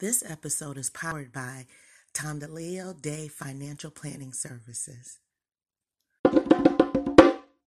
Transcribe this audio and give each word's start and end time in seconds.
This 0.00 0.28
episode 0.28 0.76
is 0.76 0.90
powered 0.90 1.32
by 1.32 1.66
Tondaleo 2.12 3.00
Day 3.00 3.28
Financial 3.28 3.92
Planning 3.92 4.32
Services. 4.32 5.20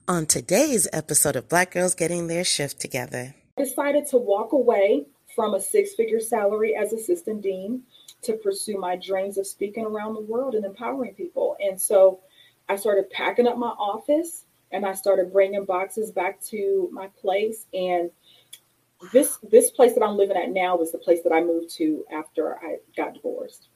On 0.09 0.25
today's 0.25 0.89
episode 0.95 1.37
of 1.37 1.51
Black 1.51 1.73
Girls 1.73 1.95
Getting 1.95 2.27
Their 2.27 2.43
Shift 2.43 2.81
Together, 2.81 3.35
I 3.59 3.65
decided 3.65 4.07
to 4.07 4.17
walk 4.17 4.53
away 4.53 5.05
from 5.35 5.53
a 5.53 5.61
six 5.61 5.93
figure 5.93 6.19
salary 6.19 6.75
as 6.75 6.95
assistant 6.95 7.43
dean 7.43 7.83
to 8.23 8.33
pursue 8.33 8.79
my 8.79 8.97
dreams 8.97 9.37
of 9.37 9.47
speaking 9.47 9.85
around 9.85 10.15
the 10.15 10.23
world 10.23 10.55
and 10.55 10.65
empowering 10.65 11.13
people. 11.13 11.59
And 11.61 11.79
so 11.79 12.21
I 12.67 12.77
started 12.77 13.11
packing 13.11 13.47
up 13.47 13.59
my 13.59 13.69
office 13.69 14.47
and 14.73 14.87
I 14.87 14.95
started 14.95 15.35
bringing 15.35 15.67
boxes 15.67 16.13
back 16.13 16.41
to 16.45 16.89
my 16.91 17.09
place. 17.21 17.67
And 17.75 18.11
this 19.13 19.39
this 19.51 19.71
place 19.71 19.95
that 19.95 20.03
I'm 20.03 20.17
living 20.17 20.37
at 20.37 20.51
now 20.51 20.77
was 20.77 20.93
the 20.93 20.99
place 20.99 21.23
that 21.23 21.33
I 21.33 21.41
moved 21.43 21.71
to 21.77 22.05
after 22.13 22.57
I 22.57 22.77
got 22.97 23.15
divorced. 23.15 23.69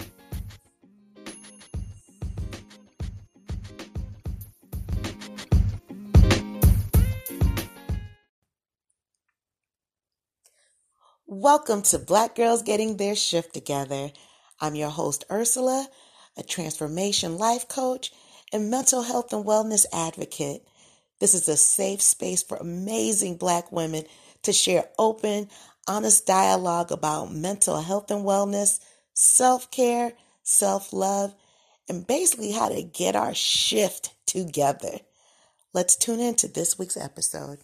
Welcome 11.37 11.83
to 11.83 11.99
Black 11.99 12.37
Girls 12.37 12.63
Getting 12.63 12.97
Their 12.97 13.17
Shift 13.17 13.55
Together. 13.55 14.13
I'm 14.61 14.77
your 14.77 14.89
host, 14.89 15.25
Ursula, 15.33 15.89
a 16.37 16.45
transformation 16.45 17.39
life 17.39 17.67
coach 17.67 18.13
and 18.53 18.71
mental 18.71 19.03
health 19.03 19.33
and 19.33 19.45
wellness 19.45 19.85
advocate. 19.93 20.63
This 21.19 21.35
is 21.35 21.49
a 21.49 21.57
safe 21.57 22.01
space 22.01 22.45
for 22.45 22.57
amazing 22.57 23.37
Black 23.37 23.73
women 23.73 24.05
to 24.45 24.53
share 24.53 24.85
open, 24.97 25.49
honest 25.89 26.25
dialogue 26.25 26.93
about 26.93 27.33
mental 27.33 27.83
health 27.83 28.13
and 28.13 28.25
wellness, 28.25 28.79
self 29.13 29.73
care, 29.73 30.13
self 30.45 30.93
love, 30.93 31.35
and 31.89 32.07
basically 32.07 32.53
how 32.53 32.69
to 32.69 32.81
get 32.81 33.17
our 33.17 33.35
shift 33.35 34.15
together. 34.25 35.01
Let's 35.73 35.97
tune 35.97 36.21
in 36.21 36.37
to 36.37 36.47
this 36.47 36.79
week's 36.79 36.97
episode. 36.97 37.59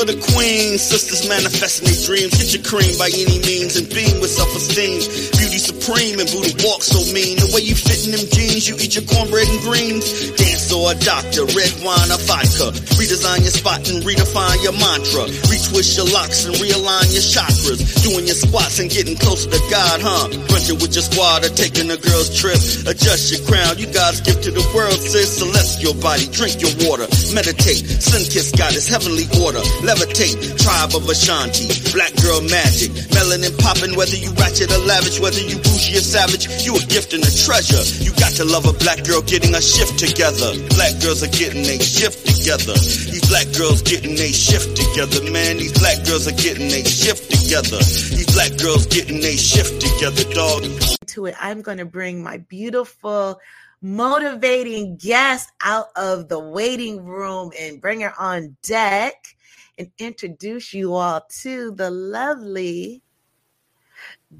For 0.00 0.08
the 0.08 0.32
queens, 0.32 0.80
sisters 0.80 1.28
manifesting 1.28 1.84
their 1.84 2.00
dreams. 2.08 2.32
Get 2.32 2.56
your 2.56 2.64
cream 2.64 2.96
by 2.96 3.12
any 3.12 3.36
means 3.44 3.76
and 3.76 3.84
beam 3.84 4.16
with 4.24 4.32
self-esteem. 4.32 4.96
Beauty 5.36 5.60
supreme 5.60 6.16
and 6.16 6.24
booty 6.24 6.56
walk 6.64 6.80
so 6.80 7.04
mean. 7.12 7.36
The 7.36 7.52
way 7.52 7.68
you 7.68 7.76
fit 7.76 8.08
in 8.08 8.16
them 8.16 8.24
jeans, 8.32 8.64
you 8.64 8.80
eat 8.80 8.96
your 8.96 9.04
cornbread 9.04 9.44
and 9.44 9.60
greens. 9.60 10.32
Dance 10.40 10.72
or 10.72 10.88
a 10.88 10.96
doctor, 10.96 11.44
red 11.52 11.68
wine 11.84 12.08
or 12.08 12.16
vodka. 12.24 12.72
Redesign 12.96 13.44
your 13.44 13.52
spot 13.52 13.84
and 13.92 14.00
redefine 14.00 14.64
your 14.64 14.72
mantra. 14.80 15.28
Retwist 15.52 15.92
your 16.00 16.08
locks 16.08 16.48
and 16.48 16.56
realign 16.56 17.12
your 17.12 17.20
chakras. 17.20 17.84
Doing 18.00 18.24
your 18.24 18.40
squats 18.40 18.80
and 18.80 18.88
getting 18.88 19.20
closer 19.20 19.52
to 19.52 19.60
God, 19.68 20.00
huh? 20.00 20.32
Brunching 20.48 20.80
with 20.80 20.96
your 20.96 21.04
squad 21.04 21.44
or 21.44 21.52
taking 21.52 21.92
a 21.92 22.00
girl's 22.00 22.32
trip. 22.32 22.56
Adjust 22.88 23.36
your 23.36 23.44
crown, 23.44 23.76
you 23.76 23.84
God's 23.92 24.24
gift 24.24 24.48
to 24.48 24.50
the 24.50 24.64
world, 24.72 24.96
sis. 24.96 25.44
Celestial 25.44 25.92
body, 26.00 26.24
drink 26.32 26.56
your 26.56 26.72
water. 26.88 27.04
Meditate, 27.36 27.84
sun 27.84 28.24
kiss 28.32 28.48
goddess, 28.56 28.88
heavenly 28.88 29.28
order. 29.44 29.60
Levitate, 29.90 30.38
tribe 30.54 30.94
of 30.94 31.02
Ashanti. 31.10 31.66
Black 31.90 32.14
girl 32.22 32.38
magic. 32.46 32.94
Melanin 33.10 33.50
popping, 33.58 33.98
whether 33.98 34.14
you 34.14 34.30
ratchet 34.38 34.70
or 34.70 34.78
lavish, 34.86 35.18
whether 35.18 35.42
you 35.42 35.58
bougie 35.66 35.98
or 35.98 36.06
savage, 36.06 36.46
you 36.62 36.78
a 36.78 36.82
gift 36.86 37.10
and 37.10 37.26
a 37.26 37.32
treasure. 37.34 37.82
You 37.98 38.14
got 38.14 38.30
to 38.38 38.44
love 38.46 38.70
a 38.70 38.72
black 38.78 39.02
girl 39.02 39.18
getting 39.20 39.50
a 39.50 39.60
shift 39.60 39.98
together. 39.98 40.54
Black 40.78 40.94
girls 41.02 41.26
are 41.26 41.34
getting 41.34 41.66
a 41.66 41.82
shift 41.82 42.22
together. 42.22 42.78
These 42.78 43.26
black 43.26 43.50
girls 43.58 43.82
getting 43.82 44.14
a 44.14 44.30
shift 44.30 44.78
together, 44.78 45.26
man. 45.26 45.58
These 45.58 45.74
black 45.82 46.06
girls 46.06 46.30
are 46.30 46.38
getting 46.38 46.70
a 46.70 46.86
shift 46.86 47.26
together. 47.26 47.82
These 47.82 48.30
black 48.30 48.54
girls 48.62 48.86
getting 48.86 49.18
a 49.18 49.34
shift 49.34 49.82
together, 49.82 50.22
dog. 50.30 50.70
To 51.18 51.26
it, 51.26 51.34
I'm 51.42 51.66
going 51.66 51.82
to 51.82 51.84
bring 51.84 52.22
my 52.22 52.38
beautiful 52.38 53.40
motivating 53.82 55.02
guest 55.02 55.50
out 55.64 55.90
of 55.96 56.28
the 56.28 56.38
waiting 56.38 57.02
room 57.02 57.50
and 57.58 57.80
bring 57.80 58.02
her 58.02 58.14
on 58.16 58.56
deck 58.62 59.34
and 59.80 59.90
introduce 59.98 60.74
you 60.74 60.92
all 60.92 61.22
to 61.30 61.70
the 61.70 61.90
lovely 61.90 63.02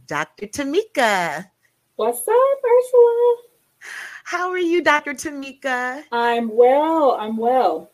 Dr. 0.07 0.47
Tameka. 0.47 1.47
What's 1.97 2.29
up, 2.29 2.61
Ursula? 2.77 3.37
How 4.25 4.51
are 4.51 4.59
you, 4.59 4.83
Dr. 4.83 5.15
Tameka? 5.15 6.05
I'm 6.13 6.55
well. 6.55 7.17
I'm 7.19 7.39
well. 7.39 7.91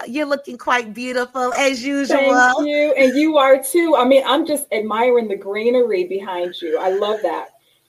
Uh, 0.00 0.04
you're 0.06 0.26
looking 0.26 0.56
quite 0.56 0.94
beautiful 0.94 1.52
as 1.54 1.84
usual. 1.84 2.16
Thank 2.16 2.68
you. 2.68 2.94
And 2.96 3.16
you 3.18 3.38
are 3.38 3.60
too. 3.60 3.96
I 3.96 4.04
mean, 4.04 4.22
I'm 4.24 4.46
just 4.46 4.66
admiring 4.70 5.26
the 5.26 5.36
greenery 5.36 6.04
behind 6.04 6.54
you. 6.62 6.78
I 6.78 6.90
love 6.90 7.18
that. 7.22 7.48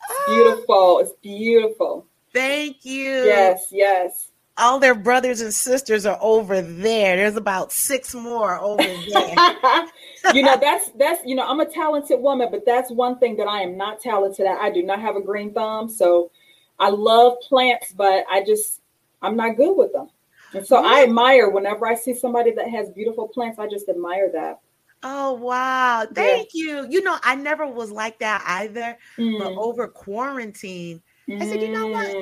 It's 0.09 0.19
ah. 0.19 0.33
beautiful. 0.33 0.99
It's 0.99 1.13
beautiful. 1.21 2.07
Thank 2.33 2.85
you. 2.85 3.25
Yes, 3.25 3.67
yes. 3.71 4.31
All 4.57 4.79
their 4.79 4.95
brothers 4.95 5.41
and 5.41 5.53
sisters 5.53 6.05
are 6.05 6.17
over 6.21 6.61
there. 6.61 7.17
There's 7.17 7.35
about 7.35 7.71
six 7.73 8.15
more 8.15 8.57
over 8.59 8.81
there. 8.83 8.95
you 10.33 10.43
know, 10.43 10.57
that's 10.59 10.91
that's 10.91 11.25
you 11.25 11.35
know, 11.35 11.45
I'm 11.45 11.59
a 11.59 11.65
talented 11.65 12.21
woman, 12.21 12.47
but 12.51 12.65
that's 12.65 12.89
one 12.89 13.19
thing 13.19 13.35
that 13.37 13.47
I 13.47 13.61
am 13.61 13.77
not 13.77 13.99
talented 13.99 14.45
at. 14.45 14.57
I 14.57 14.69
do 14.69 14.81
not 14.81 15.01
have 15.01 15.15
a 15.17 15.21
green 15.21 15.53
thumb. 15.53 15.89
So 15.89 16.31
I 16.79 16.89
love 16.89 17.37
plants, 17.41 17.91
but 17.91 18.23
I 18.29 18.43
just 18.43 18.81
I'm 19.21 19.35
not 19.35 19.57
good 19.57 19.75
with 19.75 19.91
them. 19.91 20.09
And 20.53 20.65
so 20.65 20.85
I 20.85 21.03
admire 21.03 21.49
whenever 21.49 21.85
I 21.85 21.95
see 21.95 22.13
somebody 22.13 22.51
that 22.51 22.69
has 22.69 22.89
beautiful 22.89 23.27
plants, 23.27 23.59
I 23.59 23.67
just 23.67 23.89
admire 23.89 24.31
that. 24.31 24.59
Oh 25.03 25.33
wow. 25.33 26.05
Thank 26.13 26.49
you. 26.53 26.87
You 26.89 27.03
know, 27.03 27.17
I 27.23 27.35
never 27.35 27.67
was 27.67 27.91
like 27.91 28.19
that 28.19 28.41
either. 28.47 28.97
Mm. 29.17 29.39
But 29.39 29.53
over 29.53 29.87
quarantine, 29.87 31.01
I 31.29 31.45
said, 31.45 31.61
you 31.61 31.71
know 31.71 31.87
what? 31.87 32.15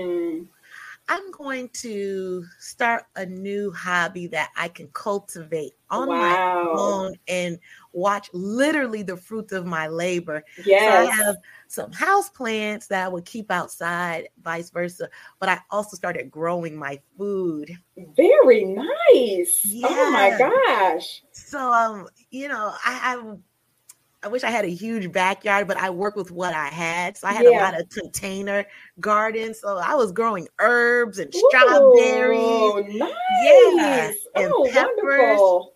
I'm 1.09 1.31
going 1.31 1.69
to 1.81 2.45
start 2.59 3.03
a 3.15 3.25
new 3.25 3.71
hobby 3.71 4.27
that 4.27 4.49
I 4.55 4.67
can 4.69 4.87
cultivate 4.93 5.73
on 5.89 6.07
Wow. 6.09 6.15
my 6.15 6.37
own 6.73 7.13
and 7.27 7.59
watch 7.91 8.29
literally 8.33 9.03
the 9.03 9.17
fruits 9.17 9.51
of 9.53 9.65
my 9.65 9.87
labor. 9.87 10.43
So 10.77 10.91
I 10.91 11.03
have 11.03 11.35
some 11.67 11.91
house 11.91 12.29
plants 12.29 12.87
that 12.87 13.05
I 13.05 13.09
would 13.09 13.25
keep 13.25 13.51
outside, 13.51 14.29
vice 14.43 14.69
versa. 14.69 15.09
But 15.39 15.49
I 15.49 15.59
also 15.69 15.95
started 15.95 16.31
growing 16.31 16.75
my 16.75 16.99
food. 17.17 17.71
Very 18.15 18.63
nice. 18.63 19.75
Oh 19.83 20.09
my 20.11 20.31
gosh. 20.37 21.21
So 21.31 21.71
um, 21.71 22.07
you 22.31 22.47
know, 22.47 22.73
I, 22.85 23.15
I 23.17 23.35
I 24.23 24.29
wish 24.29 24.43
I 24.43 24.49
had 24.49 24.63
a 24.63 24.69
huge 24.69 25.11
backyard, 25.11 25.67
but 25.67 25.77
I 25.77 25.89
work 25.89 26.15
with 26.15 26.31
what 26.31 26.53
I 26.53 26.67
had. 26.67 27.17
So 27.17 27.27
I 27.27 27.33
had 27.33 27.45
a 27.45 27.51
lot 27.51 27.79
of 27.79 27.89
container 27.89 28.65
gardens. 28.99 29.59
So 29.59 29.77
I 29.77 29.95
was 29.95 30.13
growing 30.13 30.47
herbs 30.59 31.19
and 31.19 31.33
strawberries. 31.33 32.39
Ooh, 32.39 32.97
nice. 32.97 33.13
Yeah, 33.43 34.11
and 34.35 34.51
oh, 34.55 34.69
peppers. 34.71 34.97
wonderful. 35.03 35.73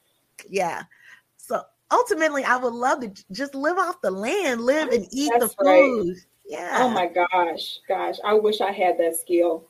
Yeah. 0.49 0.83
So 1.35 1.61
ultimately, 1.91 2.45
I 2.45 2.55
would 2.55 2.73
love 2.73 3.01
to 3.01 3.11
just 3.31 3.53
live 3.53 3.77
off 3.77 4.01
the 4.01 4.11
land, 4.11 4.61
live 4.61 4.89
and 4.89 5.05
eat 5.11 5.31
the 5.33 5.39
That's 5.39 5.55
right. 5.59 5.83
Oh 5.83 6.13
yeah. 6.45 6.77
Oh 6.79 6.89
my 6.89 7.07
gosh, 7.07 7.79
gosh. 7.87 8.15
I 8.23 8.33
wish 8.33 8.61
I 8.61 8.71
had 8.71 8.97
that 8.99 9.17
skill. 9.17 9.67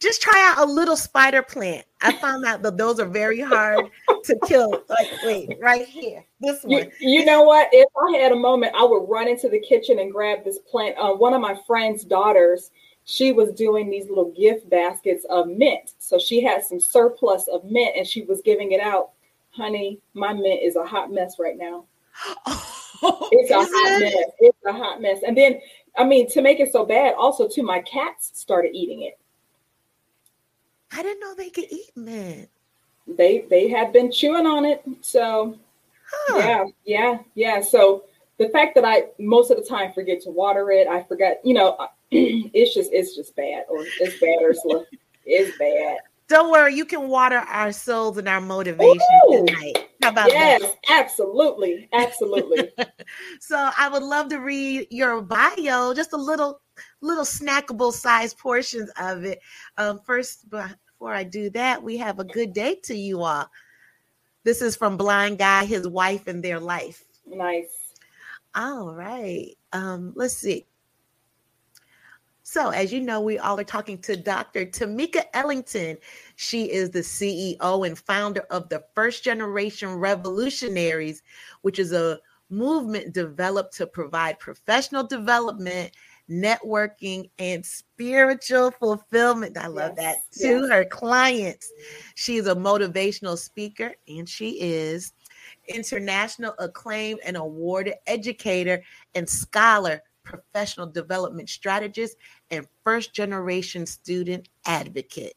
Just 0.00 0.22
try 0.22 0.50
out 0.50 0.66
a 0.66 0.70
little 0.70 0.96
spider 0.96 1.42
plant. 1.42 1.84
I 2.00 2.12
found 2.16 2.44
out 2.44 2.62
that 2.62 2.76
those 2.76 2.98
are 2.98 3.06
very 3.06 3.40
hard 3.40 3.90
to 4.24 4.38
kill. 4.46 4.70
Like, 4.88 5.08
wait, 5.24 5.58
right 5.60 5.86
here, 5.86 6.24
this 6.40 6.62
one. 6.64 6.90
You, 7.00 7.20
you, 7.20 7.24
know 7.24 7.42
what? 7.42 7.68
If 7.72 7.88
I 7.96 8.18
had 8.18 8.32
a 8.32 8.36
moment, 8.36 8.74
I 8.74 8.84
would 8.84 9.08
run 9.08 9.28
into 9.28 9.48
the 9.48 9.60
kitchen 9.60 9.98
and 9.98 10.10
grab 10.10 10.44
this 10.44 10.58
plant. 10.58 10.96
Uh, 10.98 11.12
one 11.12 11.34
of 11.34 11.40
my 11.40 11.56
friend's 11.66 12.04
daughters, 12.04 12.70
she 13.04 13.32
was 13.32 13.52
doing 13.52 13.90
these 13.90 14.08
little 14.08 14.32
gift 14.32 14.68
baskets 14.70 15.24
of 15.28 15.48
mint. 15.48 15.92
So 15.98 16.18
she 16.18 16.42
had 16.42 16.64
some 16.64 16.80
surplus 16.80 17.48
of 17.48 17.64
mint 17.64 17.96
and 17.96 18.06
she 18.06 18.22
was 18.22 18.40
giving 18.42 18.72
it 18.72 18.80
out. 18.80 19.10
Honey, 19.50 20.00
my 20.14 20.32
mint 20.32 20.60
is 20.62 20.76
a 20.76 20.86
hot 20.86 21.12
mess 21.12 21.36
right 21.38 21.56
now. 21.56 21.84
It's 23.02 23.50
a 23.50 23.54
hot 23.54 24.00
mess. 24.00 24.14
It's 24.40 24.58
a 24.66 24.72
hot 24.72 25.00
mess. 25.00 25.20
And 25.26 25.36
then, 25.36 25.60
I 25.96 26.04
mean, 26.04 26.28
to 26.30 26.42
make 26.42 26.60
it 26.60 26.72
so 26.72 26.84
bad, 26.84 27.14
also 27.14 27.48
too, 27.48 27.62
my 27.62 27.80
cats 27.80 28.30
started 28.34 28.72
eating 28.74 29.02
it. 29.02 29.18
I 30.92 31.02
didn't 31.02 31.20
know 31.20 31.34
they 31.34 31.50
could 31.50 31.70
eat 31.70 31.90
mint. 31.96 32.48
They 33.06 33.44
they 33.50 33.68
have 33.68 33.92
been 33.92 34.10
chewing 34.10 34.46
on 34.46 34.64
it. 34.64 34.82
So 35.00 35.56
huh. 36.10 36.38
yeah, 36.38 36.64
yeah, 36.84 37.18
yeah. 37.34 37.60
So 37.60 38.04
the 38.38 38.48
fact 38.48 38.74
that 38.74 38.84
I 38.84 39.04
most 39.18 39.50
of 39.50 39.56
the 39.56 39.62
time 39.62 39.92
forget 39.92 40.22
to 40.22 40.30
water 40.30 40.70
it, 40.70 40.88
I 40.88 41.02
forget, 41.02 41.40
you 41.44 41.54
know, 41.54 41.76
it's 42.10 42.74
just 42.74 42.90
it's 42.92 43.14
just 43.14 43.36
bad 43.36 43.64
or 43.68 43.84
it's 44.00 44.18
bad 44.20 44.38
Ursula. 44.42 44.84
it's 45.24 45.56
bad. 45.58 45.98
Don't 46.28 46.52
worry, 46.52 46.74
you 46.74 46.84
can 46.84 47.08
water 47.08 47.38
our 47.38 47.72
souls 47.72 48.16
and 48.16 48.28
our 48.28 48.40
motivation 48.40 49.00
Ooh, 49.28 49.44
tonight. 49.44 49.88
How 50.00 50.10
about 50.10 50.28
yes, 50.28 50.62
that? 50.62 50.76
absolutely, 50.88 51.88
absolutely. 51.92 52.70
so 53.40 53.70
I 53.76 53.88
would 53.88 54.04
love 54.04 54.28
to 54.28 54.38
read 54.38 54.86
your 54.90 55.20
bio, 55.22 55.92
just 55.92 56.12
a 56.12 56.16
little 56.16 56.60
little 57.00 57.24
snackable 57.24 57.92
size 57.92 58.34
portions 58.34 58.90
of 58.98 59.24
it. 59.24 59.40
Um, 59.76 60.00
first, 60.04 60.48
before 60.50 61.14
I 61.14 61.24
do 61.24 61.50
that, 61.50 61.82
we 61.82 61.96
have 61.98 62.18
a 62.18 62.24
good 62.24 62.52
day 62.52 62.76
to 62.84 62.94
you 62.94 63.22
all. 63.22 63.50
This 64.44 64.62
is 64.62 64.76
from 64.76 64.96
Blind 64.96 65.38
Guy, 65.38 65.64
his 65.64 65.86
wife, 65.86 66.26
and 66.26 66.42
their 66.42 66.60
life. 66.60 67.04
Nice. 67.26 67.94
All 68.54 68.94
right. 68.94 69.56
Um, 69.72 70.12
let's 70.16 70.36
see. 70.36 70.66
So, 72.42 72.70
as 72.70 72.92
you 72.92 73.00
know, 73.00 73.20
we 73.20 73.38
all 73.38 73.60
are 73.60 73.64
talking 73.64 73.98
to 73.98 74.16
Dr. 74.16 74.66
Tameka 74.66 75.22
Ellington. 75.34 75.98
She 76.34 76.64
is 76.64 76.90
the 76.90 76.98
CEO 76.98 77.86
and 77.86 77.96
founder 77.96 78.40
of 78.50 78.68
the 78.68 78.82
First 78.92 79.22
Generation 79.22 79.94
Revolutionaries, 79.94 81.22
which 81.62 81.78
is 81.78 81.92
a 81.92 82.18
movement 82.48 83.14
developed 83.14 83.76
to 83.76 83.86
provide 83.86 84.40
professional 84.40 85.04
development 85.04 85.92
networking, 86.30 87.30
and 87.38 87.64
spiritual 87.64 88.70
fulfillment. 88.70 89.58
I 89.58 89.66
love 89.66 89.94
yes, 89.96 90.16
that 90.32 90.38
to 90.40 90.60
yes. 90.60 90.70
her 90.70 90.84
clients. 90.84 91.70
She's 92.14 92.46
a 92.46 92.54
motivational 92.54 93.36
speaker 93.36 93.94
and 94.08 94.28
she 94.28 94.60
is 94.60 95.12
international 95.68 96.54
acclaimed 96.58 97.20
and 97.24 97.36
awarded 97.36 97.94
educator 98.06 98.82
and 99.14 99.28
scholar, 99.28 100.02
professional 100.22 100.86
development 100.86 101.48
strategist, 101.48 102.16
and 102.50 102.66
first 102.84 103.14
generation 103.14 103.86
student 103.86 104.48
advocate. 104.66 105.34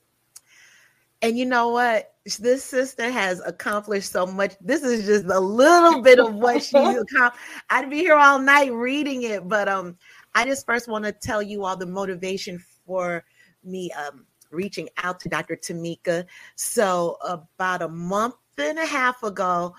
And 1.22 1.38
you 1.38 1.46
know 1.46 1.70
what? 1.70 2.14
This 2.40 2.64
sister 2.64 3.10
has 3.10 3.42
accomplished 3.46 4.12
so 4.12 4.26
much. 4.26 4.56
This 4.60 4.84
is 4.84 5.06
just 5.06 5.26
a 5.26 5.40
little 5.40 6.02
bit 6.02 6.20
of 6.20 6.34
what 6.34 6.62
she's 6.62 6.74
accomplished. 6.74 7.44
I'd 7.70 7.90
be 7.90 8.00
here 8.00 8.16
all 8.16 8.40
night 8.40 8.74
reading 8.74 9.24
it, 9.24 9.48
but 9.48 9.70
um, 9.70 9.98
I 10.36 10.46
just 10.46 10.66
first 10.66 10.88
want 10.88 11.06
to 11.06 11.12
tell 11.12 11.42
you 11.42 11.66
all 11.66 11.78
the 11.78 11.86
motivation 11.86 12.60
for 12.86 13.24
me 13.64 13.92
um, 13.92 14.26
reaching 14.52 14.90
out 14.98 15.20
to 15.22 15.30
Dr. 15.30 15.56
Tameka. 15.56 16.26
So, 16.56 17.18
about 17.22 17.82
a 17.82 17.90
month 17.90 18.36
and 18.58 18.80
a 18.80 18.86
half 18.86 19.24
ago, 19.24 19.76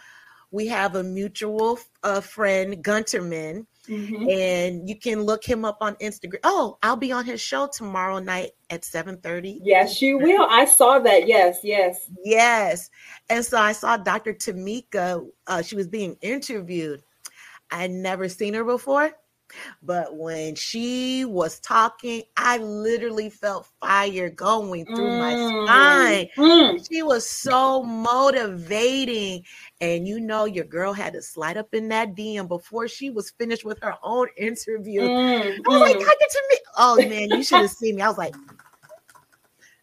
we 0.51 0.69
have 0.69 0.95
a 0.95 1.03
mutual 1.03 1.79
uh, 2.05 2.21
friend, 2.21 2.83
Gunterman, 2.85 3.67
mm-hmm. 3.89 4.29
and 4.31 4.89
you 4.89 4.97
can 4.97 5.23
look 5.23 5.45
him 5.45 5.65
up 5.65 5.79
on 5.81 5.97
Instagram. 5.97 6.39
Oh, 6.45 6.79
I'll 6.83 6.97
be 6.97 7.11
on 7.11 7.25
his 7.25 7.41
show 7.41 7.69
tomorrow 7.73 8.21
night 8.21 8.53
at 8.71 8.83
7:30. 8.83 9.61
Yes, 9.65 10.01
you 10.01 10.19
will. 10.19 10.47
I 10.49 10.65
saw 10.65 11.01
that. 11.01 11.27
Yes, 11.27 11.59
yes. 11.65 12.09
Yes. 12.25 12.89
And 13.29 13.45
so 13.45 13.59
I 13.59 13.73
saw 13.73 13.97
Dr. 13.97 14.33
Tameka. 14.33 15.27
Uh, 15.47 15.63
she 15.63 15.75
was 15.75 15.89
being 15.89 16.17
interviewed. 16.21 17.03
I'd 17.73 17.91
never 17.91 18.29
seen 18.29 18.55
her 18.55 18.65
before. 18.65 19.11
But 19.83 20.17
when 20.17 20.55
she 20.55 21.25
was 21.25 21.61
talking, 21.61 22.23
I 22.37 22.59
literally 22.59 23.31
felt 23.31 23.69
fire 23.81 24.31
going 24.31 24.87
through 24.87 24.97
mm. 24.97 25.19
my 25.19 25.67
spine. 25.67 26.29
Mm. 26.37 26.89
She 26.89 27.03
was 27.03 27.29
so 27.29 27.83
motivating. 27.83 29.45
And 29.81 30.07
you 30.07 30.21
know, 30.21 30.45
your 30.45 30.65
girl 30.65 30.93
had 30.93 31.13
to 31.15 31.23
slide 31.23 31.57
up 31.57 31.75
in 31.75 31.89
that 31.89 32.15
DM 32.15 32.49
before 32.49 32.89
she 32.89 33.11
was 33.11 33.31
finished 33.31 33.65
with 33.65 33.79
her 33.83 33.95
own 34.03 34.29
interview. 34.37 35.03
Mm. 35.03 35.59
I 35.67 35.71
was 35.71 35.81
like, 35.81 35.97
mm. 35.97 36.01
get 36.01 36.31
to 36.31 36.43
me. 36.51 36.57
Oh 36.77 36.97
man, 36.97 37.31
you 37.31 37.43
should 37.43 37.61
have 37.61 37.71
seen 37.71 37.97
me. 37.97 38.03
I 38.03 38.09
was 38.09 38.19
like, 38.19 38.35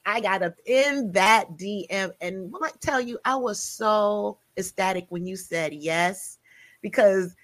I 0.05 0.19
got 0.19 0.41
up 0.41 0.55
in 0.65 1.11
that 1.11 1.57
DM. 1.57 2.11
And 2.21 2.51
when 2.51 2.63
I 2.63 2.71
tell 2.81 2.99
you, 2.99 3.19
I 3.25 3.35
was 3.35 3.61
so 3.61 4.39
ecstatic 4.57 5.05
when 5.09 5.25
you 5.25 5.35
said 5.35 5.73
yes, 5.73 6.39
because 6.81 7.35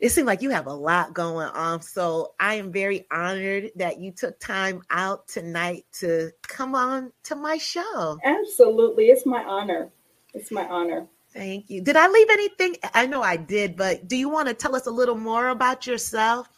it 0.00 0.10
seems 0.10 0.26
like 0.26 0.40
you 0.40 0.50
have 0.50 0.66
a 0.66 0.72
lot 0.72 1.12
going 1.12 1.48
on. 1.48 1.82
So 1.82 2.32
I 2.40 2.54
am 2.54 2.72
very 2.72 3.06
honored 3.10 3.70
that 3.76 4.00
you 4.00 4.12
took 4.12 4.38
time 4.40 4.82
out 4.90 5.28
tonight 5.28 5.84
to 6.00 6.30
come 6.42 6.74
on 6.74 7.12
to 7.24 7.36
my 7.36 7.58
show. 7.58 8.18
Absolutely. 8.24 9.06
It's 9.06 9.26
my 9.26 9.44
honor. 9.44 9.90
It's 10.32 10.50
my 10.50 10.66
honor. 10.66 11.06
Thank 11.32 11.70
you. 11.70 11.82
Did 11.82 11.96
I 11.96 12.08
leave 12.08 12.28
anything? 12.30 12.76
I 12.94 13.06
know 13.06 13.22
I 13.22 13.36
did, 13.36 13.76
but 13.76 14.08
do 14.08 14.16
you 14.16 14.28
want 14.28 14.48
to 14.48 14.54
tell 14.54 14.74
us 14.74 14.86
a 14.86 14.90
little 14.90 15.16
more 15.16 15.48
about 15.48 15.86
yourself? 15.86 16.48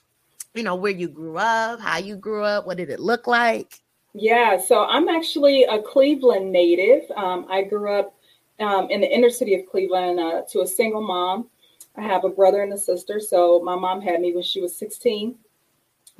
You 0.55 0.62
know, 0.62 0.77
where 0.77 0.93
you 0.93 1.09
grew 1.09 1.37
up, 1.37 1.81
how 1.81 1.99
you 1.99 2.17
grew 2.17 2.45
up, 2.45 2.67
what 2.67 2.77
did 2.77 2.91
it 2.91 3.00
look 3.00 3.27
like? 3.27 3.81
Yeah, 4.15 4.59
so 4.59 4.85
I'm 4.85 5.09
actually 5.09 5.65
a 5.65 5.81
Cleveland 5.83 6.53
native. 6.53 7.11
Um, 7.17 7.47
I 7.50 7.62
grew 7.62 7.93
up 7.93 8.15
um, 8.61 8.91
in 8.91 9.00
the 9.00 9.11
inner 9.11 9.31
city 9.31 9.55
of 9.55 9.67
Cleveland 9.71 10.21
uh, 10.21 10.43
to 10.50 10.61
a 10.61 10.67
single 10.67 11.00
mom. 11.00 11.49
I 11.97 12.03
have 12.03 12.25
a 12.25 12.31
brother 12.31 12.62
and 12.62 12.73
a 12.73 12.79
sister. 12.79 13.21
So 13.21 13.61
my 13.62 13.77
mom 13.77 14.00
had 14.00 14.21
me 14.21 14.35
when 14.35 14.43
she 14.43 14.61
was 14.61 14.77
16, 14.77 15.35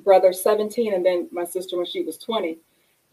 brother 0.01 0.33
17, 0.33 0.95
and 0.95 1.05
then 1.05 1.29
my 1.33 1.45
sister 1.45 1.77
when 1.77 1.87
she 1.87 2.03
was 2.03 2.19
20. 2.19 2.59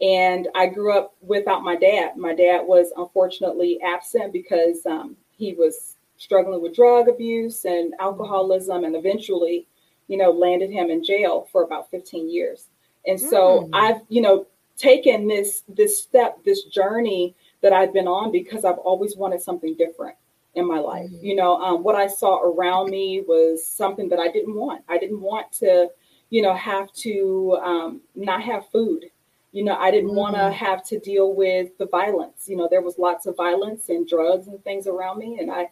And 0.00 0.48
I 0.54 0.66
grew 0.66 0.96
up 0.96 1.14
without 1.20 1.62
my 1.62 1.76
dad. 1.76 2.16
My 2.16 2.34
dad 2.34 2.62
was 2.62 2.92
unfortunately 2.96 3.80
absent 3.82 4.32
because 4.32 4.84
um, 4.86 5.16
he 5.36 5.54
was 5.54 5.96
struggling 6.16 6.62
with 6.62 6.74
drug 6.74 7.08
abuse 7.08 7.64
and 7.64 7.94
alcoholism, 7.98 8.84
and 8.84 8.96
eventually, 8.96 9.66
you 10.08 10.16
know, 10.16 10.30
landed 10.30 10.70
him 10.70 10.90
in 10.90 11.04
jail 11.04 11.48
for 11.52 11.64
about 11.64 11.90
15 11.90 12.30
years. 12.30 12.66
And 13.06 13.18
so 13.18 13.62
mm. 13.62 13.70
I've, 13.72 14.02
you 14.08 14.20
know, 14.20 14.46
taken 14.76 15.28
this 15.28 15.62
this 15.68 15.98
step, 15.98 16.42
this 16.44 16.64
journey 16.64 17.34
that 17.62 17.72
I've 17.72 17.92
been 17.92 18.08
on 18.08 18.32
because 18.32 18.64
I've 18.64 18.78
always 18.78 19.16
wanted 19.16 19.42
something 19.42 19.74
different 19.74 20.16
in 20.54 20.66
my 20.66 20.78
life. 20.78 21.10
Mm-hmm. 21.10 21.24
You 21.24 21.36
know, 21.36 21.56
um, 21.60 21.82
what 21.82 21.94
I 21.94 22.06
saw 22.06 22.40
around 22.40 22.90
me 22.90 23.22
was 23.26 23.66
something 23.66 24.08
that 24.08 24.18
I 24.18 24.28
didn't 24.28 24.54
want. 24.54 24.82
I 24.88 24.98
didn't 24.98 25.20
want 25.20 25.52
to, 25.52 25.88
you 26.30 26.42
know, 26.42 26.54
have 26.54 26.92
to 26.94 27.58
um, 27.62 28.00
not 28.14 28.42
have 28.42 28.68
food. 28.70 29.06
You 29.52 29.64
know, 29.64 29.76
I 29.76 29.90
didn't 29.90 30.10
mm-hmm. 30.10 30.16
want 30.16 30.36
to 30.36 30.50
have 30.52 30.84
to 30.86 30.98
deal 30.98 31.34
with 31.34 31.76
the 31.78 31.86
violence. 31.86 32.46
You 32.48 32.56
know, 32.56 32.68
there 32.70 32.82
was 32.82 32.98
lots 32.98 33.26
of 33.26 33.36
violence 33.36 33.88
and 33.88 34.06
drugs 34.06 34.46
and 34.46 34.62
things 34.62 34.86
around 34.86 35.18
me, 35.18 35.38
and 35.40 35.50
I, 35.50 35.68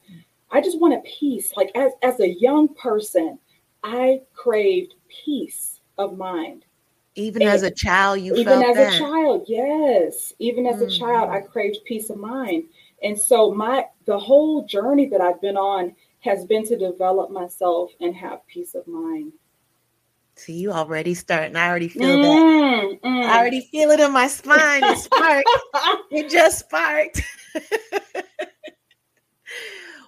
I 0.51 0.61
just 0.61 0.81
wanted 0.81 1.05
peace. 1.05 1.53
Like 1.57 1.71
as 1.75 1.93
as 2.03 2.21
a 2.21 2.29
young 2.29 2.75
person, 2.75 3.39
I 3.85 4.23
craved 4.35 4.95
peace 5.25 5.81
of 5.97 6.17
mind. 6.17 6.65
Even 7.15 7.43
and 7.43 7.51
as 7.51 7.65
a 7.65 7.71
child, 7.71 8.21
you 8.21 8.35
even 8.37 8.63
as 8.63 8.77
that. 8.77 8.95
a 8.95 8.99
child, 8.99 9.45
yes. 9.49 10.33
Even 10.39 10.67
as 10.67 10.77
mm-hmm. 10.77 10.85
a 10.85 10.91
child, 10.91 11.31
I 11.31 11.41
craved 11.41 11.79
peace 11.85 12.11
of 12.11 12.17
mind. 12.17 12.65
And 13.03 13.19
so 13.19 13.53
my 13.53 13.87
the 14.07 14.19
whole 14.19 14.65
journey 14.65 15.07
that 15.07 15.21
I've 15.21 15.41
been 15.41 15.57
on 15.57 15.95
has 16.21 16.45
been 16.45 16.67
to 16.67 16.77
develop 16.77 17.31
myself 17.31 17.91
and 18.01 18.15
have 18.15 18.47
peace 18.47 18.75
of 18.75 18.87
mind. 18.87 19.33
See, 20.39 20.53
you 20.53 20.71
already 20.71 21.15
starting. 21.15 21.57
I 21.57 21.69
already 21.69 21.89
feel 21.89 22.17
mm, 22.17 22.23
that. 22.23 23.03
Mm. 23.03 23.25
I 23.25 23.39
already 23.39 23.61
feel 23.61 23.91
it 23.91 23.99
in 23.99 24.13
my 24.13 24.29
spine. 24.29 24.85
It 24.85 24.99
sparked. 24.99 25.49
it 26.13 26.31
just 26.31 26.61
sparked. 26.61 27.23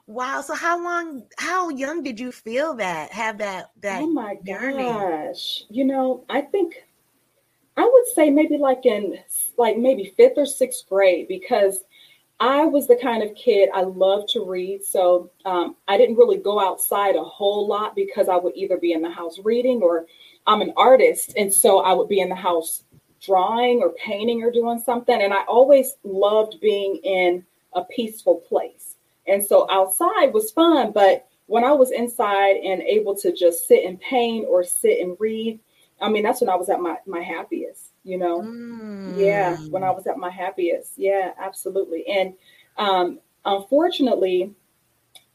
wow. 0.07 0.41
So 0.41 0.55
how 0.55 0.83
long, 0.83 1.27
how 1.39 1.69
young 1.71 2.05
did 2.05 2.21
you 2.21 2.31
feel 2.31 2.75
that? 2.75 3.11
Have 3.11 3.39
that 3.39 3.73
that 3.81 4.03
oh 4.03 4.07
my 4.07 4.37
journey? 4.47 4.85
gosh. 4.85 5.65
You 5.69 5.85
know, 5.85 6.25
I 6.29 6.43
think 6.43 6.77
I 7.77 7.83
would 7.83 8.07
say 8.15 8.31
maybe 8.31 8.57
like 8.57 8.87
in 8.87 9.19
like 9.59 9.79
maybe 9.79 10.15
fifth 10.17 10.35
or 10.37 10.47
sixth 10.47 10.89
grade 10.89 11.27
because 11.27 11.83
I 12.41 12.65
was 12.65 12.89
the 12.89 12.97
kind 12.97 13.23
of 13.23 13.35
kid 13.35 13.69
I 13.75 13.83
loved 13.83 14.31
to 14.31 14.45
read. 14.45 14.83
So 14.83 15.31
um, 15.45 15.77
I 15.89 15.99
didn't 15.99 16.17
really 16.17 16.39
go 16.39 16.59
outside 16.59 17.15
a 17.15 17.23
whole 17.23 17.69
lot 17.69 17.95
because 17.95 18.29
I 18.29 18.37
would 18.37 18.57
either 18.57 18.79
be 18.79 18.93
in 18.93 19.03
the 19.03 19.11
house 19.11 19.39
reading 19.45 19.83
or 19.83 20.07
I'm 20.47 20.63
an 20.63 20.73
artist. 20.77 21.35
And 21.37 21.53
so 21.53 21.81
I 21.81 21.93
would 21.93 22.09
be 22.09 22.21
in 22.21 22.31
the 22.31 22.35
house 22.35 22.85
drawing 23.21 23.81
or 23.81 23.91
painting 23.93 24.43
or 24.43 24.51
doing 24.51 24.79
something. 24.79 25.21
And 25.21 25.35
I 25.35 25.43
always 25.45 25.97
loved 26.03 26.61
being 26.61 26.97
in 27.05 27.45
a 27.75 27.85
peaceful 27.85 28.37
place. 28.37 28.97
And 29.27 29.45
so 29.45 29.71
outside 29.71 30.33
was 30.33 30.51
fun, 30.51 30.93
but 30.93 31.29
when 31.47 31.65
I 31.65 31.73
was 31.73 31.91
inside 31.91 32.57
and 32.57 32.81
able 32.83 33.15
to 33.17 33.33
just 33.33 33.69
sit 33.69 33.85
and 33.85 34.01
paint 34.01 34.47
or 34.49 34.65
sit 34.65 35.01
and 35.01 35.17
read, 35.21 35.61
I 36.01 36.09
mean, 36.09 36.23
that's 36.23 36.41
when 36.41 36.49
I 36.49 36.57
was 36.57 36.71
at 36.71 36.81
my, 36.81 36.97
my 37.07 37.21
happiest, 37.21 37.90
you 38.05 38.19
know? 38.19 38.43
Mm. 38.43 39.15
Yeah, 39.17 39.57
when 39.71 39.83
I 39.83 39.91
was 39.91 40.07
at 40.07 40.19
my 40.19 40.31
happiest. 40.31 40.93
Yeah, 40.97 41.33
absolutely. 41.39 42.07
And 42.07 42.35
um, 42.77 43.21
unfortunately, 43.45 44.53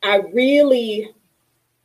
I 0.03 0.17
really 0.34 1.12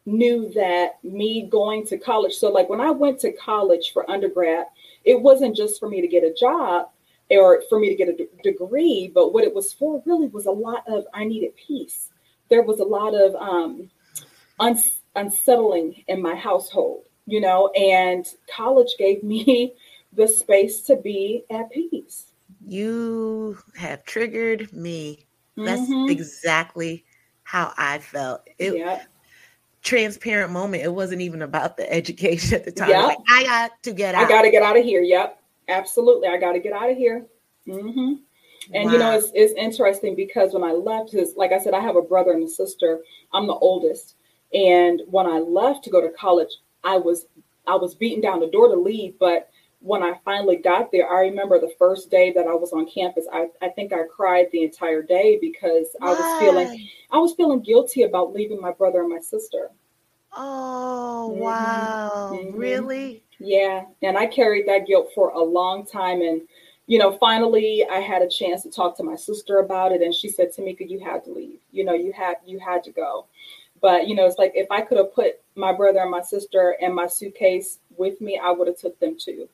knew 0.07 0.51
that 0.55 1.03
me 1.05 1.47
going 1.51 1.87
to 1.87 1.99
college. 1.99 2.35
So, 2.35 2.51
like 2.51 2.69
when 2.69 2.81
I 2.81 2.91
went 2.91 3.19
to 3.21 3.33
college 3.33 3.93
for 3.93 4.11
undergrad, 4.11 4.67
it 5.05 5.21
wasn't 5.21 5.57
just 5.57 5.81
for 5.81 5.89
me 5.89 6.01
to 6.01 6.09
get 6.09 6.25
a 6.25 6.35
job 6.35 6.89
or 7.31 7.63
for 7.69 7.79
me 7.79 7.89
to 7.89 7.95
get 7.95 8.09
a 8.09 8.17
d- 8.17 8.29
degree, 8.43 9.11
but 9.15 9.33
what 9.33 9.45
it 9.45 9.55
was 9.55 9.73
for 9.73 10.03
really 10.05 10.27
was 10.29 10.47
a 10.47 10.51
lot 10.51 10.83
of 10.89 11.05
I 11.15 11.25
needed 11.25 11.53
peace. 11.57 12.11
There 12.49 12.63
was 12.63 12.81
a 12.81 12.85
lot 12.85 13.15
of 13.15 13.35
um, 13.37 13.91
uns- 14.59 15.01
unsettling 15.15 16.05
in 16.09 16.21
my 16.21 16.35
household, 16.35 17.05
you 17.27 17.41
know, 17.41 17.69
and 17.69 18.27
college 18.55 18.95
gave 18.99 19.23
me 19.23 19.75
the 20.13 20.27
space 20.27 20.81
to 20.83 20.97
be 20.97 21.45
at 21.51 21.71
peace. 21.71 22.33
You 22.65 23.59
have 23.77 24.05
triggered 24.05 24.73
me. 24.73 25.27
That's 25.57 25.83
mm-hmm. 25.83 26.11
exactly 26.11 27.05
how 27.43 27.73
I 27.77 27.99
felt. 27.99 28.49
It 28.59 28.77
yeah. 28.77 29.03
transparent 29.83 30.53
moment. 30.53 30.83
It 30.83 30.93
wasn't 30.93 31.21
even 31.21 31.43
about 31.43 31.77
the 31.77 31.91
education 31.93 32.55
at 32.55 32.65
the 32.65 32.73
time. 32.73 32.91
Yeah. 32.91 33.03
Like, 33.03 33.19
I 33.29 33.45
got 33.45 33.83
to 33.83 33.93
get 33.93 34.15
out. 34.15 34.25
I 34.25 34.29
got 34.29 34.43
to 34.43 34.51
get 34.51 34.63
out 34.63 34.79
of 34.79 34.85
here. 34.85 35.03
Yep. 35.03 35.41
Absolutely. 35.69 36.29
I 36.29 36.37
got 36.39 36.53
to 36.53 36.61
get 36.61 36.73
out 36.73 36.91
of 36.91 36.97
here. 36.97 37.27
Mm-hmm. 37.67 38.15
And 38.73 38.85
wow. 38.87 38.93
you 38.93 38.99
know, 38.99 39.17
it's, 39.17 39.31
it's 39.35 39.55
interesting 39.55 40.15
because 40.15 40.53
when 40.53 40.63
I 40.63 40.73
left, 40.73 41.13
because 41.13 41.37
like 41.37 41.53
I 41.53 41.59
said, 41.59 41.75
I 41.75 41.81
have 41.81 41.97
a 41.97 42.03
brother 42.03 42.33
and 42.33 42.45
a 42.45 42.49
sister. 42.49 43.01
I'm 43.33 43.47
the 43.47 43.55
oldest. 43.55 44.17
And 44.53 45.03
when 45.07 45.27
I 45.27 45.39
left 45.39 45.85
to 45.85 45.91
go 45.91 46.01
to 46.01 46.11
college, 46.11 46.51
I 46.85 46.97
was 46.97 47.27
I 47.67 47.75
was 47.75 47.95
beaten 47.95 48.21
down 48.21 48.41
the 48.41 48.51
door 48.51 48.69
to 48.69 48.75
leave. 48.75 49.19
But 49.19 49.50
when 49.81 50.03
I 50.03 50.15
finally 50.25 50.57
got 50.57 50.93
there, 50.93 51.11
I 51.11 51.23
remember 51.23 51.59
the 51.59 51.73
first 51.79 52.11
day 52.11 52.33
that 52.33 52.47
I 52.47 52.55
was 52.55 52.73
on 52.73 52.87
campus. 52.87 53.27
I, 53.33 53.49
I 53.63 53.71
think 53.71 53.93
I 53.93 54.03
cried 54.05 54.47
the 54.53 54.63
entire 54.63 55.03
day 55.03 55.39
because 55.41 55.89
Why? 55.99 56.09
I 56.09 56.13
was 56.13 56.41
feeling 56.41 56.89
I 57.11 57.19
was 57.19 57.35
feeling 57.35 57.61
guilty 57.61 58.03
about 58.03 58.33
leaving 58.33 58.61
my 58.61 58.73
brother 58.73 59.01
and 59.01 59.09
my 59.09 59.21
sister. 59.21 59.71
Oh 60.37 61.31
mm-hmm. 61.33 61.41
wow. 61.41 62.31
Mm-hmm. 62.35 62.59
Really? 62.59 63.23
Yeah. 63.39 63.87
And 64.03 64.19
I 64.19 64.27
carried 64.27 64.69
that 64.69 64.87
guilt 64.87 65.09
for 65.15 65.31
a 65.31 65.43
long 65.43 65.87
time. 65.87 66.21
And, 66.21 66.43
you 66.87 66.99
know, 66.99 67.17
finally 67.17 67.87
I 67.91 68.01
had 68.01 68.21
a 68.21 68.29
chance 68.29 68.63
to 68.65 68.71
talk 68.71 68.99
to 68.99 69.03
my 69.03 69.17
sister 69.17 69.61
about 69.61 69.93
it. 69.93 70.03
And 70.03 70.15
she 70.15 70.29
said, 70.29 70.55
Tameka, 70.55 70.89
you 70.89 71.01
had 71.01 71.25
to 71.25 71.33
leave. 71.33 71.59
You 71.73 71.85
know, 71.85 71.95
you 71.95 72.13
had 72.13 72.37
you 72.45 72.59
had 72.59 72.85
to 72.85 72.91
go. 72.91 73.27
But 73.81 74.09
you 74.09 74.15
know, 74.15 74.27
it's 74.27 74.39
like 74.39 74.53
if 74.55 74.71
I 74.71 74.83
could 74.83 74.99
have 74.99 75.15
put 75.15 75.41
my 75.55 75.73
brother 75.73 76.01
and 76.01 76.11
my 76.11 76.21
sister 76.21 76.77
and 76.83 76.95
my 76.95 77.07
suitcase 77.07 77.79
with 77.97 78.21
me, 78.21 78.39
I 78.43 78.51
would 78.51 78.69
have 78.69 78.77
took 78.77 79.01
them 79.01 79.17
too. 79.19 79.49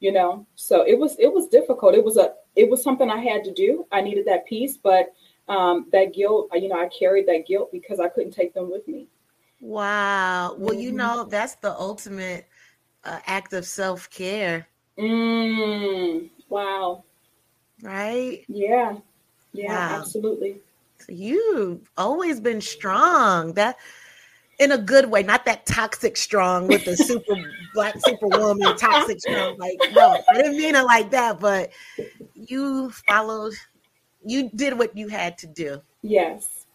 You 0.00 0.12
know, 0.12 0.46
so 0.54 0.82
it 0.86 0.98
was 0.98 1.16
it 1.18 1.32
was 1.32 1.48
difficult. 1.48 1.94
It 1.94 2.04
was 2.04 2.16
a 2.16 2.34
it 2.54 2.70
was 2.70 2.82
something 2.82 3.10
I 3.10 3.18
had 3.18 3.42
to 3.44 3.52
do. 3.52 3.86
I 3.90 4.00
needed 4.00 4.26
that 4.26 4.46
peace, 4.46 4.76
but 4.76 5.12
um, 5.48 5.86
that 5.92 6.14
guilt, 6.14 6.50
you 6.54 6.68
know, 6.68 6.78
I 6.78 6.88
carried 6.88 7.26
that 7.26 7.46
guilt 7.46 7.70
because 7.72 7.98
I 7.98 8.08
couldn't 8.08 8.32
take 8.32 8.54
them 8.54 8.70
with 8.70 8.86
me. 8.86 9.06
Wow. 9.60 10.54
Well, 10.56 10.70
mm-hmm. 10.70 10.80
you 10.80 10.92
know, 10.92 11.24
that's 11.24 11.56
the 11.56 11.72
ultimate 11.72 12.46
uh, 13.04 13.18
act 13.26 13.52
of 13.54 13.64
self 13.66 14.08
care. 14.10 14.68
Mm, 14.96 16.30
wow. 16.48 17.02
Right? 17.82 18.44
Yeah. 18.48 18.98
Yeah, 19.52 19.92
wow. 19.92 20.00
absolutely 20.00 20.60
you've 21.08 21.90
always 21.96 22.40
been 22.40 22.60
strong. 22.60 23.52
That 23.54 23.76
in 24.58 24.72
a 24.72 24.78
good 24.78 25.10
way, 25.10 25.22
not 25.22 25.44
that 25.44 25.66
toxic 25.66 26.16
strong 26.16 26.66
with 26.66 26.84
the 26.84 26.96
super 26.96 27.34
black 27.74 27.94
superwoman 28.04 28.76
toxic 28.76 29.20
strong. 29.20 29.56
Like, 29.58 29.78
no, 29.92 30.20
I 30.28 30.34
didn't 30.34 30.56
mean 30.56 30.74
it 30.74 30.84
like 30.84 31.10
that, 31.12 31.38
but 31.38 31.70
you 32.34 32.90
followed, 32.90 33.54
you 34.24 34.50
did 34.54 34.76
what 34.76 34.96
you 34.96 35.08
had 35.08 35.38
to 35.38 35.46
do. 35.46 35.80
Yes. 36.02 36.66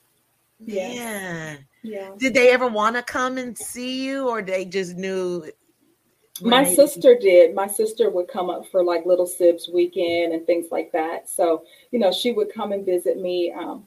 Yeah. 0.60 1.58
Yeah. 1.82 2.12
Did 2.18 2.34
they 2.34 2.52
ever 2.52 2.68
want 2.68 2.96
to 2.96 3.04
come 3.04 3.38
and 3.38 3.58
see 3.58 4.06
you, 4.06 4.30
or 4.30 4.42
they 4.42 4.64
just 4.64 4.96
knew? 4.96 5.52
My 6.42 6.64
they... 6.64 6.76
sister 6.76 7.18
did. 7.20 7.54
My 7.54 7.68
sister 7.68 8.10
would 8.10 8.30
come 8.30 8.50
up 8.50 8.66
for 8.72 8.84
like 8.84 9.06
Little 9.06 9.28
Sibs 9.28 9.72
weekend 9.72 10.34
and 10.34 10.46
things 10.48 10.68
like 10.72 10.94
that. 10.94 11.30
So, 11.30 11.66
you 11.92 12.00
know, 12.00 12.12
she 12.14 12.32
would 12.32 12.54
come 12.54 12.72
and 12.72 12.86
visit 12.86 13.20
me. 13.20 13.52
Um, 13.52 13.86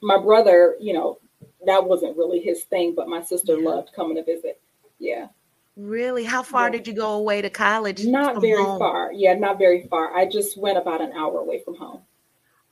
my 0.00 0.16
brother, 0.16 0.76
you 0.80 0.94
know, 0.94 1.18
that 1.66 1.84
wasn't 1.84 2.16
really 2.16 2.40
his 2.40 2.64
thing, 2.64 2.94
but 2.94 3.08
my 3.08 3.22
sister 3.22 3.58
yeah. 3.58 3.68
loved 3.68 3.92
coming 3.94 4.16
to 4.16 4.24
visit. 4.24 4.60
Yeah. 4.98 5.28
Really? 5.76 6.24
How 6.24 6.42
far 6.42 6.66
yeah. 6.66 6.72
did 6.72 6.88
you 6.88 6.94
go 6.94 7.12
away 7.12 7.42
to 7.42 7.50
college? 7.50 8.04
Not 8.04 8.40
very 8.40 8.62
home? 8.62 8.78
far. 8.78 9.12
Yeah, 9.12 9.34
not 9.34 9.58
very 9.58 9.86
far. 9.88 10.14
I 10.14 10.26
just 10.26 10.58
went 10.58 10.78
about 10.78 11.00
an 11.00 11.12
hour 11.12 11.38
away 11.38 11.62
from 11.64 11.76
home. 11.76 12.02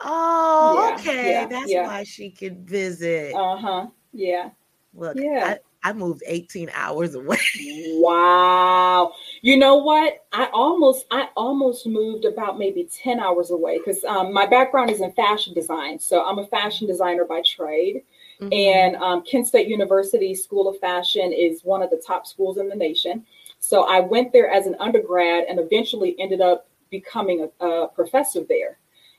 Oh, 0.00 0.88
yeah, 0.88 0.94
okay. 0.94 1.46
That's 1.48 1.72
why 1.72 2.04
she 2.04 2.30
could 2.30 2.68
visit. 2.68 3.34
Uh 3.34 3.56
huh. 3.56 3.86
Yeah. 4.12 4.50
Look, 4.94 5.16
yeah. 5.16 5.56
I, 5.84 5.90
I 5.90 5.92
moved 5.92 6.22
18 6.26 6.70
hours 6.74 7.14
away. 7.14 7.38
wow. 7.94 9.12
You 9.42 9.56
know 9.56 9.76
what? 9.76 10.24
I 10.32 10.48
almost 10.52 11.06
I 11.10 11.28
almost 11.36 11.86
moved 11.86 12.24
about 12.24 12.58
maybe 12.58 12.88
10 13.02 13.20
hours 13.20 13.50
away 13.50 13.78
because 13.78 14.04
um, 14.04 14.32
my 14.32 14.46
background 14.46 14.90
is 14.90 15.00
in 15.00 15.12
fashion 15.12 15.54
design. 15.54 15.98
So 15.98 16.24
I'm 16.24 16.38
a 16.38 16.46
fashion 16.46 16.86
designer 16.86 17.24
by 17.24 17.42
trade. 17.42 18.02
Mm-hmm. 18.40 18.52
And 18.52 18.96
um, 18.96 19.22
Kent 19.22 19.48
State 19.48 19.68
University 19.68 20.34
School 20.34 20.68
of 20.68 20.78
Fashion 20.78 21.32
is 21.32 21.62
one 21.62 21.82
of 21.82 21.90
the 21.90 22.02
top 22.06 22.26
schools 22.26 22.58
in 22.58 22.68
the 22.68 22.76
nation. 22.76 23.24
So 23.60 23.84
I 23.84 24.00
went 24.00 24.32
there 24.32 24.48
as 24.48 24.66
an 24.66 24.76
undergrad 24.78 25.44
and 25.48 25.58
eventually 25.58 26.14
ended 26.18 26.40
up 26.40 26.68
becoming 26.90 27.48
a, 27.60 27.64
a 27.64 27.88
professor 27.88 28.44
there. 28.48 28.78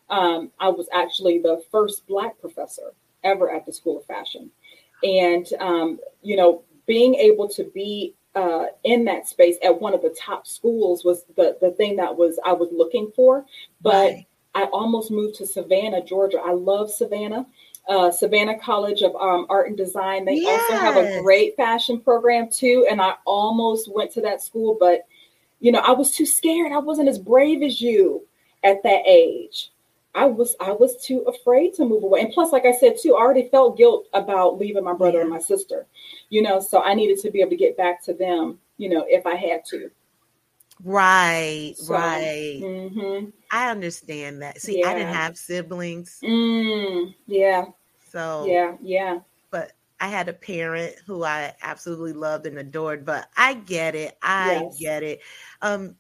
Um, 0.10 0.52
I 0.60 0.70
was 0.70 0.88
actually 0.94 1.40
the 1.40 1.62
first 1.72 2.08
Black 2.08 2.40
professor 2.40 2.94
ever 3.24 3.52
at 3.52 3.66
the 3.66 3.74
School 3.74 3.98
of 3.98 4.06
Fashion. 4.06 4.50
And, 5.04 5.48
um, 5.60 6.00
you 6.22 6.36
know, 6.36 6.64
being 6.88 7.16
able 7.16 7.48
to 7.50 7.64
be 7.66 8.16
uh, 8.36 8.66
in 8.84 9.06
that 9.06 9.28
space 9.28 9.58
at 9.64 9.80
one 9.80 9.94
of 9.94 10.02
the 10.02 10.16
top 10.18 10.48
schools 10.48 11.04
was 11.04 11.26
the, 11.36 11.58
the 11.62 11.72
thing 11.72 11.96
that 11.98 12.16
was 12.16 12.40
I 12.46 12.54
was 12.54 12.70
looking 12.72 13.12
for. 13.16 13.46
But 13.82 14.14
right. 14.14 14.26
I 14.56 14.64
almost 14.66 15.12
moved 15.12 15.36
to 15.36 15.46
Savannah, 15.46 16.04
Georgia. 16.04 16.40
I 16.44 16.54
love 16.54 16.92
Savannah. 16.92 17.46
Uh, 17.88 18.12
Savannah 18.12 18.60
College 18.60 19.02
of 19.02 19.16
um, 19.16 19.48
Art 19.50 19.68
and 19.68 19.78
Design. 19.78 20.24
They 20.24 20.36
yes. 20.36 20.62
also 20.70 20.80
have 20.80 20.96
a 20.96 21.22
great 21.22 21.56
fashion 21.56 22.00
program 22.00 22.48
too. 22.48 22.86
And 22.90 23.02
I 23.02 23.16
almost 23.26 23.92
went 23.92 24.12
to 24.14 24.22
that 24.22 24.44
school, 24.44 24.78
but 24.80 25.08
you 25.60 25.72
know, 25.72 25.80
I 25.80 25.92
was 25.92 26.12
too 26.12 26.26
scared. 26.26 26.72
I 26.72 26.78
wasn't 26.78 27.10
as 27.10 27.18
brave 27.18 27.64
as 27.64 27.82
you 27.82 28.26
at 28.64 28.84
that 28.84 29.04
age. 29.06 29.72
I 30.16 30.26
was 30.26 30.56
I 30.60 30.72
was 30.72 30.98
too 30.98 31.20
afraid 31.22 31.74
to 31.76 31.86
move 31.86 32.04
away. 32.04 32.22
And 32.22 32.34
plus, 32.34 32.52
like 32.52 32.66
I 32.66 32.72
said 32.72 32.96
too, 33.02 33.16
I 33.16 33.22
already 33.22 33.48
felt 33.50 33.78
guilt 33.78 34.08
about 34.14 34.58
leaving 34.58 34.84
my 34.84 34.94
brother 34.94 35.20
yeah. 35.20 35.22
and 35.22 35.30
my 35.30 35.40
sister. 35.40 35.86
You 36.30 36.42
know, 36.42 36.60
so 36.60 36.82
I 36.82 36.94
needed 36.94 37.20
to 37.20 37.32
be 37.32 37.42
able 37.42 37.52
to 37.52 37.58
get 37.58 37.78
back 37.78 38.04
to 38.06 38.14
them, 38.14 38.60
you 38.78 38.90
know, 38.90 39.06
if 39.08 39.26
I 39.26 39.36
had 39.36 39.66
to. 39.66 39.92
Right, 40.84 41.74
so, 41.76 41.94
right. 41.94 42.62
Mm-hmm. 42.64 43.30
I 43.52 43.70
understand 43.70 44.42
that. 44.42 44.62
See, 44.62 44.80
yeah. 44.80 44.90
I 44.90 44.94
didn't 44.94 45.14
have 45.14 45.38
siblings. 45.38 46.20
Mm, 46.24 47.14
yeah. 47.28 47.66
So 48.10 48.46
yeah, 48.48 48.76
yeah. 48.82 49.20
But 49.52 49.74
I 50.00 50.08
had 50.08 50.30
a 50.30 50.34
parent 50.34 50.96
who 51.06 51.24
I 51.24 51.54
absolutely 51.62 52.14
loved 52.14 52.46
and 52.46 52.58
adored. 52.58 53.06
But 53.06 53.28
I 53.36 53.56
get 53.56 53.96
it. 53.96 54.18
I 54.22 54.62
yes. 54.64 54.80
get 54.80 55.04
it. 55.04 55.20
Um, 55.62 55.96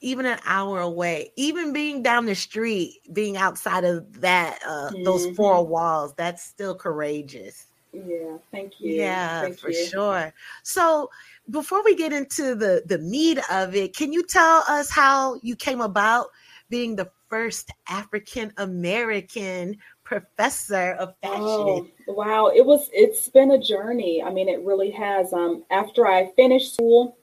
even 0.00 0.24
an 0.24 0.38
hour 0.46 0.80
away, 0.80 1.32
even 1.36 1.72
being 1.72 2.02
down 2.02 2.26
the 2.26 2.34
street, 2.34 3.00
being 3.12 3.36
outside 3.36 3.84
of 3.84 4.20
that 4.20 4.58
uh 4.66 4.90
mm-hmm. 4.90 5.02
those 5.02 5.34
four 5.36 5.66
walls, 5.66 6.14
that's 6.16 6.42
still 6.42 6.74
courageous. 6.74 7.66
Yeah, 7.92 8.36
thank 8.52 8.80
you. 8.80 8.92
Yeah, 8.92 9.42
thank 9.42 9.58
for 9.58 9.70
you. 9.70 9.86
sure. 9.86 10.32
So 10.62 11.10
before 11.50 11.82
we 11.84 11.96
get 11.96 12.12
into 12.12 12.54
the 12.54 12.82
the 12.86 12.98
meat 12.98 13.38
of 13.50 13.74
it, 13.74 13.96
can 13.96 14.12
you 14.12 14.24
tell 14.24 14.64
us 14.68 14.90
how 14.90 15.38
you 15.42 15.56
came 15.56 15.80
about 15.80 16.28
being 16.68 16.96
the 16.96 17.10
first 17.28 17.70
African 17.88 18.52
American 18.56 19.76
professor 20.04 20.92
of 20.92 21.14
fashion? 21.20 21.42
Oh, 21.42 21.86
wow, 22.08 22.46
it 22.48 22.64
was 22.64 22.88
it's 22.92 23.28
been 23.28 23.52
a 23.52 23.58
journey. 23.58 24.22
I 24.22 24.30
mean, 24.30 24.48
it 24.48 24.60
really 24.62 24.90
has. 24.90 25.32
Um, 25.32 25.64
after 25.70 26.06
I 26.06 26.30
finished 26.36 26.74
school, 26.74 27.16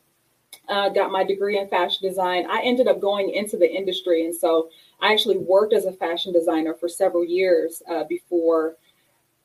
uh, 0.69 0.89
got 0.89 1.12
my 1.12 1.24
degree 1.24 1.57
in 1.57 1.67
fashion 1.69 2.07
design. 2.07 2.45
I 2.50 2.62
ended 2.62 2.88
up 2.88 3.00
going 3.00 3.29
into 3.29 3.57
the 3.57 3.69
industry, 3.69 4.25
and 4.25 4.36
so 4.36 4.69
I 5.00 5.13
actually 5.13 5.38
worked 5.38 5.74
as 5.74 5.86
a 5.86 5.93
fashion 5.93 6.33
designer 6.33 6.74
for 6.74 6.89
several 6.89 7.24
years 7.24 7.81
uh, 7.89 8.03
before. 8.03 8.75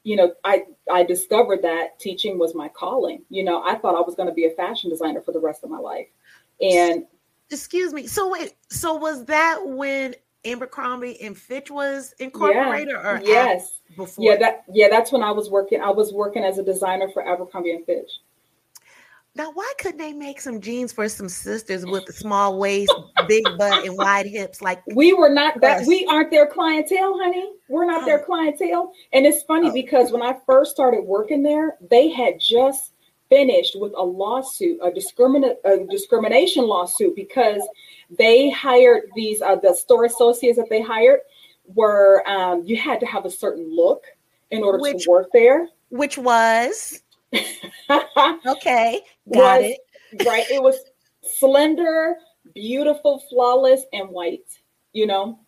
You 0.04 0.16
know, 0.16 0.34
I 0.44 0.64
I 0.90 1.04
discovered 1.04 1.62
that 1.62 1.98
teaching 2.00 2.38
was 2.38 2.54
my 2.54 2.68
calling. 2.68 3.22
You 3.28 3.44
know, 3.44 3.62
I 3.62 3.76
thought 3.76 3.96
I 3.96 4.00
was 4.00 4.14
going 4.14 4.28
to 4.28 4.34
be 4.34 4.46
a 4.46 4.50
fashion 4.50 4.90
designer 4.90 5.20
for 5.20 5.32
the 5.32 5.40
rest 5.40 5.62
of 5.64 5.70
my 5.70 5.78
life, 5.78 6.08
and 6.60 7.04
excuse 7.50 7.92
me. 7.92 8.06
So 8.06 8.30
wait, 8.30 8.54
so 8.68 8.94
was 8.94 9.24
that 9.26 9.60
when 9.64 10.14
Abercrombie 10.44 11.20
and 11.20 11.36
Fitch 11.36 11.70
was 11.70 12.14
incorporated, 12.18 12.94
yeah. 12.94 13.08
or 13.08 13.20
yes, 13.24 13.78
before? 13.96 14.24
Yeah, 14.24 14.36
that 14.38 14.64
yeah, 14.72 14.88
that's 14.88 15.12
when 15.12 15.22
I 15.22 15.30
was 15.30 15.50
working. 15.50 15.80
I 15.80 15.90
was 15.90 16.12
working 16.12 16.42
as 16.42 16.58
a 16.58 16.64
designer 16.64 17.08
for 17.12 17.26
Abercrombie 17.26 17.72
and 17.72 17.86
Fitch. 17.86 18.10
Now, 19.34 19.50
why 19.54 19.72
couldn't 19.78 19.96
they 19.98 20.12
make 20.12 20.42
some 20.42 20.60
jeans 20.60 20.92
for 20.92 21.08
some 21.08 21.28
sisters 21.28 21.86
with 21.86 22.06
a 22.08 22.12
small 22.12 22.58
waist, 22.58 22.92
big 23.28 23.44
butt, 23.56 23.86
and 23.86 23.96
wide 23.96 24.26
hips? 24.26 24.60
Like 24.60 24.82
we 24.94 25.14
were 25.14 25.30
not 25.30 25.58
that 25.62 25.86
we 25.86 26.04
aren't 26.06 26.30
their 26.30 26.46
clientele, 26.46 27.18
honey. 27.18 27.50
We're 27.68 27.86
not 27.86 28.04
their 28.04 28.20
Oh. 28.20 28.24
clientele. 28.26 28.92
And 29.14 29.24
it's 29.26 29.42
funny 29.44 29.70
Oh. 29.70 29.72
because 29.72 30.12
when 30.12 30.20
I 30.22 30.36
first 30.44 30.72
started 30.72 31.04
working 31.04 31.42
there, 31.42 31.78
they 31.90 32.08
had 32.10 32.38
just 32.40 32.92
finished 33.30 33.74
with 33.80 33.92
a 33.96 34.04
lawsuit, 34.04 34.78
a 34.82 34.90
discriminate 34.92 35.58
a 35.64 35.78
discrimination 35.78 36.66
lawsuit 36.66 37.16
because 37.16 37.66
they 38.10 38.50
hired 38.50 39.04
these 39.16 39.40
uh, 39.40 39.56
the 39.56 39.72
store 39.74 40.04
associates 40.04 40.58
that 40.58 40.68
they 40.68 40.82
hired 40.82 41.20
were 41.74 42.22
um, 42.28 42.62
you 42.66 42.76
had 42.76 43.00
to 43.00 43.06
have 43.06 43.24
a 43.24 43.30
certain 43.30 43.74
look 43.74 44.04
in 44.50 44.62
order 44.62 44.78
Which- 44.78 45.04
to 45.04 45.10
work 45.10 45.28
there. 45.32 45.68
which 45.88 46.18
was 46.18 47.00
okay, 48.46 49.00
got 49.32 49.60
Was- 49.60 49.70
it. 50.12 50.26
right? 50.26 50.44
It 50.50 50.62
was 50.62 50.76
slender, 51.22 52.16
beautiful, 52.54 53.18
flawless, 53.30 53.82
and 53.92 54.08
white. 54.08 54.46
You 54.92 55.06
know, 55.06 55.38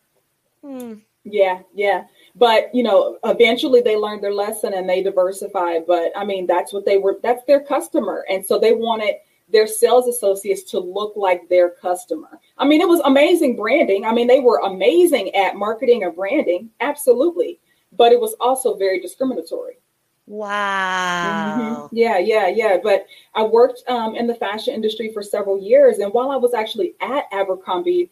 Hmm. 0.63 0.95
yeah, 1.23 1.61
yeah. 1.73 2.05
But 2.35 2.73
you 2.73 2.81
know, 2.83 3.17
eventually 3.23 3.81
they 3.81 3.95
learned 3.95 4.23
their 4.23 4.33
lesson 4.33 4.73
and 4.73 4.89
they 4.89 5.03
diversified. 5.03 5.85
But 5.85 6.11
I 6.15 6.25
mean, 6.25 6.47
that's 6.47 6.73
what 6.73 6.85
they 6.85 6.97
were. 6.97 7.19
That's 7.21 7.43
their 7.45 7.61
customer, 7.61 8.25
and 8.29 8.45
so 8.45 8.57
they 8.57 8.73
wanted 8.73 9.15
their 9.49 9.67
sales 9.67 10.07
associates 10.07 10.63
to 10.63 10.79
look 10.79 11.13
like 11.15 11.47
their 11.49 11.69
customer. 11.69 12.39
I 12.57 12.65
mean, 12.65 12.81
it 12.81 12.87
was 12.89 12.99
amazing 13.01 13.55
branding. 13.55 14.03
I 14.03 14.11
mean, 14.11 14.25
they 14.25 14.39
were 14.39 14.57
amazing 14.63 15.35
at 15.35 15.55
marketing 15.55 16.03
and 16.03 16.15
branding, 16.15 16.71
absolutely. 16.79 17.59
But 17.91 18.11
it 18.11 18.19
was 18.19 18.33
also 18.39 18.75
very 18.75 18.99
discriminatory. 18.99 19.77
Wow. 20.27 21.85
Mhm. 21.85 21.89
Yeah, 21.91 22.17
yeah, 22.17 22.47
yeah. 22.47 22.77
But 22.81 23.05
I 23.35 23.43
worked 23.43 23.83
um, 23.87 24.15
in 24.15 24.27
the 24.27 24.35
fashion 24.35 24.73
industry 24.73 25.11
for 25.13 25.21
several 25.21 25.59
years, 25.59 25.99
and 25.99 26.13
while 26.13 26.31
I 26.31 26.35
was 26.35 26.53
actually 26.53 26.95
at 26.99 27.25
Abercrombie, 27.31 28.09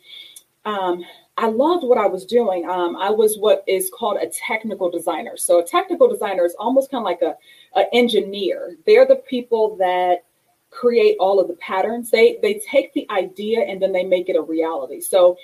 um, 0.65 1.03
I 1.37 1.47
loved 1.47 1.83
what 1.83 1.97
I 1.97 2.05
was 2.07 2.25
doing. 2.25 2.69
Um, 2.69 2.95
I 2.95 3.09
was 3.09 3.37
what 3.39 3.63
is 3.67 3.89
called 3.89 4.17
a 4.21 4.27
technical 4.27 4.89
designer. 4.91 5.35
So 5.37 5.59
a 5.59 5.65
technical 5.65 6.07
designer 6.07 6.45
is 6.45 6.55
almost 6.59 6.91
kind 6.91 7.01
of 7.01 7.05
like 7.05 7.21
a, 7.23 7.35
a 7.79 7.85
engineer. 7.93 8.77
They're 8.85 9.07
the 9.07 9.17
people 9.17 9.75
that 9.77 10.23
create 10.69 11.17
all 11.19 11.39
of 11.39 11.47
the 11.47 11.55
patterns. 11.55 12.11
They 12.11 12.37
they 12.41 12.59
take 12.59 12.93
the 12.93 13.07
idea 13.09 13.61
and 13.61 13.81
then 13.81 13.91
they 13.91 14.03
make 14.03 14.29
it 14.29 14.35
a 14.35 14.41
reality. 14.41 15.01
So 15.01 15.37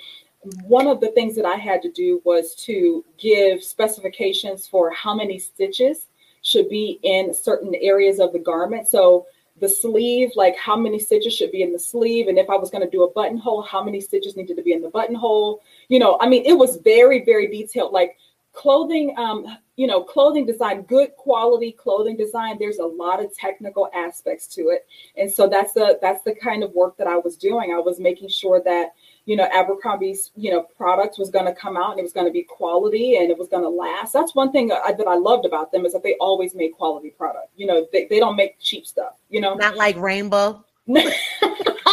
one 0.66 0.86
of 0.86 1.00
the 1.00 1.08
things 1.12 1.36
that 1.36 1.44
I 1.44 1.56
had 1.56 1.82
to 1.82 1.90
do 1.90 2.22
was 2.24 2.54
to 2.66 3.04
give 3.18 3.62
specifications 3.62 4.66
for 4.66 4.90
how 4.92 5.14
many 5.14 5.38
stitches 5.38 6.06
should 6.42 6.68
be 6.68 6.98
in 7.02 7.34
certain 7.34 7.74
areas 7.76 8.18
of 8.18 8.32
the 8.32 8.38
garment. 8.38 8.88
So 8.88 9.26
the 9.60 9.68
sleeve, 9.68 10.30
like 10.36 10.56
how 10.56 10.76
many 10.76 10.98
stitches 10.98 11.34
should 11.34 11.52
be 11.52 11.62
in 11.62 11.72
the 11.72 11.78
sleeve, 11.78 12.28
and 12.28 12.38
if 12.38 12.48
I 12.48 12.56
was 12.56 12.70
going 12.70 12.84
to 12.84 12.90
do 12.90 13.04
a 13.04 13.10
buttonhole, 13.10 13.62
how 13.62 13.84
many 13.84 14.00
stitches 14.00 14.36
needed 14.36 14.56
to 14.56 14.62
be 14.62 14.72
in 14.72 14.80
the 14.80 14.88
buttonhole. 14.88 15.60
You 15.88 15.98
know, 15.98 16.16
I 16.20 16.28
mean, 16.28 16.44
it 16.44 16.54
was 16.54 16.76
very, 16.76 17.24
very 17.24 17.46
detailed. 17.46 17.92
Like 17.92 18.16
clothing, 18.52 19.14
um, 19.16 19.46
you 19.76 19.86
know, 19.86 20.02
clothing 20.02 20.46
design, 20.46 20.82
good 20.82 21.14
quality 21.16 21.72
clothing 21.72 22.16
design. 22.16 22.56
There's 22.58 22.78
a 22.78 22.86
lot 22.86 23.22
of 23.22 23.34
technical 23.36 23.88
aspects 23.94 24.46
to 24.54 24.70
it, 24.70 24.86
and 25.16 25.30
so 25.30 25.48
that's 25.48 25.72
the 25.72 25.98
that's 26.00 26.22
the 26.22 26.34
kind 26.34 26.62
of 26.62 26.72
work 26.72 26.96
that 26.96 27.06
I 27.06 27.16
was 27.16 27.36
doing. 27.36 27.72
I 27.72 27.80
was 27.80 28.00
making 28.00 28.28
sure 28.28 28.62
that 28.64 28.94
you 29.26 29.36
know 29.36 29.48
Abercrombie's 29.52 30.30
you 30.34 30.50
know 30.50 30.62
product 30.76 31.16
was 31.18 31.30
going 31.30 31.46
to 31.46 31.54
come 31.54 31.76
out 31.76 31.90
and 31.90 32.00
it 32.00 32.02
was 32.02 32.12
going 32.12 32.26
to 32.26 32.32
be 32.32 32.42
quality 32.42 33.16
and 33.16 33.30
it 33.30 33.38
was 33.38 33.48
going 33.48 33.62
to 33.62 33.68
last. 33.68 34.12
That's 34.12 34.34
one 34.34 34.52
thing 34.52 34.68
that 34.68 34.80
I, 34.84 34.92
that 34.92 35.06
I 35.06 35.16
loved 35.16 35.46
about 35.46 35.72
them 35.72 35.84
is 35.86 35.92
that 35.92 36.02
they 36.02 36.16
always 36.20 36.54
made 36.54 36.70
quality 36.72 37.10
product. 37.10 37.48
You 37.56 37.66
know, 37.66 37.86
they, 37.92 38.06
they 38.06 38.18
don't 38.18 38.36
make 38.36 38.58
cheap 38.60 38.86
stuff. 38.86 39.14
You 39.28 39.40
know, 39.40 39.54
Not 39.54 39.76
like 39.76 39.96
rainbow. 39.96 40.64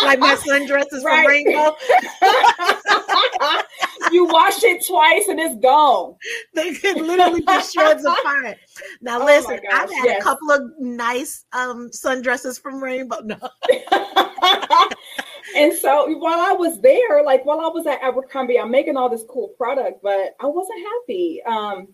Like 0.03 0.19
my 0.19 0.35
sundresses 0.35 1.03
Right. 1.03 1.23
from 1.23 1.27
Rainbow. 1.27 1.75
you 4.11 4.25
wash 4.25 4.63
it 4.63 4.85
twice 4.85 5.27
and 5.27 5.39
it's 5.39 5.59
gone. 5.59 6.15
They 6.53 6.73
could 6.75 6.97
literally 6.97 7.41
be 7.41 7.61
shreds 7.61 8.05
of 8.05 8.13
apart. 8.19 8.57
Now 9.01 9.19
Oh 9.21 9.25
listen, 9.25 9.59
gosh, 9.69 9.83
I've 9.83 9.91
had 9.91 10.05
yes. 10.05 10.21
a 10.21 10.23
couple 10.23 10.51
of 10.51 10.61
nice 10.79 11.45
um 11.53 11.89
sundresses 11.89 12.61
from 12.61 12.81
Rainbow. 12.83 13.17
No. 13.23 13.37
And 15.55 15.73
so 15.73 16.07
while 16.17 16.39
I 16.39 16.53
was 16.53 16.79
there, 16.81 17.23
like 17.23 17.45
while 17.45 17.59
I 17.59 17.67
was 17.67 17.85
at 17.87 18.01
Abercrombie, 18.01 18.59
I'm 18.59 18.71
making 18.71 18.97
all 18.97 19.09
this 19.09 19.23
cool 19.27 19.49
product, 19.49 20.01
but 20.03 20.35
I 20.39 20.45
wasn't 20.47 20.79
happy. 20.85 21.41
Um, 21.45 21.87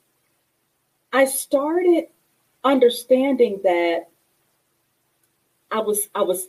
I 1.11 1.25
started 1.25 2.05
understanding 2.63 3.59
that 3.63 4.07
I 5.71 5.79
was 5.79 6.09
I 6.15 6.21
was 6.21 6.47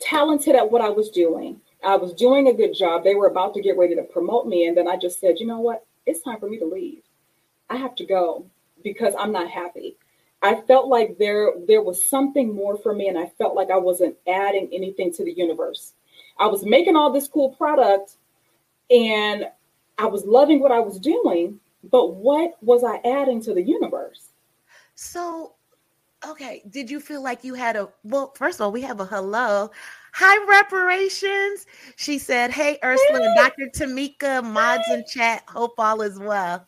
talented 0.00 0.54
at 0.54 0.70
what 0.70 0.82
I 0.82 0.90
was 0.90 1.10
doing. 1.10 1.60
I 1.84 1.96
was 1.96 2.14
doing 2.14 2.48
a 2.48 2.54
good 2.54 2.74
job. 2.74 3.04
They 3.04 3.14
were 3.14 3.28
about 3.28 3.54
to 3.54 3.62
get 3.62 3.76
ready 3.76 3.94
to 3.94 4.02
promote 4.02 4.46
me, 4.46 4.66
and 4.66 4.76
then 4.76 4.88
I 4.88 4.96
just 4.96 5.20
said, 5.20 5.38
you 5.38 5.46
know 5.46 5.60
what? 5.60 5.84
It's 6.06 6.22
time 6.22 6.40
for 6.40 6.48
me 6.48 6.58
to 6.58 6.66
leave. 6.66 7.02
I 7.68 7.76
have 7.76 7.94
to 7.96 8.06
go 8.06 8.46
because 8.82 9.14
I'm 9.18 9.32
not 9.32 9.50
happy. 9.50 9.96
I 10.42 10.60
felt 10.62 10.88
like 10.88 11.18
there 11.18 11.52
there 11.66 11.82
was 11.82 12.08
something 12.08 12.54
more 12.54 12.76
for 12.76 12.94
me, 12.94 13.08
and 13.08 13.18
I 13.18 13.26
felt 13.38 13.54
like 13.54 13.70
I 13.70 13.78
wasn't 13.78 14.16
adding 14.28 14.68
anything 14.72 15.12
to 15.14 15.24
the 15.24 15.32
universe. 15.32 15.92
I 16.38 16.46
was 16.46 16.64
making 16.64 16.96
all 16.96 17.12
this 17.12 17.28
cool 17.28 17.50
product, 17.50 18.16
and 18.90 19.46
I 19.98 20.06
was 20.06 20.24
loving 20.24 20.60
what 20.60 20.72
I 20.72 20.80
was 20.80 20.98
doing, 20.98 21.58
but 21.90 22.14
what 22.14 22.52
was 22.62 22.84
I 22.84 22.96
adding 23.08 23.40
to 23.42 23.54
the 23.54 23.62
universe? 23.62 24.30
So 24.94 25.54
okay, 26.26 26.62
did 26.70 26.90
you 26.90 27.00
feel 27.00 27.22
like 27.22 27.44
you 27.44 27.54
had 27.54 27.76
a 27.76 27.88
well, 28.04 28.32
first 28.36 28.60
of 28.60 28.64
all, 28.64 28.72
we 28.72 28.82
have 28.82 29.00
a 29.00 29.04
hello. 29.04 29.70
Hi, 30.14 30.46
reparations. 30.48 31.66
She 31.96 32.18
said, 32.18 32.50
Hey, 32.50 32.78
Ursula 32.82 33.20
and 33.22 33.36
Dr. 33.36 33.68
Tameka, 33.68 34.42
mods 34.42 34.82
in 34.90 35.04
chat. 35.06 35.42
Hope 35.46 35.74
all 35.78 36.00
is 36.00 36.18
well. 36.18 36.66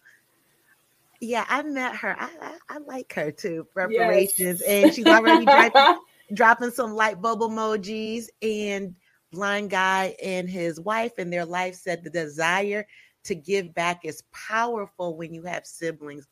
Yeah, 1.21 1.47
I 1.49 1.63
met 1.63 1.97
her. 1.97 2.15
I, 2.19 2.29
I, 2.43 2.53
I 2.69 2.79
like 2.87 3.13
her 3.15 3.33
too. 3.33 3.67
Reparations. 3.75 4.61
And 4.61 4.93
she's 4.93 5.07
already 5.07 5.47
dropping, 5.47 5.97
dropping 6.35 6.71
some 6.71 6.95
light 6.95 7.23
bulb 7.23 7.41
emojis. 7.41 8.27
And 8.43 8.95
blind 9.31 9.71
guy 9.71 10.15
and 10.23 10.49
his 10.49 10.81
wife 10.81 11.13
and 11.19 11.33
their 11.33 11.45
life 11.45 11.75
said 11.75 12.03
the 12.03 12.11
desire 12.11 12.87
to 13.25 13.35
give 13.35 13.75
back 13.75 14.05
is 14.05 14.23
powerful 14.33 15.17
when 15.17 15.35
you 15.35 15.43
have 15.43 15.67
siblings. 15.67 16.27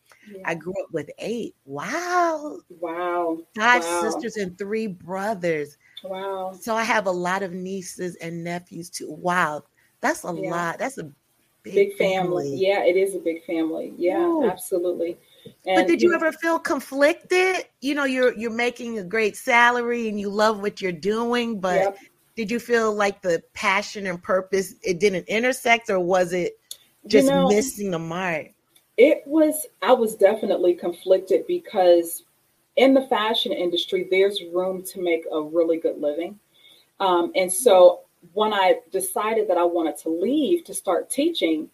I 0.45 0.55
grew 0.55 0.73
up 0.83 0.91
with 0.93 1.11
eight. 1.19 1.55
Wow. 1.65 2.59
wow, 2.81 3.39
Five 3.55 3.83
Wow. 3.83 3.89
sisters 4.01 4.37
and 4.37 4.57
three 4.59 4.87
brothers. 4.87 5.77
wow. 6.05 6.53
So 6.61 6.75
I 6.75 6.85
have 6.85 7.07
a 7.07 7.11
lot 7.11 7.43
of 7.43 7.53
nieces 7.53 8.17
and 8.17 8.45
nephews 8.45 8.91
too. 8.91 9.11
Wow. 9.11 9.65
That's 10.01 10.23
a 10.25 10.31
Yeah. 10.31 10.51
lot. 10.51 10.79
That's 10.79 10.99
a 10.99 11.11
big, 11.63 11.75
Big 11.75 11.97
family. 11.97 12.57
Yeah, 12.57 12.85
it 12.85 12.97
is 12.97 13.15
a 13.15 13.19
big 13.19 13.45
family. 13.45 13.93
Yeah, 13.97 14.19
Ooh. 14.19 14.45
absolutely. 14.45 15.19
But 15.75 15.87
did 15.87 16.01
you 16.03 16.15
ever 16.15 16.33
feel 16.33 16.59
conflicted? 16.59 17.65
You 17.81 17.95
know, 17.95 18.05
you're 18.05 18.37
you're 18.39 18.51
making 18.51 18.99
a 18.99 19.05
great 19.05 19.37
salary 19.37 20.09
and 20.09 20.19
you 20.19 20.29
love 20.31 20.61
what 20.61 20.81
you're 20.81 20.93
doing, 20.93 21.61
but 21.61 21.81
Yep. 21.81 21.99
Did 22.37 22.51
you 22.51 22.61
feel 22.61 22.95
like 22.95 23.23
the 23.23 23.43
passion 23.55 24.07
and 24.07 24.23
purpose 24.23 24.75
it 24.83 25.01
didn't 25.01 25.27
intersect 25.27 25.91
or 25.91 25.99
was 25.99 26.33
it 26.33 26.59
just 27.07 27.29
you 27.29 27.35
know, 27.35 27.49
missing 27.49 27.91
the 27.91 27.99
mark? 27.99 28.49
It 28.97 29.23
was, 29.27 29.67
I 29.83 29.93
was 29.93 30.15
definitely 30.15 30.75
conflicted 30.75 31.47
because 31.47 32.25
in 32.77 32.95
the 32.95 33.07
fashion 33.09 33.53
industry, 33.53 34.07
there's 34.11 34.43
room 34.53 34.83
to 34.85 35.03
make 35.03 35.25
a 35.33 35.41
really 35.41 35.79
good 35.79 35.99
living. 35.99 36.39
Um, 37.01 37.33
and 37.35 37.53
so 37.53 38.01
when 38.33 38.53
I 38.53 38.81
decided 38.93 39.49
that 39.49 39.59
I 39.59 39.65
wanted 39.65 39.97
to 39.99 40.11
leave 40.11 40.65
to 40.65 40.75
start 40.75 41.11
teaching, 41.11 41.71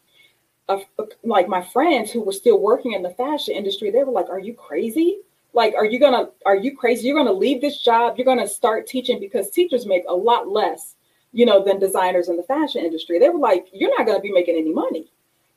uh, 0.68 0.79
like 1.25 1.48
my 1.48 1.62
friends 1.62 2.11
who 2.11 2.22
were 2.22 2.33
still 2.33 2.61
working 2.61 2.92
in 2.92 3.03
the 3.03 3.11
fashion 3.11 3.55
industry, 3.55 3.90
they 3.90 4.05
were 4.05 4.12
like, 4.12 4.31
Are 4.31 4.38
you 4.38 4.55
crazy? 4.55 5.18
Like, 5.55 5.75
are 5.75 5.85
you 5.85 5.99
gonna, 5.99 6.31
are 6.47 6.57
you 6.57 6.77
crazy? 6.77 7.07
You're 7.07 7.17
gonna 7.17 7.33
leave 7.33 7.61
this 7.61 7.83
job, 7.83 8.17
you're 8.17 8.25
gonna 8.25 8.49
start 8.49 8.87
teaching 8.87 9.21
because 9.21 9.51
teachers 9.51 9.87
make 9.87 10.05
a 10.09 10.15
lot 10.15 10.49
less, 10.49 10.97
you 11.33 11.45
know, 11.45 11.62
than 11.62 11.79
designers 11.79 12.29
in 12.29 12.37
the 12.37 12.43
fashion 12.43 12.85
industry. 12.85 13.19
They 13.19 13.29
were 13.29 13.38
like, 13.38 13.67
You're 13.73 13.97
not 13.97 14.07
gonna 14.07 14.21
be 14.21 14.33
making 14.33 14.57
any 14.57 14.73
money. 14.73 15.11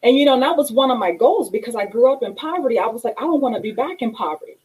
And 0.06 0.16
you 0.16 0.26
know, 0.26 0.36
and 0.36 0.44
that 0.44 0.56
was 0.56 0.72
one 0.72 0.92
of 0.92 1.00
my 1.00 1.12
goals 1.12 1.50
because 1.50 1.76
I 1.76 1.88
grew 1.88 2.14
up 2.14 2.22
in 2.22 2.36
poverty. 2.36 2.78
I 2.78 2.86
was 2.86 3.04
like, 3.04 3.16
I 3.18 3.22
don't 3.22 3.42
want 3.42 3.56
to 3.56 3.62
be 3.62 3.72
back 3.72 4.04
in 4.04 4.14
poverty. 4.14 4.58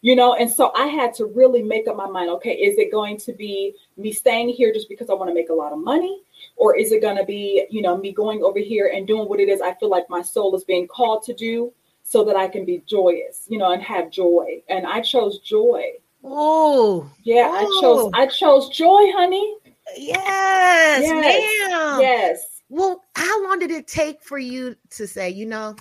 You 0.00 0.16
know, 0.16 0.34
and 0.34 0.50
so 0.50 0.72
I 0.76 0.86
had 0.86 1.14
to 1.14 1.26
really 1.26 1.62
make 1.62 1.86
up 1.88 1.96
my 1.96 2.06
mind, 2.06 2.30
okay, 2.30 2.52
is 2.52 2.78
it 2.78 2.90
going 2.90 3.16
to 3.18 3.32
be 3.32 3.74
me 3.96 4.12
staying 4.12 4.48
here 4.48 4.72
just 4.72 4.88
because 4.88 5.08
I 5.10 5.14
want 5.14 5.28
to 5.30 5.34
make 5.34 5.50
a 5.50 5.54
lot 5.54 5.72
of 5.72 5.78
money? 5.78 6.22
Or 6.56 6.76
is 6.76 6.92
it 6.92 7.02
going 7.02 7.16
to 7.16 7.24
be, 7.24 7.66
you 7.70 7.82
know, 7.82 7.96
me 7.96 8.12
going 8.12 8.42
over 8.42 8.58
here 8.58 8.92
and 8.94 9.06
doing 9.06 9.28
what 9.28 9.40
it 9.40 9.48
is 9.48 9.60
I 9.60 9.74
feel 9.74 9.88
like 9.88 10.08
my 10.08 10.22
soul 10.22 10.54
is 10.56 10.64
being 10.64 10.86
called 10.86 11.22
to 11.24 11.34
do 11.34 11.72
so 12.08 12.24
that 12.24 12.36
I 12.36 12.48
can 12.48 12.64
be 12.64 12.82
joyous, 12.86 13.44
you 13.48 13.58
know, 13.58 13.70
and 13.70 13.82
have 13.82 14.10
joy. 14.10 14.62
And 14.70 14.86
I 14.86 15.02
chose 15.02 15.40
joy. 15.40 15.92
Oh, 16.24 17.10
Yeah, 17.22 17.50
I 17.52 17.64
chose. 17.82 18.10
I 18.14 18.26
chose 18.26 18.70
joy, 18.70 19.12
honey. 19.12 19.56
Yes, 19.94 21.02
Yes. 21.02 21.70
ma'am. 21.70 22.00
Yes. 22.00 22.62
Well, 22.70 23.04
how 23.14 23.44
long 23.44 23.58
did 23.58 23.70
it 23.70 23.86
take 23.86 24.22
for 24.22 24.38
you 24.38 24.74
to 24.92 25.06
say, 25.06 25.28
you 25.28 25.44
know, 25.44 25.76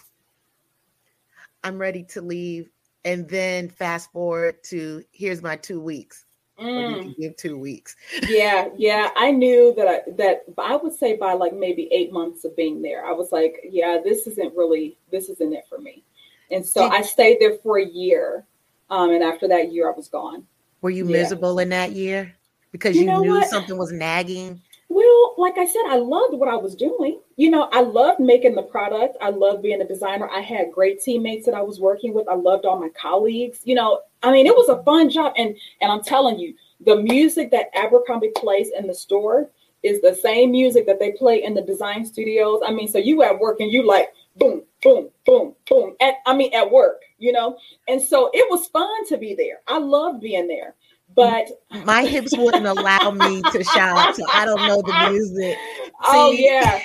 I'm 1.64 1.78
ready 1.78 2.04
to 2.10 2.22
leave? 2.22 2.70
And 3.06 3.30
then 3.30 3.70
fast 3.70 4.12
forward 4.12 4.62
to 4.66 5.06
here's 5.14 5.42
my 5.42 5.56
two 5.56 5.80
weeks. 5.80 6.26
Mm. 6.60 7.16
give 7.16 7.38
two 7.38 7.58
weeks. 7.58 7.96
yeah, 8.28 8.68
yeah. 8.76 9.12
I 9.16 9.32
knew 9.32 9.74
that 9.78 9.88
I, 9.88 10.02
that 10.18 10.44
I 10.58 10.76
would 10.76 10.94
say 10.94 11.16
by 11.16 11.34
like 11.34 11.54
maybe 11.54 11.88
eight 11.94 12.12
months 12.12 12.44
of 12.44 12.54
being 12.58 12.82
there, 12.82 13.06
I 13.06 13.12
was 13.14 13.32
like, 13.32 13.60
yeah, 13.70 14.00
this 14.04 14.28
isn't 14.28 14.58
really 14.58 14.98
this 15.10 15.30
isn't 15.30 15.54
it 15.54 15.66
for 15.70 15.78
me. 15.78 16.04
And 16.52 16.66
so 16.66 16.84
Did- 16.90 16.94
I 17.00 17.02
stayed 17.02 17.40
there 17.40 17.58
for 17.64 17.78
a 17.80 17.86
year, 17.86 18.46
um, 18.90 19.12
and 19.12 19.24
after 19.24 19.48
that 19.50 19.72
year, 19.72 19.90
I 19.92 19.96
was 19.96 20.08
gone. 20.08 20.46
Were 20.82 20.90
you 20.90 21.06
Yeah. 21.06 21.22
miserable 21.24 21.60
in 21.60 21.70
that 21.70 21.92
year? 21.92 22.34
Because 22.72 22.96
You 22.96 23.02
you, 23.02 23.08
know 23.08 23.22
knew 23.22 23.32
what? 23.36 23.48
something 23.50 23.78
was 23.78 23.92
nagging. 23.92 24.62
Well, 24.90 25.34
like 25.38 25.58
I 25.58 25.66
said, 25.66 25.82
I 25.88 25.98
loved 25.98 26.36
what 26.36 26.48
I 26.48 26.56
was 26.56 26.74
doing. 26.76 27.20
You 27.36 27.50
know, 27.50 27.64
I 27.74 27.82
loved 27.82 28.20
making 28.22 28.56
the 28.56 28.64
product. 28.64 29.18
I 29.20 29.30
loved 29.30 29.62
being 29.62 29.82
a 29.82 29.88
designer. 29.88 30.30
I 30.30 30.40
had 30.40 30.72
great 30.72 31.02
teammates 31.02 31.46
that 31.46 31.54
I 31.56 31.62
was 31.62 31.80
working 31.80 32.14
with. 32.14 32.28
I 32.30 32.36
loved 32.36 32.66
all 32.66 32.80
my 32.80 32.90
colleagues. 32.90 33.60
You 33.66 33.76
know, 33.76 34.00
I 34.24 34.32
mean, 34.32 34.46
it 34.48 34.56
was 34.56 34.70
a 34.70 34.82
fun 34.84 35.10
job. 35.10 35.34
And 35.38 35.56
and 35.82 35.92
I'm 35.92 36.04
telling 36.04 36.40
you, 36.40 36.54
the 36.82 36.96
music 36.96 37.52
that 37.52 37.70
Abercrombie 37.76 38.32
plays 38.36 38.70
in 38.78 38.88
the 38.88 38.96
store 38.96 39.50
is 39.84 40.02
the 40.02 40.16
same 40.16 40.52
music 40.52 40.86
that 40.88 41.00
they 41.00 41.12
play 41.12 41.44
in 41.44 41.54
the 41.54 41.62
design 41.62 42.06
studios. 42.06 42.62
I 42.66 42.72
mean, 42.72 42.88
so 42.88 42.98
you 42.98 43.22
at 43.24 43.38
work 43.40 43.60
and 43.60 43.72
you 43.72 43.86
like 43.86 44.14
boom, 44.38 44.64
boom, 44.84 45.10
boom, 45.26 45.56
boom. 45.70 45.96
At 46.02 46.16
I 46.26 46.36
mean, 46.36 46.54
at 46.54 46.70
work, 46.70 47.02
you 47.18 47.32
know. 47.32 47.58
And 47.88 48.02
so 48.02 48.30
it 48.34 48.50
was 48.50 48.68
fun 48.68 49.06
to 49.08 49.18
be 49.18 49.36
there. 49.36 49.62
I 49.68 49.78
loved 49.80 50.22
being 50.22 50.48
there. 50.48 50.76
But 51.16 51.48
My 51.86 52.06
hips 52.06 52.38
wouldn't 52.38 52.66
allow 52.66 53.12
me 53.12 53.42
to 53.42 53.64
shout, 53.64 54.16
so 54.16 54.24
I 54.32 54.46
don't 54.46 54.68
know 54.68 54.82
the 54.82 55.10
music. 55.10 55.58
Oh 56.10 56.32
yeah, 56.32 56.80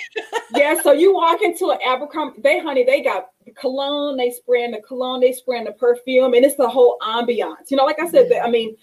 yeah. 0.54 0.80
So 0.82 0.92
you 0.92 1.12
walk 1.12 1.42
into 1.42 1.68
an 1.70 1.78
Abercrombie, 1.86 2.40
they 2.40 2.58
honey, 2.58 2.82
they 2.82 3.02
got 3.02 3.28
the 3.44 3.50
cologne, 3.50 4.16
they 4.16 4.30
spraying 4.30 4.70
the 4.70 4.80
cologne, 4.80 5.20
they 5.20 5.32
spraying 5.32 5.64
the 5.64 5.72
perfume, 5.72 6.32
and 6.32 6.46
it's 6.46 6.56
the 6.56 6.66
whole 6.68 6.96
ambiance. 7.02 7.70
You 7.70 7.76
know, 7.76 7.84
like 7.84 8.00
I 8.00 8.08
said, 8.08 8.30
the- 8.30 8.40
I 8.42 8.48
mean, 8.48 8.74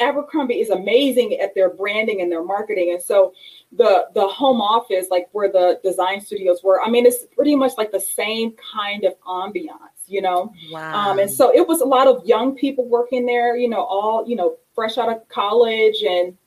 Abercrombie 0.00 0.60
is 0.60 0.70
amazing 0.70 1.34
at 1.40 1.54
their 1.54 1.70
branding 1.70 2.20
and 2.20 2.30
their 2.30 2.44
marketing, 2.44 2.92
and 2.92 3.02
so 3.02 3.32
the 3.72 4.06
the 4.14 4.26
home 4.26 4.60
office, 4.60 5.08
like 5.10 5.28
where 5.32 5.50
the 5.50 5.80
design 5.82 6.20
studios 6.20 6.62
were, 6.62 6.80
I 6.82 6.88
mean, 6.88 7.04
it's 7.06 7.24
pretty 7.34 7.54
much 7.56 7.72
like 7.76 7.90
the 7.92 8.00
same 8.00 8.54
kind 8.72 9.04
of 9.04 9.14
ambiance. 9.20 9.74
You 10.06 10.22
know, 10.22 10.52
Wow. 10.72 11.10
um, 11.10 11.18
and 11.18 11.30
so 11.30 11.54
it 11.54 11.68
was 11.68 11.82
a 11.82 11.84
lot 11.84 12.06
of 12.06 12.24
young 12.24 12.54
people 12.54 12.86
working 12.88 13.26
there, 13.26 13.56
you 13.56 13.68
know, 13.68 13.82
all, 13.84 14.26
you 14.26 14.36
know, 14.36 14.56
fresh 14.74 14.96
out 14.96 15.10
of 15.10 15.28
college. 15.28 16.02
And 16.02 16.38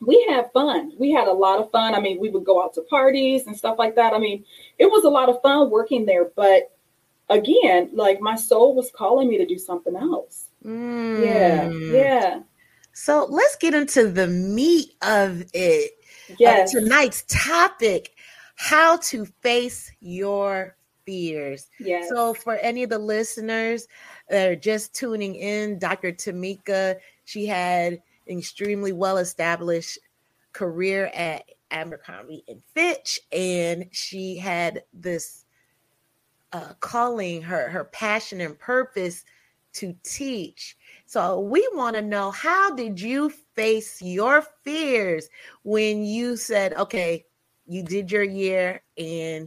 we 0.00 0.24
had 0.30 0.50
fun. 0.52 0.92
We 0.98 1.10
had 1.12 1.28
a 1.28 1.32
lot 1.32 1.60
of 1.60 1.70
fun. 1.70 1.94
I 1.94 2.00
mean, 2.00 2.18
we 2.18 2.30
would 2.30 2.44
go 2.44 2.62
out 2.64 2.72
to 2.74 2.82
parties 2.82 3.46
and 3.46 3.54
stuff 3.56 3.78
like 3.78 3.96
that. 3.96 4.14
I 4.14 4.18
mean, 4.18 4.44
it 4.78 4.86
was 4.86 5.04
a 5.04 5.10
lot 5.10 5.28
of 5.28 5.42
fun 5.42 5.68
working 5.70 6.06
there. 6.06 6.30
But 6.34 6.74
again, 7.28 7.90
like 7.92 8.20
my 8.20 8.34
soul 8.36 8.74
was 8.74 8.90
calling 8.90 9.28
me 9.28 9.36
to 9.38 9.46
do 9.46 9.58
something 9.58 9.94
else. 9.94 10.48
Yeah. 10.64 10.70
Mm. 11.68 11.92
Yeah. 11.92 12.40
So 12.92 13.26
let's 13.28 13.56
get 13.56 13.74
into 13.74 14.08
the 14.08 14.26
meat 14.26 14.92
of 15.02 15.44
it. 15.52 15.92
of 16.30 16.38
Yes. 16.38 16.72
tonight's 16.72 17.24
topic 17.28 18.12
how 18.56 18.96
to 18.98 19.24
face 19.24 19.90
your 20.00 20.76
fears. 21.04 21.68
Yes. 21.80 22.08
So, 22.08 22.34
for 22.34 22.56
any 22.56 22.82
of 22.82 22.90
the 22.90 22.98
listeners 22.98 23.88
that 24.28 24.48
are 24.48 24.56
just 24.56 24.94
tuning 24.94 25.34
in, 25.34 25.78
Dr. 25.78 26.12
Tameka, 26.12 26.96
she 27.24 27.46
had 27.46 27.94
an 28.28 28.38
extremely 28.38 28.92
well 28.92 29.18
established 29.18 29.98
career 30.52 31.10
at 31.14 31.44
Abercrombie 31.70 32.44
and 32.48 32.62
Fitch, 32.62 33.20
and 33.32 33.86
she 33.90 34.36
had 34.36 34.84
this 34.92 35.44
uh, 36.52 36.74
calling, 36.80 37.42
her 37.42 37.68
her 37.70 37.84
passion 37.84 38.40
and 38.40 38.58
purpose 38.58 39.24
to 39.74 39.96
teach. 40.02 40.76
So 41.12 41.40
we 41.40 41.68
want 41.74 41.94
to 41.96 42.00
know 42.00 42.30
how 42.30 42.74
did 42.74 42.98
you 42.98 43.28
face 43.54 44.00
your 44.00 44.40
fears 44.64 45.28
when 45.62 46.06
you 46.06 46.38
said, 46.38 46.72
okay, 46.72 47.26
you 47.66 47.82
did 47.82 48.10
your 48.10 48.22
year 48.22 48.80
and 48.96 49.46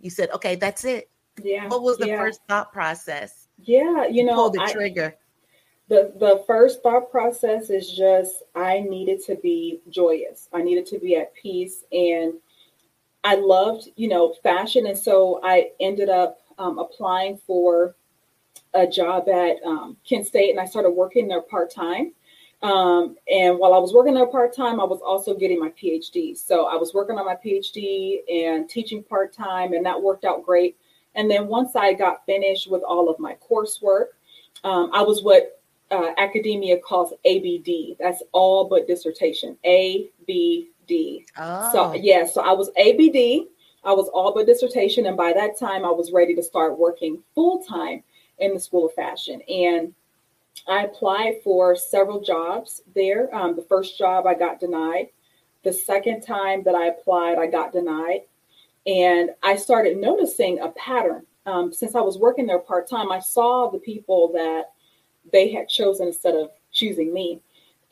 you 0.00 0.10
said, 0.10 0.30
okay, 0.32 0.56
that's 0.56 0.84
it. 0.84 1.08
yeah. 1.40 1.68
What 1.68 1.82
was 1.82 1.98
the 1.98 2.08
yeah. 2.08 2.18
first 2.18 2.40
thought 2.48 2.72
process? 2.72 3.46
Yeah. 3.62 4.08
You 4.08 4.24
know, 4.24 4.34
Pull 4.34 4.50
the 4.50 4.62
I- 4.62 4.72
trigger. 4.72 5.14
the 5.86 6.12
the 6.18 6.42
first 6.44 6.82
thought 6.82 7.08
process 7.08 7.70
is 7.70 7.88
just 7.88 8.42
I 8.56 8.80
needed 8.80 9.22
to 9.26 9.36
be 9.36 9.82
joyous. 9.88 10.48
I 10.52 10.62
needed 10.62 10.86
to 10.86 10.98
be 10.98 11.14
at 11.14 11.32
peace, 11.34 11.84
and 11.92 12.32
I 13.22 13.36
loved 13.36 13.90
you 13.94 14.08
know 14.08 14.34
fashion, 14.42 14.88
and 14.88 14.98
so 14.98 15.38
I 15.44 15.70
ended 15.78 16.08
up 16.08 16.38
um, 16.58 16.80
applying 16.80 17.38
for 17.46 17.94
a 18.76 18.86
job 18.86 19.28
at 19.28 19.56
um, 19.64 19.96
Kent 20.08 20.26
State, 20.26 20.50
and 20.50 20.60
I 20.60 20.66
started 20.66 20.90
working 20.90 21.26
there 21.26 21.42
part 21.42 21.70
time. 21.70 22.12
Um, 22.62 23.16
and 23.30 23.58
while 23.58 23.74
I 23.74 23.78
was 23.78 23.92
working 23.92 24.14
there 24.14 24.26
part 24.26 24.54
time, 24.54 24.80
I 24.80 24.84
was 24.84 25.00
also 25.00 25.34
getting 25.34 25.58
my 25.58 25.70
PhD. 25.70 26.36
So 26.36 26.66
I 26.66 26.76
was 26.76 26.94
working 26.94 27.18
on 27.18 27.26
my 27.26 27.36
PhD 27.36 28.18
and 28.30 28.68
teaching 28.68 29.02
part 29.02 29.32
time, 29.32 29.72
and 29.72 29.84
that 29.84 30.00
worked 30.00 30.24
out 30.24 30.44
great. 30.44 30.76
And 31.14 31.30
then 31.30 31.48
once 31.48 31.76
I 31.76 31.94
got 31.94 32.24
finished 32.26 32.70
with 32.70 32.82
all 32.82 33.08
of 33.08 33.18
my 33.18 33.36
coursework, 33.48 34.06
um, 34.64 34.90
I 34.92 35.02
was 35.02 35.22
what 35.22 35.60
uh, 35.90 36.10
academia 36.18 36.78
calls 36.78 37.12
ABD. 37.24 37.96
That's 37.98 38.22
all 38.32 38.68
but 38.68 38.86
dissertation. 38.86 39.56
ABD. 39.64 41.24
Oh, 41.38 41.72
So 41.72 41.94
yeah, 41.94 42.26
so 42.26 42.42
I 42.42 42.52
was 42.52 42.70
ABD. 42.78 43.48
I 43.84 43.92
was 43.92 44.08
all 44.08 44.34
but 44.34 44.46
dissertation, 44.46 45.06
and 45.06 45.16
by 45.16 45.32
that 45.32 45.58
time, 45.58 45.84
I 45.84 45.90
was 45.90 46.10
ready 46.10 46.34
to 46.34 46.42
start 46.42 46.78
working 46.78 47.22
full 47.34 47.62
time 47.62 48.02
in 48.38 48.54
the 48.54 48.60
School 48.60 48.86
of 48.86 48.94
Fashion. 48.94 49.40
And 49.42 49.94
I 50.66 50.84
applied 50.84 51.42
for 51.44 51.76
several 51.76 52.20
jobs 52.20 52.82
there. 52.94 53.34
Um, 53.34 53.56
the 53.56 53.62
first 53.62 53.98
job 53.98 54.26
I 54.26 54.34
got 54.34 54.60
denied. 54.60 55.08
The 55.64 55.72
second 55.72 56.22
time 56.22 56.62
that 56.64 56.74
I 56.74 56.86
applied, 56.86 57.38
I 57.38 57.46
got 57.46 57.72
denied. 57.72 58.22
And 58.86 59.30
I 59.42 59.56
started 59.56 59.96
noticing 59.96 60.60
a 60.60 60.68
pattern. 60.70 61.26
Um, 61.44 61.72
since 61.72 61.94
I 61.94 62.00
was 62.00 62.18
working 62.18 62.46
there 62.46 62.58
part 62.58 62.88
time, 62.88 63.10
I 63.10 63.20
saw 63.20 63.70
the 63.70 63.78
people 63.78 64.32
that 64.32 64.72
they 65.32 65.50
had 65.52 65.68
chosen 65.68 66.08
instead 66.08 66.34
of 66.34 66.50
choosing 66.72 67.12
me. 67.12 67.40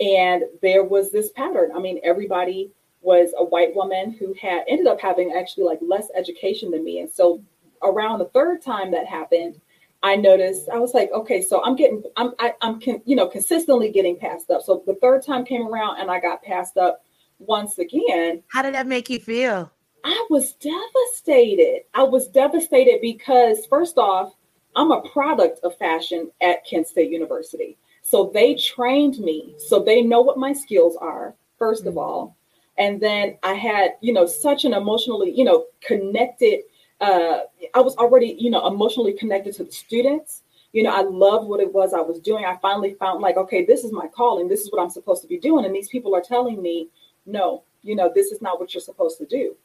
And 0.00 0.44
there 0.62 0.84
was 0.84 1.10
this 1.10 1.30
pattern. 1.30 1.70
I 1.74 1.78
mean, 1.78 2.00
everybody 2.02 2.70
was 3.00 3.32
a 3.36 3.44
white 3.44 3.74
woman 3.76 4.12
who 4.12 4.34
had 4.40 4.64
ended 4.68 4.86
up 4.86 5.00
having 5.00 5.32
actually 5.32 5.64
like 5.64 5.78
less 5.82 6.08
education 6.16 6.70
than 6.70 6.84
me. 6.84 7.00
And 7.00 7.10
so 7.10 7.42
around 7.82 8.18
the 8.18 8.26
third 8.26 8.62
time 8.62 8.90
that 8.92 9.06
happened, 9.06 9.60
I 10.04 10.16
noticed 10.16 10.68
I 10.68 10.78
was 10.78 10.92
like, 10.92 11.10
okay, 11.12 11.40
so 11.40 11.64
I'm 11.64 11.76
getting, 11.76 12.02
I'm, 12.16 12.34
I, 12.38 12.52
I'm, 12.60 12.78
con, 12.78 13.00
you 13.06 13.16
know, 13.16 13.26
consistently 13.26 13.90
getting 13.90 14.18
passed 14.18 14.50
up. 14.50 14.60
So 14.60 14.82
the 14.86 14.96
third 14.96 15.24
time 15.24 15.46
came 15.46 15.66
around 15.66 15.98
and 15.98 16.10
I 16.10 16.20
got 16.20 16.42
passed 16.42 16.76
up 16.76 17.02
once 17.38 17.78
again. 17.78 18.42
how 18.48 18.60
did 18.60 18.74
that 18.74 18.86
make 18.86 19.08
you 19.08 19.18
feel? 19.18 19.72
I 20.04 20.26
was 20.28 20.52
devastated. 20.52 21.84
I 21.94 22.02
was 22.02 22.28
devastated 22.28 23.00
because, 23.00 23.64
first 23.64 23.96
off, 23.96 24.34
I'm 24.76 24.90
a 24.90 25.00
product 25.08 25.60
of 25.64 25.76
fashion 25.78 26.30
at 26.42 26.66
Kent 26.66 26.86
State 26.86 27.10
University. 27.10 27.78
So 28.02 28.30
they 28.34 28.56
trained 28.56 29.18
me. 29.18 29.54
So 29.56 29.82
they 29.82 30.02
know 30.02 30.20
what 30.20 30.36
my 30.36 30.52
skills 30.52 30.98
are, 31.00 31.34
1st 31.58 31.86
of 31.86 31.94
mm. 31.94 32.02
all. 32.02 32.36
And 32.76 33.00
then 33.00 33.38
I 33.42 33.54
had, 33.54 33.92
you 34.02 34.12
know, 34.12 34.26
such 34.26 34.66
an 34.66 34.74
emotionally, 34.74 35.32
you 35.34 35.44
know, 35.44 35.64
connected, 35.80 36.60
uh, 37.00 37.40
I 37.74 37.80
was 37.80 37.96
already, 37.96 38.36
you 38.38 38.50
know, 38.50 38.66
emotionally 38.66 39.12
connected 39.12 39.54
to 39.56 39.64
the 39.64 39.72
students. 39.72 40.42
You 40.72 40.82
know, 40.82 40.90
I 40.90 41.02
loved 41.02 41.48
what 41.48 41.60
it 41.60 41.72
was 41.72 41.92
I 41.92 42.00
was 42.00 42.18
doing. 42.18 42.44
I 42.44 42.56
finally 42.60 42.94
found 42.94 43.20
like, 43.20 43.36
okay, 43.36 43.64
this 43.64 43.84
is 43.84 43.92
my 43.92 44.08
calling. 44.08 44.48
This 44.48 44.62
is 44.62 44.72
what 44.72 44.82
I'm 44.82 44.90
supposed 44.90 45.22
to 45.22 45.28
be 45.28 45.38
doing. 45.38 45.64
And 45.64 45.74
these 45.74 45.88
people 45.88 46.14
are 46.14 46.22
telling 46.22 46.60
me, 46.60 46.88
no, 47.26 47.62
you 47.82 47.94
know, 47.94 48.10
this 48.14 48.32
is 48.32 48.42
not 48.42 48.58
what 48.58 48.74
you're 48.74 48.80
supposed 48.80 49.18
to 49.18 49.26
do. 49.26 49.56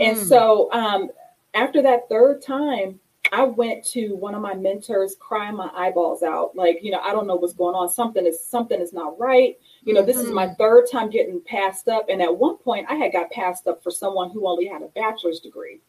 And 0.00 0.16
Mm. 0.16 0.24
so 0.24 0.72
um, 0.72 1.10
after 1.52 1.82
that 1.82 2.08
third 2.08 2.40
time, 2.40 2.98
I 3.32 3.42
went 3.42 3.84
to 3.86 4.14
one 4.14 4.34
of 4.34 4.42
my 4.42 4.54
mentors 4.54 5.16
crying 5.18 5.56
my 5.56 5.70
eyeballs 5.74 6.22
out. 6.22 6.54
Like, 6.54 6.78
you 6.82 6.90
know, 6.90 7.00
I 7.00 7.12
don't 7.12 7.26
know 7.26 7.34
what's 7.34 7.52
going 7.52 7.74
on. 7.74 7.88
Something 7.88 8.26
is 8.26 8.42
something 8.42 8.80
is 8.80 8.92
not 8.92 9.18
right. 9.18 9.58
You 9.82 9.92
know, 9.92 10.02
this 10.02 10.18
is 10.18 10.30
my 10.30 10.54
third 10.54 10.86
time 10.90 11.10
getting 11.10 11.40
passed 11.40 11.88
up. 11.88 12.06
And 12.08 12.22
at 12.22 12.34
one 12.36 12.58
point 12.58 12.86
I 12.88 12.94
had 12.94 13.12
got 13.12 13.30
passed 13.30 13.66
up 13.66 13.82
for 13.82 13.90
someone 13.90 14.30
who 14.30 14.46
only 14.46 14.66
had 14.66 14.82
a 14.82 14.88
bachelor's 14.88 15.40
degree. 15.40 15.80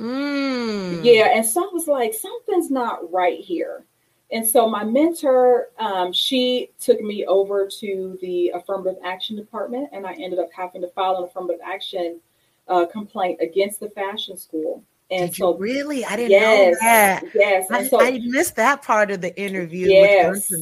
Mm. 0.00 1.04
Yeah. 1.04 1.28
And 1.34 1.44
so 1.44 1.62
I 1.62 1.70
was 1.72 1.86
like, 1.86 2.14
something's 2.14 2.70
not 2.70 3.12
right 3.12 3.38
here. 3.38 3.84
And 4.32 4.46
so 4.46 4.68
my 4.68 4.84
mentor, 4.84 5.68
um, 5.78 6.12
she 6.12 6.70
took 6.78 7.00
me 7.00 7.26
over 7.26 7.68
to 7.80 8.18
the 8.22 8.50
affirmative 8.50 9.00
action 9.04 9.34
department, 9.36 9.88
and 9.92 10.06
I 10.06 10.12
ended 10.12 10.38
up 10.38 10.50
having 10.54 10.82
to 10.82 10.88
file 10.88 11.16
an 11.16 11.24
affirmative 11.24 11.60
action 11.64 12.20
uh, 12.68 12.86
complaint 12.86 13.40
against 13.42 13.80
the 13.80 13.90
fashion 13.90 14.36
school. 14.36 14.84
And 15.10 15.30
Did 15.30 15.36
so, 15.36 15.56
really? 15.58 16.04
I 16.04 16.14
didn't 16.14 16.30
yes, 16.30 16.72
know 16.72 16.78
that. 16.86 17.24
yes, 17.34 17.66
I, 17.72 17.88
so 17.88 18.00
I 18.00 18.20
missed 18.22 18.54
that 18.54 18.82
part 18.82 19.10
of 19.10 19.20
the 19.20 19.36
interview 19.40 19.88
Yes. 19.88 20.52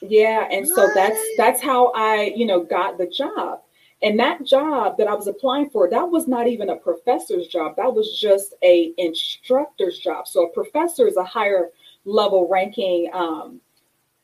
yeah, 0.00 0.48
and 0.50 0.66
so 0.66 0.88
that's 0.94 1.20
that's 1.36 1.60
how 1.60 1.92
I, 1.94 2.32
you 2.34 2.46
know, 2.46 2.64
got 2.64 2.96
the 2.96 3.06
job. 3.06 3.60
And 4.02 4.18
that 4.18 4.44
job 4.44 4.96
that 4.96 5.06
I 5.06 5.14
was 5.14 5.26
applying 5.26 5.68
for, 5.70 5.88
that 5.90 6.08
was 6.10 6.26
not 6.26 6.48
even 6.48 6.70
a 6.70 6.76
professor's 6.76 7.48
job. 7.48 7.76
That 7.76 7.94
was 7.94 8.18
just 8.18 8.54
a 8.62 8.94
instructor's 8.96 9.98
job. 9.98 10.26
So 10.26 10.46
a 10.46 10.52
professor 10.52 11.06
is 11.06 11.16
a 11.16 11.24
higher 11.24 11.70
level 12.04 12.48
ranking, 12.48 13.10
um, 13.12 13.60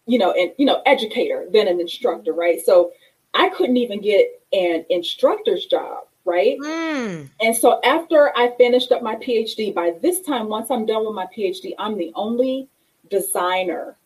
you 0.06 0.18
know, 0.18 0.32
and 0.32 0.52
you 0.56 0.64
know, 0.64 0.82
educator 0.86 1.46
than 1.52 1.68
an 1.68 1.78
instructor, 1.78 2.32
right? 2.32 2.60
So 2.64 2.92
I 3.34 3.50
couldn't 3.50 3.76
even 3.76 4.00
get 4.00 4.42
an 4.54 4.86
instructor's 4.88 5.66
job, 5.66 6.04
right? 6.24 6.58
Mm. 6.58 7.28
And 7.42 7.54
so 7.54 7.80
after 7.84 8.32
I 8.36 8.52
finished 8.56 8.92
up 8.92 9.02
my 9.02 9.16
PhD, 9.16 9.74
by 9.74 9.94
this 10.00 10.22
time, 10.22 10.48
once 10.48 10.70
I'm 10.70 10.86
done 10.86 11.04
with 11.04 11.14
my 11.14 11.26
PhD, 11.36 11.74
I'm 11.78 11.98
the 11.98 12.12
only 12.14 12.68
designer 13.10 13.96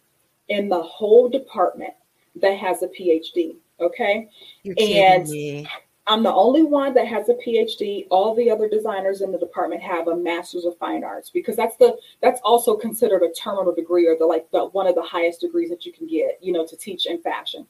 in 0.48 0.68
the 0.68 0.82
whole 0.82 1.28
department 1.28 1.94
that 2.36 2.58
has 2.58 2.82
a 2.82 2.88
PhD. 2.88 3.54
Okay. 3.80 4.28
You're 4.62 4.76
And- 4.78 5.28
me. 5.28 5.68
I'm 6.06 6.24
the 6.24 6.32
only 6.32 6.64
one 6.64 6.92
that 6.94 7.06
has 7.06 7.28
a 7.28 7.34
PhD. 7.34 8.08
All 8.10 8.34
the 8.34 8.50
other 8.50 8.68
designers 8.68 9.20
in 9.20 9.30
the 9.30 9.38
department 9.38 9.80
have 9.82 10.08
a 10.08 10.16
Master's 10.16 10.64
of 10.64 10.76
Fine 10.78 11.04
Arts 11.04 11.30
because 11.30 11.54
that's 11.54 11.76
the 11.76 11.96
that's 12.20 12.40
also 12.40 12.74
considered 12.74 13.22
a 13.22 13.30
terminal 13.32 13.72
degree 13.72 14.08
or 14.08 14.16
the 14.18 14.26
like 14.26 14.50
the 14.50 14.66
one 14.66 14.88
of 14.88 14.96
the 14.96 15.02
highest 15.02 15.40
degrees 15.40 15.70
that 15.70 15.86
you 15.86 15.92
can 15.92 16.08
get, 16.08 16.38
you 16.42 16.52
know, 16.52 16.66
to 16.66 16.76
teach 16.76 17.06
in 17.06 17.22
fashion. 17.22 17.64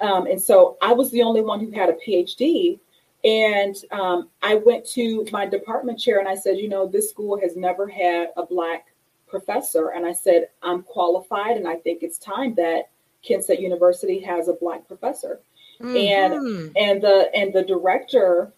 Um, 0.00 0.26
and 0.26 0.40
so 0.40 0.76
I 0.82 0.92
was 0.92 1.10
the 1.10 1.22
only 1.22 1.40
one 1.40 1.60
who 1.60 1.70
had 1.70 1.88
a 1.88 1.94
PhD. 1.94 2.78
And 3.24 3.74
um, 3.90 4.28
I 4.42 4.56
went 4.56 4.84
to 4.90 5.26
my 5.32 5.46
department 5.46 5.98
chair 5.98 6.18
and 6.18 6.28
I 6.28 6.34
said, 6.34 6.58
you 6.58 6.68
know, 6.68 6.86
this 6.86 7.08
school 7.08 7.40
has 7.40 7.56
never 7.56 7.88
had 7.88 8.28
a 8.36 8.44
black 8.44 8.86
professor. 9.26 9.90
And 9.90 10.04
I 10.04 10.12
said, 10.12 10.48
I'm 10.62 10.82
qualified 10.82 11.56
and 11.56 11.66
I 11.66 11.76
think 11.76 12.02
it's 12.02 12.18
time 12.18 12.54
that 12.56 12.90
Kent 13.22 13.44
State 13.44 13.60
University 13.60 14.20
has 14.20 14.48
a 14.48 14.52
black 14.52 14.86
professor 14.86 15.40
And- 15.80 15.94
Mhm. 16.34 16.72
and 16.76 17.02
the 17.02 17.30
and 17.34 17.52
the 17.52 17.62
director 17.62 18.52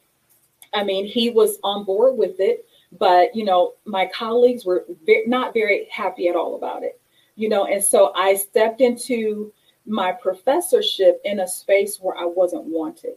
i 0.73 0.83
mean 0.85 1.05
he 1.07 1.31
was 1.31 1.59
on 1.63 1.85
board 1.85 2.17
with 2.17 2.41
it 2.41 2.67
but 2.93 3.35
you 3.37 3.45
know 3.45 3.75
my 3.85 4.07
colleagues 4.07 4.65
were 4.65 4.87
ve- 5.05 5.25
not 5.27 5.53
very 5.55 5.87
happy 5.91 6.29
at 6.29 6.37
all 6.37 6.55
about 6.57 6.83
it 6.83 7.01
you 7.37 7.49
know 7.49 7.65
and 7.67 7.83
so 7.83 8.13
i 8.15 8.35
stepped 8.35 8.81
into 8.81 9.53
my 9.87 10.13
professorship 10.13 11.21
in 11.25 11.41
a 11.41 11.49
space 11.49 11.99
where 12.01 12.17
i 12.17 12.25
wasn't 12.25 12.65
wanted 12.65 13.17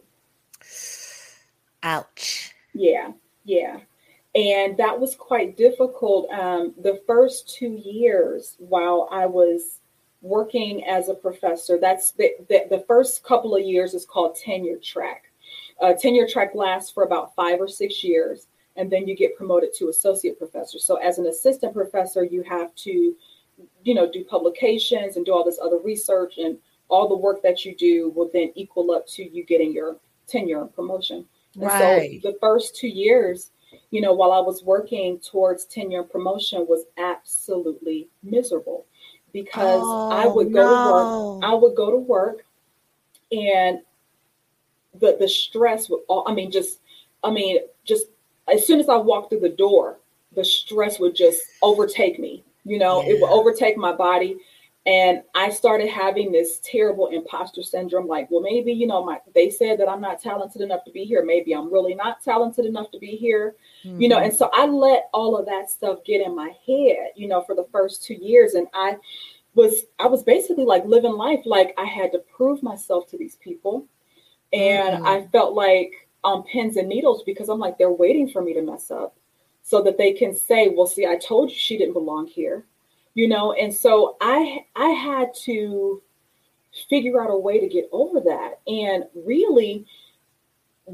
ouch. 1.82 2.52
yeah 2.72 3.12
yeah 3.44 3.78
and 4.34 4.76
that 4.76 4.98
was 4.98 5.14
quite 5.14 5.56
difficult 5.56 6.28
um, 6.30 6.74
the 6.82 7.00
first 7.06 7.54
two 7.56 7.70
years 7.84 8.56
while 8.58 9.08
i 9.12 9.26
was 9.26 9.80
working 10.24 10.82
as 10.86 11.10
a 11.10 11.14
professor 11.14 11.78
that's 11.78 12.12
the, 12.12 12.30
the, 12.48 12.64
the 12.70 12.84
first 12.88 13.22
couple 13.22 13.54
of 13.54 13.62
years 13.62 13.92
is 13.92 14.06
called 14.06 14.34
tenure 14.34 14.78
track. 14.78 15.24
Uh, 15.82 15.92
tenure 15.92 16.26
track 16.26 16.52
lasts 16.54 16.90
for 16.90 17.02
about 17.04 17.34
five 17.34 17.60
or 17.60 17.68
six 17.68 18.02
years 18.02 18.46
and 18.76 18.90
then 18.90 19.06
you 19.06 19.14
get 19.14 19.36
promoted 19.36 19.70
to 19.74 19.90
associate 19.90 20.38
professor. 20.38 20.78
So 20.78 20.96
as 20.96 21.18
an 21.18 21.26
assistant 21.26 21.74
professor 21.74 22.24
you 22.24 22.42
have 22.42 22.74
to 22.76 23.14
you 23.84 23.94
know 23.94 24.10
do 24.10 24.24
publications 24.24 25.16
and 25.16 25.26
do 25.26 25.32
all 25.32 25.44
this 25.44 25.60
other 25.62 25.78
research 25.78 26.38
and 26.38 26.56
all 26.88 27.06
the 27.06 27.16
work 27.16 27.42
that 27.42 27.66
you 27.66 27.76
do 27.76 28.10
will 28.16 28.30
then 28.32 28.50
equal 28.54 28.92
up 28.92 29.06
to 29.08 29.22
you 29.22 29.44
getting 29.44 29.74
your 29.74 29.96
tenure 30.26 30.62
and 30.62 30.74
promotion. 30.74 31.26
And 31.56 31.64
Right. 31.64 32.22
so 32.22 32.30
the 32.30 32.38
first 32.40 32.76
two 32.76 32.88
years, 32.88 33.50
you 33.90 34.00
know, 34.00 34.14
while 34.14 34.32
I 34.32 34.40
was 34.40 34.64
working 34.64 35.20
towards 35.20 35.66
tenure 35.66 36.00
and 36.00 36.10
promotion 36.10 36.66
was 36.66 36.86
absolutely 36.96 38.08
miserable 38.22 38.86
because 39.34 39.96
I 40.10 40.26
Oh, 40.26 40.34
would 40.36 40.54
go 40.54 40.68
to 40.70 40.76
work. 40.76 41.18
I 41.42 41.54
would 41.54 41.76
go 41.76 41.90
to 41.92 41.98
work 41.98 42.46
and 43.32 43.80
the 45.00 45.16
the 45.18 45.28
stress 45.28 45.88
would 45.90 46.00
all 46.08 46.24
I 46.26 46.34
mean 46.34 46.50
just 46.50 46.80
I 47.24 47.30
mean 47.30 47.58
just 47.84 48.06
as 48.52 48.66
soon 48.66 48.80
as 48.80 48.88
I 48.88 48.96
walked 48.96 49.30
through 49.30 49.40
the 49.40 49.48
door, 49.48 49.98
the 50.36 50.44
stress 50.44 51.00
would 51.00 51.16
just 51.16 51.42
overtake 51.62 52.18
me. 52.18 52.44
You 52.64 52.78
know, 52.78 53.02
it 53.06 53.20
would 53.20 53.30
overtake 53.30 53.76
my 53.76 53.92
body. 53.92 54.38
And 54.86 55.22
I 55.34 55.48
started 55.48 55.88
having 55.88 56.30
this 56.30 56.60
terrible 56.62 57.06
imposter 57.06 57.62
syndrome. 57.62 58.06
Like, 58.06 58.30
well, 58.30 58.42
maybe, 58.42 58.70
you 58.72 58.86
know, 58.86 59.02
my 59.04 59.18
they 59.34 59.48
said 59.48 59.80
that 59.80 59.88
I'm 59.88 60.00
not 60.02 60.20
talented 60.20 60.60
enough 60.60 60.84
to 60.84 60.90
be 60.90 61.04
here. 61.04 61.24
Maybe 61.24 61.54
I'm 61.54 61.72
really 61.72 61.94
not 61.94 62.22
talented 62.22 62.66
enough 62.66 62.90
to 62.90 62.98
be 62.98 63.16
here. 63.16 63.56
You 63.82 64.08
know, 64.08 64.18
Mhm. 64.18 64.24
and 64.24 64.34
so 64.34 64.50
I 64.52 64.66
let 64.66 65.08
all 65.14 65.36
of 65.38 65.46
that 65.46 65.70
stuff 65.70 66.04
get 66.04 66.20
in 66.20 66.34
my 66.34 66.54
head, 66.66 67.12
you 67.16 67.28
know, 67.28 67.40
for 67.42 67.54
the 67.54 67.64
first 67.64 68.04
two 68.04 68.14
years. 68.14 68.54
And 68.54 68.66
I 68.74 68.98
was 69.54 69.86
I 69.98 70.06
was 70.06 70.22
basically 70.22 70.64
like 70.64 70.84
living 70.84 71.12
life 71.12 71.40
like 71.46 71.72
I 71.78 71.84
had 71.86 72.12
to 72.12 72.18
prove 72.18 72.62
myself 72.62 73.06
to 73.08 73.16
these 73.16 73.36
people. 73.36 73.86
And 74.52 75.02
Mm. 75.02 75.06
I 75.06 75.26
felt 75.28 75.54
like 75.54 75.92
on 76.24 76.42
pins 76.42 76.76
and 76.76 76.88
needles 76.88 77.22
because 77.24 77.48
I'm 77.48 77.58
like, 77.58 77.78
they're 77.78 77.90
waiting 77.90 78.28
for 78.28 78.42
me 78.42 78.52
to 78.54 78.62
mess 78.62 78.90
up 78.90 79.16
so 79.62 79.80
that 79.82 79.96
they 79.96 80.12
can 80.12 80.34
say, 80.34 80.68
well, 80.68 80.86
see, 80.86 81.06
I 81.06 81.16
told 81.16 81.50
you 81.50 81.56
she 81.56 81.78
didn't 81.78 81.94
belong 81.94 82.26
here. 82.26 82.66
You 83.14 83.28
know, 83.28 83.52
and 83.52 83.72
so 83.72 84.16
I 84.20 84.64
I 84.76 84.88
had 84.90 85.32
to 85.44 86.02
figure 86.88 87.22
out 87.22 87.30
a 87.30 87.36
way 87.38 87.60
to 87.60 87.68
get 87.68 87.88
over 87.92 88.20
that. 88.20 88.60
And 88.66 89.04
really 89.14 89.86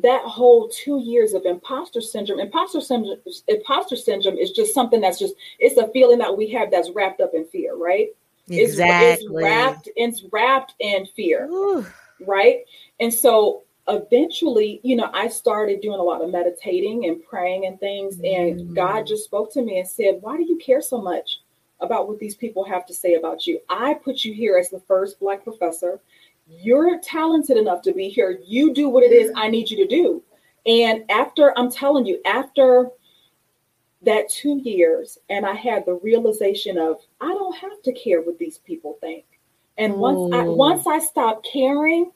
that 0.03 0.23
whole 0.23 0.69
two 0.69 1.01
years 1.01 1.33
of 1.33 1.45
imposter 1.47 2.01
syndrome, 2.01 2.39
imposter 2.39 2.81
syndrome, 2.81 3.19
imposter 3.49 3.97
syndrome 3.97 4.37
is 4.39 4.51
just 4.53 4.73
something 4.75 5.01
that's 5.01 5.19
just 5.19 5.35
it's 5.59 5.79
a 5.79 5.89
feeling 5.89 6.19
that 6.19 6.37
we 6.37 6.49
have 6.51 6.71
that's 6.71 6.91
wrapped 6.91 7.21
up 7.21 7.33
in 7.35 7.45
fear, 7.47 7.75
right? 7.75 8.09
It's- 8.49 8.71
exactly. 8.71 9.09
It's, 9.15 9.25
wrapped, 9.31 9.89
it's 9.97 10.25
wrapped 10.31 10.75
in 10.81 11.07
fear 11.07 11.47
Ooh. 11.51 11.87
right? 12.27 12.61
And 13.01 13.13
so 13.13 13.63
eventually, 13.89 14.81
you 14.85 14.95
know, 14.95 15.11
I 15.13 15.29
started 15.29 15.81
doing 15.81 15.99
a 15.99 16.03
lot 16.03 16.23
of 16.23 16.31
meditating 16.31 17.07
and 17.07 17.23
praying 17.25 17.67
and 17.67 17.81
things. 17.81 18.17
And 18.17 18.61
Mm. 18.61 18.75
God 18.75 19.07
just 19.07 19.25
spoke 19.25 19.53
to 19.55 19.63
me 19.63 19.79
and 19.79 19.89
said, 19.89 20.19
Why 20.21 20.37
do 20.37 20.45
you 20.45 20.59
care 20.59 20.83
so 20.83 21.01
much 21.01 21.40
about 21.81 22.09
what 22.09 22.19
these 22.19 22.35
people 22.35 22.65
have 22.65 22.87
to 22.87 22.95
say 22.95 23.15
about 23.15 23.47
you? 23.47 23.61
I 23.69 23.95
put 23.95 24.25
you 24.25 24.33
here 24.35 24.57
as 24.57 24.71
the 24.71 24.81
first 24.81 25.21
Black 25.21 25.45
professor. 25.45 26.01
You're 26.47 26.99
talented 27.01 27.57
enough 27.57 27.83
to 27.83 27.93
be 27.93 28.09
here. 28.09 28.41
You 28.45 28.75
do 28.75 28.89
what 28.89 29.05
it 29.05 29.13
is 29.13 29.31
I 29.37 29.49
need 29.49 29.71
you 29.71 29.77
to 29.77 29.87
do. 29.87 30.23
And 30.67 31.05
after, 31.11 31.57
I'm 31.59 31.71
telling 31.71 32.07
you, 32.07 32.21
after 32.27 32.91
that 34.03 34.29
two 34.29 34.61
years, 34.65 35.19
and 35.29 35.47
I 35.47 35.55
had 35.55 35.87
the 35.87 35.95
realization 35.95 36.79
of, 36.79 36.97
I 37.21 37.29
don't 37.29 37.57
have 37.57 37.83
to 37.83 37.93
care 37.93 38.23
what 38.23 38.39
these 38.39 38.59
people 38.59 38.99
think. 39.01 39.25
And 39.79 39.95
once 39.95 40.35
I 40.35 40.45
mm. 40.45 40.57
once 40.57 40.87
I 40.87 40.99
stopped 40.99 41.49
caring, 41.51 42.13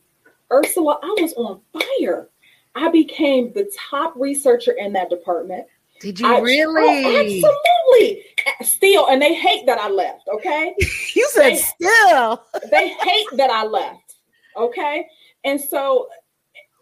Ursula, 0.52 0.98
I 1.02 1.16
was 1.18 1.32
on 1.34 1.60
fire. 1.72 2.28
I 2.74 2.90
became 2.90 3.52
the 3.52 3.70
top 3.90 4.12
researcher 4.16 4.72
in 4.72 4.92
that 4.94 5.08
department. 5.08 5.66
Did 6.00 6.20
you 6.20 6.26
I- 6.26 6.38
oh, 6.38 6.42
really? 6.42 6.82
Oh, 6.82 7.20
absolutely. 7.20 7.73
Still, 8.62 9.08
and 9.08 9.20
they 9.20 9.34
hate 9.34 9.66
that 9.66 9.78
I 9.78 9.88
left. 9.88 10.28
Okay, 10.32 10.74
You 11.14 11.28
said 11.32 11.50
They- 11.52 11.56
still. 11.56 12.42
they 12.70 12.88
hate 12.90 13.26
that 13.34 13.50
I 13.50 13.64
left. 13.64 14.14
Okay, 14.56 15.06
and 15.44 15.60
so 15.60 16.08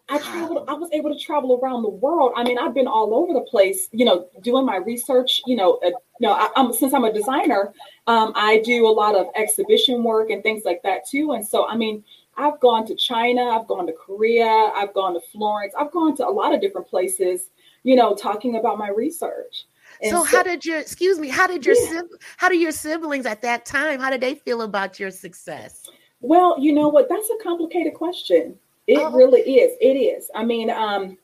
I 0.08 0.18
traveled. 0.18 0.64
I 0.68 0.74
was 0.74 0.90
able 0.92 1.12
to 1.12 1.18
travel 1.18 1.58
around 1.62 1.82
the 1.82 1.88
world. 1.88 2.32
I 2.36 2.44
mean, 2.44 2.58
I've 2.58 2.74
been 2.74 2.86
all 2.86 3.14
over 3.14 3.32
the 3.32 3.40
place. 3.42 3.88
You 3.92 4.04
know, 4.04 4.28
doing 4.42 4.66
my 4.66 4.76
research. 4.76 5.40
You 5.46 5.56
know, 5.56 5.74
uh, 5.84 5.88
you 5.88 6.28
know, 6.28 6.32
I, 6.32 6.48
I'm 6.56 6.72
since 6.72 6.92
I'm 6.92 7.04
a 7.04 7.12
designer, 7.12 7.72
um, 8.06 8.32
I 8.34 8.60
do 8.64 8.86
a 8.86 8.92
lot 8.92 9.14
of 9.16 9.26
exhibition 9.36 10.02
work 10.04 10.30
and 10.30 10.42
things 10.42 10.64
like 10.64 10.82
that 10.82 11.06
too. 11.08 11.32
And 11.32 11.46
so, 11.46 11.66
I 11.66 11.76
mean, 11.76 12.04
I've 12.36 12.60
gone 12.60 12.86
to 12.88 12.94
China, 12.94 13.42
I've 13.42 13.66
gone 13.68 13.86
to 13.86 13.92
Korea, 13.92 14.46
I've 14.74 14.92
gone 14.92 15.14
to 15.14 15.20
Florence, 15.32 15.72
I've 15.78 15.92
gone 15.92 16.14
to 16.16 16.26
a 16.26 16.30
lot 16.30 16.54
of 16.54 16.60
different 16.60 16.88
places. 16.88 17.48
You 17.84 17.96
know, 17.96 18.14
talking 18.14 18.56
about 18.56 18.78
my 18.78 18.90
research. 18.90 19.64
And 20.02 20.10
So 20.10 20.24
how 20.24 20.42
did 20.42 20.64
your 20.64 20.78
excuse 20.80 21.18
me? 21.18 21.28
How 21.28 21.46
did 21.46 21.64
your 21.64 21.76
Yeah. 21.76 22.02
how 22.36 22.48
do 22.48 22.56
your 22.56 22.72
siblings 22.72 23.24
at 23.26 23.40
that 23.42 23.64
time? 23.64 24.00
How 24.00 24.10
did 24.10 24.20
they 24.20 24.34
feel 24.34 24.62
about 24.62 24.98
your 24.98 25.10
success? 25.10 25.88
Well, 26.20 26.56
you 26.58 26.72
know 26.72 26.88
what? 26.88 27.08
That's 27.08 27.28
a 27.30 27.42
complicated 27.42 27.94
question. 27.94 28.58
It 28.86 28.98
Oh. 28.98 29.12
really 29.12 29.40
is. 29.60 29.76
It 29.80 29.94
is. 29.94 30.30
I 30.34 30.44
mean, 30.44 30.70
um, 30.70 31.16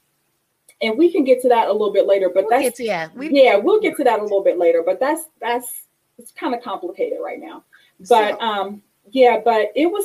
and 0.81 0.97
we 0.97 1.11
can 1.11 1.25
get 1.25 1.43
to 1.43 1.49
that 1.49 1.69
a 1.69 1.73
little 1.73 1.93
bit 1.93 2.07
later, 2.07 2.29
but 2.29 2.45
We'll 2.49 2.61
that's 2.63 2.77
to- 2.77 2.85
yeah, 2.85 3.09
we 3.17 3.31
yeah, 3.31 3.57
we'll 3.57 3.81
get 3.81 3.97
to 3.97 4.05
that 4.05 4.21
a 4.21 4.23
little 4.23 4.43
bit 4.43 4.59
later, 4.59 4.83
but 4.85 5.01
that's 5.01 5.25
that's 5.41 5.87
it's 6.19 6.31
kind 6.33 6.55
of 6.55 6.63
complicated 6.63 7.19
right 7.21 7.41
now. 7.41 7.65
But 8.09 8.39
So- 8.39 8.41
um 8.41 8.83
yeah, 9.11 9.41
but 9.45 9.73
it 9.75 9.87
was 9.87 10.05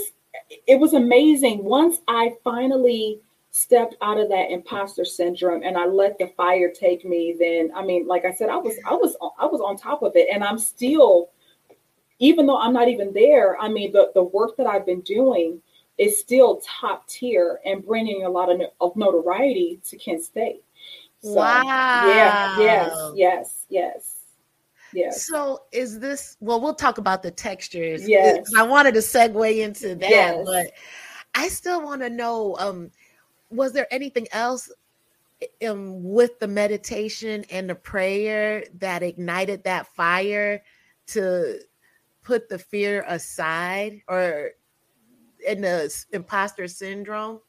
it 0.65 0.79
was 0.79 0.93
amazing 0.93 1.63
once 1.63 1.99
I 2.07 2.36
finally 2.43 3.21
stepped 3.55 3.95
out 4.01 4.17
of 4.17 4.29
that 4.29 4.49
imposter 4.49 5.05
syndrome 5.05 5.61
and 5.61 5.77
I 5.77 5.85
let 5.85 6.17
the 6.17 6.25
fire 6.35 6.71
take 6.71 7.05
me 7.05 7.35
then 7.37 7.69
I 7.75 7.85
mean 7.85 8.07
like 8.07 8.25
I 8.25 8.33
said 8.33 8.49
I 8.49 8.57
was 8.57 8.73
I 8.83 8.95
was 8.95 9.15
I 9.37 9.45
was 9.45 9.61
on 9.61 9.77
top 9.77 10.01
of 10.01 10.13
it 10.15 10.27
and 10.33 10.43
I'm 10.43 10.57
still 10.57 11.29
even 12.17 12.47
though 12.47 12.59
I'm 12.59 12.73
not 12.73 12.87
even 12.87 13.13
there 13.13 13.55
I 13.59 13.69
mean 13.69 13.91
the 13.91 14.09
the 14.15 14.23
work 14.23 14.57
that 14.57 14.65
I've 14.65 14.87
been 14.87 15.01
doing 15.01 15.61
is 15.99 16.19
still 16.19 16.63
top 16.65 17.07
tier 17.07 17.59
and 17.63 17.85
bringing 17.85 18.25
a 18.25 18.29
lot 18.29 18.49
of, 18.49 18.59
of 18.81 18.95
notoriety 18.95 19.79
to 19.85 19.97
Kent 19.97 20.23
State. 20.23 20.63
So, 21.21 21.35
Yeah, 21.39 22.59
yes, 22.59 23.11
yes, 23.15 23.65
yes, 23.69 24.13
yes. 24.93 25.27
So 25.27 25.65
is 25.71 25.99
this 25.99 26.37
well 26.39 26.59
we'll 26.59 26.73
talk 26.73 26.97
about 26.97 27.21
the 27.21 27.29
textures. 27.29 28.09
Yes. 28.09 28.51
I 28.57 28.63
wanted 28.63 28.95
to 28.95 28.99
segue 29.01 29.59
into 29.59 29.93
that, 29.93 30.09
Yes. 30.09 30.43
but 30.43 30.71
I 31.35 31.49
still 31.49 31.83
want 31.83 32.01
to 32.01 32.09
know 32.09 32.55
um 32.57 32.89
was 33.55 33.73
there 33.73 33.87
anything 33.91 34.27
else 34.31 34.71
um, 35.67 36.03
with 36.03 36.39
the 36.39 36.47
meditation 36.47 37.45
and 37.49 37.69
the 37.69 37.75
prayer 37.75 38.63
that 38.79 39.03
ignited 39.03 39.63
that 39.63 39.87
fire 39.87 40.63
to 41.07 41.59
put 42.23 42.49
the 42.49 42.57
fear 42.57 43.03
aside 43.07 44.01
or 44.07 44.51
in 45.47 45.61
the 45.61 45.93
imposter 46.11 46.67
syndrome? 46.67 47.39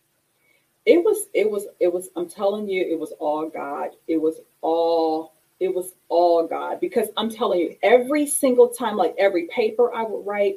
It 0.86 0.98
was, 1.02 1.28
it 1.32 1.50
was, 1.50 1.66
it 1.80 1.92
was, 1.92 2.10
I'm 2.14 2.28
telling 2.28 2.68
you, 2.68 2.82
it 2.82 2.98
was 2.98 3.12
all 3.18 3.48
God. 3.48 3.90
It 4.06 4.18
was 4.20 4.40
all, 4.60 5.34
it 5.58 5.74
was 5.74 5.94
all 6.08 6.46
God. 6.46 6.78
Because 6.80 7.08
I'm 7.16 7.30
telling 7.30 7.60
you, 7.60 7.76
every 7.82 8.26
single 8.26 8.68
time, 8.68 8.96
like 8.96 9.14
every 9.18 9.46
paper 9.46 9.94
I 9.94 10.02
would 10.02 10.26
write, 10.26 10.56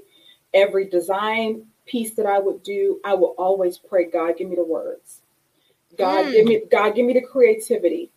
every 0.53 0.89
design 0.89 1.65
piece 1.86 2.15
that 2.15 2.25
I 2.25 2.39
would 2.39 2.62
do, 2.63 2.99
I 3.05 3.13
will 3.13 3.36
always 3.38 3.77
pray, 3.77 4.10
God, 4.10 4.38
give 4.38 4.49
me 4.49 4.57
the 4.57 4.65
words. 4.65 5.21
God, 5.97 6.25
mm. 6.25 6.31
give 6.31 6.45
me, 6.45 6.62
God, 6.69 6.95
give 6.95 7.05
me 7.05 7.13
the 7.13 7.21
creativity 7.21 8.12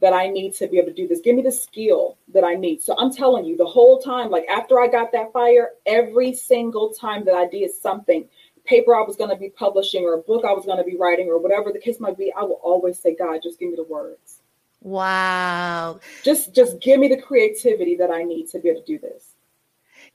that 0.00 0.12
I 0.12 0.28
need 0.28 0.54
to 0.54 0.66
be 0.66 0.78
able 0.78 0.88
to 0.88 0.94
do 0.94 1.08
this. 1.08 1.20
Give 1.20 1.34
me 1.34 1.42
the 1.42 1.52
skill 1.52 2.18
that 2.32 2.44
I 2.44 2.54
need. 2.54 2.82
So 2.82 2.94
I'm 2.98 3.12
telling 3.12 3.44
you, 3.44 3.56
the 3.56 3.66
whole 3.66 4.00
time, 4.00 4.30
like 4.30 4.44
after 4.48 4.80
I 4.80 4.88
got 4.88 5.12
that 5.12 5.32
fire, 5.32 5.70
every 5.86 6.34
single 6.34 6.90
time 6.90 7.24
that 7.24 7.34
I 7.34 7.46
did 7.46 7.70
something, 7.72 8.28
paper 8.64 8.94
I 8.94 9.02
was 9.02 9.16
going 9.16 9.30
to 9.30 9.36
be 9.36 9.50
publishing 9.50 10.04
or 10.04 10.14
a 10.14 10.18
book 10.18 10.44
I 10.44 10.52
was 10.52 10.66
going 10.66 10.78
to 10.78 10.84
be 10.84 10.96
writing 10.96 11.28
or 11.28 11.38
whatever 11.38 11.72
the 11.72 11.78
case 11.78 12.00
might 12.00 12.18
be, 12.18 12.32
I 12.36 12.42
will 12.42 12.60
always 12.62 12.98
say, 12.98 13.14
God, 13.14 13.40
just 13.42 13.58
give 13.58 13.70
me 13.70 13.76
the 13.76 13.84
words. 13.84 14.40
Wow. 14.80 16.00
Just 16.22 16.54
just 16.54 16.80
give 16.80 17.00
me 17.00 17.08
the 17.08 17.20
creativity 17.20 17.96
that 17.96 18.10
I 18.10 18.22
need 18.22 18.48
to 18.50 18.58
be 18.58 18.68
able 18.68 18.82
to 18.82 18.86
do 18.86 18.98
this. 18.98 19.34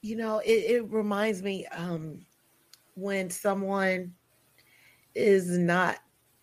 You 0.00 0.16
know, 0.16 0.38
it, 0.38 0.70
it 0.70 0.84
reminds 0.88 1.42
me 1.42 1.66
um 1.66 2.24
when 2.94 3.30
someone 3.30 4.14
is 5.14 5.58
not 5.58 5.98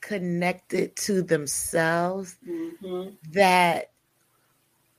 connected 0.07 0.95
to 0.95 1.21
themselves 1.21 2.37
mm-hmm. 2.47 3.09
that 3.33 3.91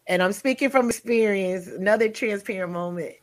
and 0.06 0.22
I'm 0.22 0.32
speaking 0.32 0.68
from 0.68 0.88
experience, 0.88 1.66
another 1.66 2.08
transparent 2.08 2.72
moment 2.72 3.14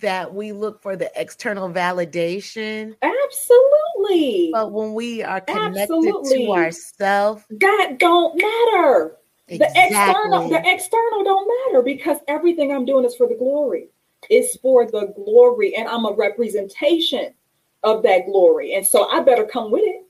that 0.00 0.34
we 0.34 0.52
look 0.52 0.82
for 0.82 0.96
the 0.96 1.10
external 1.16 1.68
validation. 1.68 2.94
Absolutely. 3.02 4.50
But 4.52 4.72
when 4.72 4.94
we 4.94 5.22
are 5.22 5.40
connected 5.40 5.80
Absolutely. 5.82 6.46
to 6.46 6.52
ourselves, 6.52 7.44
that 7.50 7.96
don't 7.98 8.36
matter. 8.36 9.16
Exactly. 9.48 9.58
The 9.58 9.86
external, 9.86 10.48
the 10.48 10.62
external 10.64 11.24
don't 11.24 11.50
matter 11.66 11.82
because 11.82 12.18
everything 12.28 12.72
I'm 12.72 12.84
doing 12.84 13.04
is 13.04 13.14
for 13.14 13.28
the 13.28 13.36
glory. 13.36 13.88
It's 14.30 14.56
for 14.56 14.86
the 14.86 15.12
glory, 15.14 15.74
and 15.76 15.86
I'm 15.88 16.06
a 16.06 16.12
representation 16.12 17.34
of 17.82 18.02
that 18.02 18.24
glory. 18.26 18.74
And 18.74 18.86
so 18.86 19.08
I 19.10 19.20
better 19.20 19.44
come 19.44 19.70
with 19.70 19.84
it. 19.84 20.03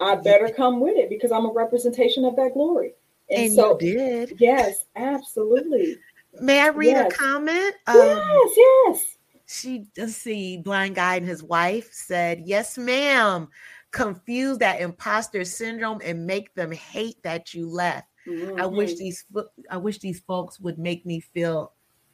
I 0.00 0.16
better 0.16 0.48
come 0.48 0.80
with 0.80 0.96
it 0.96 1.08
because 1.08 1.30
I'm 1.30 1.46
a 1.46 1.52
representation 1.52 2.24
of 2.24 2.36
that 2.36 2.54
glory. 2.54 2.94
And, 3.30 3.46
and 3.46 3.54
so 3.54 3.76
did. 3.76 4.34
Yes, 4.38 4.84
absolutely. 4.96 5.98
May 6.40 6.60
I 6.60 6.68
read 6.68 6.92
yes. 6.92 7.12
a 7.12 7.16
comment? 7.16 7.74
Um, 7.86 7.96
yes, 7.96 8.52
yes. 8.56 9.16
She, 9.46 9.86
let's 9.96 10.16
see, 10.16 10.58
blind 10.58 10.94
guy 10.94 11.16
and 11.16 11.26
his 11.26 11.42
wife 11.42 11.92
said, 11.92 12.42
Yes, 12.44 12.78
ma'am. 12.78 13.48
Confuse 13.90 14.58
that 14.58 14.80
imposter 14.80 15.44
syndrome 15.44 16.00
and 16.04 16.24
make 16.24 16.54
them 16.54 16.70
hate 16.70 17.20
that 17.24 17.52
you 17.52 17.68
left. 17.68 18.06
Mm-hmm. 18.28 18.60
I 18.60 18.66
wish 18.66 18.94
these 18.94 19.24
I 19.68 19.76
wish 19.78 19.98
these 19.98 20.20
folks 20.20 20.60
would 20.60 20.78
make 20.78 21.04
me 21.04 21.18
feel 21.18 21.72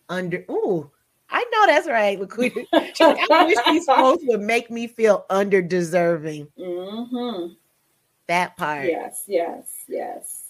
under. 0.08 0.44
Ooh, 0.50 0.90
I 1.28 1.44
know 1.52 1.66
that's 1.66 1.86
right, 1.86 2.18
LaQuita. 2.18 2.66
I 2.72 3.44
wish 3.44 3.58
these 3.66 3.84
folks 3.86 4.22
would 4.26 4.40
make 4.40 4.70
me 4.70 4.86
feel 4.86 5.26
under 5.28 5.60
deserving. 5.60 6.48
Mm-hmm. 6.58 7.52
That 8.28 8.56
part. 8.56 8.88
Yes, 8.88 9.24
yes, 9.26 9.84
yes. 9.88 10.42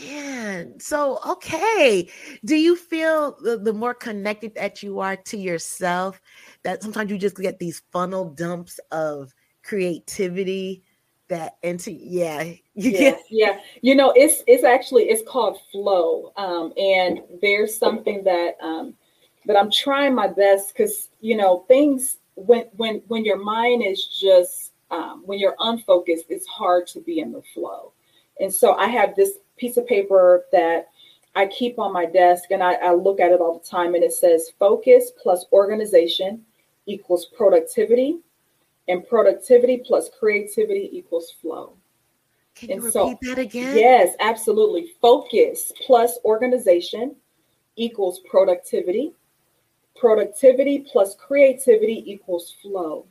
Man, 0.00 0.78
so 0.78 1.18
okay. 1.26 2.08
Do 2.44 2.56
you 2.56 2.76
feel 2.76 3.36
the, 3.42 3.58
the 3.58 3.72
more 3.72 3.94
connected 3.94 4.54
that 4.54 4.82
you 4.82 5.00
are 5.00 5.16
to 5.16 5.38
yourself, 5.38 6.20
that 6.62 6.82
sometimes 6.82 7.10
you 7.10 7.18
just 7.18 7.36
get 7.36 7.58
these 7.58 7.82
funnel 7.90 8.30
dumps 8.30 8.78
of 8.90 9.34
creativity 9.62 10.82
that 11.28 11.56
into 11.62 11.92
yeah 11.92 12.42
you 12.74 12.90
yeah, 12.90 12.98
get 12.98 13.22
yeah 13.30 13.60
you 13.82 13.94
know 13.94 14.12
it's 14.16 14.42
it's 14.46 14.64
actually 14.64 15.04
it's 15.04 15.22
called 15.28 15.58
flow 15.70 16.32
um 16.36 16.72
and 16.78 17.20
there's 17.42 17.76
something 17.76 18.24
that 18.24 18.56
um 18.62 18.94
that 19.44 19.58
i'm 19.58 19.70
trying 19.70 20.14
my 20.14 20.26
best 20.26 20.68
because 20.68 21.10
you 21.20 21.36
know 21.36 21.64
things 21.68 22.16
when 22.34 22.64
when 22.76 23.02
when 23.08 23.24
your 23.26 23.36
mind 23.36 23.82
is 23.84 24.06
just 24.06 24.67
um, 24.90 25.22
when 25.24 25.38
you're 25.38 25.56
unfocused 25.60 26.26
it's 26.28 26.46
hard 26.46 26.86
to 26.86 27.00
be 27.00 27.20
in 27.20 27.32
the 27.32 27.42
flow 27.54 27.92
and 28.40 28.52
so 28.52 28.74
i 28.74 28.86
have 28.86 29.14
this 29.16 29.38
piece 29.56 29.76
of 29.76 29.86
paper 29.86 30.44
that 30.52 30.88
I 31.34 31.46
keep 31.46 31.78
on 31.78 31.92
my 31.92 32.04
desk 32.04 32.50
and 32.50 32.62
I, 32.64 32.74
I, 32.74 32.94
look 32.94 33.20
at 33.20 33.30
it 33.30 33.40
all 33.40 33.60
the 33.60 33.64
time. 33.64 33.94
And 33.94 34.02
it 34.02 34.12
says 34.12 34.50
focus 34.58 35.12
plus 35.22 35.44
organization 35.52 36.44
equals 36.86 37.26
productivity, 37.26 38.18
and 38.88 39.06
productivity 39.06 39.76
plus 39.76 40.10
creativity 40.18 40.88
equals 40.92 41.32
flow. 41.40 41.74
Can 42.54 42.72
and 42.72 42.82
you 42.82 42.90
so, 42.90 43.10
repeat 43.10 43.26
that 43.28 43.38
again? 43.38 43.76
Yes, 43.76 44.16
absolutely. 44.18 44.92
Focus 45.00 45.70
plus 45.86 46.18
organization 46.24 47.14
equals 47.76 48.20
productivity. 48.28 49.12
Productivity 49.94 50.86
plus 50.90 51.14
creativity 51.14 52.02
equals 52.10 52.56
flow. 52.62 53.06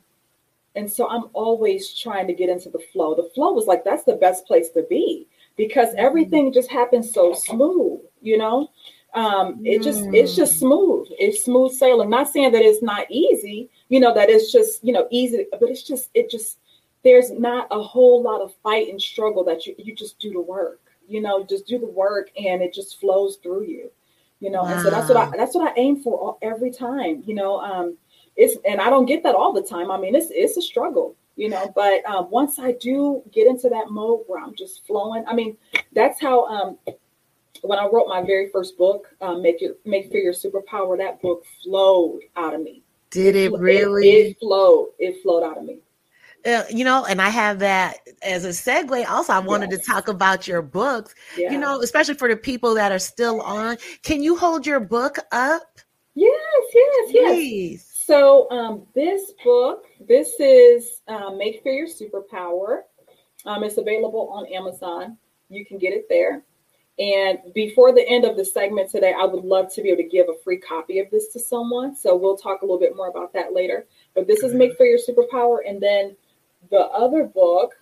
And 0.74 0.90
so 0.90 1.08
I'm 1.08 1.24
always 1.32 1.94
trying 1.94 2.26
to 2.28 2.34
get 2.34 2.50
into 2.50 2.70
the 2.70 2.82
flow. 2.92 3.14
The 3.14 3.30
flow 3.34 3.52
was 3.52 3.66
like 3.66 3.84
that's 3.84 4.04
the 4.04 4.16
best 4.16 4.46
place 4.46 4.70
to 4.70 4.84
be 4.88 5.26
because 5.56 5.88
everything 5.96 6.52
just 6.52 6.70
happens 6.70 7.12
so 7.12 7.34
smooth, 7.34 8.00
you 8.22 8.38
know. 8.38 8.70
Um, 9.14 9.60
it 9.64 9.82
just 9.82 10.04
it's 10.12 10.36
just 10.36 10.56
mm. 10.56 10.58
smooth. 10.60 11.08
It's 11.18 11.44
smooth 11.44 11.72
sailing. 11.72 12.10
Not 12.10 12.28
saying 12.28 12.52
that 12.52 12.62
it's 12.62 12.82
not 12.82 13.10
easy, 13.10 13.70
you 13.88 14.00
know, 14.00 14.14
that 14.14 14.28
it's 14.28 14.52
just, 14.52 14.84
you 14.84 14.92
know, 14.92 15.08
easy, 15.10 15.46
but 15.50 15.68
it's 15.68 15.82
just 15.82 16.10
it 16.14 16.30
just 16.30 16.58
there's 17.04 17.30
not 17.30 17.68
a 17.70 17.82
whole 17.82 18.22
lot 18.22 18.40
of 18.40 18.54
fight 18.62 18.88
and 18.88 19.00
struggle 19.00 19.44
that 19.44 19.66
you 19.66 19.74
you 19.78 19.94
just 19.94 20.18
do 20.18 20.32
the 20.32 20.40
work, 20.40 20.80
you 21.08 21.20
know, 21.20 21.44
just 21.44 21.66
do 21.66 21.78
the 21.78 21.86
work 21.86 22.30
and 22.36 22.62
it 22.62 22.74
just 22.74 23.00
flows 23.00 23.38
through 23.42 23.64
you, 23.64 23.90
you 24.40 24.50
know. 24.50 24.62
Wow. 24.62 24.74
And 24.74 24.82
so 24.82 24.90
that's 24.90 25.08
what 25.08 25.16
I 25.16 25.36
that's 25.36 25.54
what 25.54 25.68
I 25.70 25.80
aim 25.80 26.02
for 26.02 26.18
all, 26.18 26.38
every 26.42 26.70
time, 26.70 27.22
you 27.26 27.34
know. 27.34 27.58
Um, 27.60 27.96
it's 28.38 28.56
and 28.66 28.80
I 28.80 28.88
don't 28.88 29.04
get 29.04 29.22
that 29.24 29.34
all 29.34 29.52
the 29.52 29.62
time. 29.62 29.90
I 29.90 29.98
mean, 29.98 30.14
it's 30.14 30.28
it's 30.30 30.56
a 30.56 30.62
struggle, 30.62 31.14
you 31.38 31.48
know 31.48 31.72
but 31.74 32.04
um, 32.04 32.28
once 32.30 32.58
i 32.58 32.72
do 32.72 33.22
get 33.32 33.46
into 33.46 33.70
that 33.70 33.90
mode 33.90 34.20
where 34.26 34.42
i'm 34.42 34.54
just 34.54 34.86
flowing 34.86 35.24
i 35.26 35.34
mean 35.34 35.56
that's 35.94 36.20
how 36.20 36.44
um, 36.46 36.78
when 37.62 37.78
i 37.78 37.86
wrote 37.86 38.08
my 38.08 38.20
very 38.20 38.50
first 38.50 38.76
book 38.76 39.06
um, 39.22 39.40
make 39.40 39.60
your 39.60 39.74
make 39.86 40.12
your 40.12 40.34
superpower 40.34 40.98
that 40.98 41.22
book 41.22 41.44
flowed 41.62 42.20
out 42.36 42.54
of 42.54 42.60
me 42.60 42.82
did 43.10 43.36
it, 43.36 43.52
it 43.52 43.58
really 43.58 44.10
it, 44.10 44.26
it, 44.26 44.38
flowed 44.38 44.90
it 44.98 45.22
flowed 45.22 45.42
out 45.42 45.56
of 45.56 45.64
me 45.64 45.78
uh, 46.46 46.62
you 46.70 46.84
know, 46.84 47.04
and 47.04 47.20
I 47.20 47.30
have 47.30 47.58
that 47.58 47.96
as 48.22 48.44
a 48.44 48.50
segue. 48.50 49.06
Also, 49.10 49.32
I 49.32 49.40
wanted 49.40 49.72
yes. 49.72 49.80
to 49.80 49.92
talk 49.92 50.06
about 50.06 50.46
your 50.46 50.62
books. 50.62 51.12
Yeah. 51.36 51.50
You 51.50 51.58
know, 51.58 51.82
especially 51.82 52.14
for 52.14 52.28
the 52.28 52.36
people 52.36 52.74
that 52.76 52.92
are 52.92 52.98
still 53.00 53.40
on. 53.40 53.76
Can 54.04 54.22
you 54.22 54.36
hold 54.36 54.64
your 54.64 54.78
book 54.78 55.18
up? 55.32 55.80
Yes, 56.14 56.64
yes, 56.72 57.10
yes. 57.12 57.87
So 58.08 58.50
um, 58.50 58.86
this 58.94 59.34
book, 59.44 59.84
this 60.00 60.32
is 60.40 61.02
uh, 61.08 61.28
Make 61.28 61.62
Fear 61.62 61.74
Your 61.74 61.86
Superpower. 61.86 62.84
Um, 63.44 63.62
it's 63.64 63.76
available 63.76 64.30
on 64.32 64.46
Amazon. 64.46 65.18
You 65.50 65.66
can 65.66 65.76
get 65.76 65.92
it 65.92 66.06
there. 66.08 66.42
And 66.98 67.40
before 67.54 67.92
the 67.92 68.08
end 68.08 68.24
of 68.24 68.38
the 68.38 68.46
segment 68.46 68.90
today, 68.90 69.12
I 69.12 69.26
would 69.26 69.44
love 69.44 69.70
to 69.74 69.82
be 69.82 69.90
able 69.90 70.04
to 70.04 70.08
give 70.08 70.30
a 70.30 70.42
free 70.42 70.56
copy 70.56 71.00
of 71.00 71.10
this 71.10 71.28
to 71.34 71.38
someone. 71.38 71.94
So 71.94 72.16
we'll 72.16 72.38
talk 72.38 72.62
a 72.62 72.64
little 72.64 72.80
bit 72.80 72.96
more 72.96 73.10
about 73.10 73.34
that 73.34 73.52
later. 73.52 73.86
But 74.14 74.26
this 74.26 74.42
is 74.42 74.54
Make 74.54 74.78
Fear 74.78 74.86
Your 74.86 74.98
Superpower. 74.98 75.58
And 75.68 75.78
then 75.78 76.16
the 76.70 76.86
other 76.86 77.24
book, 77.24 77.72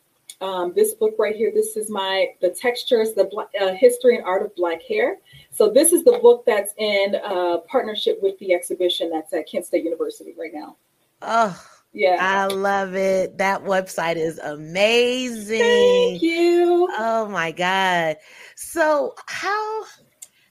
um, 0.40 0.72
this 0.74 0.94
book 0.94 1.14
right 1.20 1.36
here, 1.36 1.52
this 1.54 1.76
is 1.76 1.88
my 1.88 2.30
The 2.40 2.50
Textures, 2.50 3.12
the 3.12 3.30
uh, 3.60 3.74
History 3.74 4.16
and 4.16 4.24
Art 4.24 4.42
of 4.42 4.56
Black 4.56 4.82
Hair. 4.82 5.18
So 5.56 5.70
this 5.70 5.92
is 5.94 6.04
the 6.04 6.18
book 6.18 6.44
that's 6.44 6.74
in 6.76 7.14
uh, 7.24 7.58
partnership 7.66 8.18
with 8.20 8.38
the 8.40 8.52
exhibition 8.52 9.08
that's 9.08 9.32
at 9.32 9.48
Kent 9.48 9.64
State 9.64 9.84
University 9.84 10.34
right 10.38 10.52
now. 10.52 10.76
Oh, 11.22 11.58
yeah. 11.94 12.18
I 12.20 12.44
love 12.44 12.94
it. 12.94 13.38
That 13.38 13.64
website 13.64 14.16
is 14.16 14.38
amazing. 14.38 15.60
Thank 15.60 16.20
you. 16.20 16.86
Oh 16.98 17.26
my 17.30 17.52
God. 17.52 18.18
So, 18.54 19.14
how, 19.28 19.84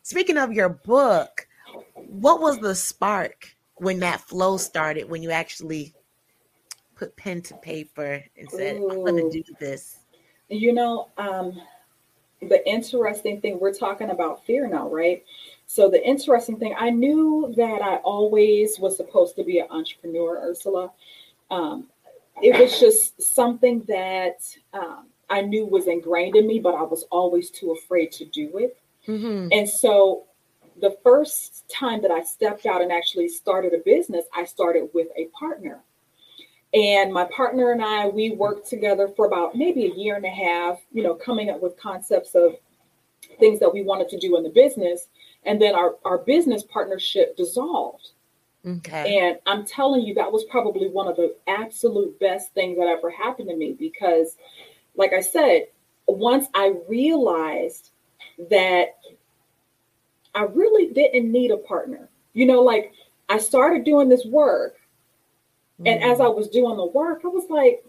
speaking 0.01 0.37
of 0.37 0.51
your 0.53 0.69
book, 0.69 1.47
what 1.93 2.41
was 2.41 2.57
the 2.57 2.73
spark 2.73 3.55
when 3.75 3.99
that 3.99 4.21
flow 4.21 4.57
started, 4.57 5.07
when 5.07 5.21
you 5.21 5.29
actually 5.29 5.93
put 6.95 7.15
pen 7.15 7.43
to 7.43 7.53
paper 7.57 8.23
and 8.35 8.49
said, 8.49 8.77
Ooh. 8.77 8.89
I'm 8.89 8.99
going 9.01 9.29
to 9.29 9.43
do 9.43 9.43
this? 9.59 9.99
You 10.49 10.73
know, 10.73 11.09
um, 11.19 11.61
the 12.47 12.67
interesting 12.67 13.41
thing 13.41 13.59
we're 13.59 13.73
talking 13.73 14.09
about 14.09 14.45
fear 14.45 14.67
now, 14.67 14.89
right? 14.89 15.23
So 15.67 15.89
the 15.89 16.05
interesting 16.05 16.57
thing, 16.57 16.75
I 16.77 16.89
knew 16.89 17.53
that 17.57 17.81
I 17.81 17.95
always 17.97 18.79
was 18.79 18.97
supposed 18.97 19.35
to 19.37 19.43
be 19.43 19.59
an 19.59 19.67
entrepreneur, 19.69 20.37
Ursula. 20.37 20.91
Um, 21.49 21.87
it 22.41 22.59
was 22.59 22.79
just 22.79 23.21
something 23.21 23.83
that 23.87 24.37
um, 24.73 25.07
I 25.29 25.41
knew 25.41 25.65
was 25.65 25.87
ingrained 25.87 26.35
in 26.35 26.47
me, 26.47 26.59
but 26.59 26.75
I 26.75 26.83
was 26.83 27.03
always 27.11 27.49
too 27.49 27.71
afraid 27.71 28.11
to 28.13 28.25
do 28.25 28.57
it. 28.57 28.77
Mm-hmm. 29.07 29.49
And 29.51 29.69
so 29.69 30.25
the 30.81 30.97
first 31.03 31.67
time 31.69 32.01
that 32.01 32.11
I 32.11 32.21
stepped 32.23 32.65
out 32.65 32.81
and 32.81 32.91
actually 32.91 33.29
started 33.29 33.73
a 33.73 33.79
business, 33.79 34.25
I 34.35 34.45
started 34.45 34.89
with 34.93 35.07
a 35.17 35.25
partner. 35.27 35.79
And 36.75 37.13
my 37.13 37.23
partner 37.25 37.71
and 37.71 37.81
I, 37.81 38.07
we 38.07 38.31
worked 38.31 38.67
together 38.67 39.07
for 39.07 39.25
about 39.25 39.55
maybe 39.55 39.85
a 39.85 39.95
year 39.95 40.17
and 40.17 40.25
a 40.25 40.29
half, 40.29 40.79
you 40.91 41.03
know, 41.03 41.15
coming 41.15 41.49
up 41.49 41.61
with 41.61 41.77
concepts 41.77 42.35
of 42.35 42.55
things 43.39 43.61
that 43.61 43.73
we 43.73 43.81
wanted 43.81 44.09
to 44.09 44.19
do 44.19 44.35
in 44.35 44.43
the 44.43 44.49
business. 44.49 45.07
And 45.45 45.61
then 45.61 45.73
our, 45.73 45.95
our 46.03 46.17
business 46.17 46.63
partnership 46.63 47.37
dissolved. 47.37 48.09
Okay. 48.67 49.19
And 49.19 49.39
I'm 49.45 49.65
telling 49.65 50.01
you, 50.01 50.15
that 50.15 50.31
was 50.31 50.43
probably 50.45 50.89
one 50.89 51.07
of 51.07 51.15
the 51.15 51.35
absolute 51.47 52.19
best 52.19 52.53
things 52.53 52.77
that 52.77 52.87
ever 52.87 53.09
happened 53.09 53.49
to 53.49 53.55
me 53.55 53.73
because, 53.79 54.35
like 54.97 55.13
I 55.13 55.21
said, 55.21 55.67
once 56.07 56.47
I 56.53 56.73
realized 56.89 57.91
that 58.49 58.97
I 60.33 60.41
really 60.43 60.91
didn't 60.93 61.31
need 61.31 61.51
a 61.51 61.57
partner, 61.57 62.09
you 62.33 62.45
know, 62.45 62.61
like 62.61 62.91
I 63.29 63.37
started 63.37 63.85
doing 63.85 64.09
this 64.09 64.25
work. 64.25 64.75
And 65.83 66.03
as 66.03 66.21
I 66.21 66.27
was 66.27 66.47
doing 66.47 66.77
the 66.77 66.85
work, 66.85 67.21
I 67.25 67.27
was 67.27 67.49
like, 67.49 67.83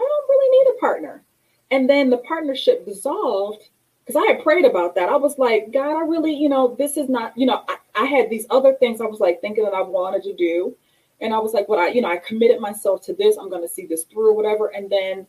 I 0.00 0.02
don't 0.02 0.28
really 0.28 0.58
need 0.58 0.76
a 0.76 0.80
partner. 0.80 1.22
And 1.70 1.88
then 1.88 2.10
the 2.10 2.18
partnership 2.18 2.84
dissolved 2.86 3.68
because 4.06 4.16
I 4.16 4.32
had 4.32 4.42
prayed 4.42 4.64
about 4.64 4.94
that. 4.94 5.08
I 5.08 5.16
was 5.16 5.38
like, 5.38 5.72
God, 5.72 5.96
I 5.96 6.00
really, 6.00 6.32
you 6.32 6.48
know, 6.48 6.74
this 6.78 6.96
is 6.96 7.08
not, 7.08 7.36
you 7.36 7.46
know, 7.46 7.62
I, 7.68 7.76
I 7.94 8.04
had 8.06 8.30
these 8.30 8.46
other 8.50 8.74
things 8.74 9.00
I 9.00 9.04
was 9.04 9.20
like 9.20 9.40
thinking 9.40 9.64
that 9.64 9.74
I 9.74 9.82
wanted 9.82 10.22
to 10.24 10.34
do. 10.34 10.76
And 11.20 11.34
I 11.34 11.38
was 11.38 11.52
like, 11.52 11.68
what 11.68 11.78
I, 11.78 11.88
you 11.88 12.00
know, 12.00 12.10
I 12.10 12.16
committed 12.16 12.60
myself 12.60 13.02
to 13.02 13.12
this. 13.12 13.36
I'm 13.36 13.50
going 13.50 13.62
to 13.62 13.68
see 13.68 13.86
this 13.86 14.04
through, 14.04 14.34
whatever. 14.34 14.68
And 14.68 14.88
then 14.90 15.26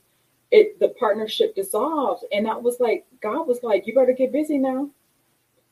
it, 0.50 0.80
the 0.80 0.90
partnership 0.90 1.54
dissolved. 1.54 2.24
And 2.32 2.48
I 2.48 2.56
was 2.56 2.80
like, 2.80 3.06
God 3.22 3.48
was 3.48 3.60
like, 3.62 3.86
you 3.86 3.94
better 3.94 4.14
get 4.14 4.32
busy 4.32 4.58
now. 4.58 4.90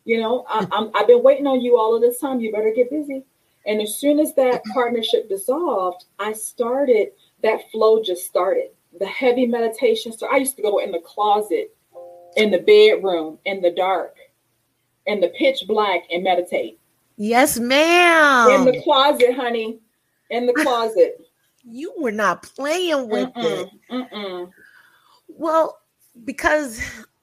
You 0.03 0.21
know, 0.21 0.45
I, 0.49 0.67
I'm, 0.71 0.91
I've 0.93 1.07
been 1.07 1.23
waiting 1.23 1.47
on 1.47 1.61
you 1.61 1.77
all 1.77 1.95
of 1.95 2.01
this 2.01 2.19
time. 2.19 2.41
You 2.41 2.51
better 2.51 2.73
get 2.75 2.89
busy. 2.89 3.23
And 3.69 3.83
as 3.83 3.95
soon 3.95 4.19
as 4.19 4.33
that 4.33 4.63
partnership 4.73 5.29
dissolved, 5.29 6.05
I 6.17 6.33
started, 6.33 7.09
that 7.43 7.69
flow 7.71 8.01
just 8.01 8.25
started. 8.25 8.71
The 8.99 9.05
heavy 9.05 9.45
meditation. 9.45 10.11
So 10.11 10.27
I 10.27 10.37
used 10.37 10.55
to 10.55 10.63
go 10.63 10.79
in 10.79 10.91
the 10.91 11.01
closet, 11.01 11.77
in 12.35 12.49
the 12.49 12.57
bedroom, 12.57 13.37
in 13.45 13.61
the 13.61 13.69
dark, 13.69 14.15
in 15.05 15.19
the 15.19 15.27
pitch 15.37 15.65
black 15.67 16.01
and 16.11 16.23
meditate. 16.23 16.79
Yes, 17.17 17.59
ma'am. 17.59 18.49
In 18.49 18.65
the 18.65 18.81
closet, 18.81 19.35
honey. 19.35 19.77
In 20.31 20.47
the 20.47 20.53
closet. 20.53 21.21
you 21.63 21.93
were 21.95 22.11
not 22.11 22.41
playing 22.41 23.07
with 23.07 23.29
it. 23.35 23.69
Mm-mm, 23.91 24.09
mm-mm. 24.11 24.51
Well, 25.27 25.79
because 26.25 26.81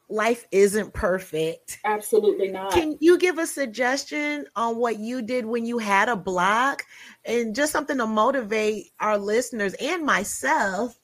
life 0.09 0.47
isn't 0.51 0.93
perfect. 0.93 1.79
Absolutely 1.85 2.49
not. 2.49 2.73
Can 2.73 2.97
you 3.01 3.19
give 3.19 3.39
a 3.39 3.47
suggestion 3.47 4.47
on 4.55 4.77
what 4.77 4.99
you 4.99 5.23
did 5.23 5.45
when 5.45 5.67
you 5.67 5.79
had 5.79 6.09
a 6.09 6.17
block 6.17 6.85
and 7.25 7.55
just 7.55 7.73
something 7.73 7.99
to 7.99 8.07
motivate 8.07 8.91
our 9.01 9.19
listeners 9.19 9.75
and 9.75 10.05
myself? 10.05 10.99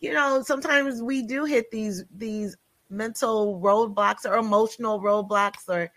You 0.00 0.12
know, 0.12 0.42
sometimes 0.42 1.02
we 1.02 1.22
do 1.22 1.44
hit 1.44 1.70
these 1.70 2.04
these 2.14 2.56
mental 2.88 3.60
roadblocks 3.60 4.24
or 4.24 4.36
emotional 4.36 5.00
roadblocks 5.00 5.68
or 5.68 5.90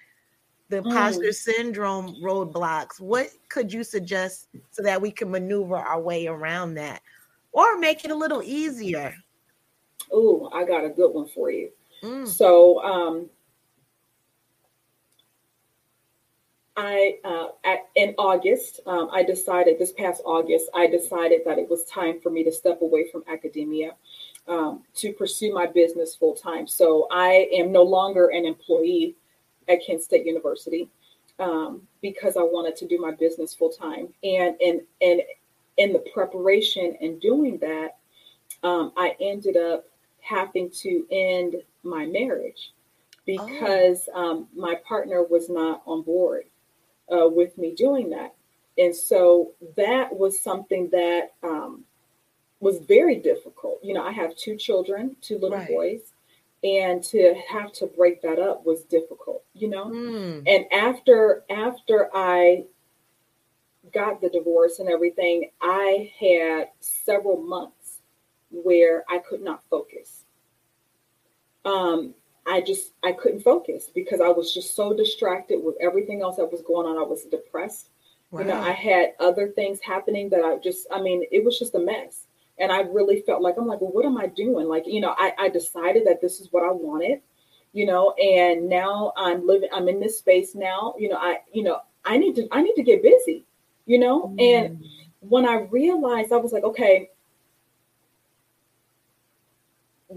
the 0.70 0.78
mm. 0.78 0.86
imposter 0.86 1.32
syndrome 1.32 2.16
roadblocks. 2.22 2.99
What 2.99 3.30
could 3.49 3.72
you 3.72 3.84
suggest 3.84 4.47
so 4.72 4.84
that 4.84 5.01
we 5.01 5.12
can 5.12 5.32
maneuver 5.32 5.76
our 5.76 6.01
way 6.01 6.28
around 6.28 6.76
that 6.76 7.01
or 7.51 7.78
make 7.78 8.05
it 8.05 8.12
a 8.12 8.16
little 8.16 8.43
easier? 8.43 9.16
Ooh, 10.14 10.49
I 10.53 10.66
got 10.66 10.86
a 10.86 10.89
good 10.89 11.12
one 11.12 11.28
for 11.28 11.51
you. 11.51 11.70
Mm. 12.04 12.28
So, 12.28 12.84
um, 12.84 13.30
I 16.80 17.18
uh, 17.26 17.47
at, 17.66 17.89
in 17.97 18.16
August, 18.18 18.80
um, 18.88 19.10
I 19.12 19.22
decided 19.22 19.78
this 19.78 19.91
past 19.91 20.22
August, 20.26 20.70
I 20.74 20.88
decided 20.88 21.41
that 21.45 21.58
it 21.58 21.70
was 21.70 21.84
time 21.86 22.22
for 22.22 22.30
me 22.30 22.43
to 22.45 22.52
step 22.54 22.82
away 22.82 23.10
from 23.12 23.24
academia 23.28 23.95
um, 24.47 24.84
to 24.95 25.12
pursue 25.12 25.54
my 25.54 25.66
business 25.68 26.16
full 26.16 26.36
time. 26.36 26.68
So 26.68 27.08
I 27.12 27.50
am 27.54 27.74
no 27.74 27.84
longer 27.84 28.30
an 28.30 28.45
employee 28.45 29.16
at 29.68 29.86
Kent 29.86 30.04
State 30.04 30.26
University 30.26 30.89
um, 31.38 31.82
because 32.02 32.38
I 32.38 32.43
wanted 32.43 32.78
to 32.78 32.88
do 32.88 32.97
my 32.97 33.12
business 33.12 33.54
full 33.54 33.72
time. 33.72 34.08
And 34.24 34.56
and 34.62 34.82
and 35.02 35.22
in 35.78 35.91
the 35.91 36.04
preparation 36.14 36.97
and 37.02 37.20
doing 37.20 37.58
that, 37.60 37.97
um, 38.64 38.93
I 38.95 39.16
ended 39.20 39.58
up 39.58 39.86
having 40.22 40.70
to 40.70 41.06
end 41.12 41.56
my 41.84 42.06
marriage 42.06 42.72
because 43.26 44.10
um, 44.14 44.48
my 44.56 44.76
partner 44.88 45.24
was 45.24 45.50
not 45.50 45.82
on 45.86 46.02
board 46.02 46.46
uh, 47.12 47.28
with 47.28 47.58
me 47.58 47.74
doing 47.76 48.10
that. 48.10 48.34
And 48.78 48.96
so 48.96 49.52
that 49.76 50.16
was 50.16 50.42
something 50.42 50.90
that 50.92 51.34
um, 51.44 51.84
was 52.60 52.80
very 52.80 53.18
difficult. 53.18 53.80
You 53.84 53.94
know, 53.94 54.04
I 54.04 54.12
have 54.12 54.36
two 54.36 54.56
children, 54.56 55.16
two 55.22 55.38
little 55.38 55.58
Right. 55.58 55.68
boys, 55.68 56.14
and 56.64 57.04
to 57.06 57.36
have 57.50 57.72
to 57.74 57.86
break 57.86 58.22
that 58.22 58.40
up 58.40 58.66
was 58.66 58.84
difficult, 58.84 59.44
you 59.54 59.70
know? 59.70 59.86
Mm. 59.86 60.44
And 60.48 60.66
after 60.74 61.44
after 61.50 62.10
I 62.14 62.66
got 63.94 64.22
the 64.22 64.30
divorce 64.30 64.80
and 64.80 64.90
everything, 64.90 65.52
I 65.62 66.12
had 66.20 66.70
several 66.80 67.38
months 67.38 68.00
where 68.52 69.04
I 69.10 69.20
could 69.20 69.42
not 69.42 69.64
focus. 69.70 70.26
Um, 71.66 72.14
I 72.47 72.62
just 72.62 72.93
I 73.03 73.12
couldn't 73.12 73.41
focus 73.41 73.89
because 73.93 74.22
I 74.22 74.30
was 74.30 74.53
just 74.53 74.76
so 74.76 74.93
distracted 74.93 75.60
with 75.64 75.76
everything 75.82 76.22
else 76.22 76.38
that 76.38 76.51
was 76.51 76.62
going 76.62 76.88
on. 76.88 76.97
I 76.97 77.03
was 77.03 77.26
depressed. 77.26 77.89
You 78.38 78.45
know, 78.45 78.57
I 78.62 78.72
had 78.72 79.14
other 79.20 79.49
things 79.49 79.80
happening 79.82 80.30
that 80.30 80.41
I 80.43 80.57
just 80.57 80.88
I 80.91 81.01
mean, 81.01 81.26
it 81.32 81.43
was 81.43 81.60
just 81.60 81.76
a 81.76 81.80
mess. 81.80 82.28
And 82.60 82.72
I 82.72 82.82
really 82.82 83.22
felt 83.22 83.41
like 83.41 83.55
I'm 83.57 83.68
like, 83.68 83.82
well, 83.82 83.91
what 83.91 84.05
am 84.05 84.18
I 84.18 84.28
doing? 84.28 84.68
Like, 84.68 84.84
you 84.86 84.99
know, 85.01 85.16
I, 85.18 85.34
I 85.39 85.49
decided 85.49 86.05
that 86.07 86.22
this 86.22 86.41
is 86.41 86.49
what 86.51 86.64
I 86.64 86.72
wanted, 86.72 87.22
you 87.74 87.86
know, 87.86 88.12
and 88.14 88.68
now 88.70 89.14
I'm 89.18 89.45
living 89.47 89.70
I'm 89.74 89.88
in 89.89 89.99
this 89.99 90.18
space 90.20 90.55
now. 90.55 90.93
You 90.97 91.10
know, 91.10 91.18
I 91.18 91.39
you 91.53 91.64
know, 91.64 91.82
I 92.05 92.18
need 92.18 92.36
to 92.36 92.47
I 92.51 92.62
need 92.62 92.76
to 92.76 92.84
get 92.84 93.01
busy, 93.03 93.45
you 93.86 93.99
know, 93.99 94.34
and 94.39 94.70
Mm. 94.70 94.80
when 95.22 95.45
I 95.47 95.62
realized, 95.72 96.32
I 96.32 96.38
was 96.38 96.51
like, 96.53 96.64
okay, 96.64 97.10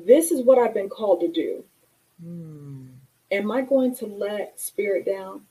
this 0.07 0.31
is 0.31 0.43
what 0.45 0.59
I've 0.59 0.75
been 0.75 0.89
called 0.89 1.21
to 1.21 1.29
do. 1.29 1.65
Mm. 2.25 2.89
Am 3.31 3.51
I 3.51 3.63
going 3.63 3.95
to 3.97 4.07
let 4.07 4.59
spirit 4.61 5.07
down? 5.07 5.43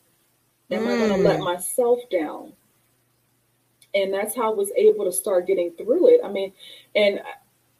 Am 0.69 0.87
I 0.87 0.95
going 0.95 1.09
to 1.09 1.17
let 1.17 1.39
Mm. 1.39 1.45
myself 1.45 1.99
down? 2.09 2.53
And 3.93 4.13
that's 4.13 4.35
how 4.35 4.51
I 4.51 4.55
was 4.55 4.71
able 4.77 5.03
to 5.05 5.11
start 5.11 5.47
getting 5.47 5.71
through 5.71 6.07
it. 6.13 6.21
I 6.23 6.29
mean, 6.31 6.53
and 6.95 7.21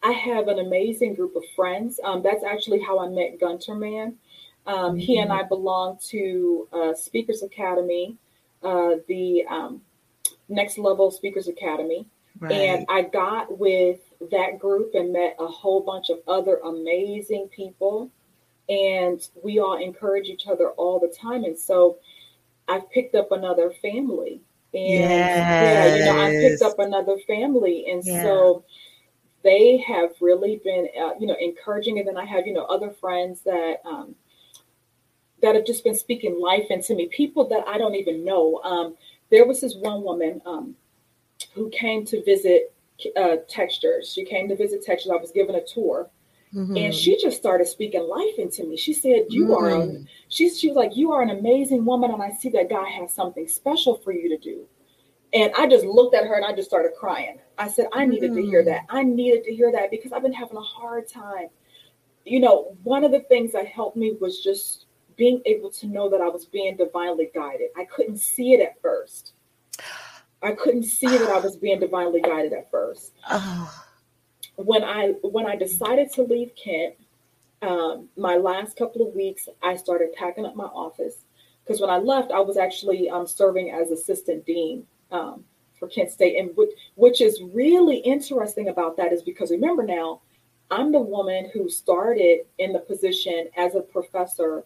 I 0.04 0.12
have 0.12 0.48
an 0.50 0.60
amazing 0.60 1.14
group 1.14 1.36
of 1.36 1.44
friends. 1.56 2.00
Um, 2.04 2.22
that's 2.22 2.44
actually 2.44 2.82
how 2.82 3.00
I 3.00 3.08
met 3.08 3.40
Gunter 3.40 3.76
Man. 3.76 4.18
Um, 4.66 4.98
He 4.98 5.20
and 5.20 5.32
I 5.32 5.44
belong 5.44 6.00
to 6.10 6.68
uh, 6.74 6.94
Speakers 6.94 7.44
Academy, 7.44 8.18
uh, 8.62 8.96
the 9.08 9.46
um, 9.50 9.82
Next 10.50 10.78
Level 10.78 11.12
Speakers 11.12 11.48
Academy. 11.48 12.06
Right. 12.40 12.52
And 12.52 12.86
I 12.90 13.04
got 13.04 13.58
with 13.58 14.00
that 14.30 14.60
group 14.60 14.94
and 14.94 15.12
met 15.12 15.36
a 15.40 15.48
whole 15.48 15.82
bunch 15.82 16.10
of 16.10 16.20
other 16.28 16.58
amazing 16.58 17.48
people. 17.50 18.10
And 18.70 19.28
we 19.44 19.60
all 19.60 19.78
encourage 19.78 20.28
each 20.28 20.48
other 20.48 20.70
all 20.72 21.00
the 21.00 21.08
time. 21.08 21.44
And 21.44 21.58
so 21.58 21.98
I've 22.68 22.90
picked 22.92 23.16
up 23.16 23.32
another 23.32 23.72
family. 23.82 24.42
And 24.74 25.30
yeah, 25.60 25.86
you 25.86 26.06
know, 26.06 26.18
I 26.18 26.30
picked 26.40 26.62
up 26.62 26.80
another 26.80 27.18
family. 27.28 27.92
And 27.92 28.06
Yeah. 28.06 28.22
so 28.22 28.64
they 29.44 29.78
have 29.78 30.12
really 30.22 30.62
been, 30.64 30.88
uh, 30.98 31.16
you 31.20 31.28
know, 31.28 31.36
encouraging. 31.40 32.00
And 32.00 32.08
then 32.08 32.18
I 32.18 32.26
have, 32.26 32.46
you 32.46 32.54
know, 32.54 32.66
other 32.66 32.92
friends 32.92 33.42
that, 33.42 33.82
um, 33.86 34.16
that 35.42 35.56
have 35.56 35.66
just 35.66 35.84
been 35.84 35.96
speaking 35.96 36.40
life 36.40 36.68
into 36.70 36.96
me, 36.96 37.08
people 37.08 37.48
that 37.50 37.68
I 37.68 37.78
don't 37.78 37.96
even 37.96 38.24
know. 38.24 38.62
Um, 38.64 38.96
there 39.32 39.46
was 39.46 39.60
this 39.60 39.76
one 39.76 40.04
woman 40.04 40.42
um, 40.46 40.76
who 41.54 41.70
came 41.70 42.06
to 42.06 42.24
visit 42.24 42.72
uh, 43.16 43.38
Textures. 43.48 44.12
She 44.14 44.24
came 44.26 44.48
to 44.50 44.56
visit 44.56 44.84
Textures. 44.84 45.12
I 45.12 45.16
was 45.16 45.32
given 45.32 45.56
a 45.56 45.64
tour, 45.66 46.10
Mhm. 46.54 46.86
and 46.86 46.94
she 46.94 47.18
just 47.22 47.38
started 47.38 47.68
speaking 47.68 48.04
life 48.08 48.38
into 48.38 48.66
me. 48.66 48.76
She 48.78 48.94
said, 48.94 49.26
"You 49.30 49.56
are," 49.56 49.70
a, 49.70 49.78
Mm. 49.88 50.08
she 50.30 50.50
she 50.50 50.68
was 50.68 50.76
like, 50.76 50.96
"You 50.98 51.12
are 51.12 51.22
an 51.22 51.30
amazing 51.30 51.86
woman, 51.86 52.12
and 52.12 52.22
I 52.22 52.32
see 52.32 52.50
that 52.50 52.70
God 52.70 52.88
has 52.88 53.14
something 53.14 53.48
special 53.48 53.96
for 53.96 54.12
you 54.12 54.30
to 54.30 54.38
do." 54.38 54.68
And 55.34 55.54
I 55.58 55.66
just 55.68 55.86
looked 55.86 56.14
at 56.14 56.26
her 56.26 56.36
and 56.36 56.46
I 56.46 56.52
just 56.54 56.68
started 56.70 56.92
crying. 56.94 57.40
I 57.58 57.70
said, 57.70 57.88
"I 57.94 58.06
needed 58.06 58.34
to 58.34 58.42
hear 58.42 58.64
Mm. 58.64 58.66
that. 58.66 58.86
I 58.90 59.04
needed 59.04 59.46
to 59.46 59.56
hear 59.56 59.72
that 59.72 59.90
because 59.92 60.12
I've 60.12 60.24
been 60.24 60.34
having 60.34 60.58
a 60.58 60.62
hard 60.62 61.08
time." 61.08 61.50
You 62.26 62.40
know, 62.42 62.76
one 62.84 63.04
of 63.06 63.12
the 63.12 63.22
things 63.22 63.54
that 63.54 63.66
helped 63.66 63.96
me 63.96 64.12
was 64.20 64.44
just 64.44 64.88
being 65.16 65.42
able 65.46 65.70
to 65.72 65.88
know 65.88 66.10
that 66.10 66.20
I 66.22 66.28
was 66.28 66.46
being 66.46 66.76
divinely 66.76 67.32
guided. 67.34 67.70
I 67.78 67.86
couldn't 67.86 68.18
see 68.18 68.54
it 68.54 68.60
at 68.60 68.82
first. 68.82 69.34
I 70.44 70.54
couldn't 70.54 70.84
see 70.84 71.08
that 71.08 71.30
I 71.30 71.40
was 71.40 71.56
being 71.56 71.80
divinely 71.80 72.22
guided 72.22 72.54
at 72.54 72.72
first 72.72 73.14
Oh, 73.30 73.84
when 74.56 74.84
I 74.84 75.14
when 75.22 75.46
I 75.46 75.56
decided 75.56 76.12
to 76.14 76.24
leave 76.24 76.52
Kent, 76.56 76.96
um, 77.62 78.10
my 78.18 78.38
last 78.38 78.78
couple 78.78 79.08
of 79.08 79.14
weeks, 79.16 79.48
I 79.62 79.76
started 79.76 80.14
packing 80.14 80.46
up 80.46 80.56
my 80.56 80.66
office 80.66 81.16
because 81.64 81.80
when 81.80 81.90
I 81.90 81.98
left, 81.98 82.32
I 82.32 82.40
was 82.40 82.58
actually 82.58 83.10
um, 83.10 83.28
serving 83.28 83.72
as 83.72 83.92
assistant 83.92 84.46
dean 84.46 84.86
um, 85.12 85.44
for 85.78 85.88
Kent 85.88 86.12
State. 86.12 86.38
And 86.38 86.56
which, 86.56 86.72
which 86.96 87.22
is 87.22 87.42
really 87.54 87.98
interesting 87.98 88.70
about 88.70 88.98
that 88.98 89.14
is 89.14 89.22
because 89.22 89.52
remember 89.52 89.84
now, 89.84 90.22
I'm 90.70 90.92
the 90.92 91.00
woman 91.00 91.50
who 91.54 91.70
started 91.70 92.42
in 92.58 92.74
the 92.74 92.80
position 92.80 93.48
as 93.58 93.76
a 93.76 93.82
professor, 93.82 94.64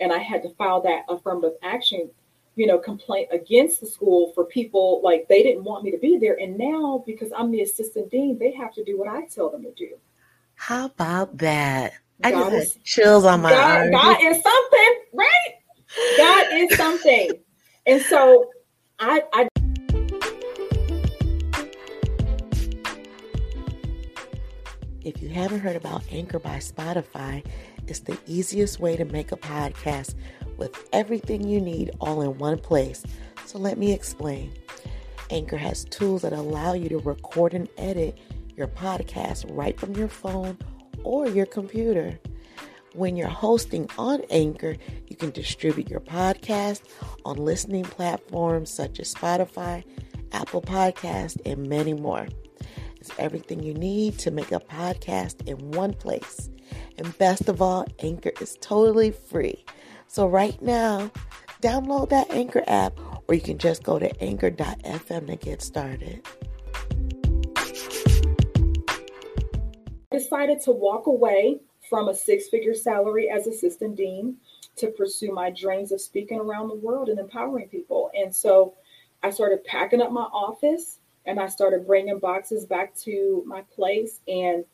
and 0.00 0.12
I 0.12 0.18
had 0.18 0.42
to 0.42 0.50
file 0.50 0.80
that 0.82 1.04
affirmative 1.08 1.58
action, 1.62 2.10
you 2.54 2.66
know, 2.66 2.78
complaint 2.78 3.28
against 3.32 3.80
the 3.80 3.86
school 3.86 4.32
for 4.34 4.44
people 4.44 5.00
like 5.02 5.26
they 5.28 5.42
didn't 5.42 5.64
want 5.64 5.84
me 5.84 5.90
to 5.90 5.98
be 5.98 6.18
there. 6.18 6.38
And 6.40 6.58
now, 6.58 7.02
because 7.06 7.32
I'm 7.36 7.50
the 7.50 7.62
assistant 7.62 8.10
dean, 8.10 8.38
they 8.38 8.52
have 8.52 8.74
to 8.74 8.84
do 8.84 8.98
what 8.98 9.08
I 9.08 9.26
tell 9.26 9.50
them 9.50 9.62
to 9.62 9.72
do. 9.72 9.96
How 10.54 10.86
about 10.86 11.38
that? 11.38 11.94
I 12.22 12.30
God 12.30 12.50
just 12.50 12.74
had 12.74 12.84
chills 12.84 13.24
on 13.24 13.40
my 13.40 13.50
God, 13.50 13.78
arms. 13.78 13.90
God 13.90 14.22
is 14.22 14.42
something, 14.42 14.94
right? 15.12 16.16
God 16.16 16.46
is 16.52 16.76
something. 16.76 17.30
And 17.86 18.02
so 18.02 18.50
I, 18.98 19.22
I 19.32 19.48
If 25.04 25.20
you 25.20 25.30
haven't 25.30 25.60
heard 25.60 25.74
about 25.74 26.04
Anchor 26.12 26.38
by 26.38 26.58
Spotify, 26.58 27.44
it's 27.88 27.98
the 27.98 28.16
easiest 28.26 28.78
way 28.78 28.96
to 28.96 29.04
make 29.04 29.32
a 29.32 29.36
podcast 29.36 30.14
with 30.58 30.88
everything 30.92 31.46
you 31.46 31.60
need 31.60 31.90
all 32.00 32.22
in 32.22 32.38
one 32.38 32.58
place. 32.58 33.02
So 33.46 33.58
let 33.58 33.78
me 33.78 33.92
explain. 33.92 34.52
Anchor 35.30 35.56
has 35.56 35.84
tools 35.84 36.22
that 36.22 36.32
allow 36.32 36.74
you 36.74 36.88
to 36.90 36.98
record 36.98 37.54
and 37.54 37.68
edit 37.78 38.18
your 38.56 38.68
podcast 38.68 39.46
right 39.48 39.78
from 39.78 39.94
your 39.94 40.08
phone 40.08 40.58
or 41.04 41.26
your 41.26 41.46
computer. 41.46 42.18
When 42.94 43.16
you're 43.16 43.28
hosting 43.28 43.88
on 43.96 44.22
Anchor, 44.28 44.76
you 45.08 45.16
can 45.16 45.30
distribute 45.30 45.88
your 45.88 46.00
podcast 46.00 46.82
on 47.24 47.36
listening 47.36 47.84
platforms 47.84 48.70
such 48.70 49.00
as 49.00 49.14
Spotify, 49.14 49.84
Apple 50.32 50.60
Podcast, 50.60 51.40
and 51.46 51.68
many 51.68 51.94
more. 51.94 52.28
It's 53.00 53.10
everything 53.18 53.62
you 53.62 53.74
need 53.74 54.18
to 54.20 54.30
make 54.30 54.52
a 54.52 54.60
podcast 54.60 55.48
in 55.48 55.72
one 55.72 55.94
place. 55.94 56.50
And 56.98 57.16
best 57.18 57.48
of 57.48 57.62
all, 57.62 57.86
Anchor 58.00 58.32
is 58.40 58.58
totally 58.60 59.10
free. 59.10 59.64
So 60.12 60.28
right 60.28 60.60
now, 60.60 61.10
download 61.62 62.10
that 62.10 62.30
Anchor 62.30 62.62
app 62.66 63.00
or 63.26 63.34
you 63.34 63.40
can 63.40 63.56
just 63.56 63.82
go 63.82 63.98
to 63.98 64.22
anchor.fm 64.22 65.26
to 65.26 65.36
get 65.36 65.62
started. 65.62 66.26
I 70.12 70.18
decided 70.18 70.60
to 70.64 70.72
walk 70.72 71.06
away 71.06 71.60
from 71.88 72.10
a 72.10 72.14
six 72.14 72.50
figure 72.50 72.74
salary 72.74 73.30
as 73.30 73.46
assistant 73.46 73.96
dean 73.96 74.36
to 74.76 74.88
pursue 74.88 75.32
my 75.32 75.48
dreams 75.48 75.92
of 75.92 76.00
speaking 76.02 76.38
around 76.38 76.68
the 76.68 76.74
world 76.74 77.08
and 77.08 77.18
empowering 77.18 77.68
people. 77.68 78.10
And 78.14 78.36
so 78.36 78.74
I 79.22 79.30
started 79.30 79.64
packing 79.64 80.02
up 80.02 80.12
my 80.12 80.24
office 80.24 80.98
and 81.24 81.40
I 81.40 81.46
started 81.46 81.86
bringing 81.86 82.18
boxes 82.18 82.66
back 82.66 82.94
to 82.96 83.42
my 83.46 83.62
place. 83.74 84.20
And 84.28 84.66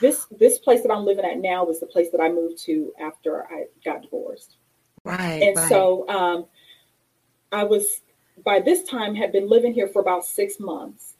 this 0.00 0.26
this 0.38 0.58
place 0.58 0.82
that 0.82 0.92
I'm 0.92 1.04
living 1.04 1.24
at 1.24 1.38
now 1.38 1.64
was 1.64 1.80
the 1.80 1.86
place 1.86 2.10
that 2.10 2.20
I 2.20 2.28
moved 2.28 2.58
to 2.64 2.92
after 3.00 3.44
I 3.44 3.66
got 3.84 4.02
divorced. 4.02 4.56
Right. 5.04 5.42
And 5.42 5.56
right. 5.56 5.68
so 5.68 6.08
um, 6.08 6.46
I 7.52 7.64
was 7.64 8.02
by 8.44 8.60
this 8.60 8.82
time 8.84 9.14
had 9.14 9.32
been 9.32 9.48
living 9.48 9.72
here 9.72 9.88
for 9.88 10.00
about 10.00 10.24
six 10.24 10.58
months, 10.58 11.14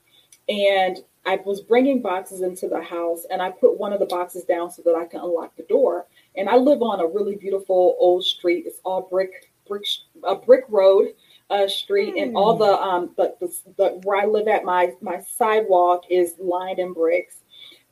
and 0.48 0.98
I 1.24 1.40
was 1.44 1.60
bringing 1.60 2.02
boxes 2.02 2.42
into 2.42 2.68
the 2.68 2.82
house, 2.82 3.24
and 3.30 3.40
I 3.40 3.50
put 3.50 3.78
one 3.78 3.92
of 3.92 4.00
the 4.00 4.06
boxes 4.06 4.44
down 4.44 4.70
so 4.70 4.82
that 4.82 4.94
I 4.94 5.06
can 5.06 5.20
unlock 5.20 5.56
the 5.56 5.64
door. 5.64 6.06
And 6.36 6.48
I 6.48 6.56
live 6.56 6.82
on 6.82 7.00
a 7.00 7.06
really 7.06 7.36
beautiful 7.36 7.96
old 7.98 8.24
street. 8.24 8.64
It's 8.66 8.80
all 8.84 9.02
brick 9.02 9.50
brick 9.66 9.84
a 10.24 10.36
brick 10.36 10.64
road 10.68 11.08
uh, 11.50 11.68
street, 11.68 12.14
mm. 12.14 12.22
and 12.22 12.36
all 12.36 12.56
the 12.56 12.80
um 12.80 13.10
the, 13.16 13.34
the, 13.40 13.52
the 13.76 13.88
where 14.04 14.20
I 14.20 14.26
live 14.26 14.48
at 14.48 14.64
my 14.64 14.92
my 15.00 15.20
sidewalk 15.22 16.04
is 16.10 16.34
lined 16.38 16.78
in 16.78 16.92
bricks, 16.92 17.42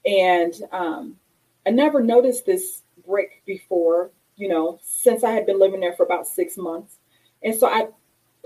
and 0.05 0.55
um, 0.72 1.16
I 1.66 1.70
never 1.70 2.02
noticed 2.02 2.46
this 2.46 2.82
brick 3.07 3.42
before. 3.46 4.11
You 4.36 4.48
know, 4.48 4.80
since 4.82 5.22
I 5.22 5.30
had 5.30 5.46
been 5.46 5.61
living 5.61 5.80
there 5.80 5.94
for 5.94 6.05
about 6.05 6.26
six 6.26 6.57
months, 6.57 6.98
and 7.42 7.55
so 7.55 7.68
I 7.68 7.88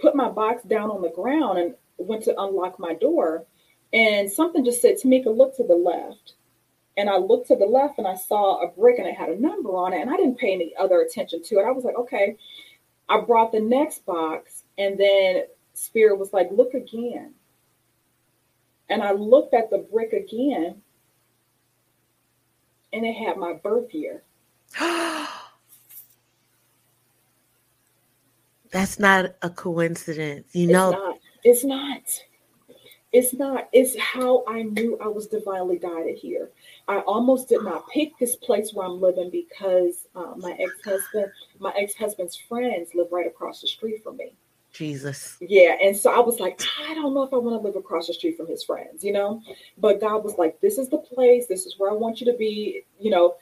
put 0.01 0.15
my 0.15 0.29
box 0.29 0.63
down 0.65 0.91
on 0.91 1.03
the 1.03 1.11
ground 1.11 1.59
and 1.59 1.75
went 1.97 2.25
to 2.25 2.41
unlock 2.41 2.79
my 2.79 2.95
door, 2.95 3.45
and 3.93 4.31
something 4.31 4.65
just 4.65 4.83
said, 4.83 4.97
"Tameka, 4.97 5.35
look 5.35 5.57
to 5.57 5.65
the 5.65 5.75
left." 5.75 6.35
And 6.99 7.09
I 7.09 7.17
looked 7.17 7.47
to 7.47 7.57
the 7.57 7.65
left 7.65 7.99
and 7.99 8.09
I 8.09 8.17
saw 8.17 8.61
a 8.61 8.73
brick 8.73 8.99
and 8.99 9.07
it 9.07 9.15
had 9.15 9.29
a 9.29 9.41
number 9.41 9.71
on 9.77 9.93
it. 9.93 10.01
And 10.01 10.11
I 10.11 10.17
didn't 10.17 10.37
pay 10.37 10.53
any 10.53 10.75
other 10.77 11.01
attention 11.01 11.45
to 11.45 11.61
it. 11.61 11.65
I 11.65 11.71
was 11.71 11.85
like, 11.85 11.95
okay. 11.95 12.37
I 13.09 13.21
brought 13.21 13.53
the 13.53 13.61
next 13.61 14.05
box 14.05 14.65
and 14.79 14.99
then 14.99 15.45
Spirit 15.75 16.19
was 16.19 16.33
like, 16.33 16.49
look 16.51 16.75
again. 16.75 17.35
And 18.89 19.01
I 19.01 19.13
looked 19.13 19.55
at 19.55 19.71
the 19.71 19.79
brick 19.79 20.13
again, 20.13 20.83
and 22.93 23.05
it 23.05 23.15
had 23.15 23.37
my 23.37 23.55
birth 23.55 23.93
year. 23.95 24.23
That's 28.71 28.99
not 28.99 29.35
a 29.43 29.51
coincidence. 29.51 30.49
You 30.53 30.65
it's 30.65 30.73
know, 30.73 30.91
not. 30.91 31.19
It's 31.45 31.65
not. 31.65 32.03
It's 33.13 33.33
not. 33.33 33.69
It's 33.73 33.99
how 33.99 34.45
I 34.47 34.63
knew 34.63 34.99
I 35.03 35.09
was 35.09 35.27
divinely 35.27 35.79
guided 35.79 36.19
here. 36.19 36.51
I 36.89 36.99
almost 37.01 37.49
did 37.49 37.63
not 37.63 37.89
pick 37.89 38.19
this 38.19 38.37
place 38.37 38.75
where 38.75 38.87
I'm 38.87 39.01
living 39.01 39.31
because 39.31 40.09
uh, 40.15 40.35
my 40.37 40.53
ex 40.59 40.73
husband, 40.85 41.33
my 41.59 41.73
ex 41.79 41.95
husband's 41.95 42.37
friends 42.37 42.91
live 42.95 43.11
right 43.11 43.27
across 43.27 43.63
the 43.63 43.69
street 43.69 44.03
from 44.05 44.19
me. 44.19 44.35
Jesus. 44.79 45.37
Yeah. 45.41 45.77
And 45.83 45.97
so 45.97 46.15
I 46.15 46.21
was 46.21 46.39
like, 46.39 46.61
I 46.89 46.95
don't 46.95 47.13
know 47.13 47.25
if 47.25 47.35
I 47.35 47.37
want 47.37 47.61
to 47.61 47.67
live 47.67 47.75
across 47.77 48.07
the 48.07 48.15
street 48.15 48.37
from 48.37 48.47
his 48.47 48.63
friends, 48.63 49.03
you 49.03 49.13
know? 49.13 49.43
But 49.77 50.01
God 50.01 50.23
was 50.23 50.39
like, 50.39 50.61
this 50.61 50.79
is 50.79 50.89
the 50.89 50.99
place. 50.99 51.49
This 51.49 51.67
is 51.67 51.75
where 51.79 51.91
I 51.91 51.95
want 51.95 52.21
you 52.21 52.31
to 52.31 52.39
be, 52.39 52.85
you 52.99 53.11
know, 53.11 53.35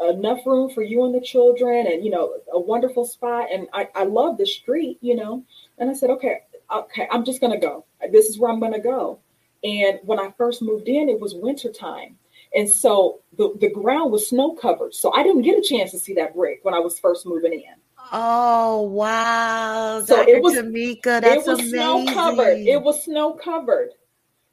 enough 0.00 0.40
room 0.44 0.68
for 0.68 0.82
you 0.82 1.06
and 1.06 1.14
the 1.14 1.20
children 1.20 1.86
and, 1.86 2.04
you 2.04 2.10
know, 2.10 2.34
a 2.52 2.60
wonderful 2.60 3.06
spot. 3.06 3.48
And 3.50 3.66
I, 3.72 3.88
I 3.94 4.04
love 4.04 4.36
the 4.36 4.44
street, 4.46 4.98
you 5.00 5.16
know? 5.16 5.42
And 5.78 5.88
I 5.88 5.94
said, 5.94 6.10
okay, 6.10 6.42
okay, 6.70 7.08
I'm 7.10 7.24
just 7.24 7.40
going 7.40 7.52
to 7.52 7.66
go. 7.66 7.86
This 8.12 8.26
is 8.26 8.38
where 8.38 8.50
I'm 8.52 8.60
going 8.60 8.74
to 8.74 8.78
go. 8.78 9.20
And 9.64 9.98
when 10.02 10.20
I 10.20 10.32
first 10.36 10.60
moved 10.60 10.88
in, 10.88 11.08
it 11.08 11.18
was 11.18 11.34
winter 11.34 11.72
time. 11.72 12.18
And 12.54 12.68
so 12.68 13.20
the, 13.38 13.56
the 13.60 13.70
ground 13.70 14.12
was 14.12 14.28
snow 14.28 14.52
covered. 14.52 14.94
So 14.94 15.12
I 15.14 15.22
didn't 15.22 15.42
get 15.42 15.58
a 15.58 15.62
chance 15.62 15.90
to 15.92 15.98
see 15.98 16.14
that 16.14 16.34
brick 16.34 16.60
when 16.62 16.74
I 16.74 16.78
was 16.78 16.98
first 16.98 17.26
moving 17.26 17.54
in. 17.54 17.74
Oh 18.12 18.82
wow! 18.82 20.02
So 20.04 20.16
Dr. 20.16 20.28
it 20.28 20.42
was 20.42 20.54
Tameka. 20.54 21.20
That's 21.20 21.46
it 21.46 21.50
was 21.50 21.58
amazing. 21.58 21.78
snow 21.78 22.14
covered. 22.14 22.58
It 22.58 22.82
was 22.82 23.04
snow 23.04 23.32
covered. 23.32 23.90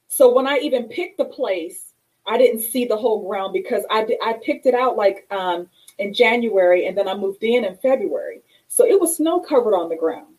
So 0.08 0.32
when 0.34 0.48
I 0.48 0.58
even 0.60 0.90
picked 0.90 1.18
the 1.18 1.26
place, 1.26 1.94
I 2.26 2.38
didn't 2.38 2.62
see 2.62 2.86
the 2.86 2.98
whole 2.98 3.28
ground 3.28 3.54
because 3.54 3.84
I 3.90 4.08
I 4.24 4.40
picked 4.44 4.66
it 4.66 4.74
out 4.74 4.96
like 4.96 5.28
um, 5.32 5.70
in 5.98 6.14
January 6.14 6.88
and 6.88 6.98
then 6.98 7.08
I 7.08 7.16
moved 7.16 7.44
in 7.44 7.66
in 7.66 7.76
February. 7.78 8.42
So 8.68 8.86
it 8.86 9.00
was 9.00 9.18
snow 9.18 9.40
covered 9.40 9.76
on 9.76 9.90
the 9.90 9.96
ground. 9.96 10.36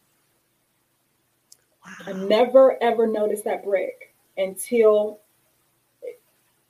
Wow. 1.85 1.93
I 2.07 2.13
never 2.13 2.83
ever 2.83 3.07
noticed 3.07 3.45
that 3.45 3.65
brick 3.65 4.15
until 4.37 5.21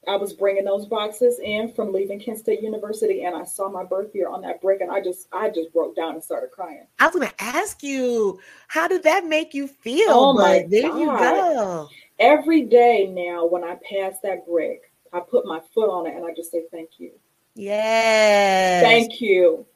I 0.08 0.16
was 0.16 0.32
bringing 0.32 0.64
those 0.64 0.86
boxes 0.86 1.38
in 1.38 1.72
from 1.72 1.92
leaving 1.92 2.20
Kent 2.20 2.38
State 2.38 2.62
University, 2.62 3.24
and 3.24 3.36
I 3.36 3.44
saw 3.44 3.68
my 3.68 3.84
birth 3.84 4.14
year 4.14 4.28
on 4.28 4.42
that 4.42 4.60
brick, 4.60 4.80
and 4.80 4.90
I 4.90 5.00
just, 5.00 5.28
I 5.32 5.50
just 5.50 5.72
broke 5.72 5.96
down 5.96 6.14
and 6.14 6.22
started 6.22 6.50
crying. 6.50 6.86
I 6.98 7.06
was 7.06 7.14
going 7.14 7.28
to 7.28 7.42
ask 7.42 7.82
you, 7.82 8.40
how 8.68 8.88
did 8.88 9.02
that 9.04 9.26
make 9.26 9.54
you 9.54 9.66
feel? 9.68 10.10
Oh 10.10 10.32
my 10.32 10.66
there 10.68 10.88
God. 10.88 10.98
you 10.98 11.06
go. 11.06 11.88
Every 12.18 12.62
day 12.62 13.06
now, 13.06 13.46
when 13.46 13.64
I 13.64 13.76
pass 13.88 14.20
that 14.22 14.46
brick, 14.46 14.90
I 15.12 15.20
put 15.20 15.46
my 15.46 15.60
foot 15.74 15.90
on 15.90 16.06
it, 16.06 16.14
and 16.14 16.24
I 16.24 16.32
just 16.34 16.50
say 16.50 16.64
thank 16.70 16.90
you. 16.98 17.12
Yes. 17.54 18.82
Thank 18.82 19.20
you. 19.20 19.66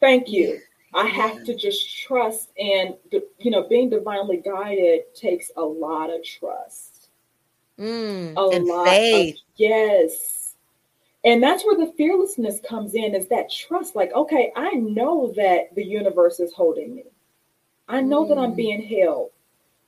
Thank 0.00 0.28
you. 0.30 0.60
I 0.94 1.06
have 1.06 1.44
to 1.44 1.54
just 1.54 1.98
trust, 1.98 2.50
and 2.58 2.94
you 3.38 3.50
know, 3.50 3.68
being 3.68 3.90
divinely 3.90 4.38
guided 4.38 5.14
takes 5.14 5.50
a 5.56 5.62
lot 5.62 6.10
of 6.10 6.24
trust 6.24 6.97
Mm, 7.78 8.36
a 8.36 8.40
lot 8.40 8.86
faith. 8.86 9.36
Of, 9.36 9.40
yes. 9.56 10.54
And 11.24 11.42
that's 11.42 11.64
where 11.64 11.76
the 11.76 11.92
fearlessness 11.96 12.60
comes 12.66 12.94
in 12.94 13.14
is 13.14 13.28
that 13.28 13.50
trust. 13.50 13.96
Like, 13.96 14.12
okay, 14.12 14.52
I 14.56 14.70
know 14.70 15.32
that 15.36 15.74
the 15.74 15.84
universe 15.84 16.40
is 16.40 16.52
holding 16.52 16.94
me. 16.94 17.04
I 17.88 18.00
know 18.00 18.24
mm. 18.24 18.28
that 18.28 18.38
I'm 18.38 18.52
mm. 18.52 18.56
being 18.56 18.82
held. 18.82 19.30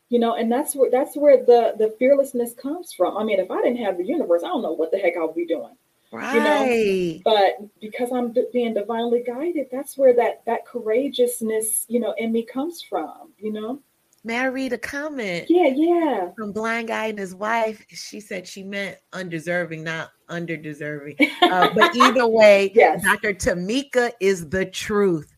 You 0.08 0.18
know, 0.18 0.34
and 0.34 0.50
that's 0.50 0.74
where 0.74 0.90
that's 0.90 1.16
where 1.16 1.44
the 1.44 1.74
the 1.78 1.94
fearlessness 1.98 2.52
comes 2.54 2.92
from. 2.92 3.16
I 3.16 3.22
mean, 3.22 3.38
if 3.38 3.48
I 3.48 3.62
didn't 3.62 3.84
have 3.84 3.96
the 3.96 4.04
universe, 4.04 4.42
I 4.42 4.48
don't 4.48 4.62
know 4.62 4.72
what 4.72 4.90
the 4.90 4.98
heck 4.98 5.16
I'll 5.16 5.32
be 5.32 5.46
doing. 5.46 5.76
Right. 6.10 6.34
You 6.34 6.40
know, 6.40 7.20
but 7.24 7.80
because 7.80 8.10
I'm 8.10 8.32
d- 8.32 8.48
being 8.52 8.74
divinely 8.74 9.22
guided, 9.24 9.68
that's 9.70 9.96
where 9.96 10.12
that 10.14 10.44
that 10.46 10.66
courageousness, 10.66 11.86
you 11.88 12.00
know, 12.00 12.12
in 12.18 12.32
me 12.32 12.44
comes 12.44 12.82
from. 12.82 13.32
You 13.38 13.52
know. 13.52 13.78
May 14.22 14.38
I 14.38 14.46
read 14.46 14.74
a 14.74 14.78
comment? 14.78 15.46
Yeah, 15.48 15.72
yeah. 15.74 16.30
From 16.36 16.52
Blind 16.52 16.88
Guy 16.88 17.06
and 17.06 17.18
his 17.18 17.34
wife. 17.34 17.84
She 17.88 18.20
said 18.20 18.46
she 18.46 18.62
meant 18.62 18.98
undeserving, 19.14 19.82
not 19.82 20.10
underdeserving. 20.28 21.16
Uh, 21.40 21.70
but 21.74 21.96
either 21.96 22.26
way, 22.26 22.70
yes. 22.74 23.02
Dr. 23.02 23.32
Tameka 23.32 24.12
is 24.20 24.48
the 24.48 24.66
truth. 24.66 25.34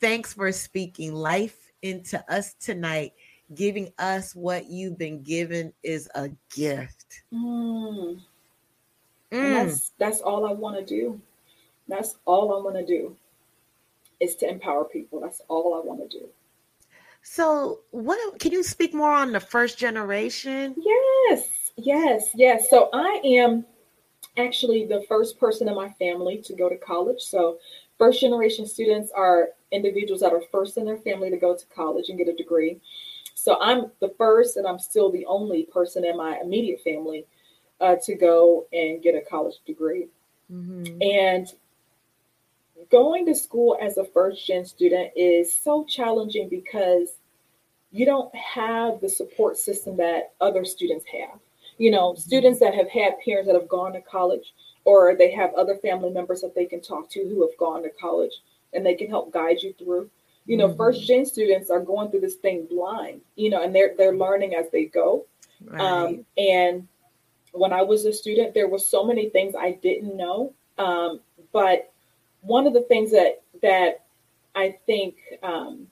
Thanks 0.00 0.34
for 0.34 0.52
speaking 0.52 1.14
life 1.14 1.56
into 1.82 2.22
us 2.30 2.54
tonight. 2.54 3.12
Giving 3.54 3.90
us 3.98 4.34
what 4.34 4.66
you've 4.66 4.98
been 4.98 5.22
given 5.22 5.72
is 5.82 6.08
a 6.14 6.28
gift. 6.54 7.22
Mm. 7.32 8.20
Mm. 9.32 9.54
that's 9.54 9.92
that's 9.98 10.20
all 10.20 10.46
I 10.46 10.52
want 10.52 10.78
to 10.78 10.84
do. 10.84 11.20
That's 11.86 12.16
all 12.26 12.54
I 12.54 12.62
want 12.62 12.76
to 12.76 12.84
do 12.84 13.16
is 14.20 14.36
to 14.36 14.48
empower 14.48 14.84
people. 14.84 15.20
That's 15.20 15.40
all 15.48 15.74
I 15.74 15.86
want 15.86 16.10
to 16.10 16.18
do. 16.18 16.28
So, 17.30 17.80
what 17.90 18.40
can 18.40 18.52
you 18.52 18.62
speak 18.62 18.94
more 18.94 19.12
on 19.12 19.32
the 19.32 19.38
first 19.38 19.78
generation? 19.78 20.74
Yes, 20.78 21.70
yes, 21.76 22.30
yes. 22.34 22.70
So, 22.70 22.88
I 22.94 23.20
am 23.22 23.66
actually 24.38 24.86
the 24.86 25.04
first 25.06 25.38
person 25.38 25.68
in 25.68 25.74
my 25.74 25.90
family 25.98 26.38
to 26.38 26.54
go 26.54 26.70
to 26.70 26.76
college. 26.76 27.20
So, 27.20 27.58
first 27.98 28.22
generation 28.22 28.66
students 28.66 29.12
are 29.14 29.50
individuals 29.72 30.22
that 30.22 30.32
are 30.32 30.40
first 30.50 30.78
in 30.78 30.86
their 30.86 30.96
family 30.96 31.28
to 31.28 31.36
go 31.36 31.54
to 31.54 31.66
college 31.66 32.08
and 32.08 32.16
get 32.16 32.28
a 32.28 32.34
degree. 32.34 32.80
So, 33.34 33.60
I'm 33.60 33.92
the 34.00 34.14
first, 34.16 34.56
and 34.56 34.66
I'm 34.66 34.78
still 34.78 35.12
the 35.12 35.26
only 35.26 35.64
person 35.64 36.06
in 36.06 36.16
my 36.16 36.38
immediate 36.42 36.80
family 36.80 37.26
uh, 37.78 37.96
to 38.04 38.14
go 38.14 38.66
and 38.72 39.02
get 39.02 39.14
a 39.14 39.20
college 39.20 39.56
degree. 39.66 40.08
Mm-hmm. 40.50 41.02
And 41.02 41.46
going 42.90 43.26
to 43.26 43.34
school 43.34 43.78
as 43.80 43.96
a 43.96 44.04
first 44.04 44.46
gen 44.46 44.64
student 44.64 45.10
is 45.16 45.56
so 45.56 45.84
challenging 45.84 46.48
because 46.48 47.10
you 47.90 48.04
don't 48.04 48.34
have 48.34 49.00
the 49.00 49.08
support 49.08 49.56
system 49.56 49.96
that 49.96 50.32
other 50.40 50.64
students 50.64 51.04
have. 51.06 51.38
You 51.78 51.90
know, 51.90 52.12
mm-hmm. 52.12 52.20
students 52.20 52.60
that 52.60 52.74
have 52.74 52.90
had 52.90 53.14
parents 53.24 53.46
that 53.46 53.58
have 53.58 53.68
gone 53.68 53.92
to 53.92 54.00
college 54.00 54.52
or 54.84 55.14
they 55.16 55.30
have 55.32 55.54
other 55.54 55.76
family 55.76 56.10
members 56.10 56.40
that 56.40 56.54
they 56.54 56.66
can 56.66 56.80
talk 56.80 57.10
to 57.10 57.20
who 57.20 57.42
have 57.42 57.56
gone 57.58 57.82
to 57.82 57.90
college 58.00 58.32
and 58.72 58.84
they 58.84 58.94
can 58.94 59.08
help 59.08 59.32
guide 59.32 59.62
you 59.62 59.72
through. 59.78 60.10
You 60.46 60.56
know, 60.56 60.68
mm-hmm. 60.68 60.78
first 60.78 61.06
gen 61.06 61.26
students 61.26 61.70
are 61.70 61.80
going 61.80 62.10
through 62.10 62.20
this 62.20 62.36
thing 62.36 62.66
blind, 62.70 63.20
you 63.36 63.50
know, 63.50 63.62
and 63.62 63.74
they're 63.74 63.94
they're 63.96 64.16
learning 64.16 64.54
as 64.54 64.70
they 64.70 64.86
go. 64.86 65.26
Right. 65.64 65.80
Um, 65.80 66.24
and 66.36 66.88
when 67.52 67.72
I 67.72 67.82
was 67.82 68.04
a 68.04 68.12
student, 68.12 68.54
there 68.54 68.68
were 68.68 68.78
so 68.78 69.04
many 69.04 69.28
things 69.28 69.54
I 69.58 69.72
didn't 69.72 70.16
know. 70.16 70.54
Um, 70.78 71.20
but 71.52 71.92
one 72.48 72.66
of 72.66 72.72
the 72.72 72.82
things 72.82 73.10
that 73.12 73.42
that 73.62 74.04
I 74.54 74.76
think 74.86 75.16
um, 75.42 75.86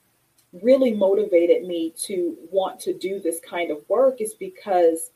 really 0.51 0.93
motivated 0.93 1.63
me 1.63 1.93
to 2.05 2.35
want 2.51 2.79
to 2.81 2.93
do 2.93 3.19
this 3.19 3.39
kind 3.39 3.71
of 3.71 3.77
work 3.87 4.21
is 4.21 4.33
because 4.33 5.11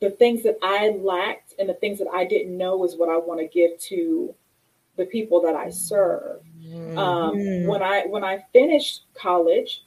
the 0.00 0.10
things 0.10 0.42
that 0.42 0.58
I 0.62 0.90
lacked 1.00 1.54
and 1.58 1.68
the 1.68 1.74
things 1.74 1.98
that 1.98 2.08
I 2.12 2.24
didn't 2.24 2.56
know 2.56 2.84
is 2.84 2.96
what 2.96 3.08
I 3.08 3.16
want 3.16 3.40
to 3.40 3.46
give 3.46 3.78
to 3.88 4.34
the 4.96 5.06
people 5.06 5.40
that 5.42 5.54
I 5.54 5.70
serve. 5.70 6.42
Mm-hmm. 6.60 6.98
Um, 6.98 7.66
when 7.66 7.82
I 7.82 8.06
when 8.06 8.24
I 8.24 8.44
finished 8.52 9.02
college, 9.14 9.84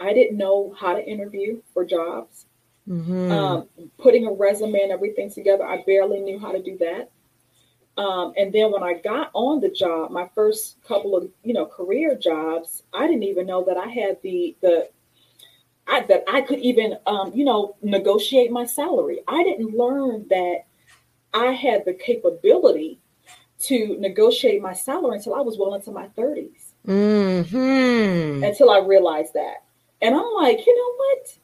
I 0.00 0.14
didn't 0.14 0.38
know 0.38 0.74
how 0.78 0.94
to 0.94 1.04
interview 1.04 1.60
for 1.74 1.84
jobs. 1.84 2.46
Mm-hmm. 2.88 3.30
Um, 3.30 3.68
putting 3.98 4.26
a 4.26 4.32
resume 4.32 4.80
and 4.80 4.90
everything 4.90 5.30
together, 5.30 5.64
I 5.64 5.84
barely 5.86 6.20
knew 6.20 6.38
how 6.38 6.50
to 6.50 6.62
do 6.62 6.76
that. 6.78 7.10
Um, 7.98 8.32
and 8.38 8.52
then 8.52 8.72
when 8.72 8.82
I 8.82 8.94
got 8.94 9.30
on 9.34 9.60
the 9.60 9.68
job, 9.68 10.10
my 10.10 10.28
first 10.34 10.82
couple 10.82 11.14
of 11.14 11.28
you 11.44 11.52
know 11.52 11.66
career 11.66 12.16
jobs, 12.16 12.82
I 12.92 13.06
didn't 13.06 13.24
even 13.24 13.46
know 13.46 13.64
that 13.64 13.76
I 13.76 13.86
had 13.86 14.18
the 14.22 14.56
the 14.62 14.88
I, 15.86 16.00
that 16.04 16.24
I 16.28 16.40
could 16.40 16.60
even 16.60 16.96
um, 17.06 17.32
you 17.34 17.44
know 17.44 17.76
negotiate 17.82 18.50
my 18.50 18.64
salary. 18.64 19.20
I 19.28 19.42
didn't 19.42 19.76
learn 19.76 20.26
that 20.30 20.64
I 21.34 21.52
had 21.52 21.84
the 21.84 21.92
capability 21.92 22.98
to 23.60 23.96
negotiate 23.98 24.62
my 24.62 24.72
salary 24.72 25.18
until 25.18 25.34
I 25.34 25.40
was 25.40 25.56
well 25.58 25.74
into 25.74 25.92
my 25.92 26.08
30s. 26.08 26.72
Mm-hmm. 26.86 28.42
Until 28.42 28.70
I 28.70 28.78
realized 28.78 29.34
that, 29.34 29.64
and 30.00 30.14
I'm 30.14 30.34
like, 30.34 30.66
you 30.66 30.76
know 30.76 30.94
what? 30.96 31.38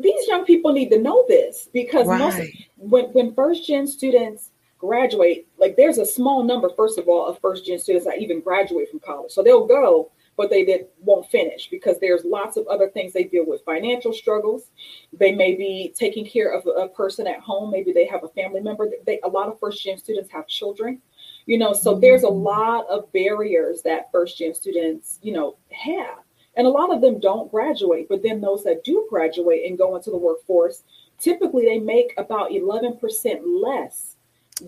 These 0.00 0.28
young 0.28 0.44
people 0.44 0.72
need 0.72 0.90
to 0.90 0.98
know 0.98 1.24
this 1.28 1.68
because 1.72 2.08
right. 2.08 2.18
most 2.18 2.40
when 2.76 3.04
when 3.12 3.34
first 3.34 3.64
gen 3.64 3.86
students 3.86 4.50
graduate, 4.86 5.46
like 5.58 5.76
there's 5.76 5.98
a 5.98 6.06
small 6.06 6.42
number, 6.42 6.68
first 6.76 6.98
of 6.98 7.08
all, 7.08 7.26
of 7.26 7.40
first 7.40 7.66
gen 7.66 7.78
students 7.78 8.06
that 8.06 8.20
even 8.20 8.40
graduate 8.40 8.90
from 8.90 9.00
college. 9.00 9.32
So 9.32 9.42
they'll 9.42 9.66
go, 9.66 10.10
but 10.36 10.50
they 10.50 10.64
did, 10.64 10.86
won't 11.00 11.30
finish 11.30 11.68
because 11.70 11.98
there's 12.00 12.24
lots 12.24 12.56
of 12.56 12.66
other 12.66 12.88
things 12.90 13.12
they 13.12 13.24
deal 13.24 13.46
with 13.46 13.64
financial 13.64 14.12
struggles. 14.12 14.70
They 15.12 15.32
may 15.32 15.54
be 15.54 15.94
taking 15.96 16.26
care 16.26 16.52
of 16.52 16.66
a, 16.66 16.88
person 16.88 17.26
at 17.26 17.40
home. 17.40 17.70
Maybe 17.70 17.92
they 17.92 18.06
have 18.06 18.24
a 18.24 18.28
family 18.28 18.60
member. 18.60 18.90
They, 19.06 19.20
a 19.24 19.28
lot 19.28 19.48
of 19.48 19.58
first 19.58 19.82
gen 19.82 19.98
students 19.98 20.30
have 20.30 20.46
children, 20.46 21.00
you 21.46 21.58
know, 21.58 21.72
so 21.72 21.98
there's 21.98 22.24
a 22.24 22.26
mm-hmm. 22.26 22.44
lot 22.44 22.86
of 22.88 23.12
barriers 23.12 23.82
that 23.82 24.10
first 24.12 24.38
gen 24.38 24.54
students, 24.54 25.18
you 25.22 25.32
know, 25.32 25.56
have. 25.70 26.18
And 26.56 26.66
a 26.66 26.70
lot 26.70 26.94
of 26.94 27.00
them 27.00 27.18
don't 27.18 27.50
graduate, 27.50 28.08
but 28.08 28.22
then 28.22 28.40
those 28.40 28.62
that 28.64 28.84
do 28.84 29.06
graduate 29.10 29.62
and 29.66 29.76
go 29.78 29.96
into 29.96 30.10
the 30.10 30.16
workforce, 30.16 30.84
typically 31.18 31.64
they 31.64 31.80
make 31.80 32.14
about 32.16 32.50
11% 32.50 33.00
less 33.44 34.13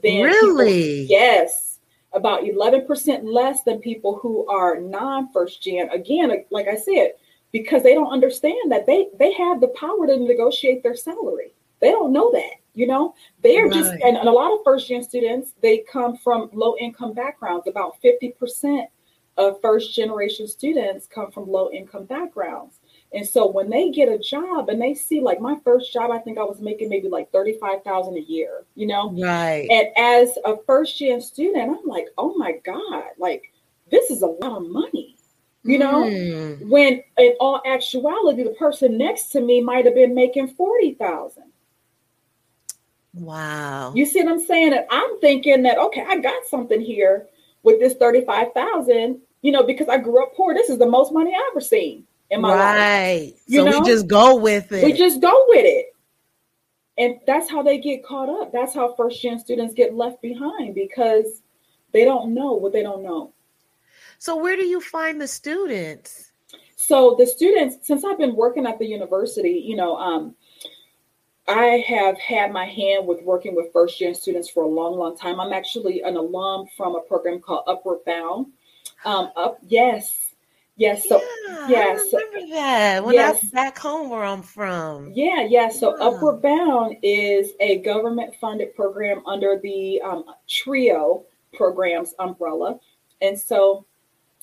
than 0.03 0.23
really? 0.23 1.03
People, 1.03 1.17
yes 1.17 1.79
about 2.13 2.45
11% 2.45 3.25
less 3.25 3.63
than 3.65 3.79
people 3.79 4.17
who 4.17 4.47
are 4.47 4.81
non 4.81 5.31
first 5.33 5.63
gen. 5.63 5.89
Again 5.91 6.33
like 6.51 6.67
i 6.67 6.77
said 6.77 7.13
because 7.53 7.83
they 7.83 7.95
don't 7.95 8.13
understand 8.13 8.71
that 8.71 8.87
they 8.87 9.09
they 9.19 9.33
have 9.35 9.61
the 9.61 9.69
power 9.69 10.07
to 10.07 10.17
negotiate 10.17 10.83
their 10.83 10.97
salary. 10.97 11.55
They 11.81 11.91
don't 11.91 12.13
know 12.13 12.33
that 12.33 12.55
you 12.77 12.87
know? 12.87 13.15
They're 13.43 13.65
right. 13.65 13.75
just 13.75 13.91
and, 13.91 14.17
and 14.17 14.29
a 14.29 14.33
lot 14.33 14.53
of 14.53 14.61
first 14.63 14.87
gen 14.87 15.03
students 15.03 15.55
they 15.61 15.79
come 15.91 16.17
from 16.17 16.51
low 16.53 16.77
income 16.79 17.15
backgrounds. 17.15 17.67
About 17.67 17.97
50% 18.05 18.87
of 19.39 19.61
first 19.61 19.95
generation 19.95 20.47
students 20.47 21.07
come 21.07 21.33
from 21.33 21.51
low 21.51 21.71
income 21.71 22.05
backgrounds 22.05 22.79
and 23.17 23.27
so 23.27 23.51
when 23.51 23.71
they 23.71 23.91
get 23.91 24.11
a 24.11 24.19
job 24.19 24.69
and 24.69 24.81
they 24.81 24.93
see 24.93 25.23
like 25.23 25.41
my 25.41 25.57
first 25.65 25.91
job, 25.91 26.11
I 26.11 26.19
think 26.19 26.37
I 26.37 26.43
was 26.43 26.61
making 26.61 26.91
maybe 26.91 27.09
like 27.09 27.33
35,000 27.33 28.15
a 28.15 28.21
year, 28.21 28.65
you 28.75 28.87
know? 28.87 29.11
Right. 29.11 29.67
And 29.71 29.89
as 29.97 30.37
a 30.45 30.59
first 30.67 30.99
gen 30.99 31.23
student, 31.23 31.71
I'm 31.71 31.87
like, 31.87 32.09
oh 32.19 32.37
my 32.37 32.61
God, 32.63 33.05
like 33.19 33.51
this 33.91 34.11
is 34.11 34.21
a 34.21 34.27
lot 34.27 34.59
of 34.59 34.69
money. 34.69 35.17
You 35.63 35.79
know, 35.79 36.05
mm. 36.05 36.69
when 36.69 37.03
in 37.17 37.35
all 37.41 37.63
actuality, 37.67 38.45
the 38.45 38.51
person 38.51 38.99
next 38.99 39.31
to 39.31 39.41
me 39.41 39.63
might 39.63 39.87
have 39.87 39.95
been 39.95 40.15
making 40.15 40.49
40,000. 40.49 41.43
Wow. 43.15 43.95
You 43.95 44.05
see 44.05 44.23
what 44.23 44.33
I'm 44.35 44.45
saying? 44.45 44.75
And 44.75 44.87
I'm 44.91 45.19
thinking 45.21 45.63
that, 45.63 45.79
okay, 45.79 46.05
I 46.07 46.19
got 46.19 46.47
something 46.47 46.83
here 46.83 47.27
with 47.63 47.81
this 47.81 47.95
35,000, 47.95 49.21
you 49.41 49.53
know, 49.53 49.63
because 49.63 49.89
I 49.89 49.97
grew 49.97 50.23
up 50.23 50.35
poor. 50.37 50.53
This 50.53 50.69
is 50.69 50.79
the 50.79 50.87
most 50.87 51.13
money 51.13 51.33
I 51.35 51.51
ever 51.51 51.63
seen 51.63 52.05
in 52.31 52.41
my 52.41 52.55
right. 52.55 53.21
life. 53.25 53.43
You 53.47 53.61
so 53.61 53.65
know? 53.71 53.81
we 53.81 53.87
just 53.87 54.07
go 54.07 54.37
with 54.37 54.73
it. 54.73 54.85
We 54.85 54.93
just 54.93 55.21
go 55.21 55.45
with 55.49 55.65
it. 55.65 55.87
And 56.99 57.17
that's 57.27 57.51
how 57.51 57.63
they 57.63 57.79
get 57.79 58.05
caught 58.05 58.29
up. 58.29 58.53
That's 58.53 58.75
how 58.75 58.95
first 58.95 59.21
gen 59.21 59.39
students 59.39 59.75
get 59.75 59.95
left 59.95 60.23
behind 60.23 60.75
because 60.75 61.43
they 61.93 62.05
don't 62.05 62.35
know 62.35 62.53
what 62.53 62.73
they 62.73 62.83
don't 62.83 63.03
know. 63.03 63.33
So 64.19 64.37
where 64.37 64.57
do 64.57 64.65
you 64.65 64.81
find 64.81 65.21
the 65.21 65.29
students? 65.29 66.33
So 66.77 67.17
the 67.19 67.27
students, 67.27 67.87
since 67.87 68.05
I've 68.05 68.19
been 68.19 68.35
working 68.35 68.67
at 68.67 68.79
the 68.79 68.87
university, 68.87 69.63
you 69.67 69.77
know, 69.77 69.97
um, 69.97 70.35
I 71.49 71.85
have 71.87 72.19
had 72.19 72.51
my 72.51 72.65
hand 72.65 73.07
with 73.07 73.23
working 73.23 73.55
with 73.55 73.73
first 73.73 73.99
gen 73.99 74.15
students 74.15 74.49
for 74.49 74.65
a 74.65 74.69
long, 74.69 74.99
long 74.99 75.17
time. 75.17 75.39
I'm 75.39 75.53
actually 75.53 76.03
an 76.03 76.17
alum 76.17 76.67
from 76.77 76.97
a 76.97 77.01
program 77.01 77.41
called 77.41 77.65
Upward 77.67 78.05
Bound. 78.05 78.47
Um, 79.05 79.31
up, 79.37 79.59
yes, 79.67 80.26
Yes. 80.77 81.09
So 81.09 81.23
yeah, 81.49 81.69
yes. 81.69 82.01
I 82.13 82.19
remember 82.19 82.55
that 82.55 83.05
when 83.05 83.15
yes. 83.15 83.29
I 83.29 83.33
was 83.33 83.51
back 83.51 83.79
home 83.79 84.11
where 84.11 84.25
I'm 84.25 84.43
from. 84.43 85.11
Yeah, 85.15 85.47
yeah. 85.49 85.71
So 85.71 85.97
yeah. 85.97 86.05
Upward 86.05 86.43
Bound 86.43 86.97
is 87.03 87.53
a 87.61 87.79
government 87.79 88.35
funded 88.41 88.77
program 88.77 89.23
under 89.27 89.59
the 89.63 90.01
um, 90.03 90.25
TRIO 90.49 91.25
programs 91.55 92.15
umbrella. 92.19 92.79
And 93.23 93.39
so 93.39 93.87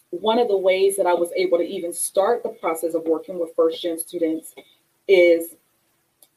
one 0.10 0.40
of 0.40 0.48
the 0.48 0.58
ways 0.58 0.98
that 0.98 1.06
I 1.06 1.14
was 1.14 1.30
able 1.36 1.60
to 1.60 1.64
even 1.64 1.94
start 1.94 2.44
the 2.44 2.50
process 2.50 2.96
of 2.96 3.04
working 3.04 3.40
with 3.40 3.56
first 3.56 3.82
gen 3.82 4.00
students 4.00 4.54
is 5.08 5.56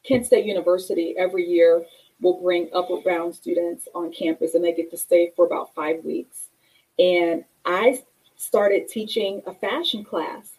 Kent 0.02 0.26
State 0.26 0.44
University 0.44 1.14
every 1.18 1.44
year 1.44 1.84
will 2.20 2.40
bring 2.40 2.70
Upward 2.74 3.04
Bound 3.04 3.34
students 3.34 3.88
on 3.94 4.12
campus 4.12 4.54
and 4.54 4.64
they 4.64 4.72
get 4.72 4.90
to 4.90 4.96
stay 4.96 5.32
for 5.36 5.46
about 5.46 5.74
five 5.74 6.04
weeks. 6.04 6.48
And 6.98 7.44
I 7.64 8.02
started 8.36 8.88
teaching 8.88 9.42
a 9.46 9.54
fashion 9.54 10.04
class 10.04 10.52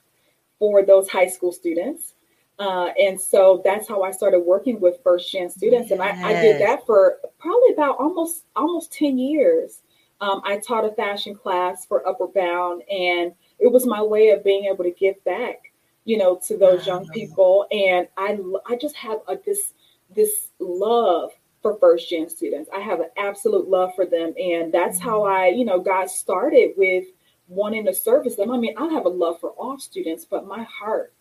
for 0.60 0.84
those 0.84 1.08
high 1.08 1.28
school 1.28 1.52
students. 1.52 2.14
Uh, 2.60 2.90
and 3.00 3.20
so 3.22 3.62
that's 3.64 3.88
how 3.88 4.02
I 4.02 4.12
started 4.12 4.40
working 4.40 4.80
with 4.80 4.96
first 5.04 5.32
gen 5.32 5.50
students. 5.50 5.92
And 5.92 6.02
I, 6.02 6.10
I, 6.10 6.34
did 6.42 6.60
that 6.60 6.86
for 6.88 7.18
probably 7.38 7.72
about 7.72 7.98
almost 8.00 8.46
almost 8.56 8.92
10 8.94 9.20
years. 9.20 9.84
Um, 10.22 10.42
I 10.44 10.58
taught 10.58 10.84
a 10.84 10.92
fashion 10.94 11.36
class 11.36 11.86
for 11.86 12.08
Upward 12.08 12.34
Bound, 12.34 12.82
and 12.90 13.34
it 13.60 13.72
was 13.72 13.86
my 13.86 14.02
way 14.02 14.30
of 14.30 14.44
being 14.44 14.66
able 14.66 14.84
to 14.84 14.92
give 14.92 15.24
back, 15.24 15.72
you 16.06 16.18
know, 16.18 16.40
to 16.48 16.58
those 16.58 16.88
young 16.88 17.08
people. 17.10 17.68
And 17.70 18.08
I, 18.18 18.40
I 18.66 18.76
just 18.78 18.96
have 18.96 19.20
a, 19.28 19.38
this, 19.46 19.74
this 20.16 20.50
love 20.60 21.30
for 21.62 21.78
first 21.80 22.10
gen 22.10 22.30
students. 22.30 22.72
I 22.76 22.80
have 22.80 23.00
an 23.00 23.10
absolute 23.18 23.68
love 23.68 23.94
for 23.96 24.08
them. 24.08 24.34
And 24.40 24.74
that's 24.74 25.00
how 25.00 25.22
Mm-hmm. 25.22 25.36
I, 25.36 25.48
you 25.50 25.66
know, 25.66 25.80
got 25.80 26.10
started 26.10 26.72
with 26.78 27.06
wanting 27.48 27.86
to 27.86 27.94
service 27.94 28.36
them. 28.36 28.52
I 28.52 28.58
mean, 28.58 28.76
I 28.78 28.88
have 28.88 29.06
a 29.06 29.10
love 29.10 29.40
for 29.40 29.52
all 29.52 29.80
students, 29.80 30.26
but 30.26 30.48
my 30.48 30.64
heart, 30.64 31.14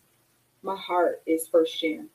my 0.61 0.75
heart 0.75 1.21
is 1.25 1.47
first 1.47 1.79
gen. 1.79 2.09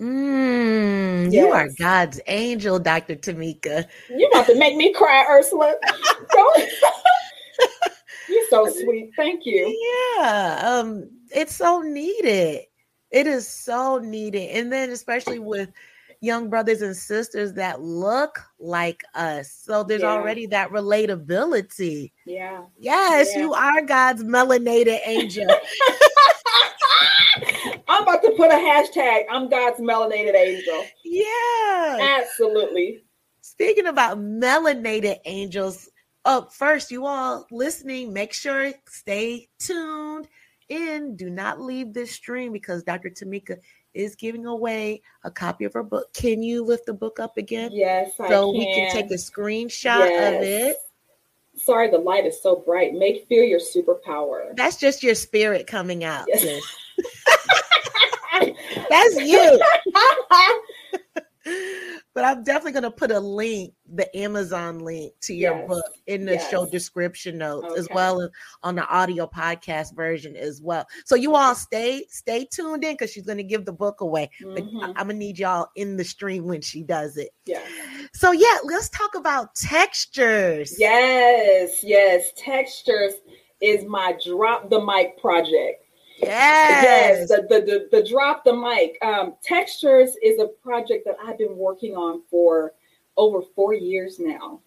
Mm, 0.00 1.32
You 1.32 1.48
are 1.48 1.68
God's 1.78 2.20
angel, 2.28 2.78
Dr. 2.78 3.16
Tameka. 3.16 3.86
You 4.08 4.28
about 4.28 4.46
to 4.46 4.54
make 4.56 4.76
me 4.76 4.92
cry, 4.92 5.26
Ursula. 5.28 5.74
You're 8.28 8.48
so 8.48 8.68
sweet. 8.68 9.10
Thank 9.16 9.44
you. 9.44 9.74
Yeah, 10.18 10.60
um, 10.64 11.08
it's 11.34 11.56
so 11.56 11.80
needed. 11.80 12.60
It 13.10 13.26
is 13.26 13.48
so 13.48 13.98
needed. 13.98 14.50
And 14.50 14.70
then 14.72 14.90
especially 14.90 15.38
with 15.38 15.70
young 16.20 16.50
brothers 16.50 16.82
and 16.82 16.96
sisters 16.96 17.52
that 17.54 17.80
look 17.80 18.40
like 18.58 19.04
us. 19.14 19.52
So 19.52 19.84
there's 19.84 20.02
Yeah. 20.02 20.08
already 20.12 20.46
that 20.46 20.70
relatability. 20.70 22.12
Yeah. 22.26 22.64
Yes, 22.78 23.30
Yeah. 23.34 23.40
you 23.42 23.54
are 23.54 23.82
God's 23.82 24.24
melanated 24.24 25.00
angel. 25.06 25.46
I'm 27.88 28.02
about 28.02 28.22
to 28.22 28.32
put 28.36 28.50
a 28.50 28.54
hashtag. 28.54 29.24
I'm 29.30 29.48
God's 29.48 29.80
melanated 29.80 30.34
angel. 30.34 30.84
yeah. 31.04 32.18
Absolutely. 32.20 33.04
Speaking 33.40 33.86
about 33.86 34.18
melanated 34.18 35.18
angels, 35.24 35.88
up 36.24 36.52
first, 36.52 36.90
you 36.90 37.06
all 37.06 37.46
listening, 37.50 38.12
make 38.12 38.32
sure 38.32 38.72
stay 38.88 39.48
tuned 39.58 40.28
in. 40.68 41.16
Do 41.16 41.30
not 41.30 41.60
leave 41.60 41.94
this 41.94 42.10
stream 42.10 42.52
because 42.52 42.82
Dr. 42.82 43.08
Tameka 43.08 43.56
is 43.98 44.14
giving 44.14 44.46
away 44.46 45.02
a 45.24 45.30
copy 45.30 45.64
of 45.64 45.74
her 45.74 45.82
book. 45.82 46.12
Can 46.14 46.42
you 46.42 46.64
lift 46.64 46.86
the 46.86 46.94
book 46.94 47.18
up 47.18 47.36
again? 47.36 47.70
Yes, 47.72 48.16
so 48.16 48.52
can. 48.52 48.58
we 48.58 48.64
can 48.74 48.92
take 48.92 49.10
a 49.10 49.14
screenshot 49.14 50.06
of 50.06 50.42
it. 50.42 50.76
Sorry, 51.56 51.90
the 51.90 51.98
light 51.98 52.24
is 52.24 52.40
so 52.40 52.54
bright. 52.54 52.94
Make 52.94 53.26
fear 53.28 53.42
your 53.42 53.58
superpower. 53.58 54.54
That's 54.56 54.76
just 54.76 55.02
your 55.02 55.16
spirit 55.16 55.66
coming 55.66 56.04
out. 56.04 56.26
Yes. 56.28 56.62
That's 58.88 59.16
you. 59.16 59.60
but 62.14 62.24
I'm 62.24 62.44
definitely 62.44 62.72
going 62.72 62.84
to 62.84 62.92
put 62.92 63.10
a 63.10 63.18
link, 63.18 63.74
the 63.94 64.14
Amazon 64.16 64.80
link 64.80 65.14
to 65.22 65.34
your 65.34 65.56
Yes. 65.56 65.68
book 65.68 65.84
in 66.06 66.24
the 66.26 66.38
show 66.50 66.66
description 66.66 67.38
notes, 67.38 67.74
as 67.78 67.88
well 67.94 68.20
as 68.20 68.30
on 68.62 68.74
the 68.74 68.86
audio 68.88 69.26
podcast 69.26 69.94
version 69.94 70.36
as 70.36 70.60
well. 70.60 70.86
So 71.04 71.14
you 71.14 71.34
all 71.34 71.54
stay 71.54 72.04
stay 72.10 72.44
tuned 72.44 72.84
in 72.84 72.94
because 72.94 73.10
she's 73.12 73.24
going 73.26 73.38
to 73.38 73.44
give 73.44 73.64
the 73.64 73.72
book 73.72 74.00
away. 74.00 74.30
But 74.42 74.64
Mhm. 74.64 74.82
I'm 74.82 74.94
gonna 74.94 75.14
need 75.14 75.38
y'all 75.38 75.68
in 75.76 75.96
the 75.96 76.04
stream 76.04 76.46
when 76.46 76.60
she 76.60 76.82
does 76.82 77.16
it. 77.16 77.30
Yes. 77.46 77.66
So 78.12 78.32
yeah, 78.32 78.58
let's 78.64 78.88
talk 78.90 79.14
about 79.14 79.54
textures. 79.54 80.78
Yes, 80.78 81.82
yes. 81.82 82.32
Textures 82.36 83.14
is 83.60 83.84
my 83.84 84.16
drop 84.24 84.70
the 84.70 84.80
mic 84.80 85.18
project. 85.20 85.84
Yes. 86.20 86.82
Yes, 86.84 87.28
the, 87.28 87.46
the, 87.48 87.60
the, 87.90 88.00
the 88.00 88.08
drop 88.08 88.44
the 88.44 88.52
mic. 88.52 88.98
Um, 89.02 89.36
Textures 89.42 90.16
is 90.22 90.40
a 90.40 90.48
project 90.48 91.04
that 91.06 91.16
I've 91.24 91.38
been 91.38 91.56
working 91.56 91.94
on 91.94 92.22
for 92.28 92.72
over 93.18 93.42
four 93.42 93.74
years 93.74 94.18
now. 94.18 94.60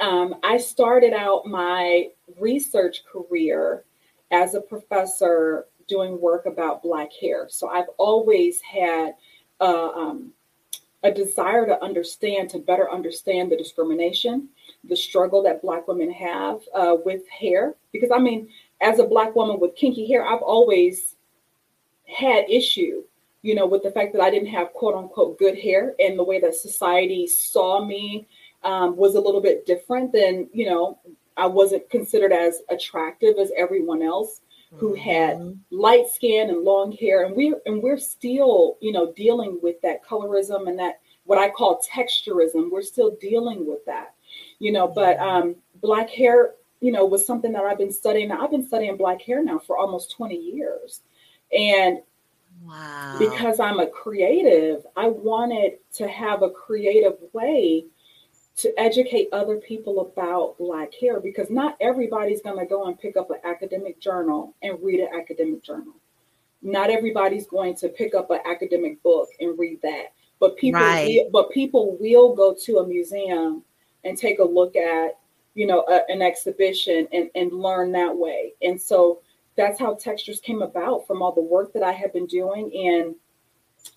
Um, 0.00 0.36
I 0.42 0.56
started 0.56 1.12
out 1.12 1.46
my 1.46 2.08
research 2.40 3.04
career 3.04 3.84
as 4.30 4.54
a 4.54 4.60
professor 4.60 5.66
doing 5.88 6.20
work 6.20 6.46
about 6.46 6.82
Black 6.82 7.12
hair. 7.12 7.46
So 7.48 7.68
I've 7.68 7.88
always 7.98 8.60
had 8.60 9.14
uh, 9.60 9.90
um, 9.90 10.32
a 11.02 11.10
desire 11.10 11.66
to 11.66 11.82
understand, 11.82 12.50
to 12.50 12.58
better 12.58 12.90
understand 12.90 13.50
the 13.50 13.56
discrimination, 13.56 14.48
the 14.84 14.96
struggle 14.96 15.42
that 15.42 15.62
Black 15.62 15.86
women 15.88 16.10
have 16.10 16.60
uh, 16.74 16.96
with 17.04 17.28
hair. 17.28 17.74
Because 17.92 18.10
I 18.10 18.18
mean, 18.18 18.48
as 18.80 18.98
a 18.98 19.06
Black 19.06 19.34
woman 19.34 19.60
with 19.60 19.76
kinky 19.76 20.06
hair, 20.06 20.26
I've 20.26 20.42
always 20.42 21.16
had 22.06 22.48
issue, 22.48 23.02
you 23.46 23.54
know, 23.54 23.66
with 23.66 23.82
the 23.82 23.90
fact 23.92 24.12
that 24.14 24.22
I 24.22 24.30
didn't 24.30 24.48
have 24.58 24.72
quote 24.72 24.94
unquote 24.96 25.38
good 25.38 25.56
hair, 25.58 25.94
and 26.00 26.18
the 26.18 26.24
way 26.24 26.40
that 26.40 26.54
society 26.54 27.26
saw 27.26 27.84
me 27.84 28.26
um, 28.64 28.96
was 28.96 29.14
a 29.14 29.20
little 29.20 29.40
bit 29.40 29.64
different 29.66 30.12
than, 30.12 30.48
you 30.52 30.66
know, 30.66 30.98
I 31.36 31.46
wasn't 31.46 31.88
considered 31.88 32.32
as 32.32 32.62
attractive 32.70 33.34
as 33.38 33.52
everyone 33.56 34.02
else 34.02 34.40
who 34.80 34.94
had 34.94 35.36
Mhm. 35.38 35.58
light 35.70 36.08
skin 36.08 36.50
and 36.50 36.64
long 36.64 36.90
hair. 36.92 37.24
And 37.24 37.36
we 37.36 37.54
and 37.66 37.80
we're 37.82 37.98
still 37.98 38.76
you 38.80 38.90
know 38.92 39.12
dealing 39.12 39.60
with 39.62 39.80
that 39.82 40.02
colorism 40.04 40.68
and 40.68 40.78
that 40.78 40.94
what 41.24 41.38
i 41.38 41.48
call 41.48 41.80
texturism. 41.96 42.70
We're 42.70 42.82
still 42.94 43.12
dealing 43.20 43.60
with 43.70 43.84
that 43.86 44.08
you 44.58 44.72
know 44.72 44.86
but 44.88 45.14
um 45.20 45.54
black 45.80 46.10
hair 46.10 46.54
you 46.80 46.90
know 46.92 47.04
was 47.06 47.24
something 47.24 47.52
that 47.52 47.64
i've 47.64 47.78
been 47.78 47.92
studying. 47.92 48.32
I've 48.32 48.50
been 48.50 48.66
studying 48.66 48.96
black 48.96 49.22
hair 49.22 49.40
now 49.50 49.58
for 49.66 49.78
almost 49.78 50.10
20 50.16 50.36
years. 50.36 51.02
And 51.56 52.00
wow. 52.66 53.16
because 53.18 53.60
i'm 53.60 53.80
a 53.80 53.86
creative 53.86 54.86
i 54.96 55.06
wanted 55.06 55.78
to 55.92 56.06
have 56.08 56.42
a 56.42 56.50
creative 56.50 57.16
way 57.32 57.84
to 58.56 58.72
educate 58.80 59.28
other 59.32 59.56
people 59.58 60.00
about 60.00 60.56
black 60.58 60.94
hair 60.94 61.20
because 61.20 61.50
not 61.50 61.76
everybody's 61.80 62.40
going 62.40 62.58
to 62.58 62.64
go 62.66 62.86
and 62.86 62.98
pick 62.98 63.16
up 63.16 63.30
an 63.30 63.36
academic 63.44 64.00
journal 64.00 64.54
and 64.62 64.78
read 64.82 65.00
an 65.00 65.08
academic 65.18 65.62
journal 65.62 65.94
not 66.62 66.90
everybody's 66.90 67.46
going 67.46 67.74
to 67.74 67.88
pick 67.88 68.14
up 68.14 68.30
an 68.30 68.40
academic 68.46 69.02
book 69.02 69.28
and 69.40 69.58
read 69.58 69.80
that 69.82 70.12
but 70.38 70.56
people 70.56 70.80
Right. 70.80 71.22
will, 71.24 71.30
but 71.30 71.50
people 71.50 71.96
will 72.00 72.34
go 72.34 72.54
to 72.64 72.78
a 72.78 72.86
museum 72.86 73.62
and 74.04 74.16
take 74.16 74.38
a 74.38 74.44
look 74.44 74.76
at 74.76 75.18
you 75.54 75.66
know 75.66 75.84
a, 75.88 76.00
an 76.10 76.22
exhibition 76.22 77.08
and, 77.12 77.30
and 77.34 77.52
learn 77.52 77.92
that 77.92 78.14
way 78.16 78.52
and 78.62 78.80
so 78.80 79.20
that's 79.56 79.78
how 79.78 79.94
textures 79.94 80.40
came 80.40 80.62
about 80.62 81.06
from 81.06 81.22
all 81.22 81.32
the 81.32 81.40
work 81.40 81.72
that 81.72 81.82
i 81.82 81.92
had 81.92 82.12
been 82.12 82.26
doing 82.26 82.70
and 82.74 83.14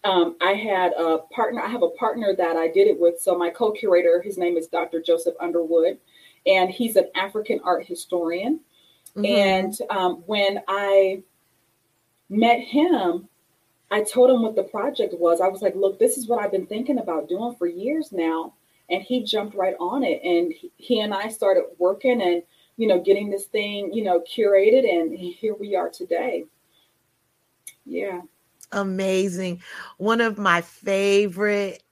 um, 0.03 0.37
I 0.41 0.53
had 0.53 0.93
a 0.97 1.19
partner. 1.33 1.61
I 1.61 1.67
have 1.67 1.83
a 1.83 1.89
partner 1.89 2.35
that 2.35 2.55
I 2.55 2.67
did 2.67 2.87
it 2.87 2.99
with. 2.99 3.19
So 3.19 3.37
my 3.37 3.49
co-curator, 3.49 4.21
his 4.21 4.37
name 4.37 4.57
is 4.57 4.67
Dr. 4.67 5.01
Joseph 5.01 5.35
Underwood, 5.39 5.97
and 6.45 6.69
he's 6.69 6.95
an 6.95 7.09
African 7.15 7.59
art 7.63 7.85
historian. 7.85 8.61
Mhm. 9.15 9.27
And 9.27 9.77
um, 9.89 10.23
when 10.25 10.61
I 10.67 11.23
met 12.29 12.59
him, 12.59 13.27
I 13.91 14.03
told 14.03 14.29
him 14.29 14.43
what 14.43 14.55
the 14.55 14.63
project 14.63 15.15
was. 15.17 15.41
I 15.41 15.47
was 15.47 15.61
like, 15.61 15.75
"Look, 15.75 15.99
this 15.99 16.17
is 16.17 16.27
what 16.27 16.39
I've 16.43 16.51
been 16.51 16.67
thinking 16.67 16.99
about 16.99 17.27
doing 17.27 17.55
for 17.55 17.67
years 17.67 18.11
now." 18.11 18.53
And 18.89 19.01
he 19.03 19.23
jumped 19.23 19.55
right 19.55 19.75
on 19.79 20.03
it, 20.03 20.21
and 20.23 20.53
he, 20.53 20.71
he 20.77 20.99
and 21.01 21.13
I 21.13 21.27
started 21.27 21.65
working 21.77 22.21
and 22.21 22.43
you 22.79 22.87
know 22.87 22.99
getting 23.01 23.29
this 23.29 23.45
thing 23.45 23.91
you 23.93 24.03
know 24.03 24.21
curated, 24.21 24.89
and 24.89 25.15
here 25.15 25.53
we 25.53 25.75
are 25.75 25.89
today. 25.89 26.45
Yeah. 27.85 28.21
amazing. 28.71 29.61
One 29.97 30.21
of 30.21 30.37
my 30.37 30.61
favorite 30.61 31.83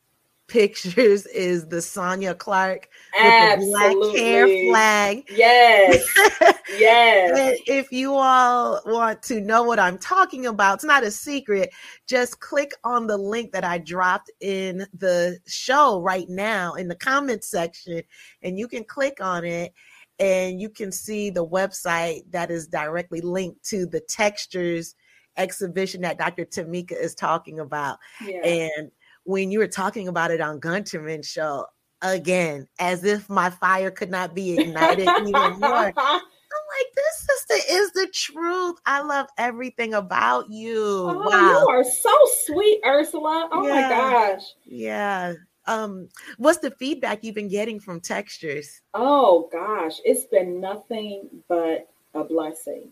pictures 0.47 1.25
is 1.27 1.67
the 1.67 1.81
Sonya 1.81 2.35
Clark 2.35 2.87
with 3.21 3.59
the 3.59 3.65
black 3.65 4.15
hair 4.15 4.47
flag. 4.47 5.23
Yes. 5.29 6.05
Yes. 6.77 7.59
If 7.65 7.93
you 7.93 8.13
all 8.13 8.81
want 8.85 9.23
to 9.23 9.39
know 9.39 9.63
what 9.63 9.79
I'm 9.79 9.97
talking 9.97 10.45
about, 10.45 10.75
it's 10.75 10.83
not 10.83 11.01
a 11.01 11.09
secret. 11.09 11.69
Just 12.07 12.41
click 12.41 12.73
on 12.83 13.07
the 13.07 13.17
link 13.17 13.53
that 13.53 13.63
I 13.63 13.77
dropped 13.77 14.31
in 14.41 14.85
the 14.93 15.39
show 15.47 16.01
right 16.01 16.27
now 16.27 16.73
in 16.73 16.89
the 16.89 16.95
comments 16.95 17.49
section, 17.49 18.03
and 18.43 18.59
you 18.59 18.67
can 18.67 18.83
click 18.83 19.19
on 19.21 19.45
it 19.45 19.73
and 20.19 20.59
you 20.59 20.69
can 20.69 20.91
see 20.91 21.29
the 21.29 21.45
website 21.45 22.21
that 22.31 22.51
is 22.51 22.67
directly 22.67 23.21
linked 23.21 23.63
to 23.65 23.85
the 23.85 23.99
textures 24.01 24.95
exhibition 25.37 26.01
that 26.01 26.17
Dr. 26.17 26.45
Tameka 26.45 26.99
is 26.99 27.13
talking 27.15 27.59
about. 27.59 27.99
Yeah. 28.25 28.45
And 28.45 28.91
when 29.23 29.51
you 29.51 29.59
were 29.59 29.67
talking 29.67 30.07
about 30.07 30.31
it 30.31 30.41
on 30.41 30.59
Gunterman 30.59 31.25
show, 31.25 31.65
again, 32.01 32.67
as 32.79 33.03
if 33.03 33.29
my 33.29 33.49
fire 33.49 33.91
could 33.91 34.09
not 34.09 34.33
be 34.33 34.59
ignited 34.59 35.07
even 35.27 35.59
more. 35.59 35.93
I'm 36.49 36.63
like, 36.79 36.95
this 36.95 37.27
sister 37.27 37.73
is 37.73 37.91
the 37.91 38.07
truth. 38.13 38.77
I 38.85 39.01
love 39.01 39.27
everything 39.37 39.93
about 39.93 40.49
you. 40.49 40.75
Oh, 40.79 41.23
wow. 41.29 41.49
you 41.49 41.67
are 41.69 41.83
so 41.83 42.11
sweet, 42.45 42.79
Ursula. 42.85 43.49
Oh 43.51 43.67
Yeah. 43.67 43.73
my 43.73 43.89
gosh. 43.89 44.43
Yeah. 44.65 45.33
Um, 45.67 46.09
what's 46.37 46.59
the 46.59 46.71
feedback 46.71 47.23
you've 47.23 47.35
been 47.35 47.49
getting 47.49 47.79
from 47.79 47.99
textures? 47.99 48.81
Oh 48.93 49.49
gosh, 49.51 49.99
it's 50.03 50.25
been 50.25 50.59
nothing 50.59 51.29
but 51.47 51.89
a 52.13 52.23
blessing. 52.23 52.89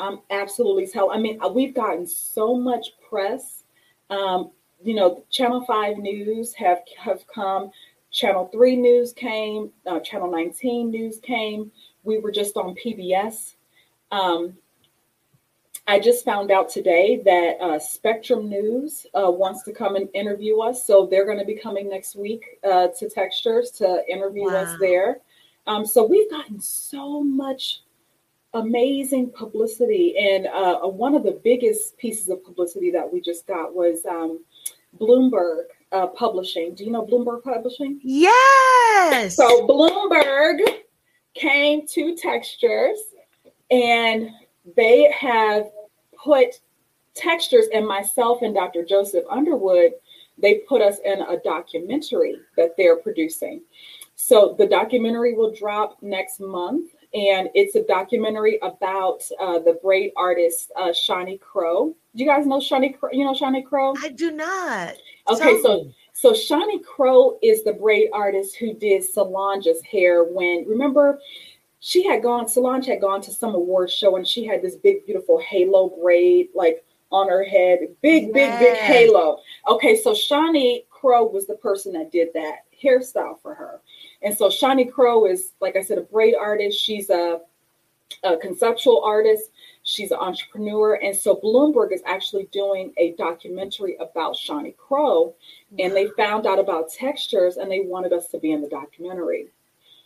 I'm 0.00 0.20
absolutely 0.30 0.86
tell. 0.86 1.10
I 1.10 1.18
mean, 1.18 1.38
uh, 1.42 1.48
we've 1.48 1.74
gotten 1.74 2.06
so 2.06 2.54
much 2.54 2.88
press. 3.08 3.64
Um, 4.10 4.50
you 4.82 4.94
know, 4.94 5.24
Channel 5.30 5.64
Five 5.64 5.98
News 5.98 6.54
have 6.54 6.80
have 6.98 7.26
come. 7.26 7.70
Channel 8.10 8.48
Three 8.52 8.76
News 8.76 9.12
came. 9.12 9.70
Uh, 9.86 10.00
Channel 10.00 10.30
19 10.30 10.90
News 10.90 11.18
came. 11.20 11.70
We 12.04 12.18
were 12.18 12.30
just 12.30 12.56
on 12.56 12.74
PBS. 12.74 13.54
Um, 14.10 14.56
I 15.88 15.98
just 15.98 16.22
found 16.22 16.50
out 16.50 16.68
today 16.68 17.22
that 17.24 17.56
uh, 17.62 17.78
Spectrum 17.78 18.50
News 18.50 19.06
uh, 19.14 19.30
wants 19.30 19.62
to 19.62 19.72
come 19.72 19.96
and 19.96 20.06
interview 20.12 20.58
us. 20.58 20.86
So 20.86 21.06
they're 21.06 21.24
going 21.24 21.38
to 21.38 21.46
be 21.46 21.56
coming 21.56 21.88
next 21.88 22.14
week 22.14 22.58
uh, 22.62 22.88
to 22.98 23.08
Textures 23.08 23.70
to 23.78 24.04
interview 24.06 24.44
wow. 24.44 24.56
us 24.56 24.76
there. 24.80 25.20
Um, 25.66 25.86
so 25.86 26.04
we've 26.04 26.30
gotten 26.30 26.60
so 26.60 27.24
much 27.24 27.80
amazing 28.52 29.30
publicity. 29.30 30.14
And 30.18 30.46
uh, 30.48 30.80
one 30.80 31.14
of 31.14 31.22
the 31.22 31.40
biggest 31.42 31.96
pieces 31.96 32.28
of 32.28 32.44
publicity 32.44 32.90
that 32.90 33.10
we 33.10 33.22
just 33.22 33.46
got 33.46 33.74
was 33.74 34.04
um, 34.04 34.44
Bloomberg 35.00 35.64
uh, 35.90 36.08
Publishing. 36.08 36.74
Do 36.74 36.84
you 36.84 36.90
know 36.90 37.06
Bloomberg 37.06 37.42
Publishing? 37.42 37.98
Yes. 38.02 39.36
So 39.36 39.66
Bloomberg 39.66 40.60
came 41.32 41.86
to 41.86 42.14
Textures 42.14 42.98
and 43.70 44.28
they 44.76 45.10
have 45.18 45.70
put 46.22 46.60
textures 47.14 47.66
and 47.74 47.86
myself 47.86 48.42
and 48.42 48.54
Dr. 48.54 48.84
Joseph 48.84 49.24
Underwood, 49.30 49.92
they 50.40 50.56
put 50.68 50.80
us 50.80 50.98
in 51.04 51.20
a 51.22 51.38
documentary 51.44 52.36
that 52.56 52.76
they're 52.76 52.96
producing. 52.96 53.62
So 54.14 54.54
the 54.58 54.66
documentary 54.66 55.34
will 55.34 55.52
drop 55.52 55.96
next 56.02 56.40
month, 56.40 56.90
and 57.14 57.48
it's 57.54 57.76
a 57.76 57.84
documentary 57.84 58.58
about 58.62 59.22
uh, 59.40 59.60
the 59.60 59.78
braid 59.82 60.12
artist 60.16 60.72
uh, 60.76 60.88
Shani 60.88 61.40
Crowe. 61.40 61.94
Do 62.16 62.24
you 62.24 62.28
guys 62.28 62.46
know 62.46 62.58
Shani? 62.58 62.98
Crowe? 62.98 63.10
You 63.12 63.24
know 63.24 63.32
Shani 63.32 63.64
Crowe? 63.64 63.94
I 64.02 64.08
do 64.08 64.32
not. 64.32 64.94
Okay, 65.28 65.60
so 65.62 65.90
so 66.12 66.32
Shani 66.32 66.82
Crowe 66.82 67.38
is 67.42 67.62
the 67.62 67.74
braid 67.74 68.10
artist 68.12 68.56
who 68.56 68.74
did 68.74 69.04
Solange's 69.04 69.80
hair 69.84 70.24
when 70.24 70.64
remember 70.66 71.20
she 71.80 72.04
had 72.06 72.22
gone, 72.22 72.48
Solange 72.48 72.86
had 72.86 73.00
gone 73.00 73.20
to 73.22 73.30
some 73.30 73.54
award 73.54 73.90
show 73.90 74.16
and 74.16 74.26
she 74.26 74.44
had 74.44 74.62
this 74.62 74.76
big, 74.76 75.06
beautiful 75.06 75.38
halo 75.38 75.90
braid 76.02 76.48
like 76.54 76.84
on 77.10 77.28
her 77.28 77.44
head. 77.44 77.80
Big, 78.02 78.24
yes. 78.24 78.32
big, 78.32 78.58
big 78.58 78.76
halo. 78.76 79.40
Okay, 79.68 79.96
so 79.96 80.12
Shani 80.12 80.84
Crowe 80.90 81.26
was 81.26 81.46
the 81.46 81.54
person 81.54 81.92
that 81.92 82.12
did 82.12 82.28
that 82.34 82.64
hairstyle 82.82 83.40
for 83.40 83.54
her. 83.54 83.80
And 84.22 84.36
so 84.36 84.48
Shani 84.48 84.90
Crowe 84.90 85.26
is, 85.26 85.52
like 85.60 85.76
I 85.76 85.82
said, 85.82 85.98
a 85.98 86.02
braid 86.02 86.34
artist. 86.34 86.80
She's 86.80 87.10
a, 87.10 87.40
a 88.24 88.36
conceptual 88.36 89.02
artist. 89.04 89.50
She's 89.84 90.10
an 90.10 90.18
entrepreneur. 90.18 90.94
And 90.94 91.16
so 91.16 91.36
Bloomberg 91.36 91.92
is 91.92 92.02
actually 92.04 92.48
doing 92.52 92.92
a 92.98 93.12
documentary 93.12 93.96
about 94.00 94.34
Shani 94.34 94.76
Crowe. 94.76 95.34
And 95.78 95.94
they 95.94 96.08
found 96.08 96.46
out 96.46 96.58
about 96.58 96.90
textures 96.90 97.56
and 97.56 97.70
they 97.70 97.80
wanted 97.80 98.12
us 98.12 98.28
to 98.28 98.38
be 98.38 98.52
in 98.52 98.60
the 98.60 98.68
documentary. 98.68 99.48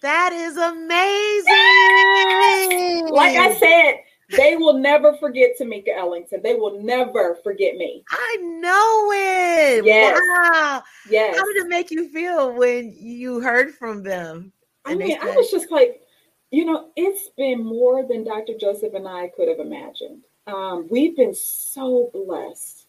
That 0.03 0.32
is 0.32 0.57
amazing. 0.57 1.44
Yes! 1.46 3.11
Like 3.11 3.36
I 3.36 3.55
said, 3.55 4.00
they 4.36 4.57
will 4.57 4.74
never 4.74 5.16
forget 5.16 5.50
Tameka 5.59 5.96
Ellington. 5.96 6.40
They 6.42 6.55
will 6.55 6.82
never 6.82 7.36
forget 7.44 7.76
me. 7.76 8.03
I 8.11 8.36
know 8.42 9.12
it. 9.12 9.84
Yes. 9.84 10.20
Wow. 10.20 10.82
Yes. 11.09 11.36
How 11.36 11.44
did 11.44 11.57
it 11.57 11.68
make 11.68 11.90
you 11.90 12.09
feel 12.09 12.53
when 12.53 12.92
you 12.98 13.40
heard 13.40 13.74
from 13.74 14.03
them? 14.03 14.53
I 14.84 14.96
mean, 14.96 15.20
said, 15.20 15.28
I 15.28 15.36
was 15.36 15.50
just 15.50 15.70
like, 15.70 16.03
you 16.50 16.64
know, 16.64 16.88
it's 16.96 17.28
been 17.36 17.64
more 17.64 18.07
than 18.07 18.24
Dr. 18.24 18.55
Joseph 18.59 18.94
and 18.94 19.07
I 19.07 19.28
could 19.28 19.48
have 19.48 19.61
imagined. 19.61 20.22
Um, 20.48 20.88
we've 20.90 21.16
been 21.16 21.34
so 21.34 22.11
blessed 22.12 22.86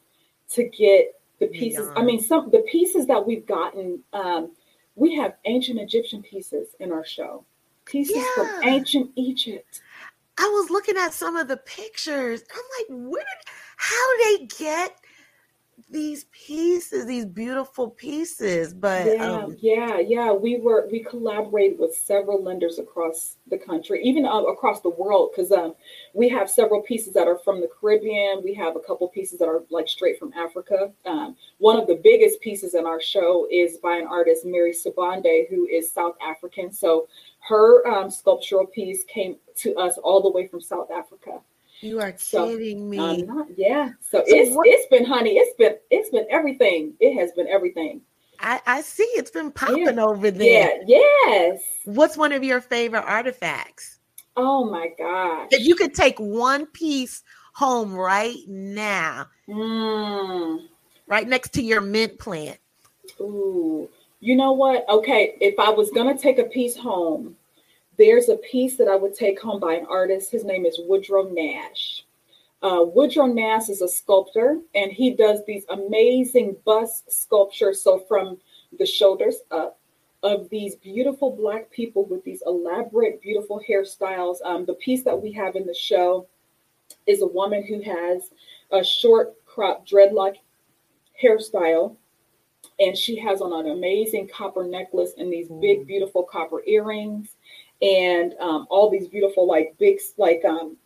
to 0.53 0.64
get 0.64 1.14
the 1.39 1.47
pieces. 1.47 1.89
I 1.95 2.01
mean, 2.01 2.22
some 2.22 2.49
the 2.49 2.64
pieces 2.72 3.05
that 3.07 3.26
we've 3.26 3.45
gotten. 3.45 4.01
Um, 4.14 4.51
we 4.95 5.15
have 5.15 5.35
ancient 5.45 5.79
Egyptian 5.79 6.21
pieces 6.21 6.75
in 6.79 6.91
our 6.91 7.05
show, 7.05 7.45
pieces 7.85 8.17
yeah. 8.17 8.25
from 8.35 8.63
ancient 8.63 9.11
Egypt. 9.15 9.81
I 10.37 10.43
was 10.43 10.69
looking 10.69 10.97
at 10.97 11.13
some 11.13 11.35
of 11.35 11.47
the 11.47 11.57
pictures. 11.57 12.43
I'm 12.53 12.97
like, 12.97 13.11
where 13.11 13.23
did, 13.23 13.53
how 13.77 14.17
did 14.17 14.41
they 14.41 14.45
get 14.65 14.97
these 15.89 16.26
pieces, 16.32 17.05
these 17.05 17.26
beautiful 17.26 17.89
pieces. 17.89 18.74
But 18.74 19.05
yeah, 19.05 19.32
um, 19.32 19.55
yeah, 19.59 19.99
yeah. 19.99 20.32
We 20.32 20.59
were 20.59 20.88
we 20.91 21.03
collaborated 21.03 21.80
with 21.80 21.93
several 21.93 22.43
lenders 22.43 22.80
across 22.80 23.38
the 23.47 23.57
country, 23.57 24.01
even 24.03 24.26
uh, 24.26 24.41
across 24.43 24.82
the 24.82 24.89
world, 24.89 25.32
because 25.32 25.51
um, 25.51 25.76
we 26.13 26.30
have 26.30 26.49
several 26.49 26.82
pieces 26.82 27.13
that 27.13 27.28
are 27.28 27.38
from 27.39 27.61
the 27.61 27.69
Caribbean. 27.80 28.41
We 28.43 28.53
have 28.55 28.76
a 28.76 28.80
couple 28.80 29.07
pieces 29.09 29.39
that 29.39 29.47
are 29.47 29.63
like 29.69 29.88
straight 29.88 30.19
from 30.19 30.34
Africa. 30.34 30.91
Um, 31.05 31.36
one 31.59 31.80
of 31.80 31.88
the 31.88 31.99
biggest 32.03 32.41
pieces 32.41 32.74
in 32.74 32.86
our 32.86 33.01
show 33.01 33.47
is 33.51 33.78
by 33.78 33.97
an 33.97 34.07
artist, 34.07 34.45
Mary 34.45 34.74
Sibande, 34.74 35.49
who 35.49 35.67
is 35.67 35.91
South 35.91 36.15
African. 36.26 36.71
So 36.71 37.07
her 37.47 37.86
um, 37.88 38.09
sculptural 38.09 38.65
piece 38.65 39.03
came 39.05 39.38
to 39.57 39.76
us 39.76 39.97
all 39.97 40.21
the 40.21 40.32
way 40.32 40.47
from 40.47 40.61
South 40.61 40.89
Africa. 40.91 41.39
You 41.84 41.99
are 41.99 42.13
kidding 42.13 42.79
so, 42.79 42.86
me. 42.86 43.23
Not, 43.23 43.47
yeah. 43.57 43.89
So, 43.99 44.19
so 44.19 44.23
it's 44.25 44.55
what, 44.55 44.67
it's 44.67 44.88
been 44.88 45.03
honey. 45.03 45.31
It's 45.31 45.55
been 45.57 45.75
it's 45.91 46.09
been 46.09 46.25
everything. 46.29 46.93
It 47.01 47.19
has 47.19 47.34
been 47.34 47.47
everything. 47.47 47.99
I, 48.39 48.61
I 48.65 48.81
see 48.81 49.03
it's 49.03 49.31
been 49.31 49.51
popping 49.51 49.95
yeah. 49.95 50.03
over 50.03 50.31
there. 50.31 50.81
Yeah, 50.86 51.01
yes. 51.27 51.61
What's 51.84 52.15
one 52.15 52.31
of 52.31 52.43
your 52.43 52.61
favorite 52.61 53.03
artifacts? 53.05 53.99
Oh 54.38 54.63
my 54.69 54.91
gosh. 54.97 55.49
If 55.51 55.67
you 55.67 55.75
could 55.75 55.93
take 55.93 56.17
one 56.19 56.67
piece 56.67 57.21
home 57.53 57.93
right 57.93 58.38
now, 58.47 59.27
mm. 59.47 60.59
right 61.07 61.27
next 61.27 61.53
to 61.53 61.61
your 61.61 61.81
mint 61.81 62.17
plant. 62.17 62.59
Ooh. 63.19 63.89
You 64.21 64.38
know 64.38 64.53
what? 64.53 64.88
Okay, 64.88 65.36
if 65.41 65.59
I 65.59 65.69
was 65.69 65.91
gonna 65.91 66.17
take 66.17 66.39
a 66.39 66.45
piece 66.45 66.77
home, 66.77 67.36
there's 67.97 68.29
a 68.29 68.37
piece 68.37 68.77
that 68.77 68.87
I 68.87 68.95
would 68.95 69.15
take 69.15 69.39
home 69.39 69.59
by 69.59 69.75
an 69.75 69.85
artist. 69.87 70.31
His 70.31 70.43
name 70.43 70.65
is 70.65 70.79
Woodrow 70.87 71.29
Nash. 71.31 72.05
Uh, 72.61 72.83
Woodrow 72.85 73.27
Nash 73.27 73.69
is 73.69 73.81
a 73.81 73.87
sculptor, 73.87 74.59
and 74.73 74.91
he 74.91 75.11
does 75.11 75.39
these 75.45 75.65
amazing 75.69 76.55
bust 76.65 77.11
sculptures. 77.11 77.81
So 77.81 77.99
from 78.07 78.37
the 78.79 78.85
shoulders 78.85 79.37
up, 79.51 79.79
of 80.23 80.49
these 80.49 80.75
beautiful 80.75 81.35
black 81.35 81.69
people 81.69 82.05
with 82.05 82.23
these 82.23 82.41
elaborate, 82.45 83.21
beautiful 83.21 83.61
hairstyles. 83.69 84.37
Um, 84.45 84.65
the 84.65 84.73
piece 84.75 85.03
that 85.03 85.21
we 85.21 85.33
have 85.33 85.55
in 85.55 85.65
the 85.65 85.73
show 85.73 86.27
is 87.05 87.21
a 87.21 87.27
woman 87.27 87.63
who 87.65 87.81
has 87.81 88.31
a 88.71 88.83
short 88.83 89.35
crop 89.45 89.85
dreadlock 89.85 90.35
hairstyle 91.21 91.97
and 92.79 92.97
she 92.97 93.19
has 93.19 93.41
on 93.41 93.53
an 93.53 93.71
amazing 93.71 94.27
copper 94.27 94.63
necklace 94.63 95.11
and 95.17 95.31
these 95.31 95.47
big 95.61 95.81
mm. 95.81 95.87
beautiful 95.87 96.23
copper 96.23 96.63
earrings 96.65 97.35
and 97.84 98.34
um, 98.39 98.65
all 98.69 98.89
these 98.89 99.07
beautiful 99.07 99.45
like 99.45 99.75
big 99.77 99.99
like 100.17 100.43
um, 100.45 100.77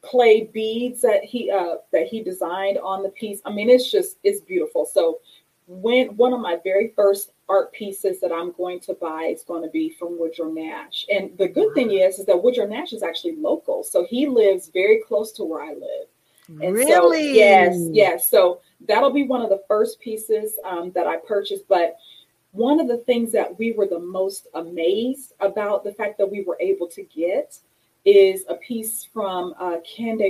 clay 0.00 0.44
beads 0.44 1.02
that 1.02 1.24
he 1.24 1.50
uh, 1.50 1.76
that 1.92 2.06
he 2.06 2.22
designed 2.22 2.78
on 2.78 3.02
the 3.02 3.10
piece. 3.10 3.40
I 3.44 3.52
mean, 3.52 3.68
it's 3.68 3.90
just 3.90 4.18
it's 4.22 4.40
beautiful. 4.40 4.86
So 4.86 5.18
when 5.66 6.16
one 6.16 6.32
of 6.32 6.40
my 6.40 6.58
very 6.62 6.92
first 6.94 7.32
art 7.48 7.72
pieces 7.72 8.20
that 8.20 8.32
I'm 8.32 8.52
going 8.52 8.78
to 8.80 8.94
buy 8.94 9.24
is 9.24 9.42
going 9.42 9.62
to 9.62 9.70
be 9.70 9.90
from 9.90 10.18
Woodrow 10.18 10.50
Nash. 10.52 11.06
And 11.12 11.36
the 11.38 11.48
good 11.48 11.74
thing 11.74 11.92
is, 11.92 12.20
is 12.20 12.26
that 12.26 12.40
Woodrow 12.40 12.66
Nash 12.66 12.92
is 12.92 13.02
actually 13.02 13.36
local, 13.36 13.82
so 13.82 14.06
he 14.08 14.26
lives 14.26 14.70
very 14.72 15.02
close 15.06 15.32
to 15.32 15.44
where 15.44 15.62
I 15.62 15.72
live. 15.72 16.06
And 16.48 16.74
really? 16.74 17.28
So, 17.28 17.34
yes, 17.34 17.76
yes. 17.90 18.28
So 18.28 18.60
that'll 18.86 19.12
be 19.12 19.24
one 19.24 19.42
of 19.42 19.48
the 19.48 19.62
first 19.66 19.98
pieces 19.98 20.56
um, 20.64 20.92
that 20.92 21.08
I 21.08 21.16
purchased. 21.16 21.66
But 21.68 21.96
one 22.56 22.80
of 22.80 22.88
the 22.88 22.98
things 22.98 23.32
that 23.32 23.58
we 23.58 23.72
were 23.72 23.86
the 23.86 23.98
most 23.98 24.48
amazed 24.54 25.34
about 25.40 25.84
the 25.84 25.92
fact 25.92 26.18
that 26.18 26.30
we 26.30 26.42
were 26.42 26.56
able 26.60 26.88
to 26.88 27.02
get 27.04 27.58
is 28.04 28.44
a 28.48 28.54
piece 28.54 29.04
from 29.04 29.52
uh, 29.58 29.78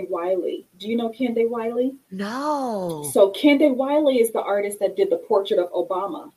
Wiley. 0.09 0.67
Do 0.79 0.89
you 0.89 0.97
know 0.97 1.11
Kehinde 1.11 1.49
Wiley? 1.49 1.95
No. 2.11 3.09
So 3.13 3.31
Kehinde 3.33 3.75
Wiley 3.77 4.19
is 4.19 4.33
the 4.33 4.41
artist 4.41 4.79
that 4.81 4.97
did 4.97 5.11
the 5.11 5.19
portrait 5.19 5.61
of 5.61 5.71
Obama. 5.73 6.33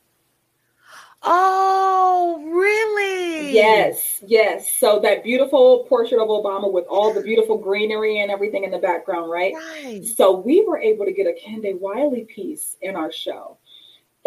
Oh, 1.23 2.41
really? 2.45 3.53
Yes, 3.53 4.23
yes. 4.25 4.69
So 4.69 4.99
that 4.99 5.23
beautiful 5.23 5.85
portrait 5.89 6.21
of 6.21 6.27
Obama 6.27 6.71
with 6.71 6.85
all 6.89 7.13
the 7.13 7.21
beautiful 7.21 7.57
greenery 7.57 8.19
and 8.19 8.31
everything 8.31 8.63
in 8.63 8.71
the 8.71 8.77
background, 8.77 9.29
right? 9.29 9.53
Right. 9.53 10.05
So 10.05 10.37
we 10.37 10.65
were 10.65 10.77
able 10.77 11.05
to 11.05 11.11
get 11.11 11.25
a 11.25 11.33
Kehinde 11.33 11.79
Wiley 11.79 12.25
piece 12.25 12.75
in 12.81 12.95
our 12.95 13.11
show. 13.11 13.57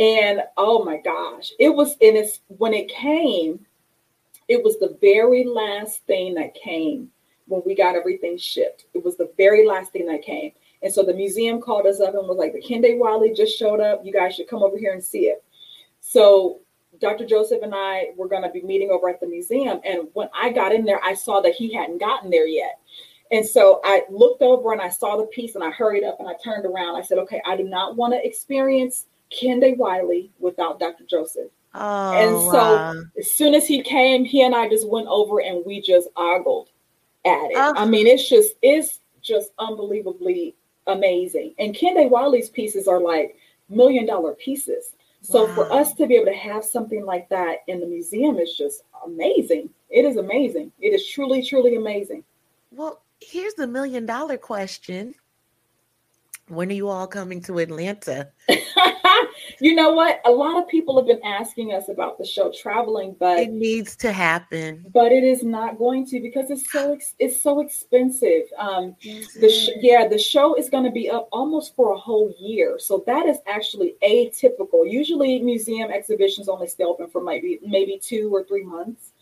And 0.02 0.42
oh 0.56 0.84
my 0.84 0.96
gosh, 0.96 1.52
it 1.60 1.68
was 1.68 1.96
in 2.00 2.16
its 2.16 2.40
when 2.48 2.74
it 2.74 2.88
came, 2.88 3.64
it 4.48 4.60
was 4.60 4.76
the 4.80 4.98
very 5.00 5.44
last 5.44 6.04
thing 6.06 6.34
that 6.34 6.56
came 6.56 7.08
when 7.46 7.62
we 7.64 7.76
got 7.76 7.94
everything 7.94 8.36
shipped. 8.36 8.86
It 8.94 9.04
was 9.04 9.16
the 9.16 9.30
very 9.36 9.64
last 9.64 9.92
thing 9.92 10.06
that 10.06 10.22
came. 10.22 10.50
And 10.82 10.92
so 10.92 11.04
the 11.04 11.14
museum 11.14 11.60
called 11.60 11.86
us 11.86 12.00
up 12.00 12.14
and 12.16 12.26
was 12.26 12.36
like, 12.36 12.52
the 12.52 12.60
Kehinde 12.60 12.98
Wiley 12.98 13.32
just 13.32 13.56
showed 13.56 13.78
up. 13.78 14.00
You 14.04 14.12
guys 14.12 14.34
should 14.34 14.48
come 14.48 14.64
over 14.64 14.76
here 14.76 14.92
and 14.92 15.04
see 15.04 15.26
it. 15.26 15.44
So 16.00 16.58
Dr. 17.00 17.24
Joseph 17.24 17.62
and 17.62 17.72
I 17.72 18.08
were 18.16 18.26
going 18.26 18.42
to 18.42 18.50
be 18.50 18.62
meeting 18.62 18.90
over 18.90 19.08
at 19.08 19.20
the 19.20 19.28
museum. 19.28 19.80
And 19.84 20.08
when 20.14 20.28
I 20.34 20.50
got 20.50 20.72
in 20.72 20.84
there, 20.84 21.00
I 21.04 21.14
saw 21.14 21.40
that 21.42 21.54
he 21.54 21.72
hadn't 21.72 21.98
gotten 21.98 22.28
there 22.28 22.48
yet. 22.48 22.80
And 23.30 23.46
so 23.46 23.80
I 23.84 24.02
looked 24.10 24.42
over 24.42 24.72
and 24.72 24.82
I 24.82 24.88
saw 24.88 25.16
the 25.16 25.26
piece 25.26 25.54
and 25.54 25.62
I 25.62 25.70
hurried 25.70 26.02
up 26.02 26.18
and 26.18 26.28
I 26.28 26.34
turned 26.42 26.66
around. 26.66 26.96
I 26.96 27.02
said, 27.02 27.18
okay, 27.18 27.40
I 27.46 27.56
do 27.56 27.62
not 27.62 27.94
want 27.94 28.14
to 28.14 28.26
experience 28.26 29.06
Kehinde 29.32 29.76
Wiley 29.76 30.30
without 30.38 30.78
Dr. 30.78 31.04
Joseph. 31.04 31.50
Oh, 31.74 32.12
and 32.12 32.30
so 32.52 32.52
wow. 32.52 33.02
as 33.18 33.32
soon 33.32 33.54
as 33.54 33.66
he 33.66 33.82
came, 33.82 34.24
he 34.24 34.42
and 34.42 34.54
I 34.54 34.68
just 34.68 34.88
went 34.88 35.08
over 35.08 35.40
and 35.40 35.64
we 35.64 35.80
just 35.80 36.08
ogled 36.16 36.68
at 37.24 37.50
it. 37.50 37.56
Oh. 37.56 37.72
I 37.76 37.86
mean, 37.86 38.06
it's 38.06 38.28
just 38.28 38.54
it's 38.62 39.00
just 39.22 39.52
unbelievably 39.58 40.54
amazing. 40.86 41.54
And 41.58 41.74
Kehinde 41.74 42.10
Wiley's 42.10 42.50
pieces 42.50 42.86
are 42.88 43.00
like 43.00 43.36
million 43.68 44.06
dollar 44.06 44.34
pieces. 44.34 44.92
So 45.22 45.46
wow. 45.46 45.54
for 45.54 45.72
us 45.72 45.94
to 45.94 46.06
be 46.06 46.16
able 46.16 46.26
to 46.26 46.36
have 46.36 46.64
something 46.64 47.06
like 47.06 47.28
that 47.28 47.58
in 47.68 47.80
the 47.80 47.86
museum 47.86 48.38
is 48.38 48.54
just 48.54 48.82
amazing. 49.06 49.70
It 49.88 50.04
is 50.04 50.16
amazing. 50.16 50.72
It 50.80 50.88
is 50.88 51.08
truly, 51.08 51.46
truly 51.46 51.76
amazing. 51.76 52.24
Well, 52.70 53.02
here's 53.20 53.54
the 53.54 53.66
million 53.66 54.04
dollar 54.04 54.36
question. 54.36 55.14
When 56.48 56.70
are 56.70 56.74
you 56.74 56.88
all 56.88 57.06
coming 57.06 57.40
to 57.42 57.58
Atlanta? 57.58 58.30
you 59.60 59.74
know 59.74 59.92
what? 59.92 60.20
A 60.24 60.30
lot 60.30 60.60
of 60.60 60.68
people 60.68 60.96
have 60.96 61.06
been 61.06 61.22
asking 61.24 61.72
us 61.72 61.88
about 61.88 62.18
the 62.18 62.24
show 62.24 62.52
traveling, 62.52 63.16
but 63.18 63.38
it 63.38 63.52
needs 63.52 63.96
to 63.96 64.12
happen. 64.12 64.84
But 64.92 65.12
it 65.12 65.24
is 65.24 65.42
not 65.42 65.78
going 65.78 66.06
to 66.06 66.20
because 66.20 66.50
it's 66.50 66.70
so 66.70 66.98
it's 67.18 67.40
so 67.40 67.60
expensive. 67.60 68.42
Um, 68.58 68.96
the 69.02 69.50
sh- 69.50 69.70
yeah, 69.80 70.08
the 70.08 70.18
show 70.18 70.54
is 70.54 70.68
going 70.68 70.84
to 70.84 70.90
be 70.90 71.10
up 71.10 71.28
almost 71.32 71.74
for 71.76 71.92
a 71.92 71.98
whole 71.98 72.34
year, 72.38 72.78
so 72.78 73.02
that 73.06 73.26
is 73.26 73.38
actually 73.46 73.96
atypical. 74.02 74.90
Usually, 74.90 75.40
museum 75.40 75.90
exhibitions 75.90 76.48
only 76.48 76.68
stay 76.68 76.84
open 76.84 77.08
for 77.08 77.22
maybe 77.22 77.58
maybe 77.64 77.98
two 78.02 78.30
or 78.32 78.44
three 78.44 78.64
months, 78.64 79.12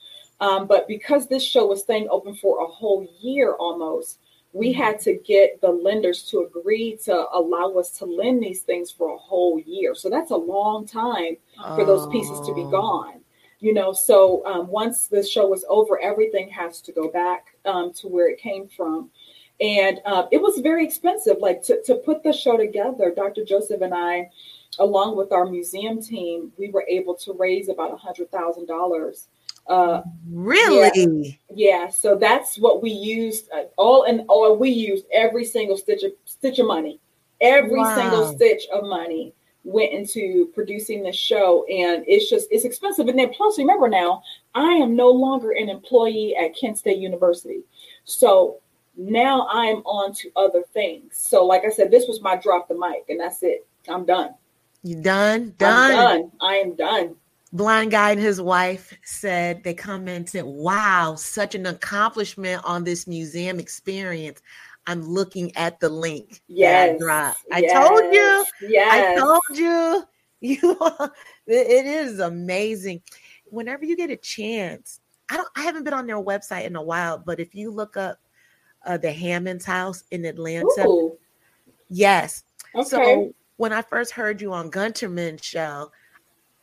um, 0.40 0.66
but 0.66 0.88
because 0.88 1.26
this 1.26 1.44
show 1.44 1.66
was 1.66 1.82
staying 1.82 2.08
open 2.10 2.34
for 2.34 2.62
a 2.62 2.66
whole 2.66 3.06
year 3.20 3.54
almost 3.54 4.18
we 4.52 4.72
had 4.72 4.98
to 5.00 5.14
get 5.14 5.60
the 5.60 5.70
lenders 5.70 6.24
to 6.24 6.40
agree 6.40 6.96
to 7.04 7.26
allow 7.32 7.72
us 7.78 7.90
to 7.90 8.04
lend 8.04 8.42
these 8.42 8.62
things 8.62 8.90
for 8.90 9.14
a 9.14 9.18
whole 9.18 9.60
year. 9.60 9.94
So 9.94 10.10
that's 10.10 10.32
a 10.32 10.36
long 10.36 10.86
time 10.86 11.36
for 11.76 11.84
those 11.84 12.08
pieces 12.08 12.40
to 12.46 12.54
be 12.54 12.62
oh. 12.62 12.70
gone. 12.70 13.20
You 13.60 13.74
know, 13.74 13.92
so 13.92 14.44
um, 14.46 14.68
once 14.68 15.06
the 15.06 15.22
show 15.22 15.46
was 15.46 15.66
over, 15.68 16.00
everything 16.00 16.48
has 16.48 16.80
to 16.80 16.92
go 16.92 17.10
back 17.10 17.48
um, 17.66 17.92
to 17.94 18.08
where 18.08 18.30
it 18.30 18.38
came 18.38 18.66
from. 18.68 19.10
And 19.60 20.00
uh, 20.06 20.26
it 20.32 20.40
was 20.40 20.58
very 20.60 20.84
expensive. 20.84 21.36
Like 21.40 21.62
to, 21.64 21.82
to 21.84 21.96
put 21.96 22.22
the 22.22 22.32
show 22.32 22.56
together, 22.56 23.12
Dr. 23.14 23.44
Joseph 23.44 23.82
and 23.82 23.92
I, 23.94 24.30
along 24.78 25.16
with 25.16 25.30
our 25.30 25.44
museum 25.44 26.02
team, 26.02 26.52
we 26.56 26.70
were 26.70 26.86
able 26.88 27.14
to 27.16 27.34
raise 27.34 27.68
about 27.68 27.92
a 27.92 27.98
hundred 27.98 28.30
thousand 28.30 28.66
dollars 28.66 29.28
uh, 29.66 30.02
really? 30.30 31.38
Yeah. 31.48 31.84
yeah. 31.84 31.88
So 31.88 32.16
that's 32.16 32.58
what 32.58 32.82
we 32.82 32.90
used. 32.90 33.48
Uh, 33.52 33.64
all 33.76 34.04
and 34.04 34.22
all 34.28 34.56
we 34.56 34.70
used 34.70 35.06
every 35.12 35.44
single 35.44 35.76
stitch 35.76 36.02
of 36.02 36.12
stitch 36.24 36.58
of 36.58 36.66
money. 36.66 37.00
Every 37.40 37.78
wow. 37.78 37.94
single 37.94 38.34
stitch 38.34 38.64
of 38.72 38.84
money 38.84 39.32
went 39.64 39.92
into 39.92 40.50
producing 40.54 41.02
the 41.02 41.12
show, 41.12 41.64
and 41.66 42.04
it's 42.06 42.28
just 42.28 42.48
it's 42.50 42.64
expensive. 42.64 43.08
And 43.08 43.18
then 43.18 43.32
plus, 43.32 43.58
remember 43.58 43.88
now, 43.88 44.22
I 44.54 44.72
am 44.72 44.96
no 44.96 45.10
longer 45.10 45.52
an 45.52 45.68
employee 45.68 46.34
at 46.36 46.56
Kent 46.56 46.78
State 46.78 46.98
University, 46.98 47.60
so 48.04 48.58
now 48.96 49.46
I'm 49.50 49.78
on 49.78 50.12
to 50.14 50.30
other 50.36 50.62
things. 50.74 51.16
So, 51.16 51.44
like 51.44 51.64
I 51.64 51.70
said, 51.70 51.90
this 51.90 52.06
was 52.08 52.20
my 52.20 52.36
drop 52.36 52.68
the 52.68 52.74
mic, 52.74 53.04
and 53.08 53.20
that's 53.20 53.42
it. 53.42 53.66
I'm 53.88 54.04
done. 54.04 54.34
You 54.82 54.96
done? 54.96 55.54
Done. 55.58 55.92
I'm 55.92 55.96
done. 55.96 56.32
I 56.40 56.54
am 56.56 56.74
done. 56.74 57.16
Blind 57.52 57.90
Guy 57.90 58.12
and 58.12 58.20
his 58.20 58.40
wife 58.40 58.96
said 59.02 59.64
they 59.64 59.74
commented, 59.74 60.44
Wow, 60.44 61.16
such 61.16 61.54
an 61.54 61.66
accomplishment 61.66 62.62
on 62.64 62.84
this 62.84 63.06
museum 63.06 63.58
experience. 63.58 64.40
I'm 64.86 65.02
looking 65.02 65.54
at 65.56 65.78
the 65.80 65.88
link. 65.88 66.42
Yes. 66.48 67.00
I 67.02 67.58
yes. 67.58 67.72
told 67.72 68.14
you. 68.14 68.44
Yes. 68.62 68.92
I 68.92 69.18
told 69.18 69.58
you. 69.58 70.04
You 70.42 70.78
it 71.46 71.86
is 71.86 72.18
amazing. 72.18 73.02
Whenever 73.50 73.84
you 73.84 73.94
get 73.94 74.08
a 74.08 74.16
chance, 74.16 75.00
I 75.30 75.36
don't 75.36 75.48
I 75.54 75.62
haven't 75.62 75.84
been 75.84 75.92
on 75.92 76.06
their 76.06 76.16
website 76.16 76.64
in 76.64 76.76
a 76.76 76.82
while, 76.82 77.18
but 77.18 77.38
if 77.38 77.54
you 77.54 77.70
look 77.70 77.98
up 77.98 78.18
uh, 78.86 78.96
the 78.96 79.12
Hammonds 79.12 79.66
house 79.66 80.04
in 80.12 80.24
Atlanta, 80.24 80.86
Ooh. 80.86 81.18
yes. 81.90 82.44
Okay. 82.74 82.88
So 82.88 83.34
when 83.58 83.74
I 83.74 83.82
first 83.82 84.12
heard 84.12 84.40
you 84.40 84.54
on 84.54 84.70
Gunterman's 84.70 85.44
show, 85.44 85.92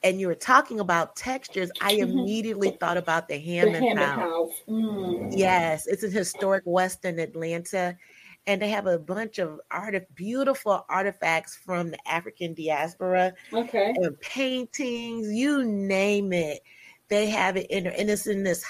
and 0.03 0.19
you 0.19 0.27
were 0.27 0.35
talking 0.35 0.79
about 0.79 1.15
textures, 1.15 1.71
I 1.81 1.95
mm-hmm. 1.95 2.19
immediately 2.19 2.71
thought 2.71 2.97
about 2.97 3.27
the 3.27 3.37
Hammond, 3.37 3.75
the 3.75 3.79
Hammond 3.79 3.99
House. 3.99 4.19
House. 4.19 4.51
Mm. 4.67 5.33
Yes, 5.35 5.87
it's 5.87 6.03
a 6.03 6.09
historic 6.09 6.63
Western 6.65 7.19
Atlanta, 7.19 7.97
and 8.45 8.61
they 8.61 8.69
have 8.69 8.85
a 8.87 8.99
bunch 8.99 9.39
of 9.39 9.59
art, 9.71 9.95
beautiful 10.15 10.85
artifacts 10.89 11.55
from 11.55 11.91
the 11.91 12.07
African 12.07 12.53
diaspora. 12.53 13.33
Okay, 13.51 13.93
and 13.97 14.19
paintings, 14.21 15.31
you 15.31 15.63
name 15.63 16.31
it, 16.31 16.61
they 17.07 17.27
have 17.29 17.57
it 17.57 17.67
in 17.71 17.85
there, 17.85 17.95
and 17.97 18.09
it's 18.09 18.27
in 18.27 18.43
this 18.43 18.63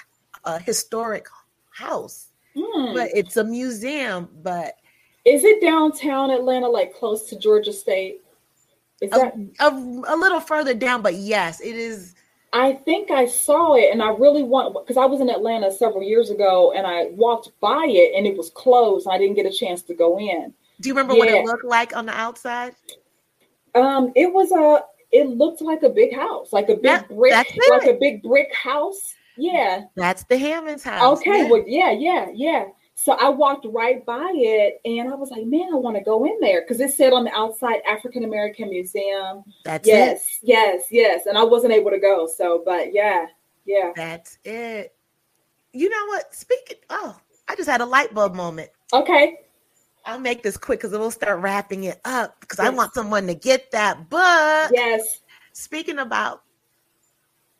uh, 0.45 0.59
historic 0.59 1.27
house. 1.71 2.27
Mm. 2.55 2.93
But 2.93 3.09
it's 3.13 3.37
a 3.37 3.43
museum. 3.43 4.29
But 4.41 4.75
is 5.25 5.43
it 5.43 5.61
downtown 5.61 6.31
Atlanta, 6.31 6.69
like 6.69 6.95
close 6.95 7.29
to 7.29 7.37
Georgia 7.37 7.73
State? 7.73 8.21
Is 9.01 9.11
that 9.11 9.33
a, 9.59 9.63
a, 9.63 9.69
a 9.69 10.15
little 10.15 10.39
further 10.39 10.73
down? 10.73 11.01
But 11.01 11.15
yes, 11.15 11.61
it 11.61 11.75
is. 11.75 12.15
I 12.53 12.73
think 12.73 13.11
I 13.11 13.25
saw 13.25 13.75
it, 13.75 13.91
and 13.91 14.01
I 14.01 14.09
really 14.09 14.43
want 14.43 14.73
because 14.73 14.97
I 14.97 15.05
was 15.05 15.21
in 15.21 15.29
Atlanta 15.29 15.71
several 15.71 16.01
years 16.01 16.29
ago, 16.29 16.71
and 16.71 16.87
I 16.87 17.07
walked 17.11 17.51
by 17.59 17.85
it, 17.87 18.15
and 18.15 18.25
it 18.25 18.35
was 18.37 18.49
closed. 18.49 19.05
And 19.05 19.13
I 19.13 19.17
didn't 19.17 19.35
get 19.35 19.45
a 19.45 19.51
chance 19.51 19.81
to 19.83 19.93
go 19.93 20.17
in. 20.17 20.53
Do 20.81 20.89
you 20.89 20.95
remember 20.95 21.13
yeah. 21.13 21.19
what 21.19 21.29
it 21.29 21.45
looked 21.45 21.65
like 21.65 21.95
on 21.95 22.05
the 22.05 22.13
outside? 22.13 22.75
Um, 23.75 24.11
it 24.15 24.31
was 24.33 24.51
a. 24.51 24.83
It 25.11 25.27
looked 25.27 25.61
like 25.61 25.83
a 25.83 25.89
big 25.89 26.13
house, 26.13 26.51
like 26.51 26.69
a 26.69 26.73
big 26.73 26.83
that, 26.83 27.07
brick, 27.07 27.33
like 27.69 27.87
a 27.87 27.97
big 27.99 28.23
brick 28.23 28.53
house. 28.53 29.15
Yeah, 29.37 29.83
that's 29.95 30.23
the 30.23 30.37
Hammonds 30.37 30.83
house. 30.83 31.19
Okay, 31.19 31.43
yeah. 31.43 31.49
well, 31.49 31.63
yeah, 31.67 31.91
yeah, 31.91 32.27
yeah. 32.33 32.65
So 32.99 33.11
I 33.11 33.29
walked 33.29 33.67
right 33.69 34.03
by 34.07 34.31
it 34.33 34.81
and 34.83 35.07
I 35.07 35.13
was 35.13 35.29
like, 35.29 35.45
man, 35.45 35.69
I 35.71 35.75
want 35.75 35.95
to 35.97 36.03
go 36.03 36.25
in 36.25 36.35
there 36.41 36.61
because 36.61 36.81
it 36.81 36.91
said 36.91 37.13
on 37.13 37.25
the 37.25 37.31
outside 37.31 37.81
African 37.87 38.23
American 38.23 38.71
Museum. 38.71 39.43
That's 39.63 39.87
yes, 39.87 40.39
it. 40.41 40.47
yes, 40.47 40.81
yes. 40.81 40.85
Yes. 40.89 41.25
And 41.27 41.37
I 41.37 41.43
wasn't 41.43 41.73
able 41.73 41.91
to 41.91 41.99
go. 41.99 42.27
So, 42.27 42.63
but 42.65 42.95
yeah, 42.95 43.27
yeah. 43.65 43.91
That's 43.95 44.39
it. 44.43 44.95
You 45.73 45.89
know 45.89 46.05
what? 46.07 46.33
Speaking, 46.33 46.77
oh, 46.89 47.15
I 47.47 47.55
just 47.55 47.69
had 47.69 47.81
a 47.81 47.85
light 47.85 48.15
bulb 48.15 48.33
moment. 48.33 48.71
Okay. 48.91 49.41
I'll 50.07 50.19
make 50.19 50.41
this 50.41 50.57
quick 50.57 50.79
because 50.79 50.91
we'll 50.91 51.11
start 51.11 51.39
wrapping 51.39 51.83
it 51.83 52.01
up 52.03 52.39
because 52.39 52.57
yes. 52.57 52.67
I 52.67 52.71
want 52.71 52.95
someone 52.95 53.27
to 53.27 53.35
get 53.35 53.69
that 53.73 54.09
book. 54.09 54.71
Yes. 54.73 55.19
Speaking 55.53 55.99
about 55.99 56.41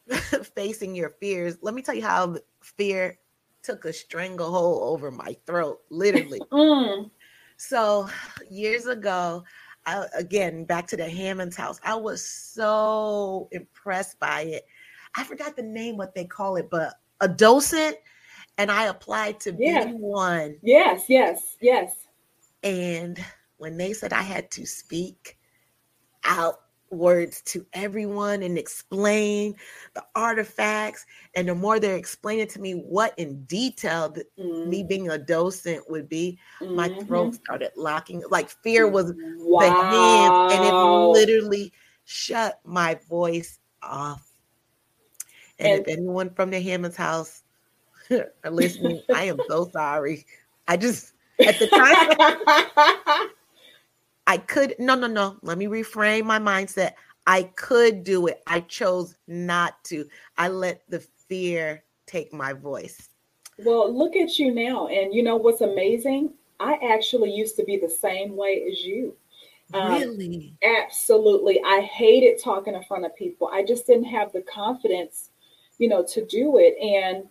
facing 0.56 0.96
your 0.96 1.12
fears, 1.20 1.60
let 1.62 1.76
me 1.76 1.84
tell 1.84 1.94
you 1.94 2.04
how 2.04 2.38
fear 2.60 3.20
took 3.64 3.86
a 3.86 3.94
stranglehold 3.94 4.84
over 4.84 5.12
my 5.12 5.36
throat, 5.46 5.82
literally. 5.90 6.40
mm. 6.52 7.10
So 7.58 8.10
years 8.50 8.86
ago, 8.86 9.44
I, 9.86 10.06
again, 10.16 10.66
back 10.66 10.88
to 10.88 10.98
the 10.98 11.10
Hammonds 11.10 11.56
house, 11.56 11.80
I 11.84 11.96
was 11.96 12.24
so 12.24 13.48
impressed 13.52 14.20
by 14.20 14.42
it. 14.42 14.66
I 15.16 15.24
forgot 15.24 15.56
the 15.56 15.64
name, 15.64 15.98
what 15.98 16.14
they 16.14 16.26
call 16.26 16.58
it, 16.58 16.70
but 16.70 16.96
a 17.22 17.28
docent, 17.28 17.98
and 18.58 18.72
I 18.72 18.86
applied 18.86 19.40
to 19.42 19.56
yeah. 19.58 19.86
be 19.86 19.94
one. 19.94 20.58
Yes, 20.62 21.06
yes, 21.08 21.56
yes. 21.62 22.08
And 22.64 23.24
when 23.58 23.78
they 23.78 23.94
said 23.94 24.14
I 24.14 24.22
had 24.22 24.52
to 24.52 24.66
speak 24.66 25.38
out 26.24 26.62
words 26.90 27.42
to 27.44 27.66
everyone 27.74 28.44
and 28.44 28.58
explain 28.58 29.56
the 29.94 30.04
artifacts. 30.16 31.06
And 31.36 31.48
the 31.48 31.56
more 31.56 31.80
they're 31.80 31.96
explaining 31.96 32.48
to 32.48 32.62
me 32.62 32.74
what 32.74 33.14
in 33.18 33.44
detail 33.46 34.10
that 34.10 34.36
mm-hmm. 34.38 34.70
me 34.70 34.84
being 34.84 35.10
a 35.10 35.18
docent 35.18 35.90
would 35.90 36.10
be, 36.10 36.40
mm-hmm. 36.60 36.76
my 36.76 36.90
throat 37.06 37.36
started 37.36 37.72
locking. 37.76 38.24
Like 38.30 38.50
fear 38.50 38.88
was 38.88 39.14
wow. 39.40 39.60
the 39.60 39.72
hand, 39.72 40.52
and 40.54 40.66
it 40.66 40.74
literally 40.74 41.74
shut 42.06 42.60
my 42.64 42.96
voice 43.10 43.60
off. 43.82 44.32
And, 45.60 45.68
and 45.68 45.82
if 45.82 45.88
anyone 45.88 46.30
from 46.30 46.52
the 46.52 46.62
Hammonds 46.62 46.98
house 46.98 47.44
are 48.12 48.52
listening, 48.52 49.02
I 49.14 49.26
am 49.26 49.40
so 49.48 49.70
sorry. 49.70 50.26
I 50.68 50.78
just 50.78 51.14
at 51.40 51.60
the 51.60 51.68
time 51.68 53.30
I 54.28 54.38
could, 54.38 54.76
no, 54.78 54.94
no, 54.94 55.08
no. 55.08 55.38
Let 55.42 55.58
me 55.58 55.66
reframe 55.66 56.26
my 56.26 56.38
mindset. 56.38 56.94
I 57.26 57.44
could 57.44 58.04
do 58.04 58.28
it. 58.28 58.44
I 58.46 58.60
chose 58.60 59.16
not 59.28 59.84
to. 59.86 60.06
I 60.38 60.50
let 60.50 60.84
the 60.90 61.00
fear 61.28 61.84
take 62.06 62.34
my 62.34 62.54
voice. 62.54 63.10
Well, 63.58 63.92
look 63.92 64.16
at 64.16 64.38
you 64.38 64.54
now. 64.54 64.88
And 64.88 65.14
you 65.14 65.24
know 65.24 65.38
what's 65.38 65.62
amazing? 65.62 66.34
I 66.60 66.78
actually 66.92 67.32
used 67.32 67.56
to 67.56 67.64
be 67.64 67.78
the 67.78 67.90
same 67.90 68.36
way 68.36 68.68
as 68.70 68.84
you. 68.84 69.16
Um, 69.74 69.94
really? 69.94 70.56
Absolutely. 70.64 71.62
I 71.66 71.82
hated 71.82 72.42
talking 72.42 72.76
in 72.76 72.84
front 72.84 73.06
of 73.06 73.16
people. 73.16 73.50
I 73.52 73.64
just 73.64 73.88
didn't 73.88 74.06
have 74.06 74.32
the 74.32 74.42
confidence, 74.42 75.30
you 75.78 75.88
know, 75.88 76.04
to 76.04 76.26
do 76.26 76.58
it. 76.58 76.78
And 76.78 77.28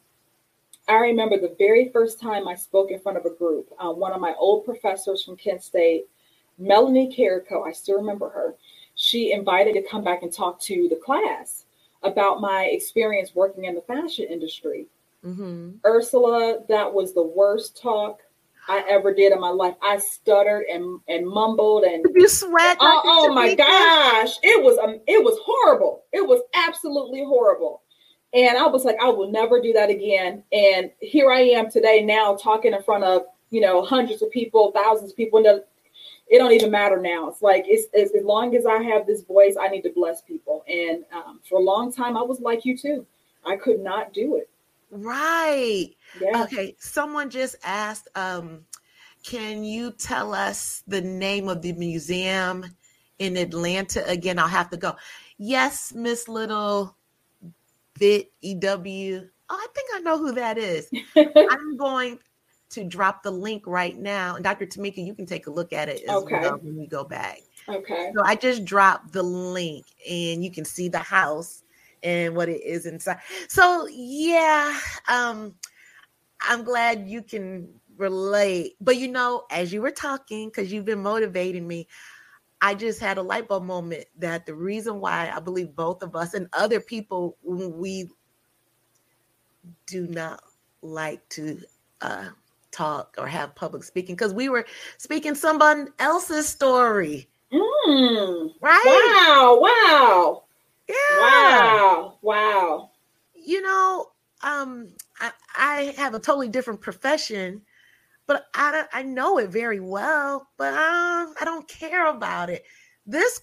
I 0.88 0.94
remember 0.94 1.38
the 1.38 1.56
very 1.58 1.90
first 1.90 2.20
time 2.20 2.48
I 2.48 2.54
spoke 2.54 2.90
in 2.90 3.00
front 3.00 3.18
of 3.18 3.24
a 3.24 3.34
group, 3.34 3.68
uh, 3.78 3.90
one 3.90 4.12
of 4.12 4.20
my 4.20 4.34
old 4.38 4.64
professors 4.64 5.24
from 5.24 5.36
Kent 5.36 5.62
State 5.62 6.06
Melanie 6.58 7.14
Carrico, 7.14 7.64
I 7.64 7.72
still 7.72 7.98
remember 7.98 8.28
her. 8.30 8.54
She 8.94 9.32
invited 9.32 9.74
to 9.74 9.82
come 9.82 10.02
back 10.02 10.22
and 10.22 10.32
talk 10.32 10.60
to 10.62 10.88
the 10.88 10.96
class 10.96 11.64
about 12.02 12.40
my 12.40 12.64
experience 12.72 13.34
working 13.34 13.64
in 13.64 13.74
the 13.74 13.82
fashion 13.82 14.26
industry. 14.30 14.86
Mm-hmm. 15.24 15.72
Ursula, 15.84 16.60
that 16.68 16.92
was 16.92 17.12
the 17.12 17.22
worst 17.22 17.80
talk 17.80 18.20
I 18.68 18.84
ever 18.88 19.12
did 19.14 19.32
in 19.32 19.40
my 19.40 19.50
life. 19.50 19.74
I 19.82 19.98
stuttered 19.98 20.64
and, 20.72 21.00
and 21.08 21.26
mumbled 21.26 21.84
and 21.84 22.04
you 22.14 22.28
sweat. 22.28 22.76
Oh, 22.80 23.02
oh 23.04 23.34
my 23.34 23.54
gosh, 23.54 24.36
it 24.42 24.62
was 24.62 24.78
um, 24.78 25.00
it 25.06 25.22
was 25.22 25.38
horrible. 25.44 26.04
It 26.12 26.26
was 26.26 26.42
absolutely 26.54 27.24
horrible. 27.24 27.82
And 28.34 28.58
I 28.58 28.66
was 28.66 28.84
like, 28.84 28.96
I 29.02 29.08
will 29.08 29.30
never 29.30 29.60
do 29.60 29.72
that 29.72 29.88
again. 29.88 30.42
And 30.52 30.90
here 31.00 31.30
I 31.30 31.40
am 31.40 31.70
today, 31.70 32.02
now 32.02 32.34
talking 32.36 32.72
in 32.72 32.82
front 32.82 33.04
of 33.04 33.22
you 33.50 33.60
know 33.60 33.84
hundreds 33.84 34.22
of 34.22 34.30
people, 34.30 34.72
thousands 34.72 35.12
of 35.12 35.16
people. 35.16 35.38
And 35.38 35.62
it 36.28 36.38
don't 36.38 36.52
even 36.52 36.70
matter 36.70 37.00
now. 37.00 37.28
It's 37.28 37.42
like 37.42 37.64
it's, 37.68 37.86
it's, 37.92 38.14
as 38.14 38.24
long 38.24 38.56
as 38.56 38.66
I 38.66 38.82
have 38.82 39.06
this 39.06 39.22
voice, 39.22 39.56
I 39.60 39.68
need 39.68 39.82
to 39.82 39.92
bless 39.94 40.22
people. 40.22 40.64
And 40.68 41.04
um, 41.12 41.40
for 41.48 41.58
a 41.58 41.62
long 41.62 41.92
time, 41.92 42.16
I 42.16 42.22
was 42.22 42.40
like 42.40 42.64
you 42.64 42.76
too. 42.76 43.06
I 43.44 43.56
could 43.56 43.80
not 43.80 44.12
do 44.12 44.36
it. 44.36 44.50
Right. 44.90 45.90
Yeah. 46.20 46.42
Okay. 46.42 46.74
Someone 46.78 47.30
just 47.30 47.56
asked, 47.62 48.08
um, 48.16 48.64
can 49.22 49.64
you 49.64 49.92
tell 49.92 50.34
us 50.34 50.82
the 50.86 51.00
name 51.00 51.48
of 51.48 51.62
the 51.62 51.72
museum 51.72 52.64
in 53.18 53.36
Atlanta 53.36 54.06
again? 54.08 54.38
I'll 54.38 54.48
have 54.48 54.70
to 54.70 54.76
go. 54.76 54.96
Yes, 55.38 55.92
Miss 55.94 56.28
Little 56.28 56.96
Bit 57.98 58.32
EW. 58.42 59.28
Oh, 59.48 59.56
I 59.56 59.66
think 59.74 59.88
I 59.94 60.00
know 60.00 60.18
who 60.18 60.32
that 60.32 60.58
is. 60.58 60.90
I'm 61.16 61.76
going 61.76 62.18
to 62.70 62.84
drop 62.84 63.22
the 63.22 63.30
link 63.30 63.66
right 63.66 63.96
now. 63.96 64.34
And 64.34 64.44
Dr. 64.44 64.66
Tameka, 64.66 65.04
you 65.04 65.14
can 65.14 65.26
take 65.26 65.46
a 65.46 65.50
look 65.50 65.72
at 65.72 65.88
it 65.88 66.02
as 66.02 66.22
okay. 66.22 66.40
well 66.40 66.58
when 66.58 66.76
we 66.76 66.86
go 66.86 67.04
back. 67.04 67.40
Okay. 67.68 68.12
So 68.14 68.22
I 68.24 68.34
just 68.34 68.64
dropped 68.64 69.12
the 69.12 69.22
link 69.22 69.86
and 70.08 70.44
you 70.44 70.50
can 70.50 70.64
see 70.64 70.88
the 70.88 70.98
house 70.98 71.62
and 72.02 72.36
what 72.36 72.48
it 72.48 72.62
is 72.62 72.86
inside. 72.86 73.18
So 73.48 73.88
yeah, 73.90 74.78
um, 75.08 75.54
I'm 76.40 76.64
glad 76.64 77.08
you 77.08 77.22
can 77.22 77.68
relate. 77.96 78.74
But 78.80 78.96
you 78.96 79.08
know, 79.08 79.44
as 79.50 79.72
you 79.72 79.82
were 79.82 79.90
talking, 79.90 80.48
because 80.48 80.72
you've 80.72 80.84
been 80.84 81.02
motivating 81.02 81.66
me, 81.66 81.88
I 82.60 82.74
just 82.74 83.00
had 83.00 83.18
a 83.18 83.22
light 83.22 83.48
bulb 83.48 83.64
moment 83.64 84.06
that 84.18 84.46
the 84.46 84.54
reason 84.54 85.00
why 85.00 85.30
I 85.34 85.40
believe 85.40 85.76
both 85.76 86.02
of 86.02 86.16
us 86.16 86.34
and 86.34 86.48
other 86.52 86.80
people 86.80 87.36
we 87.42 88.08
do 89.86 90.06
not 90.06 90.42
like 90.82 91.28
to 91.30 91.60
uh, 92.00 92.28
talk 92.70 93.14
or 93.18 93.26
have 93.26 93.54
public 93.54 93.82
speaking 93.84 94.14
because 94.14 94.34
we 94.34 94.48
were 94.48 94.66
speaking 94.98 95.34
someone 95.34 95.88
else's 95.98 96.48
story. 96.48 97.28
Mm, 97.52 98.52
right? 98.60 99.24
Wow! 99.26 99.58
Wow! 99.60 100.44
Yeah. 100.88 100.94
Wow. 101.20 102.18
Wow. 102.22 102.90
You 103.34 103.62
know, 103.62 104.06
um, 104.42 104.88
I, 105.20 105.30
I 105.56 105.94
have 105.96 106.14
a 106.14 106.18
totally 106.18 106.48
different 106.48 106.80
profession, 106.80 107.62
but 108.26 108.46
I, 108.54 108.84
I 108.92 109.02
know 109.02 109.38
it 109.38 109.50
very 109.50 109.80
well, 109.80 110.48
but 110.56 110.72
um, 110.74 111.34
I 111.40 111.44
don't 111.44 111.66
care 111.68 112.08
about 112.08 112.50
it. 112.50 112.64
This 113.06 113.40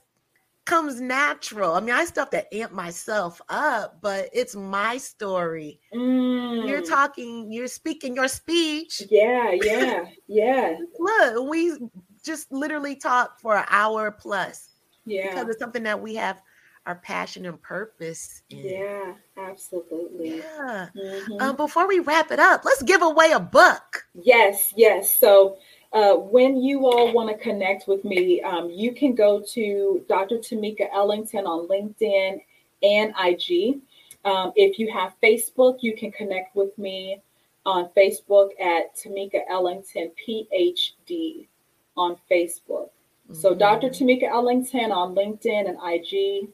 comes 0.65 1.01
natural. 1.01 1.73
I 1.73 1.79
mean, 1.79 1.95
I 1.95 2.05
still 2.05 2.23
have 2.23 2.31
to 2.31 2.55
amp 2.55 2.71
myself 2.71 3.41
up, 3.49 3.99
but 4.01 4.29
it's 4.33 4.55
my 4.55 4.97
story. 4.97 5.79
Mm. 5.93 6.67
You're 6.67 6.81
talking, 6.81 7.51
you're 7.51 7.67
speaking 7.67 8.15
your 8.15 8.27
speech. 8.27 9.03
Yeah, 9.09 9.51
yeah, 9.51 10.05
yeah. 10.27 10.77
Look, 10.99 11.49
we 11.49 11.77
just 12.23 12.51
literally 12.51 12.95
talked 12.95 13.41
for 13.41 13.57
an 13.57 13.65
hour 13.69 14.11
plus. 14.11 14.69
Yeah. 15.05 15.29
Because 15.29 15.49
it's 15.49 15.59
something 15.59 15.83
that 15.83 16.01
we 16.01 16.15
have 16.15 16.41
our 16.85 16.95
passion 16.95 17.45
and 17.45 17.61
purpose. 17.61 18.41
In. 18.49 18.59
Yeah, 18.59 19.13
absolutely. 19.37 20.37
Yeah. 20.37 20.87
Mm-hmm. 20.95 21.41
Um, 21.41 21.55
before 21.55 21.87
we 21.87 21.99
wrap 21.99 22.31
it 22.31 22.39
up, 22.39 22.65
let's 22.65 22.83
give 22.83 23.01
away 23.01 23.31
a 23.31 23.39
book. 23.39 24.05
Yes, 24.13 24.73
yes. 24.75 25.15
So 25.15 25.57
uh, 25.93 26.15
when 26.15 26.57
you 26.61 26.87
all 26.87 27.13
want 27.13 27.29
to 27.29 27.37
connect 27.37 27.87
with 27.87 28.03
me, 28.03 28.41
um, 28.41 28.69
you 28.69 28.93
can 28.93 29.13
go 29.13 29.41
to 29.53 30.03
Dr. 30.09 30.37
Tameka 30.37 30.87
Ellington 30.93 31.45
on 31.45 31.67
LinkedIn 31.67 32.41
and 32.81 33.13
IG. 33.23 33.79
Um, 34.25 34.53
if 34.55 34.79
you 34.79 34.91
have 34.91 35.13
Facebook, 35.21 35.77
you 35.81 35.95
can 35.95 36.11
connect 36.11 36.55
with 36.55 36.75
me 36.77 37.21
on 37.65 37.89
Facebook 37.95 38.49
at 38.59 38.95
Tameka 38.95 39.41
Ellington 39.49 40.11
PhD 40.27 41.47
on 41.95 42.17
Facebook. 42.29 42.89
So 43.31 43.49
mm-hmm. 43.49 43.59
Dr. 43.59 43.89
Tameka 43.89 44.23
Ellington 44.23 44.91
on 44.91 45.15
LinkedIn 45.15 45.69
and 45.69 45.77
IG 45.83 46.49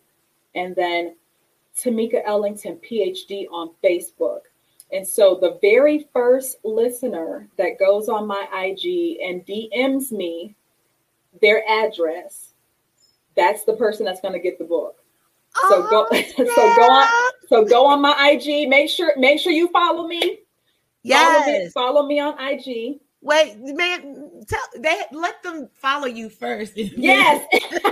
and 0.55 0.75
then 0.75 1.15
Tameka 1.75 2.21
Ellington, 2.25 2.77
PhD, 2.77 3.45
on 3.51 3.71
Facebook. 3.83 4.41
And 4.91 5.07
so 5.07 5.37
the 5.39 5.59
very 5.61 6.07
first 6.13 6.57
listener 6.63 7.47
that 7.57 7.77
goes 7.77 8.09
on 8.09 8.25
my 8.25 8.45
IG 8.53 9.19
and 9.21 9.45
DMs 9.45 10.11
me 10.11 10.55
their 11.41 11.63
address, 11.67 12.53
that's 13.35 13.63
the 13.65 13.73
person 13.73 14.05
that's 14.05 14.21
going 14.21 14.33
to 14.33 14.39
get 14.39 14.57
the 14.57 14.65
book. 14.65 14.97
So 15.69 15.87
oh, 15.87 15.89
go, 15.89 16.21
so 16.37 16.75
go 16.75 16.91
on, 16.91 17.31
so 17.47 17.65
go 17.65 17.85
on 17.85 18.01
my 18.01 18.31
IG. 18.31 18.67
Make 18.67 18.89
sure, 18.89 19.13
make 19.17 19.39
sure 19.39 19.51
you 19.51 19.67
follow 19.69 20.07
me. 20.07 20.39
Yes, 21.03 21.43
follow 21.43 21.57
me, 21.57 21.69
follow 21.69 22.07
me 22.07 22.19
on 22.19 22.35
IG. 22.39 22.99
Wait, 23.21 23.57
man, 23.59 24.43
tell 24.47 24.61
they 24.77 25.01
let 25.11 25.43
them 25.43 25.69
follow 25.73 26.07
you 26.07 26.29
first. 26.29 26.73
Yes. 26.75 27.45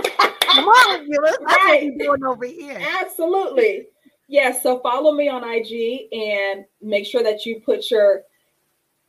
Come 0.48 0.64
on, 0.64 1.06
That's 1.08 1.40
right. 1.40 1.66
what 1.66 1.82
you're 1.82 1.98
doing 1.98 2.24
over 2.24 2.46
here. 2.46 2.80
Absolutely. 3.00 3.88
Yes. 4.28 4.56
Yeah, 4.56 4.62
so 4.62 4.80
follow 4.80 5.12
me 5.12 5.28
on 5.28 5.42
IG 5.42 6.12
and 6.12 6.64
make 6.82 7.06
sure 7.06 7.22
that 7.22 7.46
you 7.46 7.60
put 7.60 7.90
your 7.90 8.22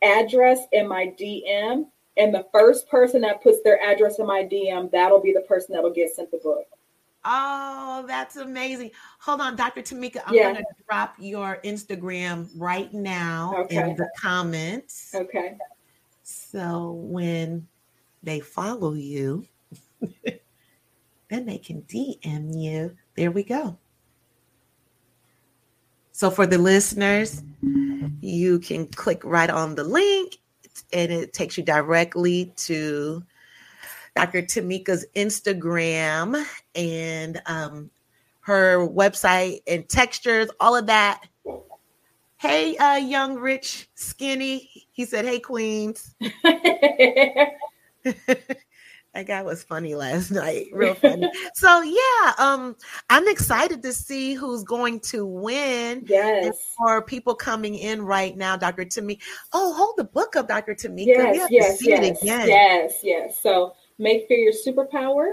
address 0.02 0.60
in 0.72 0.88
my 0.88 1.12
DM. 1.18 1.86
And 2.16 2.34
the 2.34 2.46
first 2.52 2.88
person 2.88 3.20
that 3.22 3.42
puts 3.42 3.62
their 3.62 3.80
address 3.82 4.18
in 4.18 4.26
my 4.26 4.42
DM, 4.42 4.90
that'll 4.90 5.20
be 5.20 5.32
the 5.32 5.42
person 5.42 5.74
that'll 5.74 5.92
get 5.92 6.14
sent 6.14 6.30
the 6.30 6.38
book. 6.38 6.66
Oh, 7.24 8.04
that's 8.06 8.36
amazing. 8.36 8.90
Hold 9.20 9.42
on, 9.42 9.56
Dr. 9.56 9.82
Tameka. 9.82 10.22
I'm 10.26 10.34
yeah. 10.34 10.52
going 10.52 10.56
to 10.56 10.64
drop 10.88 11.14
your 11.18 11.60
Instagram 11.64 12.48
right 12.56 12.92
now 12.92 13.54
okay. 13.58 13.90
in 13.90 13.96
the 13.96 14.08
comments. 14.18 15.14
Okay. 15.14 15.56
So 16.22 16.92
when 16.92 17.66
they 18.22 18.40
follow 18.40 18.94
you, 18.94 19.46
then 21.28 21.46
they 21.46 21.58
can 21.58 21.82
DM 21.82 22.56
you. 22.56 22.96
There 23.16 23.30
we 23.30 23.44
go. 23.44 23.78
So 26.20 26.30
for 26.30 26.46
the 26.46 26.58
listeners, 26.58 27.42
you 28.20 28.58
can 28.58 28.86
click 28.88 29.24
right 29.24 29.48
on 29.48 29.74
the 29.74 29.84
link 29.84 30.36
and 30.92 31.10
it 31.10 31.32
takes 31.32 31.56
you 31.56 31.64
directly 31.64 32.52
to 32.56 33.24
Dr. 34.14 34.42
Tameka's 34.42 35.06
Instagram 35.16 36.44
and 36.74 37.40
um, 37.46 37.90
her 38.40 38.86
website 38.86 39.62
and 39.66 39.88
textures, 39.88 40.50
all 40.60 40.76
of 40.76 40.88
that. 40.88 41.22
Hey, 42.36 42.76
uh, 42.76 42.96
young, 42.96 43.36
rich, 43.36 43.88
skinny. 43.94 44.68
He 44.92 45.06
said, 45.06 45.24
Hey, 45.24 45.40
Queens. 45.40 46.14
that 49.14 49.26
guy 49.26 49.42
was 49.42 49.62
funny 49.62 49.94
last 49.94 50.30
night. 50.30 50.68
Real 50.72 50.94
funny. 50.94 51.30
So 51.54 51.82
yeah 51.82 52.32
um 52.38 52.76
i'm 53.10 53.26
excited 53.28 53.82
to 53.82 53.92
see 53.92 54.34
who's 54.34 54.62
going 54.62 55.00
to 55.00 55.26
win 55.26 56.04
yes. 56.06 56.56
for 56.76 57.02
people 57.02 57.34
coming 57.34 57.74
in 57.74 58.02
right 58.02 58.36
now 58.36 58.56
dr 58.56 58.84
tameka. 58.86 59.20
Oh 59.52 59.72
hold 59.74 59.94
the 59.96 60.04
book 60.04 60.36
up 60.36 60.48
dr 60.48 60.74
tameka. 60.74 61.06
Yes 61.06 61.48
yes 61.50 61.86
yes, 61.86 62.18
yes 62.22 63.00
yes. 63.02 63.40
So 63.40 63.74
make 63.98 64.26
fear 64.28 64.38
your 64.38 64.52
superpower. 64.52 65.32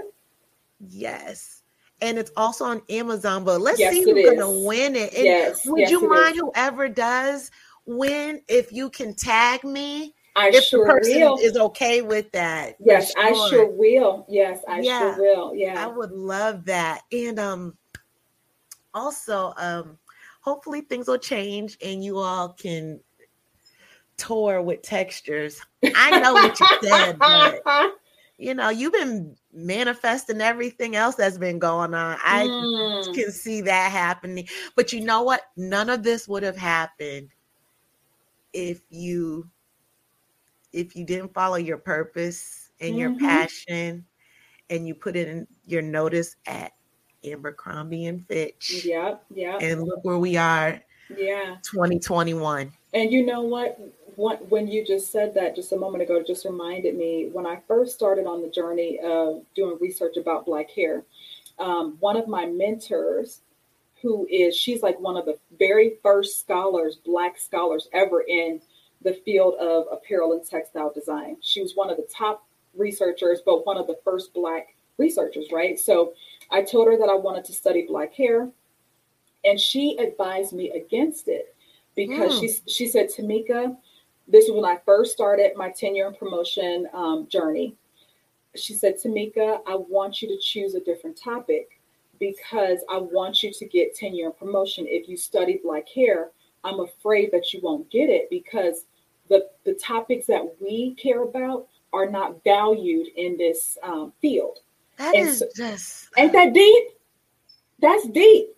Yes. 0.80 1.62
And 2.00 2.18
it's 2.18 2.32
also 2.36 2.64
on 2.64 2.82
amazon 2.90 3.44
but 3.44 3.60
let's 3.60 3.78
yes, 3.78 3.92
see 3.92 4.02
who's 4.02 4.24
gonna 4.24 4.64
win 4.64 4.96
it. 4.96 5.14
And 5.14 5.24
yes 5.24 5.64
would 5.66 5.80
yes, 5.80 5.90
you 5.90 6.08
mind 6.08 6.36
whoever 6.36 6.88
does 6.88 7.50
win 7.86 8.42
if 8.48 8.72
you 8.72 8.90
can 8.90 9.14
tag 9.14 9.64
me 9.64 10.14
I 10.38 10.50
if 10.50 10.64
sure 10.64 10.86
the 10.86 10.92
person 10.92 11.20
will. 11.20 11.38
is 11.38 11.56
okay 11.56 12.00
with 12.00 12.30
that. 12.30 12.76
Yes, 12.78 13.12
sure. 13.12 13.24
I 13.24 13.48
sure 13.50 13.66
will. 13.66 14.24
Yes, 14.28 14.62
I 14.68 14.80
yeah, 14.80 15.14
sure 15.16 15.18
will. 15.18 15.54
Yeah. 15.54 15.84
I 15.84 15.88
would 15.88 16.12
love 16.12 16.64
that. 16.66 17.02
And 17.10 17.40
um 17.40 17.76
also 18.94 19.52
um 19.56 19.98
hopefully 20.40 20.82
things 20.82 21.08
will 21.08 21.18
change 21.18 21.76
and 21.82 22.04
you 22.04 22.18
all 22.18 22.50
can 22.50 23.00
tour 24.16 24.62
with 24.62 24.82
textures. 24.82 25.60
I 25.82 26.20
know 26.20 26.34
what 26.34 26.58
you 26.60 26.66
said, 26.82 27.18
but 27.18 27.62
you 28.38 28.54
know, 28.54 28.68
you've 28.68 28.92
been 28.92 29.34
manifesting 29.52 30.40
everything 30.40 30.94
else 30.94 31.16
that's 31.16 31.38
been 31.38 31.58
going 31.58 31.94
on. 31.94 32.16
I 32.24 32.44
mm. 32.46 33.14
can 33.14 33.32
see 33.32 33.60
that 33.62 33.90
happening. 33.90 34.46
But 34.76 34.92
you 34.92 35.00
know 35.00 35.22
what? 35.22 35.42
None 35.56 35.90
of 35.90 36.04
this 36.04 36.28
would 36.28 36.44
have 36.44 36.56
happened 36.56 37.30
if 38.52 38.80
you 38.88 39.48
if 40.78 40.96
you 40.96 41.04
didn't 41.04 41.34
follow 41.34 41.56
your 41.56 41.78
purpose 41.78 42.70
and 42.80 42.90
mm-hmm. 42.90 42.98
your 42.98 43.18
passion 43.18 44.04
and 44.70 44.86
you 44.86 44.94
put 44.94 45.16
in 45.16 45.46
your 45.66 45.82
notice 45.82 46.36
at 46.46 46.72
Abercrombie 47.24 48.06
and 48.06 48.26
Fitch. 48.26 48.84
Yep, 48.84 49.24
yep. 49.34 49.62
And 49.62 49.82
look 49.82 50.04
where 50.04 50.18
we 50.18 50.36
are. 50.36 50.80
Yeah. 51.16 51.56
2021. 51.62 52.70
And 52.94 53.12
you 53.12 53.24
know 53.24 53.42
what? 53.42 53.78
when, 54.18 54.36
when 54.48 54.66
you 54.66 54.84
just 54.84 55.12
said 55.12 55.32
that 55.34 55.54
just 55.54 55.70
a 55.70 55.76
moment 55.76 56.02
ago, 56.02 56.20
just 56.26 56.44
reminded 56.44 56.96
me 56.96 57.28
when 57.32 57.46
I 57.46 57.60
first 57.68 57.94
started 57.94 58.26
on 58.26 58.42
the 58.42 58.48
journey 58.48 58.98
of 58.98 59.44
doing 59.54 59.78
research 59.80 60.16
about 60.16 60.44
Black 60.44 60.70
hair, 60.72 61.04
um, 61.60 61.96
one 62.00 62.16
of 62.16 62.26
my 62.26 62.44
mentors, 62.44 63.42
who 64.02 64.26
is, 64.28 64.56
she's 64.56 64.82
like 64.82 64.98
one 64.98 65.16
of 65.16 65.24
the 65.24 65.38
very 65.56 65.98
first 66.02 66.40
scholars, 66.40 66.96
Black 66.96 67.38
scholars 67.38 67.88
ever 67.92 68.22
in 68.22 68.60
the 69.02 69.14
field 69.24 69.54
of 69.60 69.86
apparel 69.92 70.32
and 70.32 70.44
textile 70.44 70.92
design. 70.92 71.36
She 71.40 71.62
was 71.62 71.74
one 71.74 71.90
of 71.90 71.96
the 71.96 72.08
top 72.12 72.46
researchers, 72.76 73.40
but 73.44 73.66
one 73.66 73.76
of 73.76 73.86
the 73.86 73.98
first 74.04 74.34
Black 74.34 74.74
researchers, 74.98 75.46
right? 75.52 75.78
So 75.78 76.12
I 76.50 76.62
told 76.62 76.88
her 76.88 76.98
that 76.98 77.08
I 77.08 77.14
wanted 77.14 77.44
to 77.46 77.52
study 77.52 77.86
Black 77.86 78.12
hair, 78.12 78.48
and 79.44 79.58
she 79.58 79.96
advised 79.98 80.52
me 80.52 80.70
against 80.70 81.28
it 81.28 81.54
because 81.94 82.34
mm. 82.34 82.40
she, 82.40 82.70
she 82.70 82.88
said, 82.88 83.08
Tameka, 83.08 83.76
this 84.26 84.48
was 84.48 84.60
when 84.60 84.64
I 84.64 84.78
first 84.84 85.12
started 85.12 85.52
my 85.56 85.70
tenure 85.70 86.08
and 86.08 86.18
promotion 86.18 86.86
um, 86.92 87.26
journey. 87.30 87.74
She 88.56 88.74
said, 88.74 88.96
Tameka, 89.02 89.60
I 89.66 89.76
want 89.76 90.20
you 90.20 90.28
to 90.28 90.38
choose 90.38 90.74
a 90.74 90.80
different 90.80 91.20
topic 91.20 91.80
because 92.18 92.80
I 92.90 92.98
want 92.98 93.42
you 93.42 93.52
to 93.52 93.66
get 93.66 93.94
tenure 93.94 94.26
and 94.26 94.36
promotion. 94.36 94.86
If 94.88 95.08
you 95.08 95.16
study 95.16 95.60
Black 95.62 95.88
hair, 95.88 96.30
I'm 96.68 96.80
afraid 96.80 97.30
that 97.32 97.52
you 97.52 97.60
won't 97.62 97.90
get 97.90 98.10
it 98.10 98.28
because 98.30 98.84
the, 99.28 99.48
the 99.64 99.74
topics 99.74 100.26
that 100.26 100.44
we 100.60 100.94
care 100.94 101.22
about 101.22 101.66
are 101.92 102.08
not 102.08 102.42
valued 102.44 103.08
in 103.16 103.36
this 103.36 103.78
um, 103.82 104.12
field. 104.20 104.58
That 104.98 105.14
and 105.14 105.28
is 105.28 105.38
so, 105.38 105.46
just 105.56 106.08
ain't 106.16 106.32
that 106.32 106.52
deep? 106.52 106.88
That's 107.80 108.06
deep. 108.08 108.48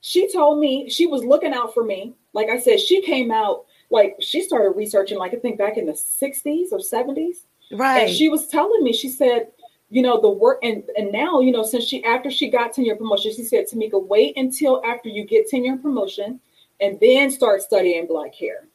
She 0.00 0.32
told 0.32 0.60
me 0.60 0.88
she 0.88 1.06
was 1.06 1.24
looking 1.24 1.52
out 1.52 1.74
for 1.74 1.84
me. 1.84 2.14
Like 2.32 2.48
I 2.48 2.58
said, 2.58 2.80
she 2.80 3.02
came 3.02 3.30
out 3.30 3.64
like 3.90 4.16
she 4.20 4.42
started 4.42 4.70
researching, 4.70 5.18
like 5.18 5.34
I 5.34 5.36
think 5.36 5.58
back 5.58 5.76
in 5.76 5.86
the 5.86 5.92
60s 5.92 6.72
or 6.72 6.78
70s. 6.78 7.44
Right. 7.72 8.02
And 8.02 8.10
she 8.10 8.28
was 8.28 8.46
telling 8.46 8.82
me, 8.82 8.92
she 8.92 9.08
said, 9.08 9.48
you 9.90 10.02
know, 10.02 10.20
the 10.20 10.30
work 10.30 10.60
and 10.62 10.84
and 10.96 11.10
now, 11.10 11.40
you 11.40 11.50
know, 11.50 11.64
since 11.64 11.84
she 11.84 12.02
after 12.04 12.30
she 12.30 12.48
got 12.48 12.72
tenure 12.72 12.94
promotion, 12.94 13.34
she 13.34 13.42
said, 13.42 13.66
Tameka, 13.66 14.02
wait 14.06 14.36
until 14.36 14.80
after 14.84 15.08
you 15.08 15.24
get 15.24 15.48
tenure 15.48 15.76
promotion 15.76 16.40
and 16.80 16.98
then 17.00 17.30
start 17.30 17.62
studying 17.62 18.06
black 18.06 18.34
hair. 18.34 18.66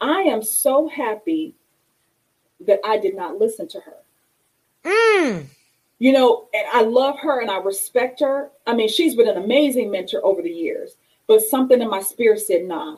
I 0.00 0.22
am 0.22 0.42
so 0.42 0.88
happy 0.88 1.54
that 2.66 2.80
I 2.84 2.98
did 2.98 3.14
not 3.16 3.38
listen 3.38 3.68
to 3.68 3.80
her. 3.80 3.96
Mm. 4.84 5.46
You 5.98 6.12
know, 6.12 6.48
and 6.54 6.66
I 6.72 6.82
love 6.82 7.18
her 7.20 7.40
and 7.40 7.50
I 7.50 7.58
respect 7.58 8.20
her. 8.20 8.50
I 8.66 8.74
mean, 8.74 8.88
she's 8.88 9.14
been 9.14 9.28
an 9.28 9.42
amazing 9.42 9.90
mentor 9.90 10.24
over 10.24 10.42
the 10.42 10.50
years, 10.50 10.96
but 11.26 11.42
something 11.42 11.80
in 11.80 11.90
my 11.90 12.02
spirit 12.02 12.40
said, 12.40 12.64
nah, 12.64 12.96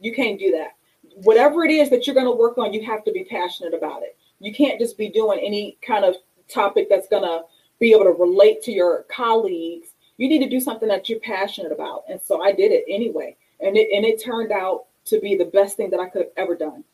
you 0.00 0.14
can't 0.14 0.38
do 0.38 0.52
that. 0.52 0.76
Whatever 1.22 1.64
it 1.64 1.72
is 1.72 1.90
that 1.90 2.06
you're 2.06 2.14
going 2.14 2.26
to 2.26 2.32
work 2.32 2.58
on, 2.58 2.72
you 2.72 2.84
have 2.84 3.04
to 3.04 3.12
be 3.12 3.24
passionate 3.24 3.74
about 3.74 4.02
it. 4.02 4.16
You 4.38 4.54
can't 4.54 4.78
just 4.78 4.96
be 4.96 5.08
doing 5.08 5.40
any 5.42 5.76
kind 5.82 6.04
of 6.04 6.14
topic 6.48 6.88
that's 6.88 7.08
going 7.08 7.24
to 7.24 7.42
be 7.80 7.92
able 7.92 8.04
to 8.04 8.10
relate 8.10 8.62
to 8.62 8.72
your 8.72 9.04
colleagues. 9.10 9.88
You 10.20 10.28
need 10.28 10.40
to 10.40 10.50
do 10.50 10.60
something 10.60 10.86
that 10.88 11.08
you're 11.08 11.18
passionate 11.20 11.72
about. 11.72 12.04
And 12.06 12.20
so 12.20 12.42
I 12.42 12.52
did 12.52 12.72
it 12.72 12.84
anyway. 12.86 13.38
And 13.60 13.74
it 13.74 13.88
and 13.90 14.04
it 14.04 14.22
turned 14.22 14.52
out 14.52 14.84
to 15.06 15.18
be 15.18 15.34
the 15.34 15.46
best 15.46 15.78
thing 15.78 15.88
that 15.90 15.98
I 15.98 16.10
could 16.10 16.22
have 16.22 16.32
ever 16.36 16.54
done. 16.54 16.84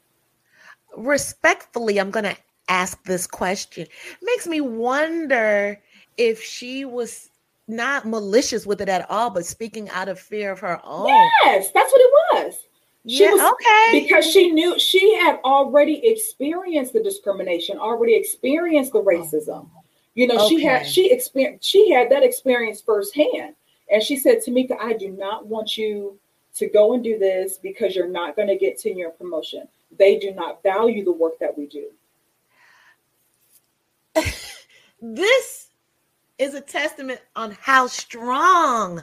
Respectfully, 0.96 1.98
I'm 1.98 2.12
going 2.12 2.24
to 2.24 2.36
ask 2.68 3.02
this 3.02 3.26
question. 3.26 3.82
It 3.82 4.18
makes 4.22 4.46
me 4.46 4.60
wonder 4.60 5.82
if 6.16 6.40
she 6.40 6.84
was 6.84 7.30
not 7.66 8.06
malicious 8.06 8.64
with 8.64 8.80
it 8.80 8.88
at 8.88 9.10
all, 9.10 9.30
but 9.30 9.44
speaking 9.44 9.90
out 9.90 10.08
of 10.08 10.20
fear 10.20 10.52
of 10.52 10.60
her 10.60 10.80
own. 10.84 11.08
Yes, 11.08 11.72
that's 11.74 11.90
what 11.92 12.00
it 12.00 12.12
was. 12.44 12.54
She 13.08 13.24
yeah, 13.24 13.32
was 13.32 13.40
okay. 13.40 14.02
because 14.02 14.24
she 14.24 14.52
knew 14.52 14.78
she 14.78 15.16
had 15.16 15.40
already 15.44 16.00
experienced 16.06 16.92
the 16.92 17.02
discrimination, 17.02 17.76
already 17.76 18.14
experienced 18.14 18.92
the 18.92 19.00
oh. 19.00 19.04
racism. 19.04 19.68
You 20.16 20.26
know, 20.26 20.46
okay. 20.46 20.48
she 20.48 20.64
had 20.64 20.86
she 20.86 21.12
experienced 21.12 21.68
she 21.68 21.90
had 21.90 22.10
that 22.10 22.24
experience 22.24 22.80
firsthand. 22.80 23.54
And 23.92 24.02
she 24.02 24.16
said, 24.16 24.38
Tameka, 24.38 24.76
I 24.80 24.94
do 24.94 25.10
not 25.10 25.46
want 25.46 25.76
you 25.76 26.18
to 26.56 26.68
go 26.68 26.94
and 26.94 27.04
do 27.04 27.18
this 27.18 27.58
because 27.58 27.94
you're 27.94 28.08
not 28.08 28.34
going 28.34 28.48
to 28.48 28.56
get 28.56 28.80
tenure 28.80 29.10
promotion. 29.10 29.68
They 29.96 30.18
do 30.18 30.32
not 30.32 30.62
value 30.62 31.04
the 31.04 31.12
work 31.12 31.38
that 31.38 31.56
we 31.56 31.66
do. 31.66 31.90
this 35.00 35.68
is 36.38 36.54
a 36.54 36.60
testament 36.62 37.20
on 37.36 37.56
how 37.60 37.86
strong 37.86 39.02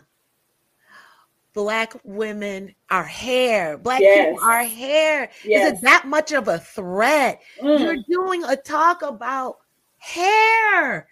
black 1.53 1.93
women 2.03 2.73
are 2.89 3.03
hair 3.03 3.77
black 3.77 4.01
yes. 4.01 4.25
people 4.25 4.43
are 4.43 4.63
hair 4.63 5.29
yes. 5.45 5.73
is 5.73 5.77
it 5.77 5.81
that 5.83 6.07
much 6.07 6.31
of 6.31 6.47
a 6.47 6.57
threat 6.57 7.39
mm. 7.61 7.79
you're 7.79 8.03
doing 8.09 8.43
a 8.45 8.55
talk 8.55 9.03
about 9.03 9.57
hair 10.03 11.07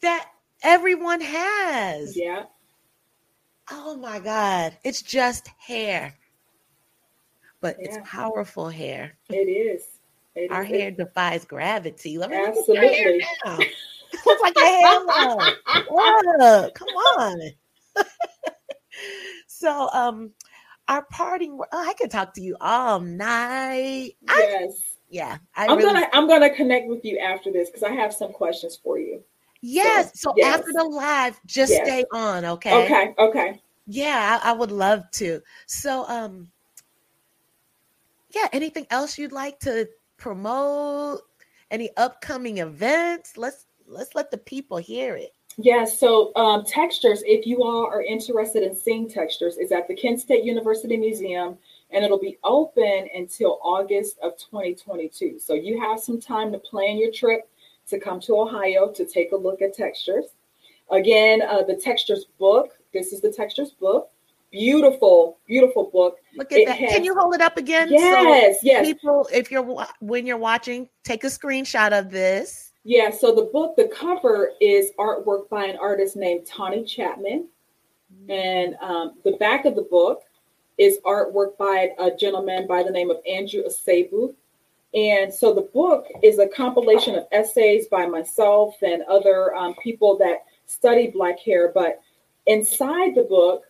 that 0.00 0.28
everyone 0.62 1.20
has 1.20 2.16
yeah 2.16 2.44
oh 3.70 3.96
my 3.96 4.18
god 4.18 4.76
it's 4.84 5.02
just 5.02 5.48
hair 5.58 6.14
but 7.60 7.76
yeah. 7.78 7.88
it's 7.88 7.98
powerful 8.08 8.68
hair 8.68 9.16
it 9.30 9.34
is 9.34 9.82
it 10.34 10.50
our 10.50 10.62
is. 10.62 10.68
hair 10.68 10.90
defies 10.90 11.44
gravity 11.44 12.18
let 12.18 12.30
me 12.30 12.36
absolutely 12.36 13.22
Looks 14.26 14.42
like 14.42 14.56
a 14.56 14.60
halo. 14.60 15.38
Come 16.74 16.88
on. 17.18 17.40
so, 19.46 19.88
um, 19.92 20.32
our 20.88 21.04
parting. 21.06 21.58
Oh, 21.72 21.88
I 21.88 21.94
could 21.94 22.10
talk 22.10 22.34
to 22.34 22.42
you 22.42 22.56
all 22.60 23.00
night. 23.00 24.12
Yes. 24.28 24.72
I, 24.78 24.91
yeah. 25.12 25.36
I 25.54 25.66
am 25.66 25.76
really, 25.76 25.92
gonna 25.92 26.08
I'm 26.12 26.26
gonna 26.26 26.50
connect 26.50 26.88
with 26.88 27.04
you 27.04 27.18
after 27.18 27.52
this 27.52 27.68
because 27.68 27.82
I 27.82 27.92
have 27.92 28.14
some 28.14 28.32
questions 28.32 28.80
for 28.82 28.98
you. 28.98 29.22
Yes. 29.60 30.18
So, 30.18 30.30
so 30.30 30.34
yes. 30.36 30.58
after 30.58 30.72
the 30.72 30.84
live, 30.84 31.38
just 31.46 31.72
yes. 31.72 31.86
stay 31.86 32.04
on. 32.12 32.44
Okay. 32.44 32.84
Okay. 32.84 33.14
Okay. 33.18 33.60
Yeah, 33.86 34.40
I, 34.42 34.50
I 34.50 34.52
would 34.52 34.72
love 34.72 35.04
to. 35.12 35.40
So, 35.66 36.06
um, 36.08 36.50
yeah. 38.30 38.48
Anything 38.52 38.86
else 38.90 39.18
you'd 39.18 39.32
like 39.32 39.60
to 39.60 39.88
promote? 40.16 41.20
Any 41.70 41.90
upcoming 41.96 42.58
events? 42.58 43.36
Let's 43.36 43.66
let's 43.86 44.14
let 44.14 44.30
the 44.30 44.38
people 44.38 44.78
hear 44.78 45.16
it. 45.16 45.32
Yeah, 45.58 45.84
so 45.84 46.32
um, 46.34 46.64
Textures, 46.64 47.22
if 47.26 47.46
you 47.46 47.62
all 47.62 47.84
are 47.84 48.02
interested 48.02 48.62
in 48.62 48.74
seeing 48.74 49.08
Textures, 49.08 49.58
is 49.58 49.70
at 49.70 49.86
the 49.86 49.94
Kent 49.94 50.20
State 50.20 50.44
University 50.44 50.96
Museum 50.96 51.58
and 51.92 52.04
it'll 52.04 52.18
be 52.18 52.38
open 52.44 53.08
until 53.14 53.58
August 53.62 54.18
of 54.22 54.36
2022. 54.38 55.38
So 55.38 55.54
you 55.54 55.80
have 55.80 56.00
some 56.00 56.20
time 56.20 56.52
to 56.52 56.58
plan 56.58 56.96
your 56.96 57.12
trip 57.12 57.48
to 57.88 57.98
come 57.98 58.20
to 58.20 58.38
Ohio 58.38 58.90
to 58.92 59.04
take 59.04 59.32
a 59.32 59.36
look 59.36 59.62
at 59.62 59.74
Textures. 59.74 60.26
Again, 60.90 61.42
uh, 61.42 61.62
the 61.62 61.76
Textures 61.76 62.26
book, 62.38 62.72
this 62.92 63.12
is 63.12 63.20
the 63.20 63.30
Textures 63.30 63.72
book. 63.72 64.10
Beautiful, 64.50 65.38
beautiful 65.46 65.84
book. 65.84 66.18
Look 66.36 66.52
at 66.52 66.58
it 66.58 66.66
that. 66.66 66.78
Has, 66.78 66.92
Can 66.92 67.04
you 67.04 67.14
hold 67.14 67.34
it 67.34 67.40
up 67.40 67.56
again? 67.56 67.88
Yes, 67.90 68.60
so 68.60 68.66
yes. 68.66 68.86
People, 68.86 69.26
if 69.32 69.50
you're 69.50 69.86
when 70.00 70.26
you're 70.26 70.36
watching, 70.36 70.90
take 71.04 71.24
a 71.24 71.28
screenshot 71.28 71.98
of 71.98 72.10
this. 72.10 72.72
Yeah, 72.84 73.10
so 73.10 73.34
the 73.34 73.48
book, 73.50 73.76
the 73.76 73.88
cover 73.88 74.50
is 74.60 74.90
artwork 74.98 75.48
by 75.48 75.66
an 75.66 75.78
artist 75.80 76.16
named 76.16 76.46
Tawny 76.46 76.84
Chapman. 76.84 77.48
And 78.28 78.74
um, 78.82 79.14
the 79.24 79.32
back 79.32 79.64
of 79.64 79.74
the 79.74 79.82
book 79.82 80.22
is 80.78 80.98
artwork 81.04 81.56
by 81.58 81.90
a 81.98 82.10
gentleman 82.16 82.66
by 82.66 82.82
the 82.82 82.90
name 82.90 83.10
of 83.10 83.18
Andrew 83.28 83.62
Asebu. 83.62 84.34
And 84.94 85.32
so 85.32 85.54
the 85.54 85.62
book 85.62 86.06
is 86.22 86.38
a 86.38 86.48
compilation 86.48 87.14
of 87.14 87.26
essays 87.32 87.86
by 87.86 88.06
myself 88.06 88.74
and 88.82 89.02
other 89.04 89.54
um, 89.54 89.74
people 89.82 90.18
that 90.18 90.44
study 90.66 91.08
Black 91.08 91.40
hair. 91.40 91.70
But 91.74 92.00
inside 92.46 93.14
the 93.14 93.22
book 93.22 93.64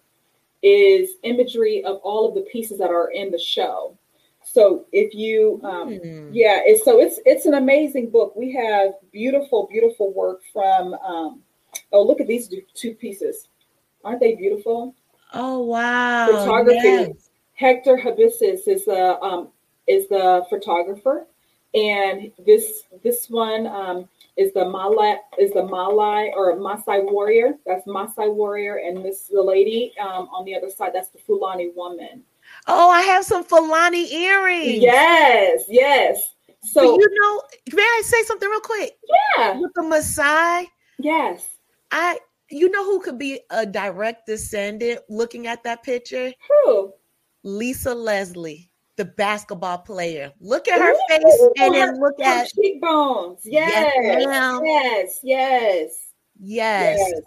is 0.62 1.12
imagery 1.22 1.84
of 1.84 1.98
all 1.98 2.28
of 2.28 2.34
the 2.34 2.42
pieces 2.42 2.78
that 2.78 2.90
are 2.90 3.10
in 3.10 3.30
the 3.30 3.38
show. 3.38 3.96
So 4.44 4.86
if 4.92 5.14
you, 5.14 5.60
um, 5.62 5.90
mm. 5.90 6.30
yeah, 6.32 6.60
it's, 6.64 6.84
so 6.84 7.00
it's 7.00 7.20
it's 7.24 7.46
an 7.46 7.54
amazing 7.54 8.10
book. 8.10 8.34
We 8.34 8.52
have 8.54 8.94
beautiful, 9.12 9.68
beautiful 9.70 10.12
work 10.12 10.42
from. 10.52 10.94
Um, 10.94 11.42
oh, 11.92 12.02
look 12.02 12.20
at 12.20 12.26
these 12.26 12.52
two 12.74 12.94
pieces, 12.94 13.48
aren't 14.04 14.20
they 14.20 14.34
beautiful? 14.34 14.94
Oh 15.34 15.60
wow! 15.60 16.26
Photography. 16.26 16.78
Yes. 16.82 17.30
Hector 17.54 17.96
Habissis 17.96 18.66
is 18.66 18.84
the 18.84 19.18
um, 19.20 19.48
is 19.86 20.08
the 20.08 20.44
photographer, 20.48 21.26
and 21.74 22.32
this 22.44 22.84
this 23.02 23.28
one 23.30 23.66
um, 23.66 24.08
is 24.36 24.52
the 24.52 24.64
Malay 24.64 25.16
is 25.38 25.52
the 25.52 25.64
Malay 25.64 26.32
or 26.34 26.56
Maasai 26.56 27.04
warrior. 27.10 27.54
That's 27.66 27.86
Maasai 27.86 28.32
warrior, 28.32 28.76
and 28.76 29.04
this 29.04 29.28
the 29.28 29.42
lady 29.42 29.92
um, 30.00 30.28
on 30.32 30.44
the 30.44 30.54
other 30.56 30.70
side. 30.70 30.92
That's 30.94 31.08
the 31.08 31.18
Fulani 31.18 31.70
woman. 31.74 32.24
Oh, 32.66 32.90
I 32.90 33.02
have 33.02 33.24
some 33.24 33.44
Fulani 33.44 34.12
earrings. 34.12 34.82
Yes, 34.82 35.64
yes. 35.68 36.34
So 36.64 36.80
but 36.80 37.00
you 37.00 37.20
know, 37.20 37.42
may 37.74 37.82
I 37.82 38.02
say 38.04 38.22
something 38.24 38.48
real 38.48 38.60
quick? 38.60 38.98
Yeah. 39.36 39.58
With 39.60 39.74
the 39.74 39.82
Maasai. 39.82 40.66
Yes. 40.98 41.46
I 41.90 42.18
you 42.52 42.70
know 42.70 42.84
who 42.84 43.00
could 43.00 43.18
be 43.18 43.40
a 43.50 43.64
direct 43.66 44.26
descendant 44.26 45.00
looking 45.08 45.46
at 45.46 45.64
that 45.64 45.82
picture? 45.82 46.32
Who? 46.48 46.92
Lisa 47.42 47.94
Leslie. 47.94 48.70
the 48.96 49.04
basketball 49.06 49.78
player. 49.78 50.32
Look 50.40 50.68
at 50.68 50.80
her 50.80 50.92
Ooh, 50.92 51.00
face 51.08 51.48
and 51.58 51.74
then 51.74 51.98
look 51.98 52.20
at 52.20 52.48
cheekbones. 52.48 53.40
Yes, 53.44 53.92
yes, 53.96 54.60
yes, 54.62 55.20
yes, 55.22 56.08
yes. 56.38 56.98
yes. 56.98 57.20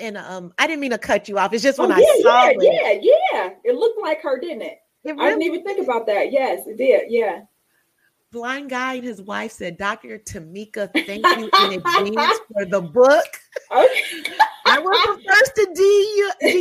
And 0.00 0.16
um, 0.16 0.52
I 0.58 0.66
didn't 0.66 0.80
mean 0.80 0.90
to 0.90 0.98
cut 0.98 1.28
you 1.28 1.38
off. 1.38 1.52
It's 1.52 1.62
just 1.62 1.78
when 1.78 1.92
oh, 1.92 1.96
yeah, 1.96 2.04
I 2.04 2.20
saw 2.22 2.44
yeah, 2.44 2.50
it. 2.50 3.02
Yeah, 3.02 3.12
yeah, 3.32 3.50
it 3.64 3.74
looked 3.76 4.00
like 4.00 4.22
her, 4.22 4.40
didn't 4.40 4.62
it? 4.62 4.78
it 5.04 5.12
really, 5.12 5.26
I 5.26 5.28
didn't 5.30 5.42
even 5.42 5.64
think 5.64 5.80
about 5.80 6.06
that. 6.06 6.32
Yes, 6.32 6.66
it 6.66 6.76
did. 6.78 7.04
Yeah 7.10 7.42
blind 8.30 8.70
guy 8.70 8.94
and 8.94 9.04
his 9.04 9.22
wife 9.22 9.52
said, 9.52 9.76
Dr. 9.76 10.18
Tameka, 10.18 10.90
thank 11.06 11.26
you 11.26 11.50
in 11.64 11.72
advance 11.74 12.38
for 12.52 12.64
the 12.64 12.80
book. 12.80 13.26
Okay. 13.70 14.24
I 14.66 14.78
was 14.78 15.16
the 15.16 15.30
first 15.30 15.54
to 15.56 15.66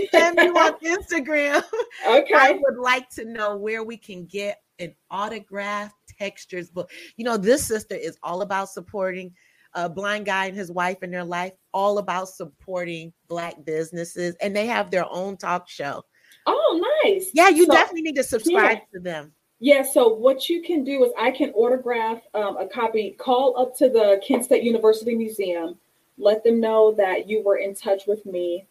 DM 0.10 0.44
you 0.44 0.58
on 0.58 0.80
Instagram. 0.84 1.64
Okay. 2.08 2.34
I 2.34 2.60
would 2.62 2.78
like 2.78 3.10
to 3.12 3.26
know 3.26 3.58
where 3.58 3.84
we 3.84 3.98
can 3.98 4.26
get 4.26 4.62
an 4.80 4.96
autograph 5.12 5.94
textures 6.18 6.70
book. 6.70 6.90
You 7.18 7.26
know, 7.26 7.38
this 7.38 7.66
sister 7.66 7.96
is 7.96 8.18
all 8.24 8.42
about 8.42 8.70
supporting 8.70 9.34
a 9.74 9.90
blind 9.90 10.26
guy 10.26 10.46
and 10.46 10.56
his 10.56 10.72
wife 10.72 11.04
in 11.04 11.12
their 11.12 11.24
life, 11.24 11.54
all 11.74 11.98
about 11.98 12.30
supporting 12.30 13.14
black 13.28 13.64
businesses, 13.66 14.36
and 14.42 14.56
they 14.56 14.66
have 14.66 14.90
their 14.90 15.06
own 15.10 15.38
talk 15.38 15.70
show. 15.70 16.02
Oh, 16.46 17.02
nice. 17.04 17.30
Yeah, 17.34 17.50
you 17.50 17.66
so, 17.66 17.74
definitely 17.74 18.04
need 18.04 18.16
to 18.16 18.24
subscribe 18.24 18.78
yeah. 18.78 18.98
to 18.98 19.00
them. 19.00 19.34
Yeah, 19.60 19.82
so 19.82 20.14
what 20.14 20.50
you 20.50 20.62
can 20.62 20.84
do 20.84 21.04
is 21.04 21.12
I 21.18 21.32
can 21.32 21.50
autograph 21.52 22.22
um, 22.36 22.58
a 22.58 22.68
copy, 22.68 23.16
call 23.18 23.60
up 23.60 23.76
to 23.78 23.90
the 23.90 24.22
Kent 24.26 24.46
State 24.46 24.64
University 24.64 25.16
Museum, 25.16 25.76
let 26.20 26.44
them 26.44 26.60
know 26.60 26.94
that 26.94 27.28
you 27.28 27.44
were 27.44 27.58
in 27.58 27.74
touch 27.74 28.04
with 28.06 28.24
me, 28.26 28.68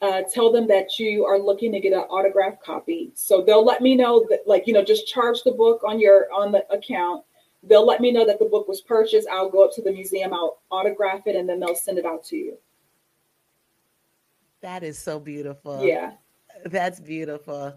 uh, 0.00 0.22
tell 0.32 0.50
them 0.50 0.66
that 0.68 0.98
you 0.98 1.26
are 1.26 1.38
looking 1.38 1.70
to 1.72 1.80
get 1.80 1.92
an 1.92 2.00
autograph 2.00 2.54
copy. 2.64 3.10
So 3.14 3.42
they'll 3.42 3.64
let 3.64 3.82
me 3.82 3.94
know 3.94 4.24
that, 4.30 4.40
like, 4.46 4.66
you 4.66 4.72
know, 4.72 4.82
just 4.82 5.06
charge 5.06 5.42
the 5.44 5.52
book 5.52 5.82
on 5.86 6.00
your 6.00 6.32
on 6.32 6.50
the 6.50 6.66
account. 6.72 7.24
They'll 7.62 7.86
let 7.86 8.00
me 8.00 8.10
know 8.10 8.26
that 8.26 8.38
the 8.38 8.46
book 8.46 8.68
was 8.68 8.80
purchased. 8.80 9.28
I'll 9.28 9.50
go 9.50 9.64
up 9.64 9.72
to 9.74 9.82
the 9.82 9.92
museum, 9.92 10.32
I'll 10.32 10.62
autograph 10.70 11.26
it, 11.26 11.36
and 11.36 11.46
then 11.46 11.60
they'll 11.60 11.74
send 11.74 11.98
it 11.98 12.06
out 12.06 12.24
to 12.26 12.36
you. 12.36 12.56
That 14.62 14.82
is 14.82 14.98
so 14.98 15.20
beautiful. 15.20 15.84
Yeah. 15.84 16.12
That's 16.64 17.00
beautiful 17.00 17.76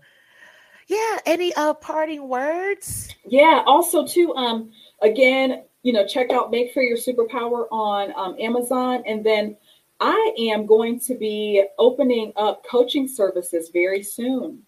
yeah 0.87 1.19
any 1.25 1.53
uh 1.55 1.73
parting 1.73 2.27
words? 2.27 3.13
Yeah 3.27 3.63
also 3.65 4.05
too 4.05 4.33
um 4.35 4.71
again 5.01 5.63
you 5.83 5.93
know 5.93 6.05
check 6.05 6.31
out 6.31 6.51
make 6.51 6.73
fear 6.73 6.83
your 6.83 6.97
superpower 6.97 7.65
on 7.71 8.13
um, 8.15 8.35
amazon 8.39 9.03
and 9.05 9.23
then 9.25 9.55
i 9.99 10.33
am 10.39 10.65
going 10.65 10.99
to 10.99 11.15
be 11.15 11.63
opening 11.77 12.33
up 12.35 12.63
coaching 12.69 13.07
services 13.07 13.69
very 13.69 14.03
soon. 14.03 14.61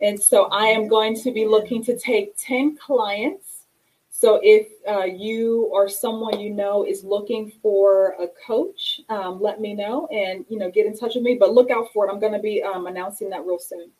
And 0.00 0.20
so 0.20 0.44
i 0.46 0.66
am 0.66 0.88
going 0.88 1.16
to 1.22 1.32
be 1.32 1.46
looking 1.46 1.82
to 1.84 1.98
take 1.98 2.36
10 2.38 2.76
clients. 2.76 3.50
So 4.10 4.40
if 4.42 4.68
uh, 4.88 5.04
you 5.04 5.68
or 5.72 5.88
someone 5.88 6.40
you 6.40 6.50
know 6.50 6.86
is 6.86 7.04
looking 7.04 7.52
for 7.62 8.16
a 8.20 8.28
coach 8.46 9.00
um, 9.08 9.40
let 9.40 9.60
me 9.60 9.74
know 9.74 10.06
and 10.08 10.44
you 10.48 10.58
know 10.58 10.70
get 10.70 10.86
in 10.86 10.96
touch 10.96 11.14
with 11.14 11.24
me 11.24 11.36
but 11.38 11.52
look 11.52 11.70
out 11.70 11.92
for 11.92 12.06
it. 12.06 12.12
I'm 12.12 12.20
going 12.20 12.32
to 12.32 12.38
be 12.38 12.62
um, 12.62 12.86
announcing 12.86 13.30
that 13.30 13.44
real 13.44 13.58
soon 13.58 13.90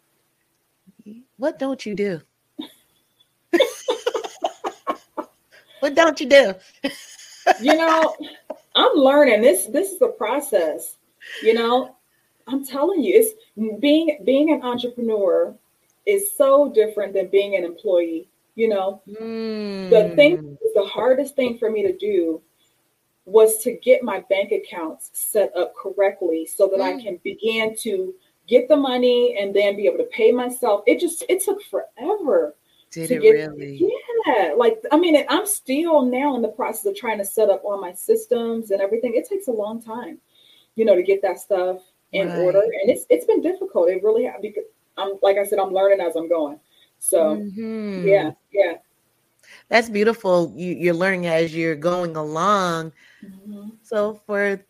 what 1.45 1.59
don't 1.59 1.85
you 1.85 1.95
do? 1.95 2.23
what 5.81 5.95
don't 5.95 6.19
you 6.19 6.27
do? 6.27 6.55
you 7.61 7.77
know, 7.77 8.17
I'm 8.75 8.97
learning 8.97 9.43
this. 9.43 9.67
This 9.67 9.93
is 9.93 10.01
a 10.01 10.09
process. 10.09 10.97
You 11.43 11.53
know, 11.53 11.97
I'm 12.47 12.65
telling 12.65 13.05
you, 13.05 13.13
it's 13.15 13.35
being 13.79 14.21
being 14.25 14.55
an 14.55 14.63
entrepreneur 14.63 15.55
is 16.07 16.35
so 16.35 16.73
different 16.73 17.13
than 17.13 17.29
being 17.29 17.57
an 17.57 17.65
employee. 17.65 18.27
You 18.55 18.71
know, 18.71 19.03
mm. 19.07 19.91
the 19.91 20.17
thing, 20.17 20.57
the 20.75 20.87
hardest 20.87 21.37
thing 21.37 21.59
for 21.59 21.71
me 21.71 21.83
to 21.83 21.95
do 21.95 22.41
was 23.27 23.59
to 23.65 23.73
get 23.73 24.03
my 24.03 24.25
bank 24.31 24.51
accounts 24.51 25.11
set 25.13 25.55
up 25.55 25.75
correctly 25.77 26.47
so 26.47 26.69
that 26.69 26.81
mm. 26.81 26.85
I 26.85 27.03
can 27.03 27.21
begin 27.23 27.77
to 27.81 28.15
get 28.47 28.69
the 28.69 28.77
money 28.77 29.37
and 29.39 29.55
then 29.55 29.77
be 29.77 29.87
able 29.87 29.99
to 29.99 30.11
pay 30.13 30.33
myself. 30.33 30.83
It 30.87 31.01
just 31.01 31.25
it 31.29 31.43
took 31.43 31.63
forever. 31.63 32.55
Did 32.91 33.11
it 33.11 33.23
get, 33.23 33.31
really? 33.31 33.91
Yeah. 34.27 34.55
Like 34.57 34.79
I 34.93 34.99
mean, 34.99 35.25
I'm 35.29 35.47
still 35.47 36.03
now 36.03 36.37
in 36.37 36.43
the 36.43 36.49
process 36.49 36.87
of 36.87 36.97
trying 36.97 37.19
to 37.19 37.25
set 37.25 37.51
up 37.51 37.63
all 37.65 37.81
my 37.81 37.93
systems 37.93 38.71
and 38.71 38.81
everything. 38.81 39.15
It 39.15 39.29
takes 39.29 39.49
a 39.49 39.53
long 39.53 39.83
time, 39.83 40.19
you 40.77 40.85
know, 40.85 40.95
to 40.95 41.03
get 41.03 41.23
that 41.23 41.39
stuff 41.39 41.81
in 42.13 42.29
right. 42.29 42.39
order. 42.39 42.61
And 42.61 42.91
it's 42.91 43.05
it's 43.11 43.27
been 43.27 43.41
difficult. 43.41 43.89
It 43.89 44.03
really 44.03 44.31
because 44.41 44.65
I'm 44.97 45.15
like 45.23 45.37
I 45.39 45.45
said, 45.45 45.59
I'm 45.59 45.73
learning 45.73 46.01
as 46.01 46.17
I'm 46.17 46.29
going. 46.29 46.61
So 46.99 47.37
mm-hmm. 47.37 48.07
yeah, 48.07 48.33
yeah. 48.53 48.75
That's 49.69 49.91
beautiful. 49.91 50.53
You, 50.57 50.75
you're 50.75 50.95
learning 50.95 51.27
as 51.27 51.55
you're 51.55 51.77
going 51.77 52.17
along. 52.17 52.93
Mm-hmm. 53.25 53.71
So 53.83 54.21
for 54.27 54.65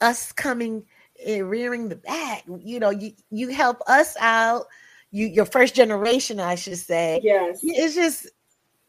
us 0.00 0.32
coming 0.32 0.84
rearing 1.26 1.88
the 1.88 1.96
back. 1.96 2.44
You 2.46 2.80
know, 2.80 2.90
you 2.90 3.12
you 3.30 3.48
help 3.48 3.80
us 3.86 4.16
out. 4.20 4.66
You 5.10 5.26
your 5.26 5.44
first 5.44 5.74
generation, 5.74 6.40
I 6.40 6.54
should 6.54 6.78
say. 6.78 7.20
Yes. 7.22 7.60
It's 7.62 7.94
just 7.94 8.28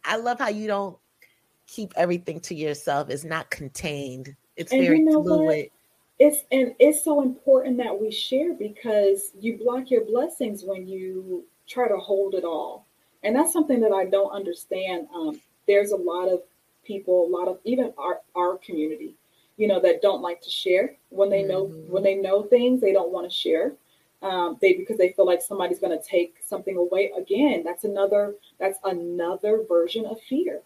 I 0.05 0.17
love 0.17 0.39
how 0.39 0.49
you 0.49 0.67
don't 0.67 0.97
keep 1.67 1.93
everything 1.95 2.39
to 2.41 2.55
yourself. 2.55 3.09
It's 3.09 3.23
not 3.23 3.49
contained. 3.49 4.35
It's 4.55 4.71
and 4.71 4.81
very 4.81 4.99
you 4.99 5.05
know 5.05 5.23
fluid. 5.23 5.45
What? 5.45 5.65
It's 6.19 6.43
and 6.51 6.75
it's 6.79 7.03
so 7.03 7.21
important 7.21 7.77
that 7.77 7.99
we 7.99 8.11
share 8.11 8.53
because 8.53 9.31
you 9.39 9.57
block 9.57 9.89
your 9.89 10.05
blessings 10.05 10.63
when 10.63 10.87
you 10.87 11.45
try 11.67 11.87
to 11.87 11.97
hold 11.97 12.35
it 12.35 12.43
all. 12.43 12.85
And 13.23 13.35
that's 13.35 13.53
something 13.53 13.79
that 13.81 13.91
I 13.91 14.05
don't 14.05 14.31
understand. 14.31 15.07
Um, 15.15 15.39
there's 15.67 15.91
a 15.91 15.97
lot 15.97 16.27
of 16.27 16.41
people, 16.83 17.27
a 17.27 17.29
lot 17.29 17.47
of 17.47 17.59
even 17.63 17.93
our, 17.97 18.21
our 18.35 18.57
community 18.57 19.15
you 19.61 19.67
know 19.67 19.79
that 19.79 20.01
don't 20.01 20.23
like 20.23 20.41
to 20.41 20.49
share. 20.49 20.97
When 21.09 21.29
they 21.29 21.43
know 21.43 21.67
mm-hmm. 21.67 21.91
when 21.91 22.01
they 22.01 22.15
know 22.15 22.41
things 22.41 22.81
they 22.81 22.93
don't 22.93 23.11
want 23.11 23.29
to 23.29 23.35
share. 23.35 23.73
Um, 24.23 24.57
they 24.59 24.73
because 24.73 24.97
they 24.97 25.13
feel 25.13 25.25
like 25.27 25.41
somebody's 25.41 25.79
going 25.79 25.97
to 25.97 26.03
take 26.03 26.37
something 26.43 26.77
away. 26.77 27.11
Again 27.15 27.61
that's 27.63 27.83
another 27.83 28.33
that's 28.59 28.79
another 28.83 29.63
version 29.69 30.07
of 30.07 30.19
fear. 30.27 30.63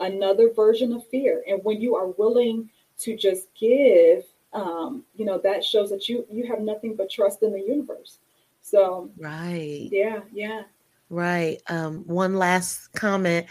Another 0.00 0.52
version 0.52 0.92
of 0.92 1.06
fear. 1.08 1.44
And 1.48 1.64
when 1.64 1.80
you 1.80 1.96
are 1.96 2.08
willing 2.08 2.68
to 3.00 3.16
just 3.16 3.48
give 3.58 4.24
um, 4.52 5.02
you 5.14 5.24
know 5.24 5.38
that 5.38 5.64
shows 5.64 5.88
that 5.88 6.06
you 6.06 6.26
you 6.30 6.46
have 6.46 6.60
nothing 6.60 6.94
but 6.94 7.10
trust 7.10 7.42
in 7.42 7.52
the 7.52 7.60
universe. 7.60 8.18
So 8.60 9.10
right. 9.16 9.88
Yeah 9.90 10.20
yeah. 10.30 10.64
Right. 11.08 11.62
Um, 11.68 12.04
one 12.06 12.36
last 12.36 12.92
comment 12.92 13.46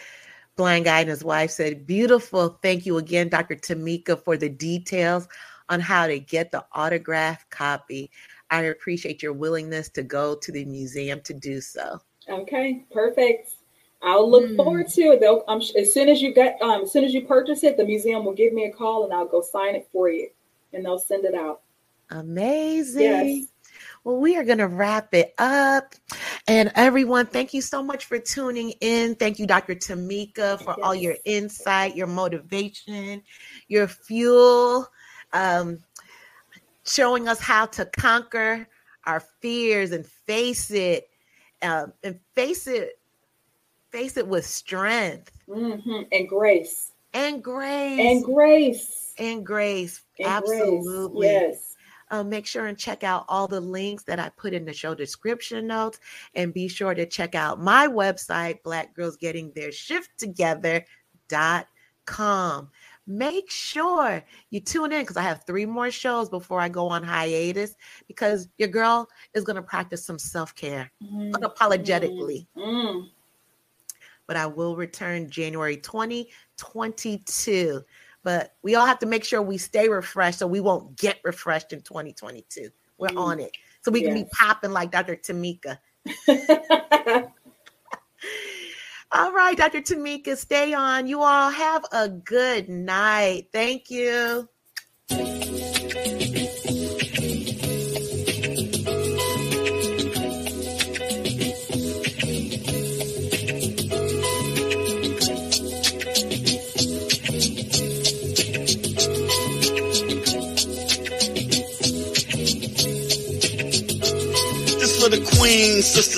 blind 0.56 0.86
guy 0.86 1.02
and 1.02 1.10
his 1.10 1.24
wife 1.24 1.52
said, 1.52 1.86
Beautiful. 1.86 2.60
Thank 2.62 2.86
you 2.86 2.98
again, 2.98 3.30
Dr. 3.30 3.56
Tameka, 3.56 4.24
for 4.24 4.38
the 4.38 4.50
details 4.50 5.28
on 5.70 5.80
how 5.80 6.08
to 6.08 6.20
get 6.20 6.52
the 6.52 6.66
autograph 6.74 7.50
copy. 7.50 8.12
I 8.52 8.62
appreciate 8.62 9.24
your 9.24 9.34
willingness 9.34 9.90
to 9.90 10.04
go 10.04 10.36
to 10.36 10.52
the 10.52 10.66
museum 10.66 11.22
to 11.22 11.34
do 11.34 11.62
so. 11.62 12.00
Okay, 12.30 12.86
perfect. 12.92 13.52
I'll 14.02 14.30
look 14.30 14.46
mm. 14.46 14.56
forward 14.56 14.88
to 14.90 15.02
it. 15.14 15.20
They'll, 15.20 15.44
um, 15.48 15.62
as 15.78 15.94
soon 15.94 16.10
as 16.10 16.22
you 16.22 16.34
get, 16.34 16.62
um, 16.62 16.84
as 16.84 16.92
soon 16.92 17.04
as 17.04 17.14
you 17.14 17.26
purchase 17.26 17.64
it, 17.64 17.76
the 17.78 17.86
museum 17.86 18.24
will 18.24 18.34
give 18.34 18.54
me 18.54 18.66
a 18.66 18.72
call 18.72 19.04
and 19.04 19.14
I'll 19.14 19.26
go 19.26 19.42
sign 19.42 19.76
it 19.76 19.88
for 19.92 20.10
you, 20.10 20.30
and 20.74 20.86
they'll 20.86 21.00
send 21.00 21.26
it 21.26 21.34
out. 21.34 21.62
Amazing. 22.12 23.02
Yes. 23.02 23.48
Well, 24.04 24.18
we 24.18 24.38
are 24.38 24.44
going 24.44 24.60
to 24.60 24.68
wrap 24.68 25.14
it 25.16 25.34
up. 25.40 25.96
And 26.48 26.72
everyone, 26.76 27.26
thank 27.26 27.56
you 27.56 27.62
so 27.62 27.82
much 27.82 28.06
for 28.06 28.20
tuning 28.20 28.72
in. 28.82 29.16
Thank 29.16 29.40
you, 29.40 29.48
Dr. 29.48 29.74
Tameka, 29.74 30.60
for 30.60 30.76
yes. 30.78 30.80
all 30.84 30.94
your 30.94 31.16
insight, 31.26 31.96
your 31.96 32.06
motivation, 32.06 33.24
your 33.68 33.88
fuel, 33.88 34.88
um, 35.34 35.80
showing 36.86 37.28
us 37.28 37.40
how 37.40 37.66
to 37.68 37.86
conquer 37.86 38.68
our 39.06 39.22
fears 39.42 39.92
and 39.92 40.06
face 40.06 40.70
it, 40.70 41.10
um, 41.64 41.94
and 42.04 42.20
face 42.36 42.68
it, 42.68 43.00
face 43.92 44.16
it 44.16 44.28
with 44.28 44.46
strength 44.46 45.32
mm-hmm. 45.50 46.04
and 46.12 46.30
grace, 46.30 46.92
and 47.16 47.44
grace, 47.44 48.00
and 48.00 48.24
grace, 48.24 49.14
and 49.18 49.44
grace. 49.44 50.02
And 50.20 50.28
Absolutely, 50.28 51.28
grace. 51.28 51.42
yes. 51.42 51.75
Uh, 52.12 52.24
make 52.24 52.46
sure 52.46 52.68
and 52.68 52.78
check 52.78 53.04
out 53.04 53.26
all 53.28 53.48
the 53.48 53.60
links 53.60 54.04
that 54.04 54.20
I 54.20 54.30
put 54.38 54.54
in 54.54 54.66
the 54.66 54.74
show 54.74 54.94
description 54.94 55.68
notes. 55.68 56.00
And 56.36 56.54
be 56.54 56.68
sure 56.68 56.94
to 56.94 57.06
check 57.06 57.36
out 57.36 57.60
my 57.60 57.88
website, 57.88 58.62
Black 58.64 58.94
Girls 58.94 59.18
Getting 59.18 59.52
Their 59.56 59.72
Shift 59.72 60.10
Together.com. 60.18 60.86
Make 63.08 63.52
sure 63.52 64.24
you 64.50 64.60
tune 64.60 64.92
in 64.92 65.02
because 65.02 65.18
I 65.18 65.22
have 65.22 65.44
three 65.46 65.68
more 65.68 65.92
shows 65.92 66.28
before 66.28 66.60
I 66.60 66.70
go 66.70 66.88
on 66.88 67.04
hiatus 67.04 67.76
because 68.08 68.48
your 68.58 68.70
girl 68.70 69.08
is 69.36 69.44
going 69.44 69.58
to 69.58 69.62
practice 69.62 70.04
some 70.04 70.18
self 70.18 70.56
care 70.56 70.92
mm-hmm. 71.04 71.34
unapologetically. 71.34 72.48
Mm-hmm. 72.58 73.02
But 74.26 74.38
I 74.38 74.48
will 74.48 74.76
return 74.76 75.30
January 75.30 75.78
2022. 75.78 77.84
But 78.26 78.56
we 78.64 78.74
all 78.74 78.88
have 78.88 78.98
to 79.00 79.06
make 79.06 79.24
sure 79.24 79.40
we 79.40 79.60
stay 79.60 79.88
refreshed 79.88 80.40
so 80.40 80.48
we 80.48 80.60
won't 80.60 80.98
get 80.98 81.20
refreshed 81.24 81.72
in 81.72 81.82
2022. 81.82 82.70
We're 82.98 83.10
mm. 83.10 83.20
on 83.20 83.40
it. 83.40 83.52
So 83.82 83.92
we 83.92 84.02
yes. 84.02 84.08
can 84.08 84.24
be 84.24 84.30
popping 84.34 84.72
like 84.72 84.92
Dr. 84.92 85.16
Tameka. 85.16 85.78
All 89.12 89.32
right, 89.32 89.56
Dr. 89.56 89.82
Tameka, 89.82 90.36
stay 90.36 90.74
on. 90.74 91.06
You 91.08 91.22
all 91.22 91.52
have 91.52 91.86
a 91.92 92.10
good 92.10 92.68
night. 92.68 93.50
Thank 93.54 93.92
you. 93.92 94.50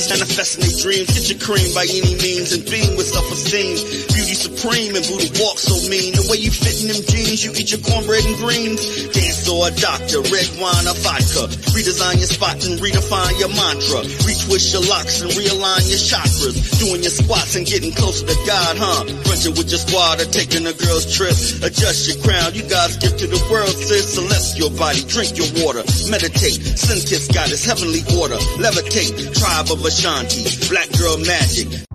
Manifesting 0.05 0.61
their 0.61 0.77
dreams. 0.77 1.09
Get 1.09 1.25
your 1.33 1.41
cream 1.41 1.73
by 1.73 1.89
any 1.89 2.13
means 2.21 2.53
and 2.53 2.61
beam 2.69 2.93
with 2.95 3.09
self-esteem. 3.09 4.16
Supreme 4.57 4.97
and 4.97 5.05
booty 5.05 5.29
walk 5.37 5.61
so 5.61 5.77
mean. 5.85 6.17
The 6.17 6.25
way 6.33 6.41
you 6.41 6.49
fit 6.49 6.81
in 6.81 6.89
them 6.89 7.05
jeans, 7.05 7.45
you 7.45 7.53
eat 7.53 7.69
your 7.69 7.77
cornbread 7.85 8.25
and 8.25 8.41
greens. 8.41 8.81
Dance 9.13 9.45
or 9.45 9.69
a 9.69 9.71
doctor, 9.77 10.25
red 10.33 10.49
wine 10.57 10.89
or 10.89 10.97
vodka. 10.97 11.45
Redesign 11.77 12.17
your 12.17 12.25
spot 12.25 12.57
and 12.65 12.81
redefine 12.81 13.37
your 13.37 13.53
mantra. 13.53 14.01
Retwist 14.25 14.73
your 14.73 14.81
locks 14.89 15.21
and 15.21 15.29
realign 15.37 15.85
your 15.85 16.01
chakras. 16.01 16.57
Doing 16.81 17.05
your 17.05 17.13
squats 17.13 17.53
and 17.53 17.69
getting 17.69 17.93
closer 17.93 18.25
to 18.25 18.37
God, 18.49 18.81
huh? 18.81 19.05
Crunching 19.29 19.53
with 19.53 19.69
your 19.69 19.77
squad 19.77 20.25
or 20.25 20.29
taking 20.33 20.65
a 20.65 20.73
girl's 20.73 21.05
trip. 21.05 21.37
Adjust 21.61 22.09
your 22.09 22.17
crown, 22.25 22.57
you 22.57 22.65
God's 22.65 22.97
gift 22.97 23.21
to 23.21 23.27
the 23.29 23.41
world, 23.53 23.77
sis. 23.77 24.17
Celestial 24.17 24.73
body, 24.73 25.05
drink 25.05 25.37
your 25.37 25.53
water. 25.61 25.85
Meditate, 26.09 26.57
sun 26.81 26.97
kiss 27.05 27.29
goddess, 27.29 27.61
heavenly 27.61 28.01
order. 28.17 28.41
Levitate, 28.57 29.21
tribe 29.37 29.69
of 29.69 29.85
Ashanti, 29.85 30.49
black 30.65 30.89
girl 30.97 31.21
magic. 31.29 31.86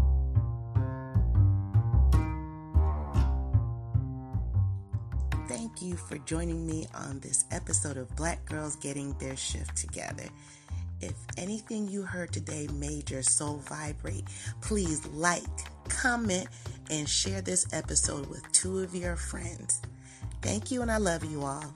Joining 6.26 6.66
me 6.66 6.86
on 6.94 7.20
this 7.20 7.44
episode 7.50 7.96
of 7.96 8.14
Black 8.16 8.44
Girls 8.46 8.76
Getting 8.76 9.12
Their 9.14 9.36
Shift 9.36 9.76
Together. 9.76 10.28
If 11.00 11.14
anything 11.36 11.88
you 11.88 12.02
heard 12.02 12.32
today 12.32 12.68
made 12.74 13.10
your 13.10 13.22
soul 13.22 13.56
vibrate, 13.68 14.24
please 14.60 15.04
like, 15.08 15.42
comment, 15.88 16.46
and 16.90 17.08
share 17.08 17.40
this 17.40 17.66
episode 17.72 18.26
with 18.26 18.50
two 18.52 18.80
of 18.80 18.94
your 18.94 19.16
friends. 19.16 19.82
Thank 20.42 20.70
you, 20.70 20.82
and 20.82 20.90
I 20.90 20.98
love 20.98 21.24
you 21.24 21.42
all. 21.42 21.74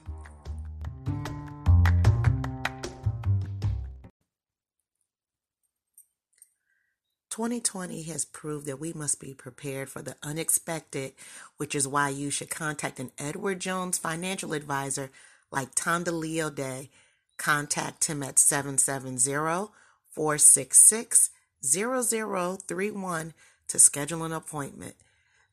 2020 7.37 8.01
has 8.01 8.25
proved 8.25 8.65
that 8.65 8.79
we 8.79 8.91
must 8.93 9.19
be 9.19 9.31
prepared 9.31 9.89
for 9.89 10.01
the 10.01 10.15
unexpected, 10.23 11.13
which 11.57 11.75
is 11.75 11.87
why 11.87 12.09
you 12.09 12.29
should 12.29 12.49
contact 12.49 12.99
an 12.99 13.11
Edward 13.17 13.59
Jones 13.59 13.97
financial 13.97 14.53
advisor 14.53 15.11
like 15.51 15.75
Tonda 15.75 16.11
Leo 16.11 16.49
Day. 16.49 16.89
Contact 17.37 18.05
him 18.05 18.23
at 18.23 18.39
770 18.39 19.71
466 20.11 21.29
0031 21.63 23.33
to 23.67 23.79
schedule 23.79 24.23
an 24.23 24.31
appointment. 24.31 24.95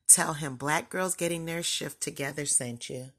Tell 0.07 0.33
him 0.33 0.55
Black 0.55 0.89
Girls 0.89 1.15
Getting 1.15 1.45
Their 1.45 1.63
Shift 1.63 2.01
Together 2.01 2.45
sent 2.45 2.89
you. 2.89 3.11